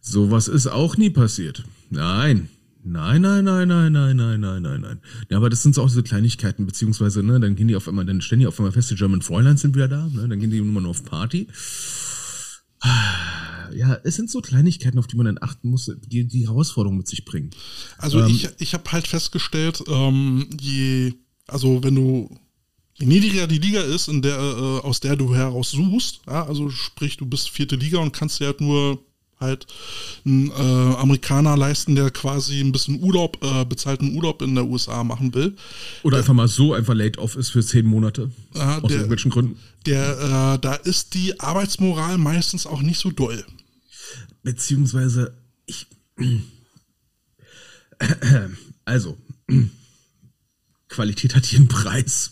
Sowas 0.00 0.48
ist 0.48 0.68
auch 0.68 0.96
nie 0.96 1.10
passiert. 1.10 1.64
Nein. 1.90 2.48
Nein, 2.90 3.20
nein, 3.20 3.44
nein, 3.44 3.68
nein, 3.68 3.92
nein, 3.92 4.16
nein, 4.16 4.40
nein, 4.40 4.62
nein, 4.62 4.80
nein. 4.80 5.00
Ja, 5.28 5.36
aber 5.36 5.50
das 5.50 5.62
sind 5.62 5.74
so 5.74 5.82
auch 5.82 5.90
so 5.90 6.02
Kleinigkeiten, 6.02 6.64
beziehungsweise, 6.64 7.22
ne, 7.22 7.38
dann 7.38 7.54
gehen 7.54 7.68
die 7.68 7.76
auf 7.76 7.86
einmal, 7.86 8.06
dann 8.06 8.22
stellen 8.22 8.40
die 8.40 8.46
auf 8.46 8.58
einmal 8.58 8.72
fest, 8.72 8.90
die 8.90 8.94
German 8.94 9.20
Fräuleins 9.20 9.60
sind 9.60 9.74
wieder 9.74 9.88
da, 9.88 10.06
ne, 10.06 10.26
dann 10.26 10.40
gehen 10.40 10.50
die 10.50 10.58
immer 10.58 10.80
nur 10.80 10.90
auf 10.90 11.04
Party. 11.04 11.48
Ja, 13.74 13.98
es 14.04 14.16
sind 14.16 14.30
so 14.30 14.40
Kleinigkeiten, 14.40 14.98
auf 14.98 15.06
die 15.06 15.16
man 15.16 15.26
dann 15.26 15.38
achten 15.40 15.68
muss, 15.68 15.90
die 16.06 16.26
die 16.26 16.46
Herausforderungen 16.46 16.96
mit 16.98 17.08
sich 17.08 17.26
bringen. 17.26 17.50
Also 17.98 18.20
Ähm. 18.20 18.28
ich, 18.28 18.48
ich 18.58 18.72
habe 18.72 18.90
halt 18.90 19.06
festgestellt, 19.06 19.84
ähm, 19.88 20.48
je, 20.58 21.12
also 21.46 21.82
wenn 21.84 21.94
du, 21.94 22.38
je 22.98 23.06
niedriger 23.06 23.46
die 23.46 23.58
Liga 23.58 23.82
ist, 23.82 24.08
in 24.08 24.22
der, 24.22 24.38
äh, 24.38 24.86
aus 24.86 25.00
der 25.00 25.16
du 25.16 25.34
heraus 25.34 25.72
suchst, 25.72 26.20
ja, 26.26 26.46
also 26.46 26.70
sprich, 26.70 27.18
du 27.18 27.26
bist 27.26 27.50
vierte 27.50 27.76
Liga 27.76 27.98
und 27.98 28.12
kannst 28.12 28.40
dir 28.40 28.46
halt 28.46 28.62
nur 28.62 29.04
halt 29.40 29.66
einen 30.24 30.50
äh, 30.50 30.94
Amerikaner 30.96 31.56
leisten, 31.56 31.94
der 31.94 32.10
quasi 32.10 32.60
ein 32.60 32.72
bisschen 32.72 33.00
Urlaub, 33.02 33.38
äh, 33.44 33.64
bezahlten 33.64 34.14
Urlaub 34.16 34.42
in 34.42 34.54
der 34.54 34.66
USA 34.66 35.04
machen 35.04 35.32
will. 35.34 35.54
Oder 36.02 36.18
einfach 36.18 36.34
mal 36.34 36.48
so 36.48 36.74
einfach 36.74 36.94
late 36.94 37.18
off 37.20 37.36
ist 37.36 37.50
für 37.50 37.62
zehn 37.64 37.86
Monate. 37.86 38.30
Ja, 38.54 38.76
aus 38.78 38.82
der- 38.82 38.90
irgendwelchen 38.92 39.30
Gründen. 39.30 39.56
Der, 39.86 40.54
äh, 40.54 40.58
da 40.60 40.74
ist 40.74 41.14
die 41.14 41.38
Arbeitsmoral 41.40 42.18
meistens 42.18 42.66
auch 42.66 42.82
nicht 42.82 42.98
so 42.98 43.10
doll. 43.10 43.44
Beziehungsweise, 44.42 45.34
ich. 45.66 45.86
Also, 48.84 49.16
Qualität 50.88 51.34
hat 51.34 51.44
hier 51.46 51.58
einen 51.58 51.68
Preis. 51.68 52.30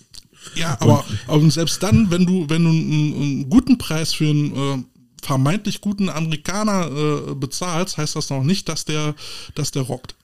Ja, 0.55 0.81
aber, 0.81 1.05
aber 1.27 1.51
selbst 1.51 1.83
dann, 1.83 2.11
wenn 2.11 2.25
du, 2.25 2.49
wenn 2.49 2.65
du 2.65 2.71
einen, 2.71 3.15
einen 3.15 3.51
guten 3.51 3.79
Preis 3.79 4.15
für 4.15 4.29
einen 4.31 4.55
äh, 4.57 4.85
vermeintlich 5.23 5.81
guten 5.81 6.09
Amerikaner 6.09 6.91
äh, 6.91 7.35
bezahlst, 7.35 7.99
heißt 7.99 8.17
das 8.17 8.31
noch 8.31 8.43
nicht, 8.43 8.69
dass 8.69 8.85
der, 8.85 9.15
dass 9.55 9.71
der 9.71 9.83
rockt. 9.83 10.17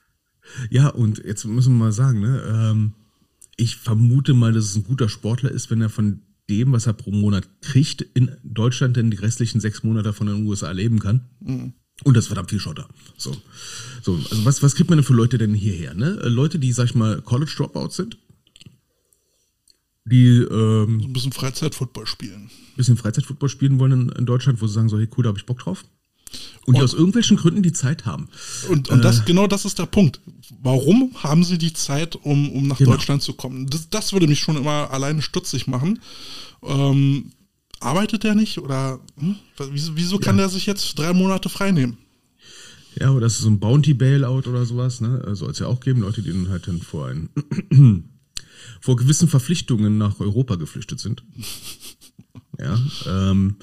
Ja, 0.69 0.89
und 0.89 1.23
jetzt 1.23 1.45
müssen 1.45 1.73
wir 1.73 1.85
mal 1.85 1.91
sagen, 1.91 2.19
ne, 2.19 2.43
ähm, 2.47 2.93
ich 3.55 3.77
vermute 3.77 4.33
mal, 4.33 4.53
dass 4.53 4.65
es 4.65 4.75
ein 4.75 4.83
guter 4.83 5.09
Sportler 5.09 5.51
ist, 5.51 5.69
wenn 5.69 5.81
er 5.81 5.89
von 5.89 6.21
dem, 6.49 6.71
was 6.71 6.87
er 6.87 6.93
pro 6.93 7.11
Monat 7.11 7.47
kriegt, 7.61 8.01
in 8.01 8.31
Deutschland 8.43 8.97
dann 8.97 9.11
die 9.11 9.17
restlichen 9.17 9.61
sechs 9.61 9.83
Monate 9.83 10.13
von 10.13 10.27
den 10.27 10.45
USA 10.45 10.71
leben 10.71 10.99
kann. 10.99 11.21
Und 12.03 12.17
das 12.17 12.25
ist 12.25 12.27
verdammt 12.27 12.49
viel 12.49 12.59
Schotter. 12.59 12.87
So. 13.17 13.35
So, 14.01 14.15
also 14.15 14.45
was, 14.45 14.61
was 14.63 14.75
kriegt 14.75 14.89
man 14.89 14.97
denn 14.97 15.05
für 15.05 15.13
Leute 15.13 15.37
denn 15.37 15.53
hierher? 15.53 15.93
Ne? 15.93 16.11
Leute, 16.23 16.59
die, 16.59 16.73
sag 16.73 16.85
ich 16.85 16.95
mal, 16.95 17.21
College 17.21 17.53
Dropouts 17.55 17.95
sind, 17.95 18.17
die 20.05 20.27
ähm, 20.37 21.01
ein 21.05 21.13
bisschen 21.13 21.31
Freizeitfootball 21.31 22.05
spielen. 22.07 22.49
bisschen 22.75 22.97
Freizeitfootball 22.97 23.49
spielen 23.49 23.79
wollen 23.79 23.91
in, 23.93 24.09
in 24.09 24.25
Deutschland, 24.25 24.61
wo 24.61 24.67
sie 24.67 24.73
sagen 24.73 24.89
so, 24.89 24.97
hey 24.97 25.07
cool, 25.17 25.23
da 25.23 25.29
habe 25.29 25.39
ich 25.39 25.45
Bock 25.45 25.59
drauf. 25.59 25.83
Und 26.65 26.75
die 26.75 26.79
Und- 26.79 26.85
aus 26.85 26.93
irgendwelchen 26.93 27.37
Gründen 27.37 27.61
die 27.61 27.73
Zeit 27.73 28.05
haben. 28.05 28.27
Und, 28.69 28.89
und 28.89 29.03
das, 29.03 29.23
genau 29.25 29.47
das 29.47 29.65
ist 29.65 29.77
der 29.79 29.85
Punkt. 29.85 30.19
Warum 30.61 31.11
haben 31.21 31.43
sie 31.43 31.57
die 31.57 31.73
Zeit, 31.73 32.15
um, 32.15 32.49
um 32.51 32.67
nach 32.67 32.77
Genau. 32.79 32.91
Deutschland 32.91 33.21
zu 33.21 33.33
kommen? 33.33 33.67
Das, 33.67 33.89
das 33.89 34.13
würde 34.13 34.27
mich 34.27 34.39
schon 34.39 34.57
immer 34.57 34.89
alleine 34.91 35.21
stutzig 35.21 35.67
machen. 35.67 35.99
Ähm, 36.63 37.31
arbeitet 37.79 38.23
der 38.23 38.33
nicht? 38.35 38.57
Oder 38.57 38.99
hm? 39.19 39.35
wieso, 39.71 39.95
wieso 39.95 40.17
kann 40.17 40.37
der 40.37 40.49
sich 40.49 40.65
jetzt 40.65 40.97
drei 40.97 41.13
Monate 41.13 41.49
frei 41.49 41.71
nehmen? 41.71 41.97
Ja, 42.99 43.11
oder 43.11 43.21
das 43.21 43.33
ist 43.33 43.41
so 43.41 43.49
ein 43.49 43.59
Bounty-Bailout 43.59 44.47
oder 44.49 44.65
sowas, 44.65 45.01
ne? 45.01 45.35
Soll 45.35 45.51
es 45.51 45.59
ja 45.59 45.67
auch 45.67 45.79
geben, 45.79 46.01
Leute, 46.01 46.21
die 46.21 46.31
dann 46.31 46.49
halt 46.49 46.67
dann 46.67 46.79
vor 46.81 47.07
ein, 47.09 47.29
vor 48.81 48.95
gewissen 48.95 49.27
Verpflichtungen 49.27 49.97
nach 49.97 50.19
Europa 50.19 50.55
geflüchtet 50.55 50.99
sind. 50.99 51.23
Ja. 52.59 52.79
Ähm, 53.07 53.57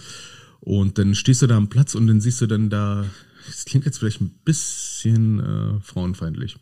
und 0.58 0.98
dann 0.98 1.14
stehst 1.14 1.42
du 1.42 1.46
da 1.46 1.56
am 1.56 1.68
Platz 1.68 1.94
und 1.94 2.08
dann 2.08 2.20
siehst 2.20 2.40
du 2.40 2.46
dann 2.46 2.70
da, 2.70 3.06
das 3.46 3.64
klingt 3.64 3.86
jetzt 3.86 3.98
vielleicht 3.98 4.20
ein 4.20 4.30
bisschen 4.44 5.38
äh, 5.38 5.80
frauenfeindlich, 5.80 6.58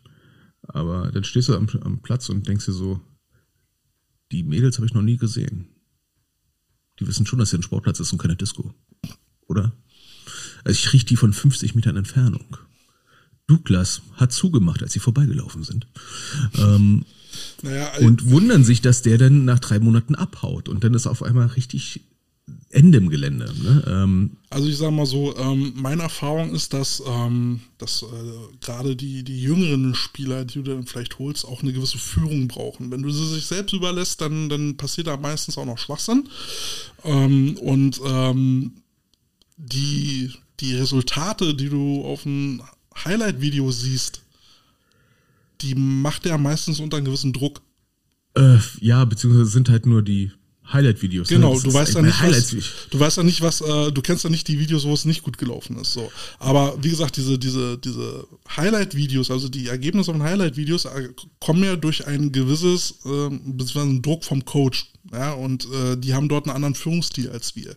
aber 0.61 1.11
dann 1.11 1.23
stehst 1.23 1.49
du 1.49 1.55
am, 1.55 1.67
am 1.81 2.01
Platz 2.03 2.29
und 2.29 2.47
denkst 2.47 2.67
dir 2.67 2.71
so, 2.71 3.01
die 4.31 4.43
Mädels 4.43 4.77
habe 4.77 4.85
ich 4.85 4.93
noch 4.93 5.01
nie 5.01 5.17
gesehen. 5.17 5.69
Die 6.99 7.07
wissen 7.07 7.25
schon, 7.25 7.39
dass 7.39 7.49
hier 7.49 7.59
ein 7.59 7.63
Sportplatz 7.63 7.99
ist 7.99 8.11
und 8.11 8.19
keine 8.19 8.35
Disco. 8.35 8.73
Oder? 9.47 9.73
Also 10.63 10.77
ich 10.77 10.93
rieche 10.93 11.05
die 11.05 11.15
von 11.15 11.33
50 11.33 11.75
Metern 11.75 11.97
Entfernung. 11.97 12.57
Douglas 13.47 14.01
hat 14.13 14.31
zugemacht, 14.31 14.83
als 14.83 14.93
sie 14.93 14.99
vorbeigelaufen 14.99 15.63
sind. 15.63 15.87
Ähm, 16.55 17.05
Naja, 17.61 17.91
und 17.99 18.29
wundern 18.29 18.63
sich, 18.63 18.81
dass 18.81 19.01
der 19.01 19.17
dann 19.17 19.45
nach 19.45 19.59
drei 19.59 19.79
Monaten 19.79 20.15
abhaut. 20.15 20.69
Und 20.69 20.83
dann 20.83 20.93
ist 20.93 21.07
auf 21.07 21.23
einmal 21.23 21.47
richtig 21.47 22.01
Ende 22.71 22.99
im 22.99 23.09
Gelände. 23.09 23.45
Ne? 23.61 23.83
Ähm, 23.87 24.31
Also 24.49 24.67
ich 24.67 24.77
sage 24.77 24.91
mal 24.91 25.05
so, 25.05 25.35
ähm, 25.37 25.73
meine 25.75 26.03
Erfahrung 26.03 26.53
ist, 26.53 26.73
dass, 26.73 27.01
ähm, 27.05 27.61
dass 27.77 28.03
äh, 28.03 28.55
gerade 28.61 28.95
die, 28.95 29.23
die 29.23 29.41
jüngeren 29.41 29.95
Spieler, 29.95 30.45
die 30.45 30.55
du 30.55 30.63
dann 30.63 30.85
vielleicht 30.85 31.19
holst, 31.19 31.45
auch 31.45 31.61
eine 31.61 31.73
gewisse 31.73 31.97
Führung 31.97 32.47
brauchen. 32.47 32.91
Wenn 32.91 33.01
du 33.01 33.11
sie 33.11 33.27
sich 33.27 33.45
selbst 33.45 33.73
überlässt, 33.73 34.21
dann, 34.21 34.49
dann 34.49 34.77
passiert 34.77 35.07
da 35.07 35.17
meistens 35.17 35.57
auch 35.57 35.65
noch 35.65 35.77
Schwachsinn. 35.77 36.29
Ähm, 37.03 37.57
und 37.57 37.99
ähm, 38.05 38.73
die, 39.57 40.31
die 40.59 40.75
Resultate, 40.75 41.55
die 41.55 41.69
du 41.69 42.03
auf 42.03 42.25
einem 42.25 42.61
Highlight-Video 43.03 43.71
siehst, 43.71 44.21
die 45.61 45.75
macht 45.75 46.25
er 46.25 46.37
meistens 46.37 46.79
unter 46.79 46.97
einem 46.97 47.05
gewissen 47.05 47.33
Druck. 47.33 47.61
Äh, 48.35 48.57
ja, 48.79 49.05
beziehungsweise 49.05 49.49
sind 49.49 49.69
halt 49.69 49.85
nur 49.85 50.01
die 50.01 50.31
Highlight-Videos. 50.71 51.29
ne? 51.29 51.37
Genau, 51.37 51.53
Das 51.53 51.63
du 51.63 51.73
weißt 51.73 51.95
ja 51.95 52.01
nicht, 52.01 52.21
was, 52.21 52.55
du 52.89 52.99
weißt 52.99 53.17
ja 53.17 53.23
nicht, 53.23 53.41
was, 53.41 53.61
äh, 53.61 53.91
du 53.91 54.01
kennst 54.01 54.23
ja 54.23 54.29
nicht 54.29 54.47
die 54.47 54.59
Videos, 54.59 54.85
wo 54.85 54.93
es 54.93 55.05
nicht 55.05 55.23
gut 55.23 55.37
gelaufen 55.37 55.77
ist. 55.77 55.93
So. 55.93 56.11
Aber 56.37 56.77
wie 56.81 56.89
gesagt, 56.89 57.17
diese, 57.17 57.37
diese, 57.39 57.77
diese 57.77 58.27
Highlight-Videos, 58.55 59.31
also 59.31 59.49
die 59.49 59.67
Ergebnisse 59.67 60.11
von 60.11 60.23
Highlight-Videos 60.23 60.85
äh, 60.85 61.09
kommen 61.39 61.63
ja 61.63 61.75
durch 61.75 62.05
ein 62.07 62.31
gewisses, 62.31 62.95
äh, 63.05 63.29
beziehungsweise 63.29 63.79
einen 63.81 64.01
Druck 64.01 64.23
vom 64.23 64.45
Coach. 64.45 64.87
Ja, 65.11 65.31
und 65.33 65.65
äh, 65.73 65.97
die 65.97 66.13
haben 66.13 66.29
dort 66.29 66.45
einen 66.45 66.55
anderen 66.55 66.75
Führungsstil 66.75 67.29
als 67.29 67.55
wir. 67.55 67.75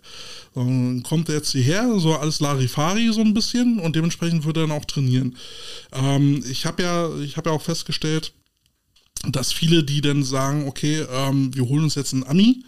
Dann 0.55 1.03
kommt 1.03 1.29
er 1.31 1.37
jetzt 1.37 1.53
hierher, 1.53 1.99
so 1.99 2.15
alles 2.15 2.41
Larifari 2.41 3.11
so 3.13 3.21
ein 3.21 3.33
bisschen 3.33 3.79
und 3.79 3.97
dementsprechend 3.97 4.45
wird 4.45 4.59
er 4.59 4.67
dann 4.67 4.77
auch 4.77 4.85
trainieren. 4.85 5.37
Ähm, 5.93 6.45
ich 6.51 6.67
habe 6.67 6.83
ja, 6.83 7.09
ich 7.21 7.37
habe 7.37 7.49
ja 7.49 7.57
auch 7.57 7.63
festgestellt, 7.63 8.33
dass 9.29 9.53
viele, 9.53 9.85
die 9.85 10.01
dann 10.01 10.25
sagen, 10.25 10.67
okay, 10.67 11.05
ähm, 11.13 11.55
wir 11.55 11.65
holen 11.69 11.85
uns 11.85 11.95
jetzt 11.95 12.13
einen 12.13 12.25
Ami, 12.25 12.65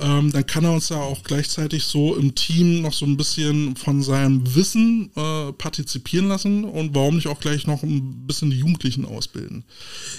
ähm, 0.00 0.30
dann 0.30 0.46
kann 0.46 0.64
er 0.64 0.72
uns 0.72 0.90
ja 0.90 0.96
auch 0.96 1.24
gleichzeitig 1.24 1.84
so 1.84 2.14
im 2.14 2.36
Team 2.36 2.82
noch 2.82 2.92
so 2.92 3.04
ein 3.04 3.16
bisschen 3.16 3.74
von 3.74 4.02
seinem 4.02 4.54
Wissen 4.54 5.10
äh, 5.16 5.52
partizipieren 5.52 6.28
lassen 6.28 6.64
und 6.64 6.94
warum 6.94 7.16
nicht 7.16 7.26
auch 7.26 7.40
gleich 7.40 7.66
noch 7.66 7.82
ein 7.82 8.26
bisschen 8.26 8.50
die 8.50 8.58
Jugendlichen 8.58 9.04
ausbilden. 9.04 9.64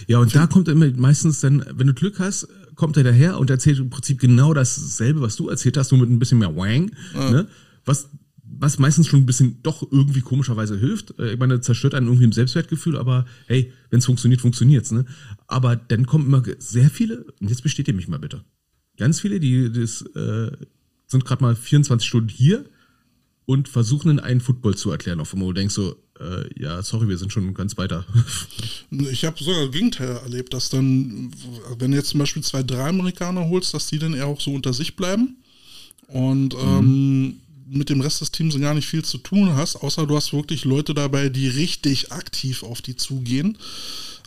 Ja, 0.07 0.19
und 0.19 0.36
da 0.36 0.47
kommt 0.47 0.67
immer 0.67 0.89
meistens 0.97 1.39
dann, 1.39 1.65
wenn 1.71 1.88
du 1.88 1.93
Glück 1.93 2.19
hast, 2.19 2.47
kommt 2.75 2.97
er 2.97 3.03
daher 3.03 3.39
und 3.39 3.49
erzählt 3.49 3.80
im 3.80 3.89
Prinzip 3.89 4.19
genau 4.19 4.53
dasselbe, 4.53 5.21
was 5.21 5.38
du 5.38 5.49
erzählt 5.49 5.77
hast, 5.77 5.91
nur 5.91 6.01
mit 6.01 6.09
ein 6.09 6.19
bisschen 6.19 6.39
mehr 6.39 6.55
Wang. 6.55 6.91
Ne? 7.13 7.47
Was, 7.86 8.09
was 8.60 8.78
meistens 8.78 9.07
schon 9.07 9.22
ein 9.22 9.26
bisschen 9.26 9.64
doch 9.64 9.89
irgendwie 9.89 10.22
komischerweise 10.22 10.78
hilft. 10.78 11.18
Äh, 11.18 11.34
Ich 11.34 11.39
meine, 11.39 11.62
zerstört 11.62 11.95
einen 11.95 12.07
irgendwie 12.07 12.26
im 12.26 12.34
Selbstwertgefühl, 12.34 12.97
aber 12.97 13.26
hey, 13.47 13.72
wenn 13.89 13.99
es 13.99 14.05
funktioniert, 14.05 14.41
funktioniert's. 14.41 14.91
Ne? 14.91 15.05
Aber 15.47 15.76
dann 15.76 16.05
kommen 16.05 16.26
immer 16.26 16.43
sehr 16.60 16.89
viele, 16.89 17.26
und 17.39 17.49
jetzt 17.49 17.64
bestätigt 17.64 17.95
mich 17.95 18.07
mal 18.07 18.20
bitte. 18.20 18.43
Ganz 18.97 19.22
viele, 19.22 19.39
die 19.39 19.72
das, 19.72 20.01
äh, 20.01 20.51
sind 21.07 21.26
gerade 21.26 21.43
mal 21.43 21.55
24 21.55 22.07
Stunden 22.07 22.30
hier 22.30 22.66
und 23.45 23.68
versuchen 23.68 24.12
in 24.12 24.20
einen 24.20 24.41
Football 24.41 24.76
zu 24.76 24.91
erklären, 24.91 25.20
auf 25.20 25.34
wo 25.34 25.47
du 25.47 25.53
denkst 25.53 25.74
so, 25.74 25.95
äh, 26.20 26.62
ja, 26.62 26.84
sorry, 26.84 27.07
wir 27.07 27.18
sind 27.18 27.32
schon 27.32 27.53
ganz 27.53 27.78
weiter. 27.78 28.05
Ich 28.91 29.24
habe 29.24 29.41
sogar 29.41 29.66
das 29.66 29.72
Gegenteil 29.72 30.10
erlebt, 30.10 30.53
dass 30.53 30.70
dann, 30.70 31.32
wenn 31.78 31.91
du 31.91 31.97
jetzt 31.97 32.10
zum 32.10 32.20
Beispiel 32.20 32.43
zwei, 32.43 32.64
drei 32.64 32.89
Amerikaner 32.89 33.47
holst, 33.47 33.74
dass 33.74 33.88
die 33.88 33.99
dann 33.99 34.16
eher 34.16 34.26
auch 34.26 34.41
so 34.41 34.51
unter 34.51 34.74
sich 34.74 34.95
bleiben 34.95 35.38
und 36.07 36.55
ähm, 36.55 37.36
mit 37.70 37.89
dem 37.89 38.01
Rest 38.01 38.22
des 38.22 38.32
Teams 38.32 38.59
gar 38.59 38.74
nicht 38.74 38.88
viel 38.88 39.03
zu 39.03 39.17
tun 39.17 39.55
hast, 39.55 39.78
außer 39.78 40.07
du 40.07 40.15
hast 40.15 40.34
wirklich 40.34 40.65
Leute 40.65 40.93
dabei, 40.93 41.30
die 41.30 41.47
richtig 41.47 42.11
aktiv 42.11 42.63
auf 42.63 42.82
die 42.82 42.95
zugehen. 42.95 43.57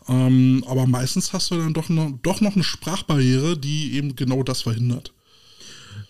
Ähm, 0.09 0.65
aber 0.67 0.87
meistens 0.87 1.33
hast 1.33 1.51
du 1.51 1.57
dann 1.57 1.75
doch 1.75 1.89
noch, 1.89 2.11
doch 2.23 2.41
noch 2.41 2.55
eine 2.55 2.65
Sprachbarriere, 2.65 3.57
die 3.57 3.95
eben 3.95 4.17
genau 4.17 4.43
das 4.43 4.63
verhindert. 4.63 5.13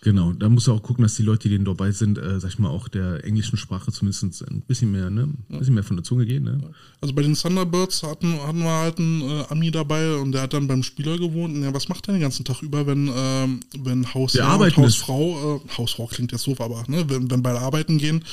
Genau, 0.02 0.32
da 0.32 0.48
musst 0.48 0.66
du 0.66 0.72
auch 0.72 0.82
gucken, 0.82 1.02
dass 1.02 1.14
die 1.14 1.22
Leute, 1.22 1.48
die 1.48 1.50
denen 1.50 1.64
dabei 1.64 1.92
sind, 1.92 2.18
äh, 2.18 2.40
sag 2.40 2.50
ich 2.50 2.58
mal, 2.58 2.70
auch 2.70 2.88
der 2.88 3.24
englischen 3.24 3.56
Sprache 3.56 3.92
zumindest 3.92 4.42
ein 4.50 4.62
bisschen 4.62 4.90
mehr, 4.90 5.10
ne, 5.10 5.28
ein 5.48 5.58
bisschen 5.58 5.74
mehr 5.74 5.84
von 5.84 5.96
der 5.96 6.02
Zunge 6.02 6.26
gehen, 6.26 6.42
ne? 6.42 6.60
Also 7.00 7.14
bei 7.14 7.22
den 7.22 7.34
Thunderbirds 7.34 8.02
hatten, 8.02 8.40
hatten 8.42 8.58
wir 8.60 8.70
halt 8.70 8.98
einen 8.98 9.22
äh, 9.22 9.44
Ami 9.48 9.70
dabei 9.70 10.16
und 10.16 10.32
der 10.32 10.42
hat 10.42 10.54
dann 10.54 10.66
beim 10.66 10.82
Spieler 10.82 11.18
gewohnt. 11.18 11.54
Und 11.54 11.62
ja, 11.62 11.72
was 11.72 11.88
macht 11.88 12.06
der 12.06 12.14
den 12.14 12.20
ganzen 12.20 12.44
Tag 12.44 12.62
über, 12.62 12.86
wenn, 12.86 13.10
ähm, 13.14 13.60
wenn 13.78 14.12
Hausherr 14.12 14.58
und. 14.58 14.76
Hausfrau, 14.76 15.56
äh, 15.56 15.78
Hausfrau 15.78 16.06
klingt 16.06 16.32
jetzt 16.32 16.46
doof, 16.46 16.60
aber 16.60 16.84
ne, 16.88 17.08
wenn, 17.08 17.30
wenn 17.30 17.42
beide 17.42 17.60
arbeiten 17.60 17.98
gehen, 17.98 18.24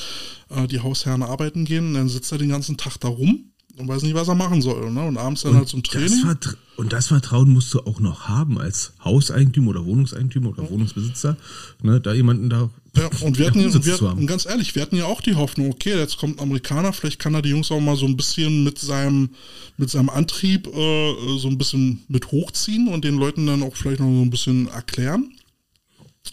äh, 0.49 0.67
die 0.67 0.79
Hausherren 0.79 1.21
arbeiten 1.21 1.65
gehen, 1.65 1.93
dann 1.93 2.09
sitzt 2.09 2.31
er 2.31 2.39
den 2.39 2.49
ganzen 2.49 2.77
Tag 2.77 2.97
da 2.99 3.09
rum 3.09 3.48
und 3.77 3.87
weiß 3.87 4.03
nicht, 4.03 4.13
was 4.13 4.27
er 4.27 4.35
machen 4.35 4.61
soll. 4.61 4.91
Ne? 4.91 5.05
Und 5.05 5.17
abends 5.17 5.41
dann 5.41 5.55
halt 5.55 5.67
zum 5.67 5.83
Das 5.83 5.91
Training. 5.91 6.19
Vertra 6.19 6.53
und 6.79 6.93
das 6.93 7.07
Vertrauen 7.07 7.49
musst 7.49 7.73
du 7.73 7.81
auch 7.81 7.99
noch 7.99 8.29
haben 8.29 8.57
als 8.57 8.93
Hauseigentümer 9.03 9.71
oder 9.71 9.85
Wohnungseigentümer 9.85 10.51
oder 10.51 10.69
Wohnungsbesitzer, 10.69 11.35
ne, 11.83 11.99
da 11.99 12.13
jemanden 12.13 12.49
da 12.49 12.69
Ja, 12.95 13.09
und 13.19 13.37
wir 13.37 13.47
hatten, 13.47 13.59
Ja, 13.59 13.67
ja, 13.67 13.85
wir, 13.99 14.01
und 14.13 14.27
ganz 14.27 14.45
ehrlich, 14.45 14.73
wir 14.75 14.81
hatten 14.81 14.95
ja 14.95 15.03
auch 15.03 15.19
die 15.19 15.35
Hoffnung, 15.35 15.71
okay, 15.71 15.97
jetzt 15.97 16.17
kommt 16.17 16.37
ein 16.37 16.43
Amerikaner, 16.43 16.93
vielleicht 16.93 17.19
kann 17.19 17.33
er 17.33 17.41
die 17.41 17.49
Jungs 17.49 17.69
auch 17.69 17.81
mal 17.81 17.97
so 17.97 18.05
ein 18.05 18.15
bisschen 18.15 18.63
mit 18.63 18.79
seinem, 18.79 19.31
mit 19.75 19.89
seinem 19.89 20.09
Antrieb 20.09 20.67
äh, 20.67 21.37
so 21.37 21.49
ein 21.49 21.57
bisschen 21.57 22.05
mit 22.07 22.31
hochziehen 22.31 22.87
und 22.87 23.03
den 23.03 23.17
Leuten 23.17 23.45
dann 23.45 23.61
auch 23.61 23.75
vielleicht 23.75 23.99
noch 23.99 24.07
so 24.07 24.21
ein 24.21 24.29
bisschen 24.29 24.69
erklären. 24.69 25.33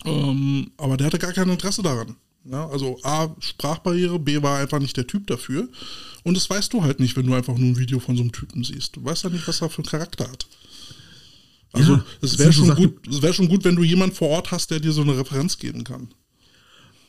Ähm, 0.05 0.70
aber 0.76 0.97
der 0.97 1.09
hatte 1.09 1.18
gar 1.18 1.32
kein 1.32 1.49
Interesse 1.49 1.82
daran. 1.82 2.14
Ja, 2.51 2.69
also 2.69 2.99
A, 3.03 3.35
Sprachbarriere, 3.41 4.19
B 4.19 4.41
war 4.43 4.59
einfach 4.59 4.79
nicht 4.79 4.97
der 4.97 5.07
Typ 5.07 5.27
dafür. 5.27 5.69
Und 6.23 6.37
das 6.37 6.49
weißt 6.49 6.73
du 6.73 6.83
halt 6.83 7.01
nicht, 7.01 7.17
wenn 7.17 7.27
du 7.27 7.35
einfach 7.35 7.57
nur 7.57 7.69
ein 7.69 7.79
Video 7.79 7.99
von 7.99 8.17
so 8.17 8.23
einem 8.23 8.33
Typen 8.33 8.63
siehst. 8.63 8.97
Du 8.97 9.05
weißt 9.05 9.25
ja 9.25 9.31
nicht, 9.31 9.47
was 9.49 9.61
er 9.61 9.69
für 9.71 9.79
einen 9.79 9.87
Charakter 9.91 10.31
hat. 10.31 10.47
Also 11.73 12.01
es 12.23 12.39
wäre 12.39 12.53
so 12.53 12.59
schon, 12.61 12.69
Sachen- 12.69 12.83
gut, 12.85 13.09
es 13.09 13.21
wär 13.21 13.33
schon 13.33 13.49
gut, 13.49 13.65
wenn 13.65 13.77
du 13.77 13.83
jemanden 13.83 14.15
vor 14.15 14.29
Ort 14.29 14.51
hast, 14.51 14.71
der 14.71 14.81
dir 14.81 14.93
so 14.93 15.03
eine 15.03 15.17
Referenz 15.19 15.59
geben 15.59 15.85
kann. 15.85 16.09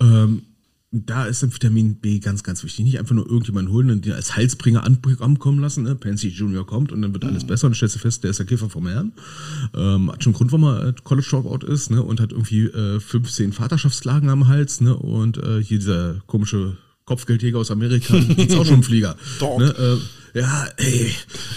Ähm, 0.02 0.44
da 0.92 1.26
ist 1.26 1.44
dann 1.44 1.54
Vitamin 1.54 2.00
B 2.00 2.20
ganz, 2.20 2.44
ganz 2.44 2.64
wichtig. 2.64 2.86
Nicht 2.86 2.98
einfach 2.98 3.14
nur 3.14 3.26
irgendjemanden 3.28 3.74
holen 3.74 3.92
und 3.92 4.06
den 4.06 4.14
als 4.14 4.36
Halsbringer 4.38 4.84
an- 4.86 5.00
ankommen 5.20 5.60
lassen. 5.60 5.84
Ne? 5.84 5.96
Pansy 5.96 6.30
Junior 6.30 6.66
kommt 6.66 6.92
und 6.94 7.02
dann 7.02 7.14
wird 7.14 7.26
alles 7.26 7.46
besser 7.46 7.68
und 7.68 7.72
dann 7.72 7.76
stellst 7.76 7.96
du 7.96 8.00
fest, 8.00 8.24
der 8.24 8.32
ist 8.32 8.38
der 8.40 8.46
Kiffer 8.46 8.70
vom 8.70 8.88
Herrn. 8.88 9.12
Ähm, 9.76 10.10
hat 10.12 10.24
schon 10.24 10.32
Grund, 10.34 10.52
warum 10.54 10.64
er 10.66 10.88
äh, 10.88 10.94
College 11.04 11.28
Dropout 11.30 11.66
ist 11.68 11.92
ne? 11.92 12.02
und 12.02 12.22
hat 12.22 12.32
irgendwie 12.32 12.66
äh, 12.68 13.00
15 13.02 13.52
Vaterschaftsklagen 13.52 14.30
am 14.30 14.48
Hals 14.48 14.80
ne? 14.80 14.96
und 14.96 15.38
äh, 15.38 15.62
hier 15.62 15.78
dieser 15.80 16.22
komische 16.26 16.78
Kopfgeldjäger 17.06 17.60
aus 17.60 17.70
Amerika 17.72 18.16
ist 18.18 18.56
auch 18.56 18.66
schon 18.66 18.76
ein 18.76 18.84
Flieger. 18.84 19.18
Ne? 19.60 20.00
Äh, 20.34 20.40
ja, 20.40 20.68
ey. 20.78 21.12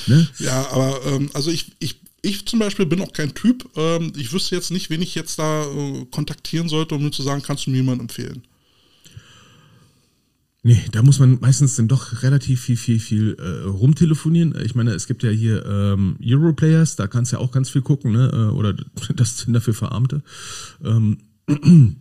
Ne? 0.08 0.28
Ja, 0.38 0.70
aber 0.72 0.98
ähm, 1.06 1.30
also 1.34 1.50
ich, 1.50 1.72
ich, 1.78 2.00
ich 2.22 2.46
zum 2.46 2.58
Beispiel 2.58 2.86
bin 2.86 3.00
auch 3.00 3.12
kein 3.12 3.32
Typ. 3.34 3.68
Ähm, 3.76 4.12
ich 4.16 4.32
wüsste 4.32 4.54
jetzt 4.56 4.70
nicht, 4.70 4.90
wen 4.90 5.02
ich 5.02 5.14
jetzt 5.14 5.38
da 5.38 5.62
äh, 5.64 6.04
kontaktieren 6.10 6.68
sollte, 6.68 6.94
um 6.96 7.02
mir 7.04 7.10
zu 7.10 7.22
sagen, 7.22 7.42
kannst 7.42 7.66
du 7.66 7.70
mir 7.70 7.76
jemanden 7.78 8.02
empfehlen? 8.02 8.42
Nee, 10.62 10.82
da 10.92 11.02
muss 11.02 11.18
man 11.18 11.38
meistens 11.40 11.76
dann 11.76 11.88
doch 11.88 12.22
relativ 12.22 12.60
viel, 12.60 12.76
viel, 12.76 13.00
viel 13.00 13.36
äh, 13.38 13.66
rumtelefonieren. 13.66 14.54
Ich 14.62 14.74
meine, 14.74 14.92
es 14.92 15.06
gibt 15.06 15.22
ja 15.22 15.30
hier 15.30 15.64
ähm, 15.64 16.18
Europlayers, 16.22 16.96
da 16.96 17.06
kannst 17.06 17.32
du 17.32 17.36
ja 17.36 17.42
auch 17.42 17.50
ganz 17.50 17.70
viel 17.70 17.80
gucken, 17.80 18.12
ne? 18.12 18.30
Äh, 18.32 18.54
Oder 18.54 18.74
das 19.14 19.36
Tinder 19.36 19.62
für 19.62 19.72
Verarmte. 19.72 20.22
Ähm, 20.84 21.18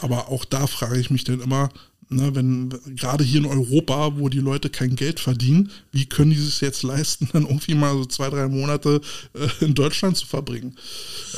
Aber 0.00 0.28
auch 0.28 0.44
da 0.44 0.66
frage 0.66 0.98
ich 0.98 1.10
mich 1.10 1.22
dann 1.22 1.40
immer, 1.40 1.68
ne, 2.14 2.34
wenn 2.34 2.70
gerade 2.96 3.24
hier 3.24 3.40
in 3.40 3.46
Europa, 3.46 4.16
wo 4.16 4.28
die 4.28 4.40
Leute 4.40 4.70
kein 4.70 4.96
Geld 4.96 5.20
verdienen, 5.20 5.70
wie 5.92 6.06
können 6.06 6.30
die 6.30 6.36
es 6.36 6.60
jetzt 6.60 6.82
leisten, 6.82 7.28
dann 7.32 7.44
irgendwie 7.44 7.74
mal 7.74 7.94
so 7.94 8.04
zwei, 8.04 8.30
drei 8.30 8.48
Monate 8.48 9.00
äh, 9.34 9.64
in 9.64 9.74
Deutschland 9.74 10.16
zu 10.16 10.26
verbringen? 10.26 10.76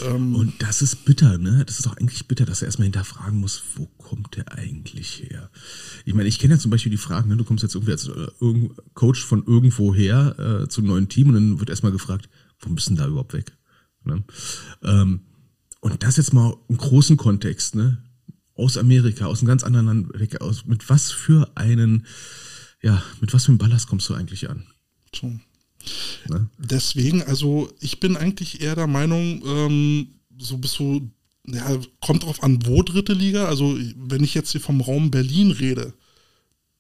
Ähm, 0.07 0.35
und 0.35 0.55
das 0.61 0.83
ist 0.83 1.05
bitter, 1.05 1.39
ne? 1.39 1.65
Das 1.67 1.79
ist 1.79 1.87
doch 1.87 1.97
eigentlich 1.97 2.27
bitter, 2.29 2.45
dass 2.45 2.63
er 2.63 2.67
erstmal 2.67 2.87
hinterfragen 2.87 3.41
muss, 3.41 3.63
wo 3.77 3.87
kommt 3.99 4.37
der 4.37 4.53
eigentlich 4.53 5.23
her? 5.29 5.51
Ich 6.05 6.15
meine, 6.15 6.29
ich 6.29 6.39
kenne 6.39 6.55
ja 6.55 6.61
zum 6.61 6.71
Beispiel 6.71 6.91
die 6.91 6.99
Fragen, 6.99 7.29
ne? 7.29 7.37
du 7.37 7.45
kommst 7.45 7.63
jetzt 7.63 7.75
irgendwie 7.75 7.93
als 7.93 8.09
äh, 8.09 8.69
Coach 8.95 9.25
von 9.25 9.45
irgendwo 9.47 9.95
her 9.95 10.63
äh, 10.65 10.69
zum 10.69 10.87
neuen 10.87 11.09
Team 11.09 11.29
und 11.29 11.35
dann 11.35 11.59
wird 11.59 11.71
erstmal 11.71 11.93
gefragt, 11.93 12.29
wo 12.61 12.75
denn 12.75 12.97
da 12.97 13.07
überhaupt 13.07 13.33
weg? 13.33 13.53
Ne? 14.05 14.23
Ähm, 14.83 15.21
und 15.81 16.03
das 16.03 16.17
jetzt 16.17 16.33
mal 16.33 16.55
im 16.69 16.77
großen 16.77 17.17
Kontext, 17.17 17.75
ne? 17.75 18.03
Aus 18.57 18.77
Amerika, 18.77 19.27
aus 19.27 19.41
einem 19.41 19.49
ganz 19.49 19.63
anderen 19.63 19.87
Land 19.87 20.19
weg, 20.19 20.41
aus, 20.41 20.65
mit 20.67 20.89
was 20.89 21.13
für 21.13 21.51
einen, 21.55 22.07
ja, 22.83 23.03
mit 23.21 23.33
was 23.33 23.45
für 23.45 23.51
einem 23.51 23.59
Ballast 23.59 23.89
kommst 23.89 24.09
du 24.09 24.15
eigentlich 24.15 24.49
an? 24.49 24.67
so. 25.15 25.33
Ne? 26.29 26.49
Deswegen, 26.59 27.23
also 27.23 27.73
ich 27.81 28.01
bin 28.01 28.17
eigentlich 28.17 28.61
eher 28.61 28.75
der 28.75 28.87
Meinung, 28.87 29.43
ähm, 29.47 30.09
so 30.39 30.59
bis 30.59 30.73
so, 30.73 31.01
ja, 31.47 31.79
kommt 32.01 32.25
drauf 32.25 32.43
an, 32.43 32.59
wo 32.67 32.83
dritte 32.83 33.13
Liga. 33.13 33.47
Also 33.47 33.79
wenn 33.97 34.25
ich 34.25 34.35
jetzt 34.35 34.53
hier 34.53 34.61
vom 34.61 34.81
Raum 34.81 35.11
Berlin 35.11 35.53
rede, 35.53 35.95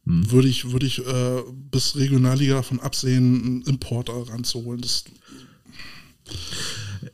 würde 0.05 0.49
ich, 0.49 0.71
würde 0.71 0.87
ich 0.87 1.05
äh, 1.07 1.43
bis 1.71 1.97
Regionalliga 1.97 2.55
davon 2.55 2.81
absehen, 2.81 3.45
einen 3.45 3.63
Importer 3.63 4.29
ranzuholen. 4.29 4.81
Das, 4.81 5.05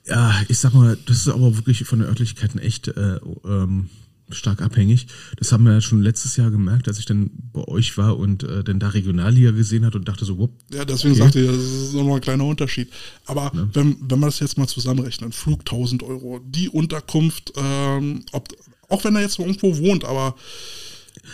Ja, 0.07 0.43
ich 0.49 0.59
sag 0.59 0.75
mal, 0.75 0.99
das 1.07 1.19
ist 1.19 1.29
aber 1.29 1.57
wirklich 1.57 1.85
von 1.85 2.01
den 2.01 2.09
Örtlichkeiten 2.09 2.59
echt 2.59 2.89
äh, 2.89 3.19
ähm, 3.45 3.91
stark 4.35 4.63
abhängig. 4.63 5.07
Das 5.37 5.53
haben 5.53 5.65
wir 5.65 5.73
ja 5.73 5.81
schon 5.81 6.03
letztes 6.03 6.37
Jahr 6.37 6.51
gemerkt, 6.51 6.89
als 6.89 6.99
ich 6.99 7.07
dann 7.07 7.31
bei 7.53 7.67
euch 7.69 7.97
war 7.99 8.19
und 8.19 8.43
äh, 8.43 8.63
dann 8.65 8.79
da 8.81 8.89
Regionalliga 8.89 9.51
gesehen 9.53 9.85
hat 9.85 9.95
und 9.95 10.09
dachte 10.09 10.25
so, 10.25 10.39
wupp, 10.39 10.53
ja, 10.73 10.85
deswegen 10.85 11.15
Okay. 11.15 11.23
sagte 11.23 11.41
ich, 11.41 11.47
das 11.47 11.57
ist 11.57 11.95
nochmal 11.95 12.17
ein 12.17 12.21
kleiner 12.21 12.45
Unterschied. 12.45 12.89
Aber 13.27 13.51
wenn, 13.73 13.97
wenn 14.01 14.19
man 14.21 14.29
das 14.29 14.41
jetzt 14.41 14.59
mal 14.59 14.67
zusammenrechnet, 14.67 15.35
Flug 15.35 15.61
1000 15.61 16.03
Euro, 16.03 16.41
die 16.45 16.69
Unterkunft, 16.69 17.53
ähm, 17.57 18.25
ob, 18.33 18.49
auch 18.89 19.05
wenn 19.05 19.15
er 19.17 19.23
jetzt 19.23 19.39
irgendwo 19.39 19.77
wohnt, 19.79 20.05
aber 20.05 20.35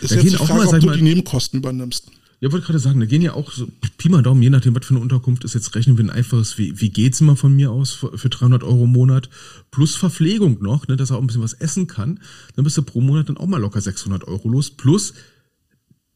ist 0.01 0.11
Da 0.11 0.15
jetzt 0.15 0.29
die 0.31 0.35
auch 0.37 0.47
Frage, 0.47 0.65
mal, 0.65 0.67
ob 0.67 0.79
du 0.79 0.85
mal- 0.87 0.97
die 0.97 1.03
Nebenkosten 1.03 1.59
übernimmst. 1.59 2.07
Ja, 2.41 2.51
wollte 2.53 2.67
gerade 2.67 2.79
sagen, 2.79 3.01
da 3.01 3.05
gehen 3.05 3.21
ja 3.21 3.33
auch 3.33 3.51
so 3.51 3.67
Pi 3.97 4.07
mal 4.07 4.23
Daumen, 4.23 4.41
je 4.41 4.49
nachdem, 4.49 4.73
was 4.73 4.85
für 4.85 4.93
eine 4.93 5.01
Unterkunft 5.01 5.43
ist. 5.43 5.55
Jetzt 5.55 5.75
rechnen 5.75 5.97
wir 5.97 6.05
ein 6.05 6.09
einfaches 6.09 6.57
wie, 6.57 6.79
wie 6.79 6.89
geht's 6.89 7.19
immer 7.19 7.35
von 7.35 7.53
mir 7.53 7.71
aus 7.71 7.91
für, 7.91 8.17
für 8.17 8.29
300 8.29 8.63
Euro 8.63 8.85
im 8.85 8.91
Monat 8.91 9.29
plus 9.71 9.95
Verpflegung 9.95 10.61
noch, 10.61 10.87
ne, 10.87 10.95
dass 10.95 11.09
er 11.09 11.17
auch 11.17 11.21
ein 11.21 11.27
bisschen 11.27 11.41
was 11.41 11.53
essen 11.53 11.87
kann. 11.87 12.21
Dann 12.55 12.63
bist 12.63 12.77
du 12.77 12.83
pro 12.83 13.01
Monat 13.01 13.27
dann 13.27 13.37
auch 13.37 13.47
mal 13.47 13.59
locker 13.59 13.81
600 13.81 14.23
Euro 14.25 14.47
los. 14.47 14.71
Plus, 14.71 15.13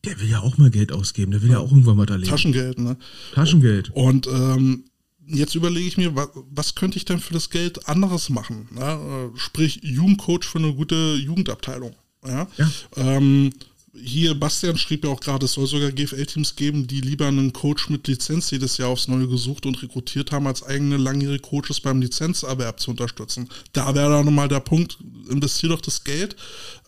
der 0.05 0.19
will 0.21 0.29
ja 0.29 0.39
auch 0.39 0.57
mal 0.57 0.69
Geld 0.69 0.93
ausgeben, 0.93 1.31
der 1.31 1.41
will 1.41 1.51
ja 1.51 1.59
auch 1.59 1.71
irgendwann 1.71 1.97
mal 1.97 2.05
da 2.05 2.15
leben. 2.15 2.29
Taschengeld, 2.29 2.79
ne? 2.79 2.97
Taschengeld. 3.33 3.91
Und 3.93 4.27
ähm, 4.27 4.85
jetzt 5.27 5.55
überlege 5.55 5.87
ich 5.87 5.97
mir, 5.97 6.15
was, 6.15 6.29
was, 6.51 6.75
könnte 6.75 6.97
ich 6.97 7.05
denn 7.05 7.19
für 7.19 7.33
das 7.33 7.49
Geld 7.49 7.87
anderes 7.87 8.29
machen? 8.29 8.69
Ja? 8.77 8.95
Äh, 8.95 9.29
sprich, 9.35 9.81
Jugendcoach 9.83 10.43
für 10.43 10.59
eine 10.59 10.73
gute 10.73 11.15
Jugendabteilung. 11.15 11.95
Ja. 12.25 12.47
ja. 12.57 12.71
Ähm, 12.95 13.51
hier, 13.95 14.33
Bastian 14.33 14.77
schrieb 14.77 15.05
ja 15.05 15.11
auch 15.11 15.19
gerade, 15.19 15.45
es 15.45 15.53
soll 15.53 15.67
sogar 15.67 15.91
GFL-Teams 15.91 16.55
geben, 16.55 16.87
die 16.87 16.99
lieber 17.01 17.27
einen 17.27 17.53
Coach 17.53 17.89
mit 17.89 18.07
Lizenz 18.07 18.49
jedes 18.49 18.77
Jahr 18.77 18.89
aufs 18.89 19.07
Neue 19.07 19.27
gesucht 19.27 19.67
und 19.67 19.81
rekrutiert 19.83 20.31
haben, 20.31 20.47
als 20.47 20.63
eigene 20.63 20.97
langjährige 20.97 21.39
Coaches 21.39 21.79
beim 21.79 22.01
Lizenzerwerb 22.01 22.79
zu 22.79 22.89
unterstützen. 22.89 23.49
Da 23.71 23.93
wäre 23.93 24.09
dann 24.09 24.25
nochmal 24.25 24.47
der 24.47 24.61
Punkt, 24.61 24.97
investier 25.29 25.69
doch 25.69 25.81
das 25.81 26.03
Geld, 26.03 26.35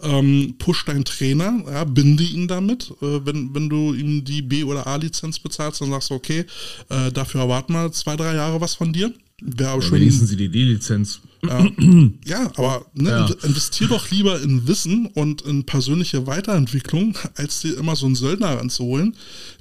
ähm, 0.02 0.56
push 0.58 0.86
deinen 0.86 1.06
Trainer, 1.06 1.64
ja, 1.68 1.84
binde 1.84 2.24
ihn 2.24 2.48
damit. 2.48 2.90
Äh, 3.02 3.24
wenn, 3.24 3.54
wenn 3.54 3.70
du 3.70 3.94
ihm 3.94 4.26
die 4.26 4.42
B- 4.42 4.64
oder 4.64 4.88
A-Lizenz 4.88 5.38
bezahlst, 5.38 5.82
dann 5.82 5.92
sagst 5.92 6.10
du, 6.10 6.16
okay, 6.16 6.46
äh, 6.90 7.12
dafür 7.12 7.42
erwarten 7.42 7.74
wir 7.74 7.92
zwei, 7.92 8.16
drei 8.16 8.34
Jahre 8.34 8.62
was 8.62 8.74
von 8.74 8.92
dir. 8.92 9.14
Wäre 9.42 9.72
aber 9.72 9.82
schon. 9.82 10.00
Wenigstens 10.00 10.30
die 10.30 10.50
D-Lizenz. 10.50 11.22
Ja, 11.44 11.68
ja 12.26 12.52
aber 12.56 12.86
ne, 12.94 13.10
ja. 13.10 13.26
investier 13.44 13.88
doch 13.88 14.10
lieber 14.10 14.42
in 14.42 14.68
Wissen 14.68 15.08
und 15.08 15.42
in 15.42 15.66
persönliche 15.66 16.26
Weiterentwicklung, 16.26 17.18
als 17.36 17.62
dir 17.62 17.78
immer 17.78 17.96
so 17.96 18.06
einen 18.06 18.16
Söldner 18.16 18.58
ranzuholen, 18.58 19.16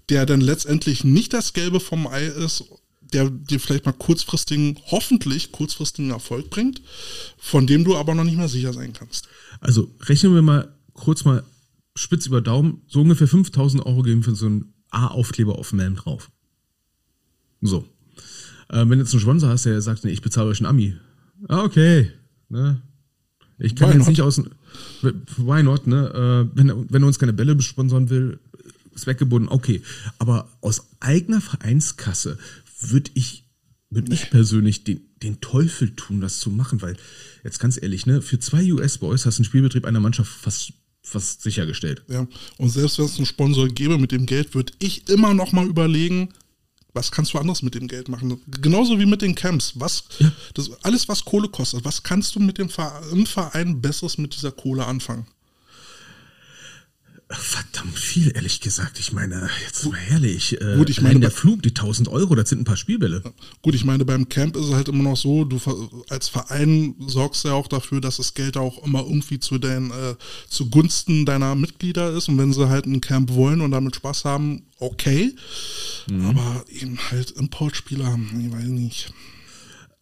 der 0.08 0.26
dann 0.26 0.40
letztendlich 0.40 1.04
nicht 1.04 1.32
das 1.32 1.52
Gelbe 1.52 1.80
vom 1.80 2.06
Ei 2.06 2.26
ist, 2.26 2.64
der 3.12 3.30
dir 3.30 3.60
vielleicht 3.60 3.86
mal 3.86 3.92
kurzfristigen, 3.92 4.78
hoffentlich 4.86 5.52
kurzfristigen 5.52 6.10
Erfolg 6.10 6.50
bringt, 6.50 6.80
von 7.36 7.66
dem 7.66 7.84
du 7.84 7.96
aber 7.96 8.14
noch 8.14 8.24
nicht 8.24 8.36
mehr 8.36 8.48
sicher 8.48 8.72
sein 8.72 8.92
kannst. 8.92 9.28
Also 9.60 9.90
rechnen 10.02 10.34
wir 10.34 10.42
mal 10.42 10.74
kurz 10.94 11.24
mal 11.24 11.44
spitz 11.96 12.26
über 12.26 12.40
Daumen, 12.40 12.82
so 12.88 13.00
ungefähr 13.00 13.28
5000 13.28 13.84
Euro 13.86 14.02
geben 14.02 14.22
für 14.22 14.34
so 14.34 14.46
einen 14.46 14.74
A-Aufkleber 14.90 15.58
auf 15.58 15.70
dem 15.70 15.80
Helm 15.80 15.96
drauf. 15.96 16.30
So. 17.60 17.84
Äh, 18.68 18.78
wenn 18.80 18.90
du 18.90 18.98
jetzt 18.98 19.12
einen 19.12 19.20
Sponsor 19.20 19.48
hast, 19.48 19.64
der 19.64 19.80
sagt, 19.80 20.04
nee, 20.04 20.10
ich 20.10 20.22
bezahle 20.22 20.48
euch 20.48 20.60
einen 20.60 20.66
Ami. 20.66 20.96
Ah, 21.48 21.62
okay. 21.62 22.10
Ne? 22.48 22.80
Ich 23.58 23.76
kann 23.76 23.90
why 23.90 23.94
jetzt 23.94 23.98
not? 24.00 24.08
nicht 24.08 24.22
aus. 24.22 24.42
Why 25.36 25.62
not, 25.62 25.86
ne? 25.86 26.48
Äh, 26.54 26.56
wenn, 26.56 26.90
wenn 26.90 27.02
er 27.02 27.06
uns 27.06 27.18
keine 27.18 27.32
Bälle 27.32 27.54
besponsoren 27.54 28.10
will, 28.10 28.38
ist 28.94 29.06
weggebunden, 29.06 29.50
okay. 29.50 29.82
Aber 30.18 30.48
aus 30.60 30.86
eigener 31.00 31.40
Vereinskasse 31.40 32.38
würde 32.80 33.10
ich, 33.14 33.44
würd 33.90 34.08
nee. 34.08 34.14
ich 34.14 34.30
persönlich 34.30 34.84
den, 34.84 35.00
den 35.22 35.40
Teufel 35.40 35.94
tun, 35.94 36.20
das 36.20 36.40
zu 36.40 36.50
machen, 36.50 36.82
weil, 36.82 36.96
jetzt 37.42 37.60
ganz 37.60 37.80
ehrlich, 37.80 38.06
ne, 38.06 38.22
für 38.22 38.38
zwei 38.38 38.72
US-Boys 38.72 39.26
hast 39.26 39.38
du 39.38 39.40
einen 39.40 39.46
Spielbetrieb 39.46 39.84
einer 39.84 40.00
Mannschaft 40.00 40.30
fast 40.30 40.72
fast 41.06 41.42
sichergestellt. 41.42 42.02
Ja, 42.08 42.26
und 42.56 42.70
selbst 42.70 42.98
wenn 42.98 43.04
es 43.04 43.18
einen 43.18 43.26
Sponsor 43.26 43.68
gäbe 43.68 43.98
mit 43.98 44.10
dem 44.10 44.24
Geld, 44.24 44.54
würde 44.54 44.72
ich 44.78 45.08
immer 45.10 45.34
noch 45.34 45.52
mal 45.52 45.66
überlegen, 45.66 46.30
was 46.94 47.10
kannst 47.10 47.34
du 47.34 47.38
anderes 47.38 47.62
mit 47.62 47.74
dem 47.74 47.88
Geld 47.88 48.08
machen? 48.08 48.40
Genauso 48.46 48.98
wie 48.98 49.06
mit 49.06 49.20
den 49.20 49.34
Camps. 49.34 49.72
Was, 49.74 50.04
ja. 50.18 50.32
das, 50.54 50.70
alles, 50.82 51.08
was 51.08 51.24
Kohle 51.24 51.48
kostet, 51.48 51.84
was 51.84 52.02
kannst 52.02 52.34
du 52.34 52.40
mit 52.40 52.58
dem 52.58 52.68
Verein, 52.68 53.02
im 53.10 53.26
Verein 53.26 53.82
Besseres 53.82 54.16
mit 54.16 54.34
dieser 54.34 54.52
Kohle 54.52 54.86
anfangen? 54.86 55.26
Verdammt 57.36 57.98
viel, 57.98 58.32
ehrlich 58.34 58.60
gesagt. 58.60 58.98
Ich 58.98 59.12
meine, 59.12 59.48
jetzt 59.64 59.84
mal 59.84 59.96
herrlich. 59.96 60.60
Äh, 60.60 60.76
Gut, 60.76 60.90
ich 60.90 61.00
meine, 61.00 61.20
der 61.20 61.30
Flug, 61.30 61.62
die 61.62 61.70
1000 61.70 62.08
Euro, 62.08 62.34
das 62.34 62.48
sind 62.48 62.60
ein 62.60 62.64
paar 62.64 62.76
Spielbälle. 62.76 63.22
Gut, 63.62 63.74
ich 63.74 63.84
meine, 63.84 64.04
beim 64.04 64.28
Camp 64.28 64.56
ist 64.56 64.66
es 64.66 64.72
halt 64.72 64.88
immer 64.88 65.02
noch 65.02 65.16
so, 65.16 65.44
du 65.44 65.60
als 66.08 66.28
Verein 66.28 66.94
sorgst 67.06 67.44
ja 67.44 67.52
auch 67.52 67.68
dafür, 67.68 68.00
dass 68.00 68.16
das 68.16 68.34
Geld 68.34 68.56
auch 68.56 68.84
immer 68.84 69.00
irgendwie 69.00 69.38
zu 69.38 69.58
den, 69.58 69.90
äh, 69.90 70.14
zugunsten 70.48 71.26
deiner 71.26 71.54
Mitglieder 71.54 72.10
ist. 72.12 72.28
Und 72.28 72.38
wenn 72.38 72.52
sie 72.52 72.68
halt 72.68 72.86
ein 72.86 73.00
Camp 73.00 73.32
wollen 73.32 73.60
und 73.60 73.70
damit 73.70 73.96
Spaß 73.96 74.24
haben, 74.24 74.66
okay. 74.78 75.34
Mhm. 76.08 76.26
Aber 76.26 76.64
eben 76.68 76.98
halt 77.10 77.30
Importspieler, 77.32 78.18
ich 78.38 78.52
weiß 78.52 78.64
nicht. 78.64 79.12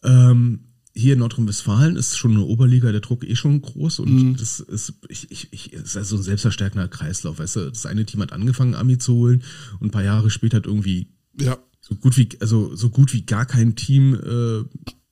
Ähm, 0.05 0.72
hier 0.95 1.15
in 1.15 1.21
Nordrhein-Westfalen 1.21 1.97
ist 1.97 2.17
schon 2.17 2.33
eine 2.33 2.45
Oberliga, 2.45 2.93
der 2.93 3.01
Druck 3.01 3.25
eh 3.25 3.35
schon 3.35 3.63
groß 3.63 4.01
und 4.01 4.13
mhm. 4.13 4.37
das 4.37 4.61
ist, 4.61 4.95
ich, 5.09 5.31
ich, 5.31 5.49
ich, 5.53 5.73
ist 5.73 5.97
also 5.97 6.17
ein 6.17 6.23
selbstverstärkender 6.23 6.89
Kreislauf. 6.89 7.39
Weißt 7.39 7.57
du, 7.57 7.71
das 7.71 7.87
eine 7.87 8.05
Team 8.05 8.21
hat 8.21 8.33
angefangen, 8.33 8.75
Ami 8.75 8.99
zu 8.99 9.15
holen 9.15 9.43
und 9.81 9.89
ein 9.89 9.91
paar 9.91 10.05
Jahre 10.05 10.31
später 10.31 10.59
hat 10.59 10.67
irgendwie 10.67 11.09
ja. 11.39 11.57
so 11.81 11.95
gut 11.95 12.17
wie, 12.17 12.29
also 12.41 12.75
so 12.77 12.91
gut 12.91 13.13
wie 13.13 13.23
gar 13.23 13.47
kein 13.47 13.75
Team, 13.75 14.15
äh, 14.15 14.65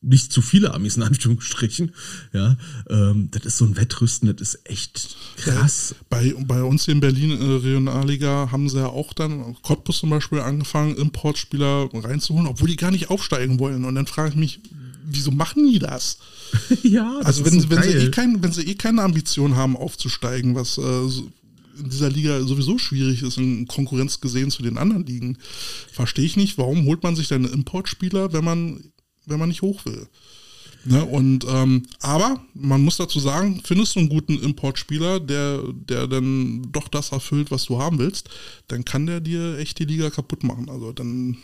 nicht 0.02 0.32
zu 0.32 0.40
viele 0.40 0.73
Amis 0.73 0.97
in 0.97 1.02
Anführungsstrichen. 1.02 1.93
Ja, 2.32 2.57
ähm, 2.89 3.28
das 3.31 3.44
ist 3.44 3.59
so 3.59 3.66
ein 3.66 3.77
Wettrüsten, 3.77 4.35
das 4.35 4.55
ist 4.55 4.70
echt 4.70 5.16
krass. 5.36 5.94
Bei, 6.09 6.35
bei 6.47 6.62
uns 6.62 6.85
hier 6.85 6.94
in 6.94 7.01
Berlin 7.01 7.32
äh, 7.32 7.44
Regionalliga 7.44 8.51
haben 8.51 8.69
sie 8.69 8.78
ja 8.78 8.86
auch 8.86 9.12
dann, 9.12 9.57
Cottbus 9.62 9.98
zum 9.98 10.11
Beispiel, 10.11 10.40
angefangen, 10.40 10.97
Importspieler 10.97 11.90
reinzuholen, 11.93 12.47
obwohl 12.47 12.69
die 12.69 12.77
gar 12.77 12.90
nicht 12.90 13.11
aufsteigen 13.11 13.59
wollen. 13.59 13.85
Und 13.85 13.94
dann 13.94 14.07
frage 14.07 14.31
ich 14.31 14.36
mich, 14.36 14.61
wieso 15.05 15.31
machen 15.31 15.70
die 15.70 15.78
das? 15.78 16.18
ja, 16.82 17.16
das 17.18 17.27
also 17.27 17.44
wenn, 17.44 17.60
so 17.60 17.70
wenn, 17.70 17.82
sie 17.82 17.90
eh 17.90 18.10
kein, 18.10 18.43
wenn 18.43 18.52
sie 18.52 18.62
eh 18.62 18.74
keine 18.74 19.02
Ambition 19.02 19.56
haben 19.56 19.77
aufzusteigen, 19.77 20.55
was 20.55 20.78
äh, 20.78 20.82
in 21.81 21.90
dieser 21.90 22.10
Liga 22.10 22.43
sowieso 22.43 22.78
schwierig 22.78 23.22
ist, 23.22 23.39
in 23.39 23.66
Konkurrenz 23.66 24.20
gesehen 24.20 24.51
zu 24.51 24.62
den 24.62 24.78
anderen 24.78 25.06
Ligen, 25.06 25.39
verstehe 25.93 26.24
ich 26.24 26.36
nicht, 26.36 26.59
warum 26.59 26.85
holt 26.86 27.02
man 27.02 27.16
sich 27.16 27.28
dann 27.28 27.44
Importspieler, 27.44 28.32
wenn 28.32 28.44
man, 28.44 28.93
wenn 29.27 29.39
man 29.39 29.48
nicht 29.48 29.62
hoch 29.62 29.85
will. 29.85 30.09
Ne, 30.85 31.05
und 31.05 31.44
ähm, 31.47 31.82
aber 32.01 32.43
man 32.55 32.82
muss 32.82 32.97
dazu 32.97 33.20
sagen, 33.20 33.60
findest 33.64 33.94
du 33.94 34.01
einen 34.01 34.09
guten 34.09 34.39
Importspieler, 34.39 35.20
der, 35.20 35.62
der 35.74 36.06
dann 36.06 36.72
doch 36.72 36.89
das 36.89 37.12
erfüllt, 37.12 37.51
was 37.51 37.66
du 37.66 37.78
haben 37.78 37.98
willst, 37.98 38.31
dann 38.68 38.86
kann 38.86 39.05
der 39.05 39.20
dir 39.20 39.59
echt 39.59 39.78
die 39.78 39.85
Liga 39.85 40.09
kaputt 40.09 40.43
machen. 40.43 40.70
Also 40.70 40.93
dann 40.93 41.36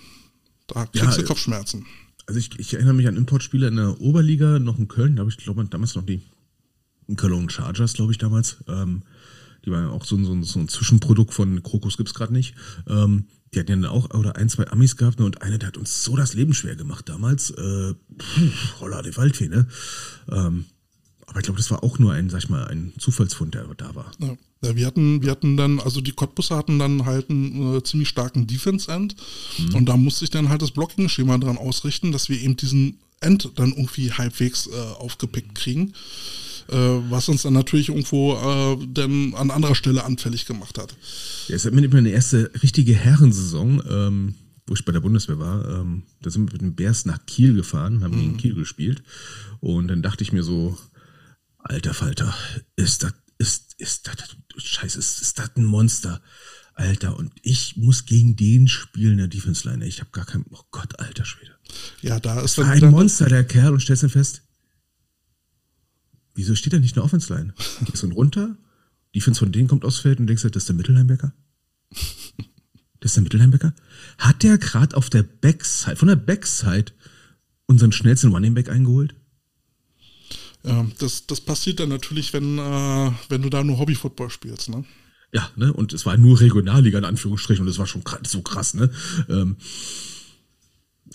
da 0.69 0.87
kriegst 0.87 1.19
ja, 1.19 1.23
du 1.23 1.29
Kopfschmerzen 1.29 1.85
also 2.27 2.39
ich, 2.39 2.59
ich 2.59 2.75
erinnere 2.75 2.95
mich 2.95 3.09
an 3.09 3.17
Importspieler 3.17 3.69
in 3.69 3.77
der 3.77 4.01
Oberliga, 4.01 4.59
noch 4.59 4.79
in 4.79 4.89
Köln, 4.89 5.17
da 5.17 5.21
habe 5.21 5.31
ich, 5.31 5.37
glaube 5.37 5.65
damals 5.67 5.95
noch 5.95 6.05
die 6.05 6.23
Cologne 7.17 7.51
Chargers, 7.51 7.93
glaube 7.93 8.13
ich, 8.13 8.19
damals. 8.19 8.59
Ähm, 8.69 9.03
die 9.65 9.71
waren 9.71 9.89
auch 9.89 10.05
so, 10.05 10.23
so, 10.23 10.43
so 10.43 10.61
ein 10.61 10.69
Zwischenprodukt 10.69 11.35
von 11.35 11.63
Krokus 11.63 11.97
gibt 11.97 12.09
es 12.09 12.15
gerade 12.15 12.33
nicht. 12.33 12.55
Ähm, 12.89 13.27
die 13.55 13.61
hatten 13.61 13.83
ja 13.83 13.91
auch 13.91 14.11
oder 14.11 14.37
ein, 14.37 14.49
zwei 14.49 14.69
Amis 14.69 14.97
gehabt 14.97 15.19
ne, 15.19 15.25
und 15.25 15.43
einer, 15.43 15.59
der 15.59 15.69
hat 15.69 15.77
uns 15.77 16.05
so 16.05 16.17
das 16.17 16.35
Leben 16.35 16.53
schwer 16.53 16.77
gemacht 16.77 17.09
damals. 17.09 17.51
Äh, 17.51 17.95
puh, 17.95 18.51
holla 18.81 19.03
de 19.03 19.17
Waldfee, 19.17 19.49
ne? 19.49 19.67
Ähm, 20.31 20.67
aber 21.37 21.41
ich 21.41 21.45
glaube, 21.45 21.59
das 21.59 21.71
war 21.71 21.85
auch 21.85 21.99
nur 21.99 22.15
ein, 22.15 22.31
sag 22.31 22.45
ich 22.45 22.49
mal, 22.49 22.67
ein 22.69 22.95
Zufallsfund, 22.99 23.53
der 23.55 23.67
da 23.77 23.95
war. 23.95 24.11
Ja. 24.21 24.35
Ja, 24.65 24.75
wir 24.75 24.87
hatten, 24.87 25.23
wir 25.23 25.31
hatten 25.31 25.59
dann, 25.59 25.81
also 25.81 26.01
die 26.01 26.13
Cottbusser 26.13 26.57
hatten 26.57 26.79
dann 26.79 27.05
halt 27.05 27.29
einen 27.29 27.77
äh, 27.77 27.83
ziemlich 27.83 28.09
starken 28.09 28.47
Defense-End 28.47 29.15
mhm. 29.59 29.75
und 29.75 29.87
da 29.87 29.99
musste 29.99 30.25
ich 30.25 30.31
dann 30.31 30.49
halt 30.49 30.63
das 30.63 30.71
Blocking-Schema 30.71 31.37
dran 31.37 31.59
ausrichten, 31.59 32.11
dass 32.11 32.31
wir 32.31 32.41
eben 32.41 32.57
diesen 32.57 32.97
End 33.21 33.51
dann 33.57 33.73
irgendwie 33.73 34.13
halbwegs 34.13 34.67
äh, 34.67 34.71
aufgepickt 34.99 35.55
kriegen, 35.55 35.93
äh, 36.69 36.75
was 36.75 37.29
uns 37.29 37.43
dann 37.43 37.53
natürlich 37.53 37.91
irgendwo 37.91 38.33
äh, 38.33 38.87
dann 38.95 39.35
an 39.35 39.51
anderer 39.51 39.75
Stelle 39.75 40.05
anfällig 40.05 40.47
gemacht 40.47 40.79
hat. 40.79 40.97
Ja, 41.49 41.57
es 41.57 41.67
hat 41.67 41.75
mir 41.75 41.87
meine 41.91 42.09
erste 42.09 42.51
richtige 42.63 42.95
Herrensaison, 42.95 43.83
ähm, 43.91 44.35
wo 44.67 44.73
ich 44.73 44.87
bei 44.87 44.93
der 44.93 45.01
Bundeswehr 45.01 45.39
war, 45.39 45.81
ähm, 45.81 46.05
da 46.23 46.31
sind 46.31 46.49
wir 46.49 46.55
mit 46.55 46.63
den 46.63 46.75
Bears 46.75 47.05
nach 47.05 47.25
Kiel 47.27 47.53
gefahren, 47.53 48.03
haben 48.03 48.17
mhm. 48.17 48.21
gegen 48.21 48.37
Kiel 48.39 48.55
gespielt 48.55 49.03
und 49.61 49.89
dann 49.89 50.01
dachte 50.01 50.25
ich 50.25 50.33
mir 50.33 50.43
so, 50.43 50.79
alter 51.71 51.95
Falter, 51.95 52.35
ist 52.77 53.03
das 53.03 53.13
ist, 53.39 53.75
ist 53.79 54.07
das, 54.07 54.37
scheiße, 54.57 54.99
ist, 54.99 55.21
ist 55.21 55.39
das 55.39 55.51
ein 55.57 55.65
Monster. 55.65 56.23
Alter, 56.75 57.17
und 57.17 57.33
ich 57.43 57.77
muss 57.77 58.05
gegen 58.05 58.37
den 58.37 58.69
spielen, 58.69 59.17
der 59.17 59.29
Defense 59.29 59.67
Line. 59.69 59.87
Ich 59.87 60.01
habe 60.01 60.11
gar 60.11 60.27
keinen, 60.27 60.45
oh 60.51 60.63
Gott, 60.71 60.99
alter 61.01 61.25
Schwede. 61.25 61.53
Ja, 62.03 62.21
da 62.21 62.41
ist 62.41 62.59
dann 62.59 62.69
ein 62.69 62.91
Monster, 62.91 63.27
der 63.29 63.45
Kerl, 63.45 63.73
und 63.73 63.81
stellst 63.81 64.03
dann 64.03 64.11
fest, 64.11 64.43
wieso 66.35 66.55
steht 66.55 66.75
er 66.75 66.81
nicht 66.81 66.91
in 66.91 66.97
der 66.97 67.05
Offense 67.05 67.35
Line? 67.35 67.55
Ist 67.93 68.05
und 68.05 68.13
runter, 68.13 68.59
Defense 69.15 69.39
von 69.39 69.53
denen 69.53 69.69
kommt 69.69 69.87
aufs 69.87 70.01
Feld 70.01 70.21
und 70.21 70.27
denkst, 70.27 70.43
das 70.43 70.55
ist 70.55 70.69
der 70.69 70.77
Mittellinebacker? 70.77 71.33
Das 73.01 73.11
ist 73.13 73.17
der 73.17 73.23
Mittellinebacker? 73.23 73.75
Hat 74.19 74.43
der 74.43 74.59
gerade 74.59 74.97
auf 74.97 75.09
der 75.09 75.23
Backside, 75.23 75.97
von 75.97 76.09
der 76.09 76.17
Backside, 76.17 76.93
unseren 77.67 77.93
schnellsten 77.93 78.33
Running 78.33 78.53
Back 78.55 78.69
eingeholt? 78.69 79.15
Ja, 80.67 80.85
das, 80.99 81.27
das 81.27 81.41
passiert 81.41 81.79
dann 81.79 81.89
natürlich, 81.89 82.33
wenn, 82.33 82.59
äh, 82.59 83.13
wenn 83.29 83.43
du 83.43 83.51
da 83.51 83.63
nur 83.63 83.79
Hobby-Football 83.79 84.31
spielst, 84.31 84.69
ne? 84.69 84.85
Ja, 85.33 85.49
ne? 85.55 85.73
Und 85.73 85.93
es 85.93 86.07
war 86.07 86.17
nur 86.17 86.41
Regionalliga 86.41 86.99
in 86.99 87.05
Anführungsstrichen 87.05 87.65
und 87.65 87.71
es 87.71 87.79
war 87.79 87.87
schon 87.87 88.03
so 88.27 88.43
krass, 88.43 88.75
ne? 88.75 88.91
Ähm, 89.29 89.57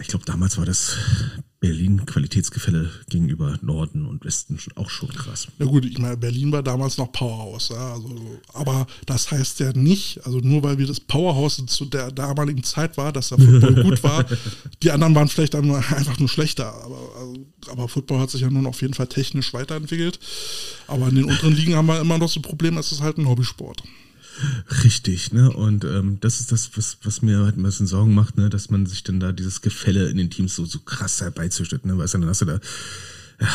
ich 0.01 0.07
glaube, 0.07 0.25
damals 0.25 0.57
war 0.57 0.65
das 0.65 0.97
Berlin 1.59 2.07
Qualitätsgefälle 2.07 2.89
gegenüber 3.07 3.59
Norden 3.61 4.07
und 4.07 4.25
Westen 4.25 4.57
auch 4.75 4.89
schon 4.89 5.09
krass. 5.09 5.47
Ja 5.59 5.67
gut, 5.67 5.85
ich 5.85 5.99
meine, 5.99 6.17
Berlin 6.17 6.51
war 6.51 6.63
damals 6.63 6.97
noch 6.97 7.11
Powerhouse, 7.11 7.69
ja, 7.69 7.93
also, 7.93 8.41
aber 8.53 8.87
das 9.05 9.29
heißt 9.29 9.59
ja 9.59 9.71
nicht, 9.73 10.25
also 10.25 10.39
nur 10.39 10.63
weil 10.63 10.79
wir 10.79 10.87
das 10.87 10.99
Powerhouse 10.99 11.63
zu 11.67 11.85
der 11.85 12.11
damaligen 12.11 12.63
Zeit 12.63 12.97
war, 12.97 13.13
dass 13.13 13.29
der 13.29 13.37
Football 13.37 13.83
gut 13.83 14.03
war, 14.03 14.25
die 14.81 14.89
anderen 14.89 15.13
waren 15.13 15.27
vielleicht 15.27 15.53
einfach 15.53 16.17
nur 16.17 16.29
schlechter, 16.29 16.73
aber, 16.83 16.97
also, 17.19 17.45
aber 17.69 17.87
Football 17.87 18.19
hat 18.19 18.31
sich 18.31 18.41
ja 18.41 18.49
nun 18.49 18.65
auf 18.65 18.81
jeden 18.81 18.95
Fall 18.95 19.07
technisch 19.07 19.53
weiterentwickelt, 19.53 20.19
aber 20.87 21.09
in 21.09 21.15
den 21.15 21.25
unteren 21.25 21.53
Ligen 21.53 21.75
haben 21.75 21.85
wir 21.85 22.01
immer 22.01 22.17
noch 22.17 22.29
so 22.29 22.41
Probleme, 22.41 22.79
es 22.79 22.91
ist 22.91 23.01
halt 23.01 23.19
ein 23.19 23.27
Hobbysport. 23.27 23.83
Richtig, 24.83 25.33
ne? 25.33 25.51
Und 25.51 25.83
ähm, 25.83 26.17
das 26.21 26.39
ist 26.39 26.51
das, 26.51 26.71
was, 26.75 26.97
was 27.03 27.21
mir 27.21 27.39
halt 27.39 27.57
ein 27.57 27.63
bisschen 27.63 27.87
Sorgen 27.87 28.13
macht, 28.13 28.37
ne? 28.37 28.49
Dass 28.49 28.69
man 28.69 28.85
sich 28.85 29.03
dann 29.03 29.19
da 29.19 29.31
dieses 29.31 29.61
Gefälle 29.61 30.09
in 30.09 30.17
den 30.17 30.29
Teams 30.29 30.55
so, 30.55 30.65
so 30.65 30.79
krass 30.79 31.21
herbeizüchtet, 31.21 31.85
ne? 31.85 31.97
Weißt 31.97 32.13
du, 32.13 32.19
dann 32.19 32.29
hast 32.29 32.41
du 32.41 32.45
da 32.45 32.59
ja, 33.39 33.47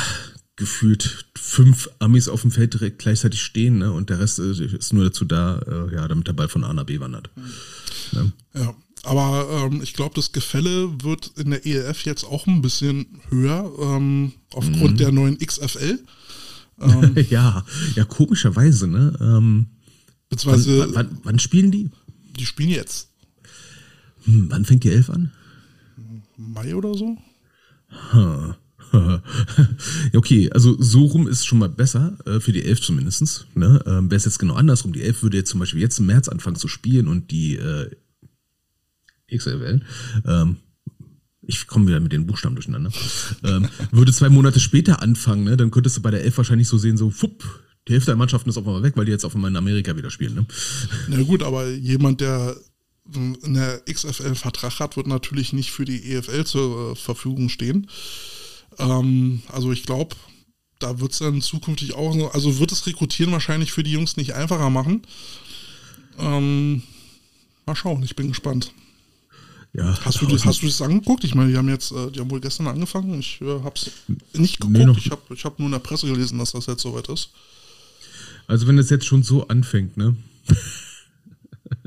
gefühlt 0.56 1.26
fünf 1.36 1.88
Amis 1.98 2.28
auf 2.28 2.42
dem 2.42 2.50
Feld 2.50 2.74
direkt 2.74 2.98
gleichzeitig 2.98 3.42
stehen, 3.42 3.78
ne? 3.78 3.92
Und 3.92 4.10
der 4.10 4.18
Rest 4.20 4.38
äh, 4.38 4.50
ist 4.52 4.92
nur 4.92 5.04
dazu 5.04 5.24
da, 5.24 5.58
äh, 5.60 5.94
ja, 5.94 6.06
damit 6.08 6.26
der 6.28 6.32
Ball 6.34 6.48
von 6.48 6.64
A 6.64 6.72
nach 6.72 6.84
B 6.84 7.00
wandert. 7.00 7.30
Ne? 8.12 8.32
Ja, 8.54 8.74
aber 9.04 9.68
ähm, 9.70 9.80
ich 9.82 9.94
glaube, 9.94 10.14
das 10.14 10.32
Gefälle 10.32 11.02
wird 11.02 11.32
in 11.36 11.50
der 11.50 11.64
ELF 11.66 12.04
jetzt 12.04 12.24
auch 12.24 12.46
ein 12.46 12.62
bisschen 12.62 13.20
höher, 13.30 13.70
ähm, 13.80 14.32
aufgrund 14.52 14.94
Mhm. 14.94 14.96
der 14.96 15.12
neuen 15.12 15.38
XFL. 15.38 16.00
ja, 17.30 17.64
ja, 17.94 18.04
komischerweise, 18.04 18.86
ne? 18.86 19.16
Wann, 20.28 20.36
Beziehungsweise, 20.38 20.80
wann, 20.80 20.94
wann, 20.94 21.18
wann 21.22 21.38
spielen 21.38 21.70
die? 21.70 21.90
die 22.38 22.46
spielen 22.46 22.70
jetzt. 22.70 23.10
Hm, 24.24 24.46
wann 24.50 24.64
fängt 24.64 24.84
die 24.84 24.90
Elf 24.90 25.10
an? 25.10 25.32
Mai 26.36 26.74
oder 26.74 26.94
so? 26.94 27.16
ja, 28.92 29.22
okay, 30.14 30.50
also 30.52 30.80
so 30.80 31.04
rum 31.04 31.26
ist 31.28 31.46
schon 31.46 31.58
mal 31.58 31.68
besser, 31.68 32.18
äh, 32.26 32.40
für 32.40 32.52
die 32.52 32.64
Elf 32.64 32.80
zumindest. 32.80 33.46
Ne? 33.54 33.82
Ähm, 33.86 34.10
Wäre 34.10 34.16
es 34.16 34.24
jetzt 34.24 34.38
genau 34.38 34.54
andersrum, 34.54 34.92
die 34.92 35.02
Elf 35.02 35.22
würde 35.22 35.38
jetzt 35.38 35.50
zum 35.50 35.60
Beispiel 35.60 35.80
jetzt 35.80 35.98
im 35.98 36.06
März 36.06 36.28
anfangen 36.28 36.56
zu 36.56 36.68
spielen 36.68 37.08
und 37.08 37.30
die 37.30 37.56
äh, 37.56 37.90
XLL, 39.34 39.82
ähm, 40.26 40.56
ich 41.42 41.66
komme 41.66 41.86
wieder 41.86 42.00
mit 42.00 42.12
den 42.12 42.26
Buchstaben 42.26 42.56
durcheinander, 42.56 42.90
ähm, 43.44 43.68
würde 43.92 44.12
zwei 44.12 44.28
Monate 44.28 44.60
später 44.60 45.00
anfangen, 45.00 45.44
ne? 45.44 45.56
dann 45.56 45.70
könntest 45.70 45.96
du 45.96 46.02
bei 46.02 46.10
der 46.10 46.24
Elf 46.24 46.36
wahrscheinlich 46.36 46.68
so 46.68 46.76
sehen, 46.76 46.96
so 46.96 47.10
fupp, 47.10 47.44
die 47.88 47.92
Hälfte 47.92 48.10
der 48.10 48.16
Mannschaften 48.16 48.48
ist 48.50 48.56
auf 48.56 48.66
einmal 48.66 48.82
weg, 48.82 48.96
weil 48.96 49.04
die 49.04 49.12
jetzt 49.12 49.24
auf 49.24 49.34
einmal 49.34 49.50
in 49.50 49.56
Amerika 49.56 49.96
wieder 49.96 50.10
spielen. 50.10 50.34
Ne? 50.34 50.46
Na 51.08 51.22
gut, 51.22 51.42
aber 51.42 51.68
jemand, 51.70 52.20
der 52.20 52.56
in 53.14 53.54
der 53.54 53.80
XFL 53.88 54.34
Vertrag 54.34 54.80
hat, 54.80 54.96
wird 54.96 55.06
natürlich 55.06 55.52
nicht 55.52 55.70
für 55.70 55.84
die 55.84 56.12
EFL 56.12 56.44
zur 56.44 56.92
äh, 56.92 56.96
Verfügung 56.96 57.48
stehen. 57.48 57.88
Ähm, 58.78 59.42
also 59.52 59.70
ich 59.70 59.84
glaube, 59.84 60.16
da 60.80 60.98
wird 60.98 61.12
es 61.12 61.18
dann 61.20 61.40
zukünftig 61.40 61.94
auch, 61.94 62.12
so- 62.12 62.28
also 62.32 62.58
wird 62.58 62.72
das 62.72 62.84
Rekrutieren 62.86 63.32
wahrscheinlich 63.32 63.70
für 63.72 63.84
die 63.84 63.92
Jungs 63.92 64.16
nicht 64.16 64.34
einfacher 64.34 64.70
machen. 64.70 65.02
Ähm, 66.18 66.82
mal 67.66 67.76
schauen, 67.76 68.02
ich 68.02 68.16
bin 68.16 68.28
gespannt. 68.28 68.72
Ja, 69.72 69.96
Hast 70.04 70.22
du, 70.22 70.26
das, 70.26 70.44
hast 70.46 70.62
du 70.62 70.66
das 70.66 70.80
angeguckt? 70.80 71.22
Ich 71.24 71.34
meine, 71.34 71.50
die 71.50 71.56
haben 71.58 71.68
jetzt, 71.68 71.92
äh, 71.92 72.10
die 72.10 72.18
haben 72.20 72.30
wohl 72.30 72.40
gestern 72.40 72.66
angefangen. 72.66 73.20
Ich 73.20 73.40
äh, 73.42 73.60
habe 73.62 73.74
es 73.76 73.90
nicht 74.32 74.58
geguckt. 74.58 74.76
Nee, 74.78 74.90
ich 74.96 75.10
habe 75.10 75.20
ich 75.34 75.44
hab 75.44 75.58
nur 75.58 75.66
in 75.66 75.72
der 75.72 75.78
Presse 75.80 76.06
gelesen, 76.06 76.38
dass 76.38 76.52
das 76.52 76.66
jetzt 76.66 76.82
soweit 76.82 77.08
ist. 77.08 77.30
Also 78.46 78.66
wenn 78.66 78.78
es 78.78 78.90
jetzt 78.90 79.06
schon 79.06 79.22
so 79.22 79.48
anfängt, 79.48 79.96
ne? 79.96 80.16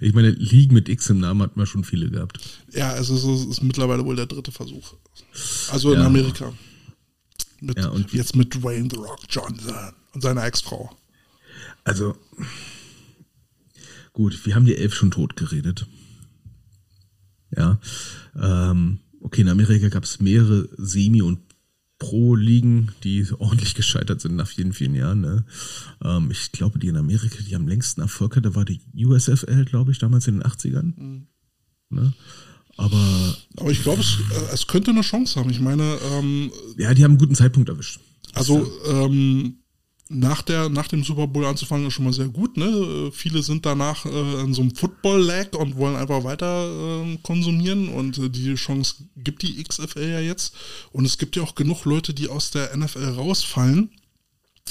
ich 0.00 0.14
meine, 0.14 0.30
Ligen 0.30 0.74
mit 0.74 0.88
X 0.88 1.10
im 1.10 1.20
Namen 1.20 1.42
hat 1.42 1.56
man 1.56 1.66
schon 1.66 1.84
viele 1.84 2.10
gehabt. 2.10 2.38
Ja, 2.72 2.96
es 2.96 3.10
ist, 3.10 3.24
es 3.24 3.46
ist 3.46 3.62
mittlerweile 3.62 4.04
wohl 4.04 4.16
der 4.16 4.26
dritte 4.26 4.52
Versuch. 4.52 4.94
Also 5.70 5.92
in 5.92 6.00
Ja. 6.00 6.06
Amerika. 6.06 6.52
Mit, 7.60 7.78
Ja, 7.78 7.88
und- 7.88 8.12
jetzt 8.12 8.36
mit 8.36 8.54
Dwayne 8.54 8.88
The 8.90 8.96
Rock 8.98 9.20
Johnson 9.28 9.74
und 10.12 10.20
seiner 10.22 10.44
Ex-Frau. 10.44 10.96
Also, 11.84 12.16
gut, 14.12 14.44
wir 14.46 14.54
haben 14.54 14.66
die 14.66 14.76
Elf 14.76 14.94
schon 14.94 15.10
tot 15.10 15.36
geredet. 15.36 15.86
Ja. 17.56 17.80
Ähm, 18.40 18.98
okay, 19.22 19.40
in 19.40 19.48
Amerika 19.48 19.88
gab 19.88 20.04
es 20.04 20.20
mehrere 20.20 20.68
Semi- 20.76 21.22
und 21.22 21.40
Pro-Ligen, 21.98 22.92
die 23.04 23.26
ordentlich 23.38 23.74
gescheitert 23.74 24.20
sind 24.20 24.36
nach 24.36 24.48
vielen, 24.48 24.72
vielen 24.72 24.94
Jahren. 24.94 25.20
Ne? 25.20 25.44
Ähm, 26.04 26.30
ich 26.30 26.52
glaube, 26.52 26.78
die 26.78 26.88
in 26.88 26.96
Amerika, 26.96 27.36
die 27.46 27.54
am 27.54 27.68
längsten 27.68 28.00
Erfolg 28.00 28.36
hatte, 28.36 28.54
war 28.54 28.64
die 28.64 28.80
USFL, 28.94 29.64
glaube 29.64 29.92
ich, 29.92 29.98
damals 29.98 30.26
in 30.28 30.40
den 30.40 30.42
80ern. 30.42 30.92
Ne? 31.90 32.12
Aber 32.76 33.36
Aber 33.56 33.70
ich 33.70 33.82
glaube, 33.82 34.00
es, 34.00 34.18
äh, 34.30 34.54
es 34.54 34.66
könnte 34.66 34.92
eine 34.92 35.00
Chance 35.00 35.38
haben. 35.40 35.50
Ich 35.50 35.60
meine, 35.60 35.98
ähm, 36.12 36.50
ja, 36.76 36.94
die 36.94 37.02
haben 37.02 37.12
einen 37.12 37.18
guten 37.18 37.34
Zeitpunkt 37.34 37.68
erwischt. 37.68 37.98
also 38.34 38.70
ähm, 38.86 39.56
nach, 40.10 40.42
der, 40.42 40.68
nach 40.68 40.88
dem 40.88 41.04
Super 41.04 41.26
Bowl 41.26 41.44
anzufangen 41.44 41.86
ist 41.86 41.94
schon 41.94 42.06
mal 42.06 42.12
sehr 42.12 42.28
gut. 42.28 42.56
Ne? 42.56 42.64
Äh, 42.64 43.10
Viele 43.12 43.42
sind 43.42 43.66
danach 43.66 44.06
äh, 44.06 44.40
in 44.40 44.54
so 44.54 44.62
einem 44.62 44.74
Football-Lag 44.74 45.52
und 45.58 45.76
wollen 45.76 45.96
einfach 45.96 46.24
weiter 46.24 47.02
ähm, 47.02 47.22
konsumieren 47.22 47.88
und 47.90 48.16
äh, 48.18 48.30
die 48.30 48.54
Chance 48.54 48.94
gibt 49.16 49.42
die 49.42 49.62
XFL 49.62 50.10
ja 50.10 50.20
jetzt. 50.20 50.54
Und 50.92 51.04
es 51.04 51.18
gibt 51.18 51.36
ja 51.36 51.42
auch 51.42 51.54
genug 51.54 51.84
Leute, 51.84 52.14
die 52.14 52.28
aus 52.28 52.50
der 52.50 52.74
NFL 52.76 53.14
rausfallen. 53.16 53.90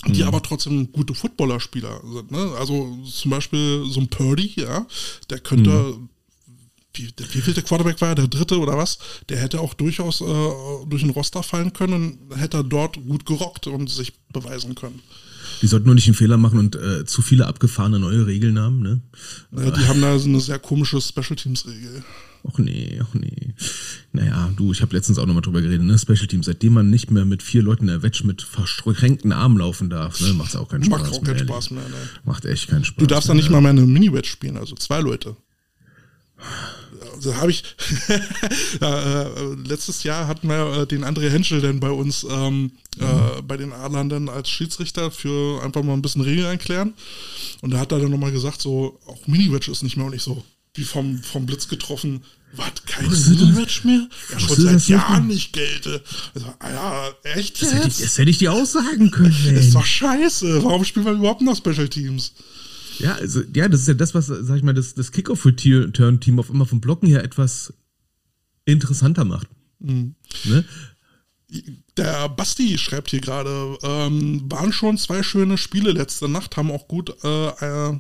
die 0.08 0.24
aber 0.24 0.44
trotzdem 0.44 0.92
gute 0.92 1.16
Footballerspieler 1.16 2.02
sind. 2.14 2.32
Ne? 2.32 2.54
Also 2.60 2.98
zum 3.04 3.32
Beispiel 3.32 3.84
so 3.88 4.00
ein 4.00 4.08
Purdy, 4.08 4.54
ja, 4.56 4.86
der 5.30 5.40
könnte, 5.40 5.98
wie, 6.94 7.12
der, 7.12 7.34
wie 7.34 7.42
viel 7.42 7.54
der 7.56 7.64
Quarterback 7.64 8.00
war, 8.02 8.10
er? 8.10 8.16
der 8.16 8.28
dritte 8.28 8.60
oder 8.60 8.78
was, 8.78 9.00
der 9.30 9.40
hätte 9.40 9.60
auch 9.60 9.74
durchaus 9.74 10.22
äh, 10.22 10.86
durch 10.88 11.02
ein 11.04 11.10
Roster 11.10 11.42
fallen 11.42 11.74
können 11.74 12.20
und 12.30 12.38
hätte 12.38 12.64
dort 12.64 12.96
gut 13.08 13.26
gerockt 13.26 13.66
und 13.66 13.90
sich 13.90 14.14
beweisen 14.30 14.76
können. 14.76 15.02
Die 15.62 15.68
sollten 15.68 15.86
nur 15.86 15.96
nicht 15.96 16.08
einen 16.08 16.16
Fehler 16.16 16.38
machen 16.38 16.60
und 16.60 16.76
äh, 16.76 17.06
zu 17.06 17.22
viele 17.22 17.48
abgefahrene 17.48 18.00
neue 18.00 18.26
Regeln 18.28 18.60
haben, 18.60 18.82
ne? 18.82 19.02
Äh, 19.56 19.72
die 19.72 19.88
haben 19.88 20.02
da 20.02 20.18
so 20.20 20.30
eine 20.30 20.40
sehr 20.40 20.60
komische 20.60 21.02
Special 21.02 21.36
Teams 21.36 21.66
Regel. 21.66 22.04
Och 22.44 22.60
nee, 22.60 23.02
och 23.02 23.14
nee. 23.14 23.54
Naja, 24.14 24.52
du, 24.56 24.72
ich 24.72 24.82
habe 24.82 24.96
letztens 24.96 25.18
auch 25.18 25.26
nochmal 25.26 25.42
drüber 25.42 25.62
geredet, 25.62 25.86
ne? 25.86 25.98
Special 25.98 26.28
Team, 26.28 26.44
seitdem 26.44 26.74
man 26.74 26.90
nicht 26.90 27.12
mehr 27.12 27.26
mit 27.26 27.44
vier 27.44 27.62
Leuten 27.62 27.84
in 27.84 27.88
der 27.88 28.04
Wedge 28.04 28.22
mit 28.26 28.42
verschränkten 28.42 29.32
Armen 29.32 29.58
laufen 29.58 29.90
darf, 29.90 30.22
ne, 30.22 30.34
macht's 30.34 30.56
auch 30.56 30.70
keinen 30.70 30.84
Spaß 30.84 31.02
Macht 31.02 31.12
auch 31.14 31.22
mehr. 31.22 31.36
keinen. 31.36 31.48
Spaß 31.48 31.72
mehr. 31.72 31.84
Ne? 31.84 31.96
Macht 32.24 32.46
echt 32.46 32.70
keinen 32.70 32.86
Spaß. 32.86 33.00
Du 33.00 33.08
darfst 33.08 33.30
da 33.30 33.34
nicht 33.34 33.50
mal 33.50 33.62
mehr 33.62 33.72
eine 33.72 33.82
Mini-Wedge 33.82 34.30
spielen, 34.30 34.58
also 34.58 34.76
zwei 34.76 35.00
Leute. 35.02 35.36
Also 37.28 37.42
habe 37.42 37.52
ich 37.52 37.64
ja, 38.82 39.24
äh, 39.24 39.56
letztes 39.68 40.04
Jahr 40.04 40.28
hatten 40.28 40.48
wir 40.48 40.82
äh, 40.82 40.88
den 40.88 41.04
André 41.04 41.30
Henschel 41.30 41.60
denn 41.60 41.80
bei 41.80 41.90
uns 41.90 42.26
ähm, 42.30 42.72
äh, 43.00 43.42
bei 43.42 43.58
den 43.58 43.74
Adlern 43.74 44.08
dann 44.08 44.30
als 44.30 44.50
Schiedsrichter 44.50 45.12
für 45.12 45.62
einfach 45.62 45.84
mal 45.84 45.94
ein 45.94 46.02
bisschen 46.02 46.22
Regeln 46.22 46.48
erklären. 46.48 46.94
Und 47.62 47.72
da 47.72 47.80
hat 47.80 47.92
er 47.92 48.00
dann 48.00 48.12
nochmal 48.12 48.32
gesagt, 48.32 48.62
so, 48.62 48.98
auch 49.08 49.28
Mini-Wedge 49.28 49.72
ist 49.72 49.84
nicht 49.84 49.98
mehr 49.98 50.06
und 50.06 50.14
ich 50.14 50.24
so, 50.24 50.44
wie 50.74 50.84
vom, 50.84 51.22
vom 51.22 51.46
Blitz 51.46 51.68
getroffen. 51.68 52.24
Was, 52.54 52.72
das? 53.10 53.28
Mini-Wedge 53.28 53.82
mehr? 53.84 54.08
Ja, 54.32 54.40
schon 54.40 54.56
seit 54.56 54.88
Jahren 54.88 55.28
nicht 55.28 55.52
gelte. 55.52 56.02
Also, 56.34 56.48
ah 56.60 56.70
ja, 56.70 57.10
echt 57.36 57.62
Das 57.62 57.74
hätte, 57.74 57.80
ich, 57.80 57.86
jetzt? 57.86 58.04
das 58.04 58.18
hätte 58.18 58.32
ich 58.32 58.38
dir 58.38 58.54
auch 58.54 58.66
sagen 58.66 59.12
können, 59.12 59.36
ist 59.56 59.76
doch 59.76 59.86
scheiße. 59.86 60.64
Warum 60.64 60.86
spielen 60.86 61.06
wir 61.06 61.12
überhaupt 61.12 61.42
noch 61.42 61.58
Special 61.58 61.90
Teams? 61.90 62.32
Ja, 63.00 63.16
also, 63.16 63.42
ja, 63.54 63.68
das 63.68 63.82
ist 63.82 63.88
ja 63.88 63.94
das, 63.94 64.14
was, 64.14 64.28
sag 64.28 64.58
ich 64.58 64.64
mal, 64.64 64.74
das, 64.74 64.94
das 64.94 65.12
Kickoff-Return-Team 65.12 66.40
auf 66.40 66.50
immer 66.50 66.66
vom 66.66 66.82
Blocken 66.82 67.08
her 67.08 67.24
etwas 67.24 67.74
interessanter 68.66 69.26
macht. 69.26 69.48
Mhm. 69.80 70.16
Ne? 70.46 70.66
Der 71.96 72.30
Basti 72.30 72.78
schreibt 72.78 73.12
hier 73.12 73.22
gerade, 73.22 73.78
ähm, 73.82 74.44
waren 74.52 74.74
schon 74.74 74.98
zwei 74.98 75.24
schöne 75.24 75.58
Spiele 75.58 75.92
letzte 75.92 76.28
Nacht, 76.28 76.58
haben 76.58 76.72
auch 76.72 76.88
gut, 76.88 77.16
äh, 77.24 77.48
äh, 77.48 78.00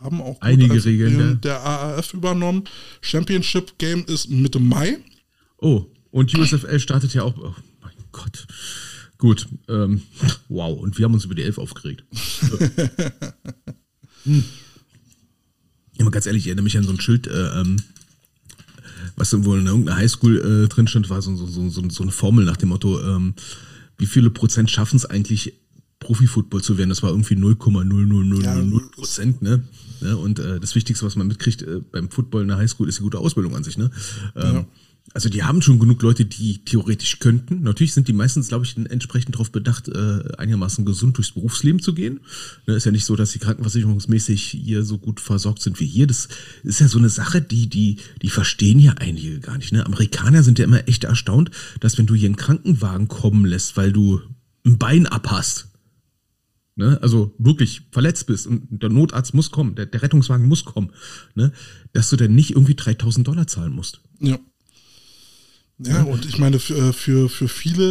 haben 0.00 0.20
auch 0.20 0.34
gut 0.34 0.42
Einige 0.42 0.74
als 0.74 0.84
Regeln, 0.84 1.18
ja. 1.18 1.34
der 1.34 1.64
AAF 1.64 2.12
übernommen. 2.12 2.64
Championship 3.00 3.78
Game 3.78 4.04
ist 4.06 4.28
Mitte 4.28 4.58
Mai. 4.58 4.98
Oh, 5.58 5.86
und 6.10 6.36
USFL 6.36 6.78
startet 6.80 7.14
ja 7.14 7.22
auch. 7.22 7.36
Oh 7.38 7.54
mein 7.80 7.94
Gott. 8.10 8.46
Gut. 9.16 9.48
Ähm, 9.68 10.02
wow, 10.48 10.78
und 10.78 10.98
wir 10.98 11.04
haben 11.04 11.14
uns 11.14 11.24
über 11.24 11.34
die 11.34 11.44
Elf 11.44 11.58
aufgeregt. 11.58 12.04
hm. 14.24 14.44
Ja, 15.98 16.04
mal 16.04 16.10
ganz 16.10 16.26
ehrlich, 16.26 16.44
ich 16.44 16.46
erinnere 16.48 16.64
mich 16.64 16.76
an 16.76 16.84
so 16.84 16.90
ein 16.90 17.00
Schild, 17.00 17.26
äh, 17.26 17.60
ähm, 17.60 17.76
was 19.16 19.32
wohl 19.44 19.60
in 19.60 19.66
irgendeiner 19.66 19.98
Highschool 19.98 20.64
äh, 20.64 20.68
drin 20.68 20.86
stand, 20.86 21.10
war 21.10 21.20
so, 21.20 21.36
so, 21.36 21.46
so, 21.46 21.88
so, 21.88 22.02
eine 22.02 22.12
Formel 22.12 22.44
nach 22.44 22.56
dem 22.56 22.70
Motto, 22.70 23.00
ähm, 23.00 23.34
wie 23.98 24.06
viele 24.06 24.30
Prozent 24.30 24.70
schaffen 24.70 24.96
es 24.96 25.04
eigentlich, 25.04 25.54
Profi-Football 26.00 26.62
zu 26.62 26.78
werden? 26.78 26.88
Das 26.88 27.02
war 27.02 27.10
irgendwie 27.10 27.34
0,0000 27.34 28.42
Ja, 28.42 28.88
Prozent, 28.94 29.42
ne? 29.42 29.62
ne? 30.00 30.16
Und 30.16 30.38
äh, 30.38 30.58
das 30.58 30.74
Wichtigste, 30.74 31.06
was 31.06 31.14
man 31.14 31.28
mitkriegt 31.28 31.62
äh, 31.62 31.80
beim 31.92 32.10
Football 32.10 32.42
in 32.42 32.48
der 32.48 32.56
Highschool, 32.56 32.88
ist 32.88 32.98
die 32.98 33.02
gute 33.02 33.18
Ausbildung 33.18 33.54
an 33.54 33.62
sich, 33.62 33.78
ne? 33.78 33.90
Ähm, 34.34 34.54
Ja. 34.54 34.66
Also 35.14 35.28
die 35.28 35.42
haben 35.42 35.60
schon 35.60 35.78
genug 35.78 36.00
Leute, 36.02 36.24
die 36.24 36.64
theoretisch 36.64 37.18
könnten. 37.18 37.62
Natürlich 37.62 37.92
sind 37.92 38.08
die 38.08 38.14
meistens, 38.14 38.48
glaube 38.48 38.64
ich, 38.64 38.76
entsprechend 38.76 39.34
darauf 39.34 39.52
bedacht, 39.52 39.88
äh, 39.88 40.22
einigermaßen 40.38 40.86
gesund 40.86 41.18
durchs 41.18 41.32
Berufsleben 41.32 41.82
zu 41.82 41.92
gehen. 41.92 42.20
Ne, 42.66 42.74
ist 42.74 42.86
ja 42.86 42.92
nicht 42.92 43.04
so, 43.04 43.14
dass 43.14 43.32
die 43.32 43.38
krankenversicherungsmäßig 43.38 44.42
hier 44.42 44.84
so 44.84 44.98
gut 44.98 45.20
versorgt 45.20 45.60
sind 45.60 45.80
wie 45.80 45.86
hier. 45.86 46.06
Das 46.06 46.28
ist 46.62 46.80
ja 46.80 46.88
so 46.88 46.98
eine 46.98 47.10
Sache, 47.10 47.42
die, 47.42 47.68
die, 47.68 47.98
die 48.22 48.30
verstehen 48.30 48.78
ja 48.78 48.92
einige 48.92 49.40
gar 49.40 49.58
nicht. 49.58 49.72
Ne? 49.72 49.84
Amerikaner 49.84 50.42
sind 50.42 50.58
ja 50.58 50.64
immer 50.64 50.88
echt 50.88 51.04
erstaunt, 51.04 51.50
dass 51.80 51.98
wenn 51.98 52.06
du 52.06 52.14
hier 52.14 52.28
einen 52.28 52.36
Krankenwagen 52.36 53.08
kommen 53.08 53.44
lässt, 53.44 53.76
weil 53.76 53.92
du 53.92 54.20
ein 54.64 54.78
Bein 54.78 55.06
abhast, 55.06 55.68
ne? 56.76 56.98
also 57.02 57.34
wirklich 57.38 57.82
verletzt 57.90 58.26
bist 58.28 58.46
und 58.46 58.66
der 58.70 58.88
Notarzt 58.88 59.34
muss 59.34 59.50
kommen, 59.50 59.74
der, 59.74 59.86
der 59.86 60.02
Rettungswagen 60.02 60.46
muss 60.46 60.64
kommen, 60.64 60.90
ne? 61.34 61.52
dass 61.92 62.08
du 62.08 62.16
dann 62.16 62.34
nicht 62.34 62.52
irgendwie 62.52 62.76
3000 62.76 63.26
Dollar 63.26 63.46
zahlen 63.46 63.72
musst. 63.72 64.00
Ja. 64.20 64.38
Ja, 65.86 66.02
und 66.02 66.24
ich 66.26 66.38
meine, 66.38 66.58
für, 66.58 66.92
für, 66.92 67.28
für 67.28 67.48
viele 67.48 67.84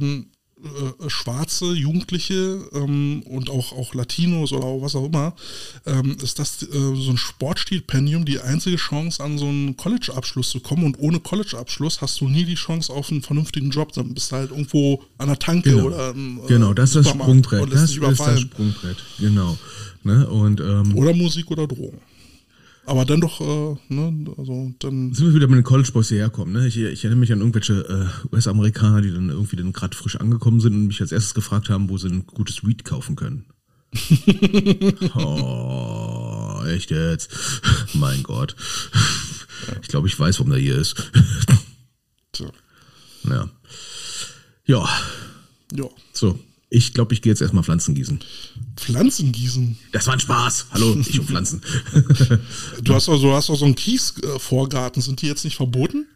äh, 0.00 0.04
ähm, 0.04 0.26
äh, 0.60 1.08
schwarze 1.08 1.72
Jugendliche 1.72 2.58
ähm, 2.74 3.22
und 3.26 3.48
auch, 3.48 3.72
auch 3.72 3.94
Latinos 3.94 4.52
oder 4.52 4.64
auch 4.64 4.82
was 4.82 4.96
auch 4.96 5.04
immer, 5.06 5.34
ähm, 5.86 6.16
ist 6.20 6.40
das 6.40 6.62
äh, 6.64 6.66
so 6.72 7.10
ein 7.10 7.16
Sportstipendium 7.16 8.24
die 8.24 8.40
einzige 8.40 8.76
Chance, 8.76 9.22
an 9.22 9.38
so 9.38 9.46
einen 9.46 9.76
College-Abschluss 9.76 10.50
zu 10.50 10.58
kommen. 10.58 10.82
Und 10.84 10.98
ohne 10.98 11.20
College-Abschluss 11.20 12.00
hast 12.00 12.20
du 12.20 12.28
nie 12.28 12.44
die 12.44 12.56
Chance 12.56 12.92
auf 12.92 13.10
einen 13.12 13.22
vernünftigen 13.22 13.70
Job. 13.70 13.92
Dann 13.92 14.14
bist 14.14 14.32
du 14.32 14.36
halt 14.36 14.50
irgendwo 14.50 15.04
an 15.18 15.28
der 15.28 15.38
Tanke 15.38 15.70
Genau. 15.70 15.84
oder 15.84 16.10
im, 16.10 16.38
äh, 16.38 16.48
Genau, 16.48 16.74
das 16.74 16.90
ist 16.96 17.06
das 17.06 17.08
Sprungbrett. 17.14 17.72
Das 17.72 17.90
ist 17.90 18.02
das. 18.02 18.40
Sprungbrett. 18.40 18.96
Genau. 19.20 19.56
Ne? 20.02 20.28
Und 20.28 20.60
ähm, 20.60 20.96
Oder 20.96 21.14
Musik 21.14 21.50
oder 21.52 21.68
Drogen. 21.68 22.00
Aber 22.88 23.04
dann 23.04 23.20
doch, 23.20 23.40
äh, 23.42 23.76
ne, 23.88 24.34
also 24.38 24.72
dann. 24.78 25.12
sind 25.12 25.26
wir 25.26 25.34
wieder 25.34 25.46
mit 25.46 25.58
den 25.58 25.64
College 25.64 25.90
Boys 25.92 26.08
hierher 26.08 26.30
kommen. 26.30 26.52
Ne? 26.54 26.66
Ich, 26.66 26.78
ich 26.78 27.04
erinnere 27.04 27.20
mich 27.20 27.32
an 27.32 27.40
irgendwelche 27.40 27.74
äh, 27.74 28.34
US-Amerikaner, 28.34 29.02
die 29.02 29.12
dann 29.12 29.28
irgendwie 29.28 29.56
dann 29.56 29.74
gerade 29.74 29.94
frisch 29.94 30.16
angekommen 30.16 30.60
sind 30.60 30.72
und 30.72 30.86
mich 30.86 31.02
als 31.02 31.12
erstes 31.12 31.34
gefragt 31.34 31.68
haben, 31.68 31.90
wo 31.90 31.98
sie 31.98 32.08
ein 32.08 32.26
gutes 32.26 32.66
Weed 32.66 32.86
kaufen 32.86 33.14
können. 33.14 33.44
oh, 35.14 36.62
echt 36.66 36.90
jetzt? 36.90 37.30
mein 37.92 38.22
Gott. 38.22 38.56
Ich 39.82 39.88
glaube, 39.88 40.08
ich 40.08 40.18
weiß, 40.18 40.38
warum 40.38 40.52
der 40.52 40.60
hier 40.60 40.76
ist. 40.76 41.10
Tja, 42.32 42.50
ja. 43.24 43.50
Ja, 44.64 44.88
ja. 45.74 45.88
so. 46.12 46.38
Ich 46.70 46.92
glaube, 46.92 47.14
ich 47.14 47.22
gehe 47.22 47.32
jetzt 47.32 47.40
erstmal 47.40 47.64
Pflanzen 47.64 47.94
gießen. 47.94 48.20
Pflanzen 48.76 49.32
gießen. 49.32 49.78
Das 49.92 50.06
war 50.06 50.14
ein 50.14 50.20
Spaß. 50.20 50.66
Hallo, 50.72 50.96
ich 51.00 51.18
und 51.18 51.26
Pflanzen. 51.26 51.62
Du 52.82 52.94
hast 52.94 53.08
also, 53.08 53.28
du 53.28 53.32
hast 53.32 53.48
auch 53.50 53.56
so 53.58 53.64
einen 53.64 53.74
Kiesvorgarten. 53.74 55.00
Sind 55.00 55.22
die 55.22 55.26
jetzt 55.26 55.44
nicht 55.44 55.56
verboten? 55.56 56.06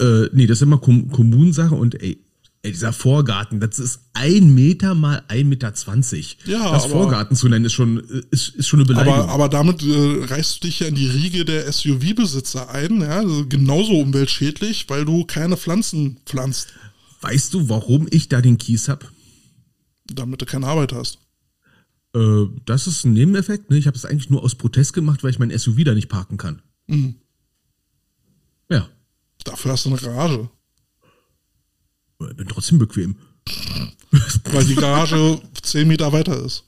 Äh, 0.00 0.26
nee, 0.32 0.46
das 0.46 0.58
ist 0.58 0.62
immer 0.62 0.78
Kom 0.78 1.10
Kommunensache 1.10 1.74
und 1.76 2.00
ey, 2.02 2.18
ey, 2.62 2.72
dieser 2.72 2.92
Vorgarten, 2.92 3.60
das 3.60 3.78
ist 3.78 4.00
ein 4.14 4.52
Meter 4.54 4.94
mal 4.96 5.22
ein 5.28 5.48
Meter. 5.48 5.74
zwanzig. 5.74 6.38
Ja, 6.44 6.72
das 6.72 6.84
aber- 6.84 6.92
Vorgarten 6.94 7.36
zu 7.36 7.48
nennen, 7.48 7.64
ist 7.64 7.72
schon, 7.72 7.98
ist, 8.32 8.48
ist 8.56 8.66
schon 8.66 8.80
eine 8.80 8.86
Beleidigung. 8.86 9.20
Aber, 9.20 9.28
aber 9.32 9.48
damit 9.48 9.82
äh, 9.84 10.24
reißt 10.24 10.56
du 10.56 10.66
dich 10.66 10.80
ja 10.80 10.88
in 10.88 10.94
die 10.96 11.08
Riege 11.08 11.44
der 11.44 11.72
SUV-Besitzer 11.72 12.68
ein, 12.70 13.00
ja, 13.00 13.20
also 13.20 13.46
genauso 13.48 13.92
umweltschädlich, 13.92 14.86
weil 14.88 15.04
du 15.04 15.24
keine 15.24 15.56
Pflanzen 15.56 16.18
pflanzt, 16.26 16.68
weißt 17.20 17.54
du, 17.54 17.68
warum 17.68 18.08
ich 18.10 18.28
da 18.28 18.40
den 18.40 18.58
Kies 18.58 18.88
hab? 18.88 19.10
Damit 20.14 20.40
du 20.40 20.46
keine 20.46 20.66
Arbeit 20.66 20.92
hast. 20.92 21.18
Äh, 22.14 22.46
das 22.64 22.86
ist 22.86 23.04
ein 23.04 23.12
Nebeneffekt. 23.12 23.70
Ne? 23.70 23.78
Ich 23.78 23.86
habe 23.86 23.96
es 23.96 24.04
eigentlich 24.04 24.30
nur 24.30 24.42
aus 24.42 24.54
Protest 24.54 24.92
gemacht, 24.92 25.22
weil 25.22 25.30
ich 25.30 25.38
mein 25.38 25.56
SUV 25.56 25.84
da 25.84 25.94
nicht 25.94 26.08
parken 26.08 26.36
kann. 26.36 26.62
Mhm. 26.86 27.16
Ja, 28.70 28.88
Dafür 29.44 29.72
hast 29.72 29.84
du 29.84 29.90
eine 29.90 29.98
Garage. 29.98 30.48
ich 32.30 32.36
bin 32.36 32.48
trotzdem 32.48 32.78
bequem. 32.78 33.16
Weil 34.44 34.64
die 34.64 34.74
Garage 34.74 35.40
10 35.62 35.88
Meter 35.88 36.12
weiter 36.12 36.44
ist. 36.44 36.64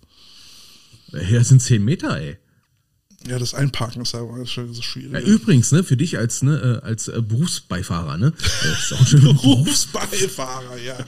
Ja, 1.13 1.39
das 1.39 1.49
sind 1.49 1.61
10 1.61 1.85
Meter, 1.85 2.19
ey. 2.21 2.39
Ja, 3.27 3.39
das 3.39 3.55
Einparken 3.55 4.03
ist 4.03 4.13
ja 4.13 4.21
ist 4.43 4.51
schon 4.51 4.69
so 4.73 4.81
Ja, 4.81 4.83
schwierig. 4.83 5.27
übrigens, 5.27 5.73
ne, 5.73 5.83
für 5.83 5.97
dich 5.97 6.19
als, 6.19 6.43
ne, 6.43 6.81
äh, 6.83 6.87
als 6.87 7.09
äh, 7.09 7.23
Berufsbeifahrer, 7.23 8.19
ne? 8.19 8.27
äh, 8.93 9.17
Berufsbeifahrer, 9.21 10.77
ja. 10.79 10.99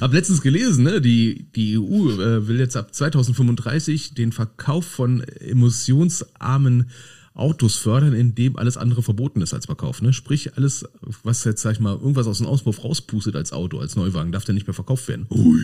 Hab 0.00 0.12
letztens 0.12 0.42
gelesen, 0.42 0.84
ne, 0.84 1.00
die, 1.00 1.46
die 1.54 1.78
EU 1.78 2.10
äh, 2.10 2.48
will 2.48 2.58
jetzt 2.58 2.76
ab 2.76 2.94
2035 2.94 4.14
den 4.14 4.32
Verkauf 4.32 4.84
von 4.84 5.20
emissionsarmen 5.22 6.90
Autos 7.34 7.76
fördern, 7.76 8.12
indem 8.12 8.56
alles 8.56 8.76
andere 8.76 9.02
verboten 9.02 9.40
ist 9.40 9.54
als 9.54 9.66
Verkauf. 9.66 10.02
Ne? 10.02 10.12
Sprich, 10.12 10.56
alles, 10.56 10.84
was 11.22 11.44
jetzt, 11.44 11.62
sag 11.62 11.72
ich 11.72 11.80
mal, 11.80 11.94
irgendwas 11.94 12.26
aus 12.26 12.38
dem 12.38 12.46
Auspuff 12.46 12.84
rauspustet 12.84 13.36
als 13.36 13.52
Auto, 13.52 13.78
als 13.78 13.96
Neuwagen, 13.96 14.32
darf 14.32 14.44
dann 14.44 14.54
nicht 14.54 14.66
mehr 14.66 14.74
verkauft 14.74 15.08
werden. 15.08 15.26
Ui. 15.30 15.60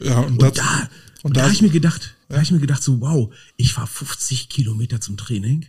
Ja, 0.00 0.20
und, 0.20 0.42
das, 0.42 0.54
Da, 0.54 0.88
und 1.22 1.36
da 1.36 1.42
habe 1.42 1.52
ich 1.52 1.62
mir 1.62 1.70
gedacht, 1.70 2.16
da 2.28 2.36
habe 2.36 2.44
ich 2.44 2.52
mir 2.52 2.60
gedacht, 2.60 2.82
so, 2.82 3.00
wow, 3.00 3.32
ich 3.56 3.72
fahre 3.72 3.86
50 3.86 4.48
Kilometer 4.48 5.00
zum 5.00 5.16
Training. 5.16 5.66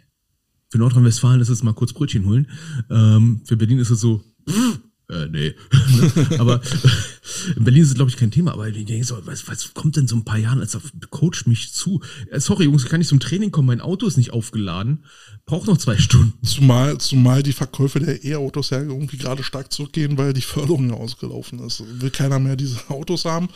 Für 0.69 0.79
Nordrhein-Westfalen 0.79 1.41
ist 1.41 1.49
es 1.49 1.61
mal 1.61 1.73
kurz 1.73 1.93
Brötchen 1.93 2.25
holen. 2.25 2.47
Ähm, 2.89 3.41
für 3.45 3.57
Berlin 3.57 3.77
ist 3.77 3.91
es 3.91 3.99
so, 3.99 4.23
pff, 4.49 4.79
äh, 5.09 5.27
nee. 5.27 5.53
Ne? 5.97 6.11
aber 6.39 6.61
in 7.55 7.63
Berlin 7.63 7.83
ist 7.83 7.89
es, 7.89 7.95
glaube 7.95 8.09
ich, 8.09 8.17
kein 8.17 8.31
Thema. 8.31 8.53
Aber 8.53 8.67
ich 8.67 8.85
denke 8.85 9.05
so, 9.05 9.17
was, 9.25 9.47
was 9.47 9.73
kommt 9.73 9.97
denn 9.97 10.07
so 10.07 10.15
ein 10.15 10.25
paar 10.25 10.37
Jahren 10.37 10.59
als 10.59 10.77
Coach 11.09 11.45
mich 11.45 11.73
zu? 11.73 12.01
Äh, 12.31 12.39
sorry, 12.39 12.65
Jungs, 12.65 12.83
ich 12.83 12.89
kann 12.89 12.99
nicht 12.99 13.09
zum 13.09 13.19
Training 13.19 13.51
kommen, 13.51 13.67
mein 13.67 13.81
Auto 13.81 14.07
ist 14.07 14.17
nicht 14.17 14.31
aufgeladen. 14.31 15.05
Braucht 15.45 15.67
noch 15.67 15.77
zwei 15.77 15.97
Stunden. 15.97 16.33
zumal, 16.45 16.97
zumal 16.99 17.43
die 17.43 17.51
Verkäufe 17.51 17.99
der 17.99 18.23
E-Autos 18.23 18.69
ja 18.69 18.79
irgendwie 18.79 19.17
gerade 19.17 19.43
stark 19.43 19.73
zurückgehen, 19.73 20.17
weil 20.17 20.31
die 20.31 20.41
Förderung 20.41 20.89
ja 20.89 20.95
ausgelaufen 20.95 21.59
ist. 21.59 21.83
Will 22.01 22.11
keiner 22.11 22.39
mehr 22.39 22.55
diese 22.55 22.79
Autos 22.89 23.25
haben. 23.25 23.49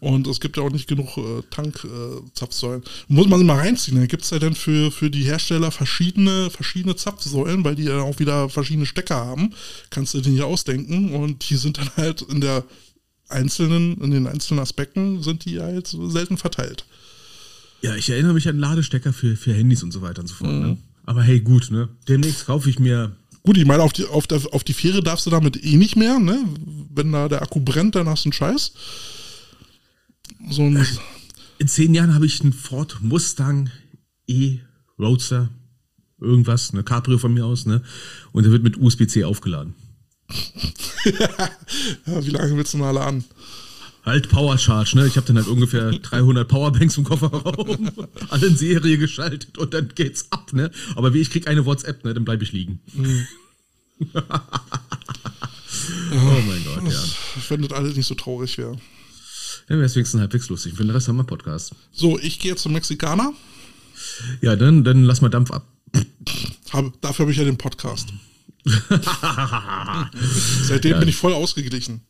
Und 0.00 0.26
es 0.26 0.40
gibt 0.40 0.56
ja 0.56 0.64
auch 0.64 0.72
nicht 0.72 0.88
genug 0.88 1.16
äh, 1.16 1.42
Tankzapfsäulen. 1.50 2.82
Muss 3.06 3.28
man 3.28 3.46
mal 3.46 3.58
reinziehen. 3.58 3.98
Da 3.98 4.06
gibt 4.06 4.24
es 4.24 4.30
ja 4.30 4.40
dann 4.40 4.56
für, 4.56 4.90
für 4.90 5.10
die 5.10 5.22
Hersteller 5.22 5.70
verschiedene, 5.70 6.50
verschiedene 6.50 6.96
Zapfsäulen, 6.96 7.62
weil 7.62 7.76
die 7.76 7.84
ja 7.84 8.00
auch 8.00 8.18
wieder 8.18 8.48
verschiedene 8.48 8.86
Stecker 8.86 9.16
haben. 9.16 9.54
Kannst 9.90 10.14
du 10.14 10.20
dir 10.20 10.30
nicht 10.30 10.42
ausdenken. 10.42 11.14
Und 11.14 11.48
die 11.48 11.56
sind 11.56 11.78
dann 11.78 11.90
halt 11.96 12.22
in 12.22 12.40
der 12.40 12.64
einzelnen, 13.28 14.00
in 14.00 14.10
den 14.10 14.26
einzelnen 14.26 14.58
Aspekten 14.58 15.22
sind 15.22 15.44
die 15.44 15.60
halt 15.60 15.86
selten 15.86 16.36
verteilt. 16.36 16.84
Ja, 17.80 17.94
ich 17.94 18.10
erinnere 18.10 18.34
mich 18.34 18.48
an 18.48 18.58
Ladestecker 18.58 19.12
für, 19.12 19.36
für 19.36 19.54
Handys 19.54 19.84
und 19.84 19.92
so 19.92 20.02
weiter 20.02 20.20
und 20.20 20.26
so 20.26 20.34
fort. 20.34 20.50
Ne? 20.50 20.78
Aber 21.08 21.22
hey, 21.22 21.40
gut, 21.40 21.70
ne? 21.70 21.88
Demnächst 22.06 22.44
kaufe 22.44 22.68
ich 22.68 22.78
mir 22.78 23.16
Gut, 23.42 23.56
ich 23.56 23.64
meine, 23.64 23.82
auf 23.82 23.94
die, 23.94 24.04
auf, 24.04 24.26
der, 24.26 24.42
auf 24.52 24.62
die 24.62 24.74
Fähre 24.74 25.02
darfst 25.02 25.24
du 25.24 25.30
damit 25.30 25.64
eh 25.64 25.76
nicht 25.76 25.96
mehr, 25.96 26.18
ne? 26.18 26.44
Wenn 26.94 27.12
da 27.12 27.28
der 27.28 27.40
Akku 27.40 27.60
brennt, 27.60 27.94
dann 27.94 28.10
hast 28.10 28.26
du 28.26 28.26
einen 28.26 28.34
Scheiß. 28.34 28.72
So 30.50 30.64
ein, 30.64 30.86
In 31.56 31.66
zehn 31.66 31.94
Jahren 31.94 32.12
habe 32.12 32.26
ich 32.26 32.42
einen 32.42 32.52
Ford 32.52 32.98
Mustang 33.00 33.70
E 34.26 34.58
Roadster, 34.98 35.48
irgendwas, 36.20 36.74
eine 36.74 36.84
Cabrio 36.84 37.16
von 37.16 37.32
mir 37.32 37.46
aus, 37.46 37.64
ne? 37.64 37.80
Und 38.32 38.42
der 38.42 38.52
wird 38.52 38.62
mit 38.62 38.76
USB-C 38.76 39.24
aufgeladen. 39.24 39.74
ja, 41.06 42.26
wie 42.26 42.30
lange 42.30 42.54
willst 42.54 42.74
du 42.74 42.78
mal 42.78 42.88
alle 42.88 43.22
an? 44.08 44.14
Halt 44.14 44.28
Power 44.28 44.58
Charge, 44.58 44.96
ne? 44.96 45.06
Ich 45.06 45.16
habe 45.16 45.26
dann 45.26 45.36
halt 45.36 45.46
ungefähr 45.48 45.90
300 46.02 46.48
Powerbanks 46.48 46.96
im 46.96 47.04
Kofferraum, 47.04 47.90
alle 48.28 48.46
in 48.46 48.56
Serie 48.56 48.98
geschaltet 48.98 49.58
und 49.58 49.74
dann 49.74 49.88
geht's 49.94 50.26
ab, 50.30 50.52
ne? 50.52 50.70
Aber 50.96 51.14
wie 51.14 51.20
ich 51.20 51.30
krieg 51.30 51.46
eine 51.48 51.66
WhatsApp, 51.66 52.04
ne? 52.04 52.14
Dann 52.14 52.24
bleibe 52.24 52.42
ich 52.44 52.52
liegen. 52.52 52.80
oh 52.96 54.20
mein 56.12 56.64
Gott, 56.64 56.92
ja. 56.92 57.02
Wenn 57.48 57.62
das 57.62 57.72
alles 57.72 57.96
nicht 57.96 58.06
so 58.06 58.14
traurig 58.14 58.58
wäre. 58.58 58.78
Dann 59.68 59.78
wäre 59.78 59.86
es 59.86 59.94
wenigstens 59.94 60.20
halbwegs 60.20 60.48
lustig. 60.48 60.74
Für 60.74 60.82
den 60.82 60.90
Rest 60.90 61.08
haben 61.08 61.16
wir 61.16 61.24
Podcast. 61.24 61.74
So, 61.92 62.18
ich 62.18 62.38
gehe 62.38 62.52
jetzt 62.52 62.62
zum 62.62 62.72
Mexikaner. 62.72 63.32
Ja, 64.40 64.56
dann, 64.56 64.84
dann 64.84 65.04
lass 65.04 65.20
mal 65.20 65.28
Dampf 65.28 65.50
ab. 65.50 65.66
Hab, 66.70 67.00
dafür 67.00 67.24
habe 67.24 67.32
ich 67.32 67.38
ja 67.38 67.44
den 67.44 67.58
Podcast. 67.58 68.08
Seitdem 70.62 71.00
bin 71.00 71.08
ich 71.08 71.16
voll 71.16 71.32
ausgeglichen. 71.32 72.02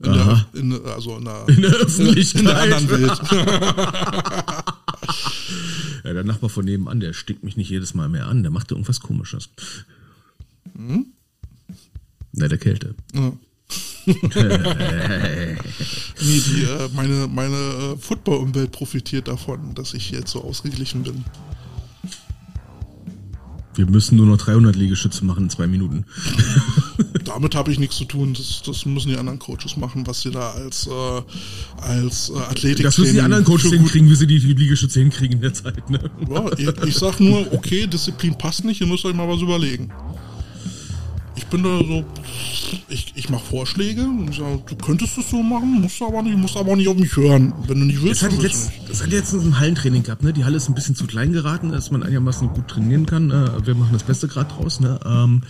In 0.00 0.12
der, 0.12 0.46
in, 0.54 0.86
also 0.86 1.16
in 1.16 1.24
der, 1.24 1.48
In 1.48 1.62
der 1.62 1.70
Öffentlichkeit. 1.70 2.40
in 2.40 2.46
der 2.46 2.58
anderen 2.60 2.90
Welt. 2.90 3.20
Ja, 6.04 6.12
der 6.12 6.24
Nachbar 6.24 6.50
von 6.50 6.66
nebenan, 6.66 7.00
der 7.00 7.14
stinkt 7.14 7.44
mich 7.44 7.56
nicht 7.56 7.70
jedes 7.70 7.94
Mal 7.94 8.10
mehr 8.10 8.26
an. 8.26 8.42
Der 8.42 8.52
macht 8.52 8.70
irgendwas 8.70 9.00
Komisches. 9.00 9.48
Hm? 10.76 11.06
Na, 12.32 12.46
der 12.46 12.58
Kälte. 12.58 12.94
Ja. 13.14 13.32
nee, 14.06 14.14
die, 16.20 16.62
äh, 16.62 16.88
meine 16.94 17.26
meine 17.26 17.56
äh, 17.56 17.96
Football-Umwelt 17.96 18.70
profitiert 18.70 19.28
davon, 19.28 19.74
dass 19.74 19.94
ich 19.94 20.10
jetzt 20.10 20.32
so 20.32 20.44
ausgeglichen 20.44 21.04
bin. 21.04 21.24
Wir 23.76 23.86
müssen 23.86 24.16
nur 24.16 24.26
noch 24.26 24.36
300 24.38 24.76
Liegestütze 24.76 25.24
machen 25.24 25.44
in 25.44 25.50
zwei 25.50 25.66
Minuten. 25.66 26.04
Damit 27.24 27.54
habe 27.54 27.72
ich 27.72 27.78
nichts 27.78 27.96
zu 27.96 28.04
tun. 28.04 28.34
Das, 28.34 28.62
das 28.64 28.86
müssen 28.86 29.08
die 29.08 29.16
anderen 29.16 29.38
Coaches 29.38 29.76
machen, 29.76 30.06
was 30.06 30.20
sie 30.20 30.30
da 30.30 30.52
als, 30.52 30.86
äh, 30.86 31.80
als 31.80 32.30
äh, 32.30 32.38
Athletik 32.38 32.84
Das 32.84 32.98
müssen 32.98 33.14
die 33.14 33.20
anderen 33.20 33.44
Coaches 33.44 33.72
hinkriegen, 33.72 34.08
wie 34.08 34.14
sie 34.14 34.26
die 34.26 34.38
Liegestütze 34.38 35.00
hinkriegen 35.00 35.36
in 35.36 35.42
der 35.42 35.54
Zeit. 35.54 35.88
Ne? 35.90 36.10
Ja, 36.30 36.50
ich, 36.56 36.88
ich 36.88 36.94
sag 36.96 37.18
nur, 37.20 37.52
okay, 37.52 37.86
Disziplin 37.86 38.36
passt 38.36 38.64
nicht, 38.64 38.80
ihr 38.80 38.86
müsst 38.86 39.04
euch 39.04 39.14
mal 39.14 39.28
was 39.28 39.40
überlegen. 39.40 39.90
Ich 41.44 41.50
bin 41.50 41.62
da 41.62 41.78
so, 41.78 42.04
ich, 42.88 43.12
ich 43.14 43.28
mache 43.30 43.44
Vorschläge 43.44 44.02
und 44.02 44.30
ich 44.30 44.38
sag, 44.38 44.66
du 44.66 44.74
könntest 44.76 45.16
es 45.18 45.30
so 45.30 45.42
machen, 45.42 45.80
musst 45.82 46.00
du 46.00 46.06
aber 46.06 46.22
nicht, 46.22 46.36
musst 46.36 46.56
aber 46.56 46.72
auch 46.72 46.76
nicht 46.76 46.88
auf 46.88 46.96
mich 46.96 47.14
hören. 47.16 47.52
Wenn 47.68 47.78
du 47.80 47.86
nicht 47.86 48.02
willst, 48.02 48.22
Das 48.22 48.32
letzt, 48.32 48.42
du 48.42 48.70
nicht. 48.70 48.90
das 48.90 48.98
hatte 49.02 49.10
ich 49.10 49.14
letztens 49.20 49.44
im 49.44 49.58
Hallentraining 49.60 50.02
gehabt. 50.02 50.22
Ne? 50.24 50.32
Die 50.32 50.44
Halle 50.44 50.56
ist 50.56 50.68
ein 50.68 50.74
bisschen 50.74 50.96
zu 50.96 51.06
klein 51.06 51.32
geraten, 51.32 51.70
dass 51.70 51.90
man 51.92 52.02
einigermaßen 52.02 52.48
gut 52.48 52.66
trainieren 52.68 53.06
kann. 53.06 53.30
Äh, 53.30 53.66
wir 53.66 53.74
machen 53.76 53.92
das 53.92 54.02
Beste 54.02 54.26
gerade 54.26 54.52
draus. 54.52 54.80
Ne? 54.80 54.98
Ähm, 55.06 55.42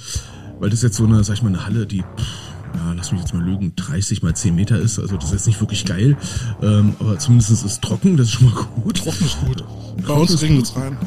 weil 0.61 0.69
das 0.71 0.83
jetzt 0.83 0.97
so 0.97 1.05
eine, 1.05 1.25
sag 1.25 1.35
ich 1.37 1.43
mal, 1.43 1.49
eine 1.49 1.65
Halle, 1.65 1.87
die, 1.87 1.99
ja, 1.99 2.93
lass 2.95 3.11
mich 3.13 3.21
jetzt 3.21 3.33
mal 3.33 3.43
lügen, 3.43 3.73
30 3.77 4.23
mal 4.23 4.35
10 4.35 4.55
Meter 4.55 4.79
ist. 4.79 4.99
Also 4.99 5.17
das 5.17 5.27
ist 5.27 5.33
jetzt 5.33 5.47
nicht 5.47 5.61
wirklich 5.61 5.85
geil. 5.87 6.17
Ähm, 6.63 6.95
aber 7.01 7.19
zumindest 7.19 7.51
ist 7.51 7.65
es 7.65 7.81
trocken, 7.81 8.17
das 8.19 8.27
ist 8.27 8.33
schon 8.35 8.47
mal 8.53 8.55
gut. 8.83 8.99
Trocken 8.99 9.25
ist 9.25 9.39
gut. 9.41 9.65
Bei 10.07 10.13
uns 10.15 10.43
regnet 10.43 10.65
es 10.65 10.77
rein. 10.77 10.99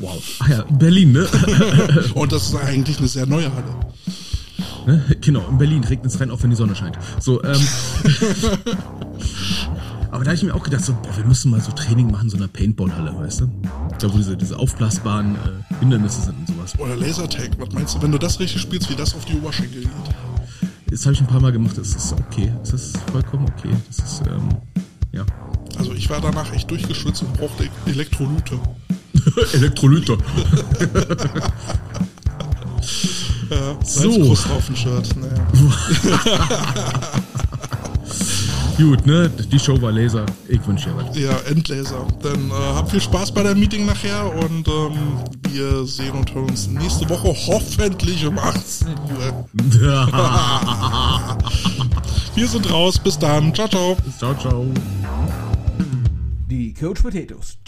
Wow. 0.00 0.22
Ach 0.40 0.48
ja, 0.48 0.64
Berlin, 0.70 1.12
ne? 1.12 1.26
Und 2.14 2.32
das 2.32 2.48
ist 2.48 2.56
eigentlich 2.56 2.98
eine 2.98 3.08
sehr 3.08 3.26
neue 3.26 3.52
Halle. 3.52 3.76
Ne? 4.86 5.04
Genau, 5.20 5.46
in 5.48 5.58
Berlin 5.58 5.84
regnet 5.84 6.12
es 6.12 6.20
rein, 6.20 6.30
auch 6.30 6.42
wenn 6.42 6.50
die 6.50 6.56
Sonne 6.56 6.74
scheint. 6.74 6.98
So, 7.20 7.42
ähm. 7.44 7.60
Aber 10.10 10.24
da 10.24 10.30
habe 10.30 10.34
ich 10.36 10.42
mir 10.42 10.54
auch 10.54 10.62
gedacht, 10.62 10.84
so, 10.84 10.92
boah, 10.92 11.16
wir 11.16 11.24
müssen 11.24 11.50
mal 11.50 11.60
so 11.60 11.72
Training 11.72 12.10
machen, 12.10 12.28
so 12.28 12.36
einer 12.36 12.48
Paintball-Halle, 12.48 13.16
weißt 13.16 13.40
du? 13.40 13.48
Da 13.98 14.12
wo 14.12 14.18
diese, 14.18 14.36
diese 14.36 14.58
aufblasbaren 14.58 15.36
äh, 15.36 15.74
Hindernisse 15.80 16.20
sind 16.22 16.38
und 16.38 16.48
sowas. 16.48 16.78
Oder 16.78 16.96
Lasertag, 16.96 17.50
was 17.58 17.72
meinst 17.72 17.94
du, 17.94 18.02
wenn 18.02 18.12
du 18.12 18.18
das 18.18 18.38
richtig 18.38 18.60
spielst, 18.60 18.90
wie 18.90 18.94
das 18.94 19.14
auf 19.14 19.24
die 19.24 19.34
Oberschenkel 19.36 19.82
geht? 19.82 19.90
Das 20.90 21.06
habe 21.06 21.14
ich 21.14 21.20
ein 21.22 21.26
paar 21.26 21.40
Mal 21.40 21.52
gemacht, 21.52 21.78
das 21.78 21.94
ist 21.94 22.12
okay. 22.12 22.52
Das 22.60 22.74
ist 22.74 22.98
vollkommen 23.10 23.46
okay. 23.56 23.70
Das 23.88 23.98
ist, 23.98 24.22
ähm, 24.26 24.50
ja. 25.12 25.24
Also 25.78 25.94
ich 25.94 26.10
war 26.10 26.20
danach 26.20 26.52
echt 26.52 26.70
durchgeschwitzt 26.70 27.22
und 27.22 27.32
brauchte 27.32 27.70
Elektrolyte. 27.86 28.60
Elektrolyte. 29.52 30.18
Ja, 33.50 33.76
So. 33.84 34.10
Salzkruste 34.10 34.50
auf 34.52 34.66
dem 34.66 34.76
Shirt. 34.76 35.08
Naja. 35.16 35.46
Gut, 38.78 39.06
ne? 39.06 39.28
Die 39.28 39.58
Show 39.58 39.80
war 39.82 39.92
Laser. 39.92 40.24
Ich 40.48 40.66
wünsche 40.66 40.88
dir 40.88 40.96
was. 40.96 41.16
Ja, 41.16 41.36
Endlaser. 41.50 42.06
Dann 42.22 42.50
äh, 42.50 42.54
habt 42.74 42.90
viel 42.90 43.00
Spaß 43.02 43.32
bei 43.32 43.42
deinem 43.42 43.60
Meeting 43.60 43.84
nachher 43.84 44.32
und 44.34 44.66
ähm, 44.66 45.18
wir 45.50 45.84
sehen 45.86 46.12
und 46.12 46.34
hören 46.34 46.48
uns 46.48 46.66
nächste 46.68 47.08
Woche 47.10 47.28
hoffentlich 47.46 48.26
um 48.26 48.38
18 48.38 48.88
Uhr. 48.88 49.46
Wir 52.34 52.48
sind 52.48 52.70
raus. 52.72 52.98
Bis 52.98 53.18
dann. 53.18 53.54
Ciao, 53.54 53.68
ciao. 53.68 53.94
ciao, 54.18 54.34
ciao. 54.34 54.66
Die 56.48 56.72
Coach 56.72 57.02
Potatoes. 57.02 57.58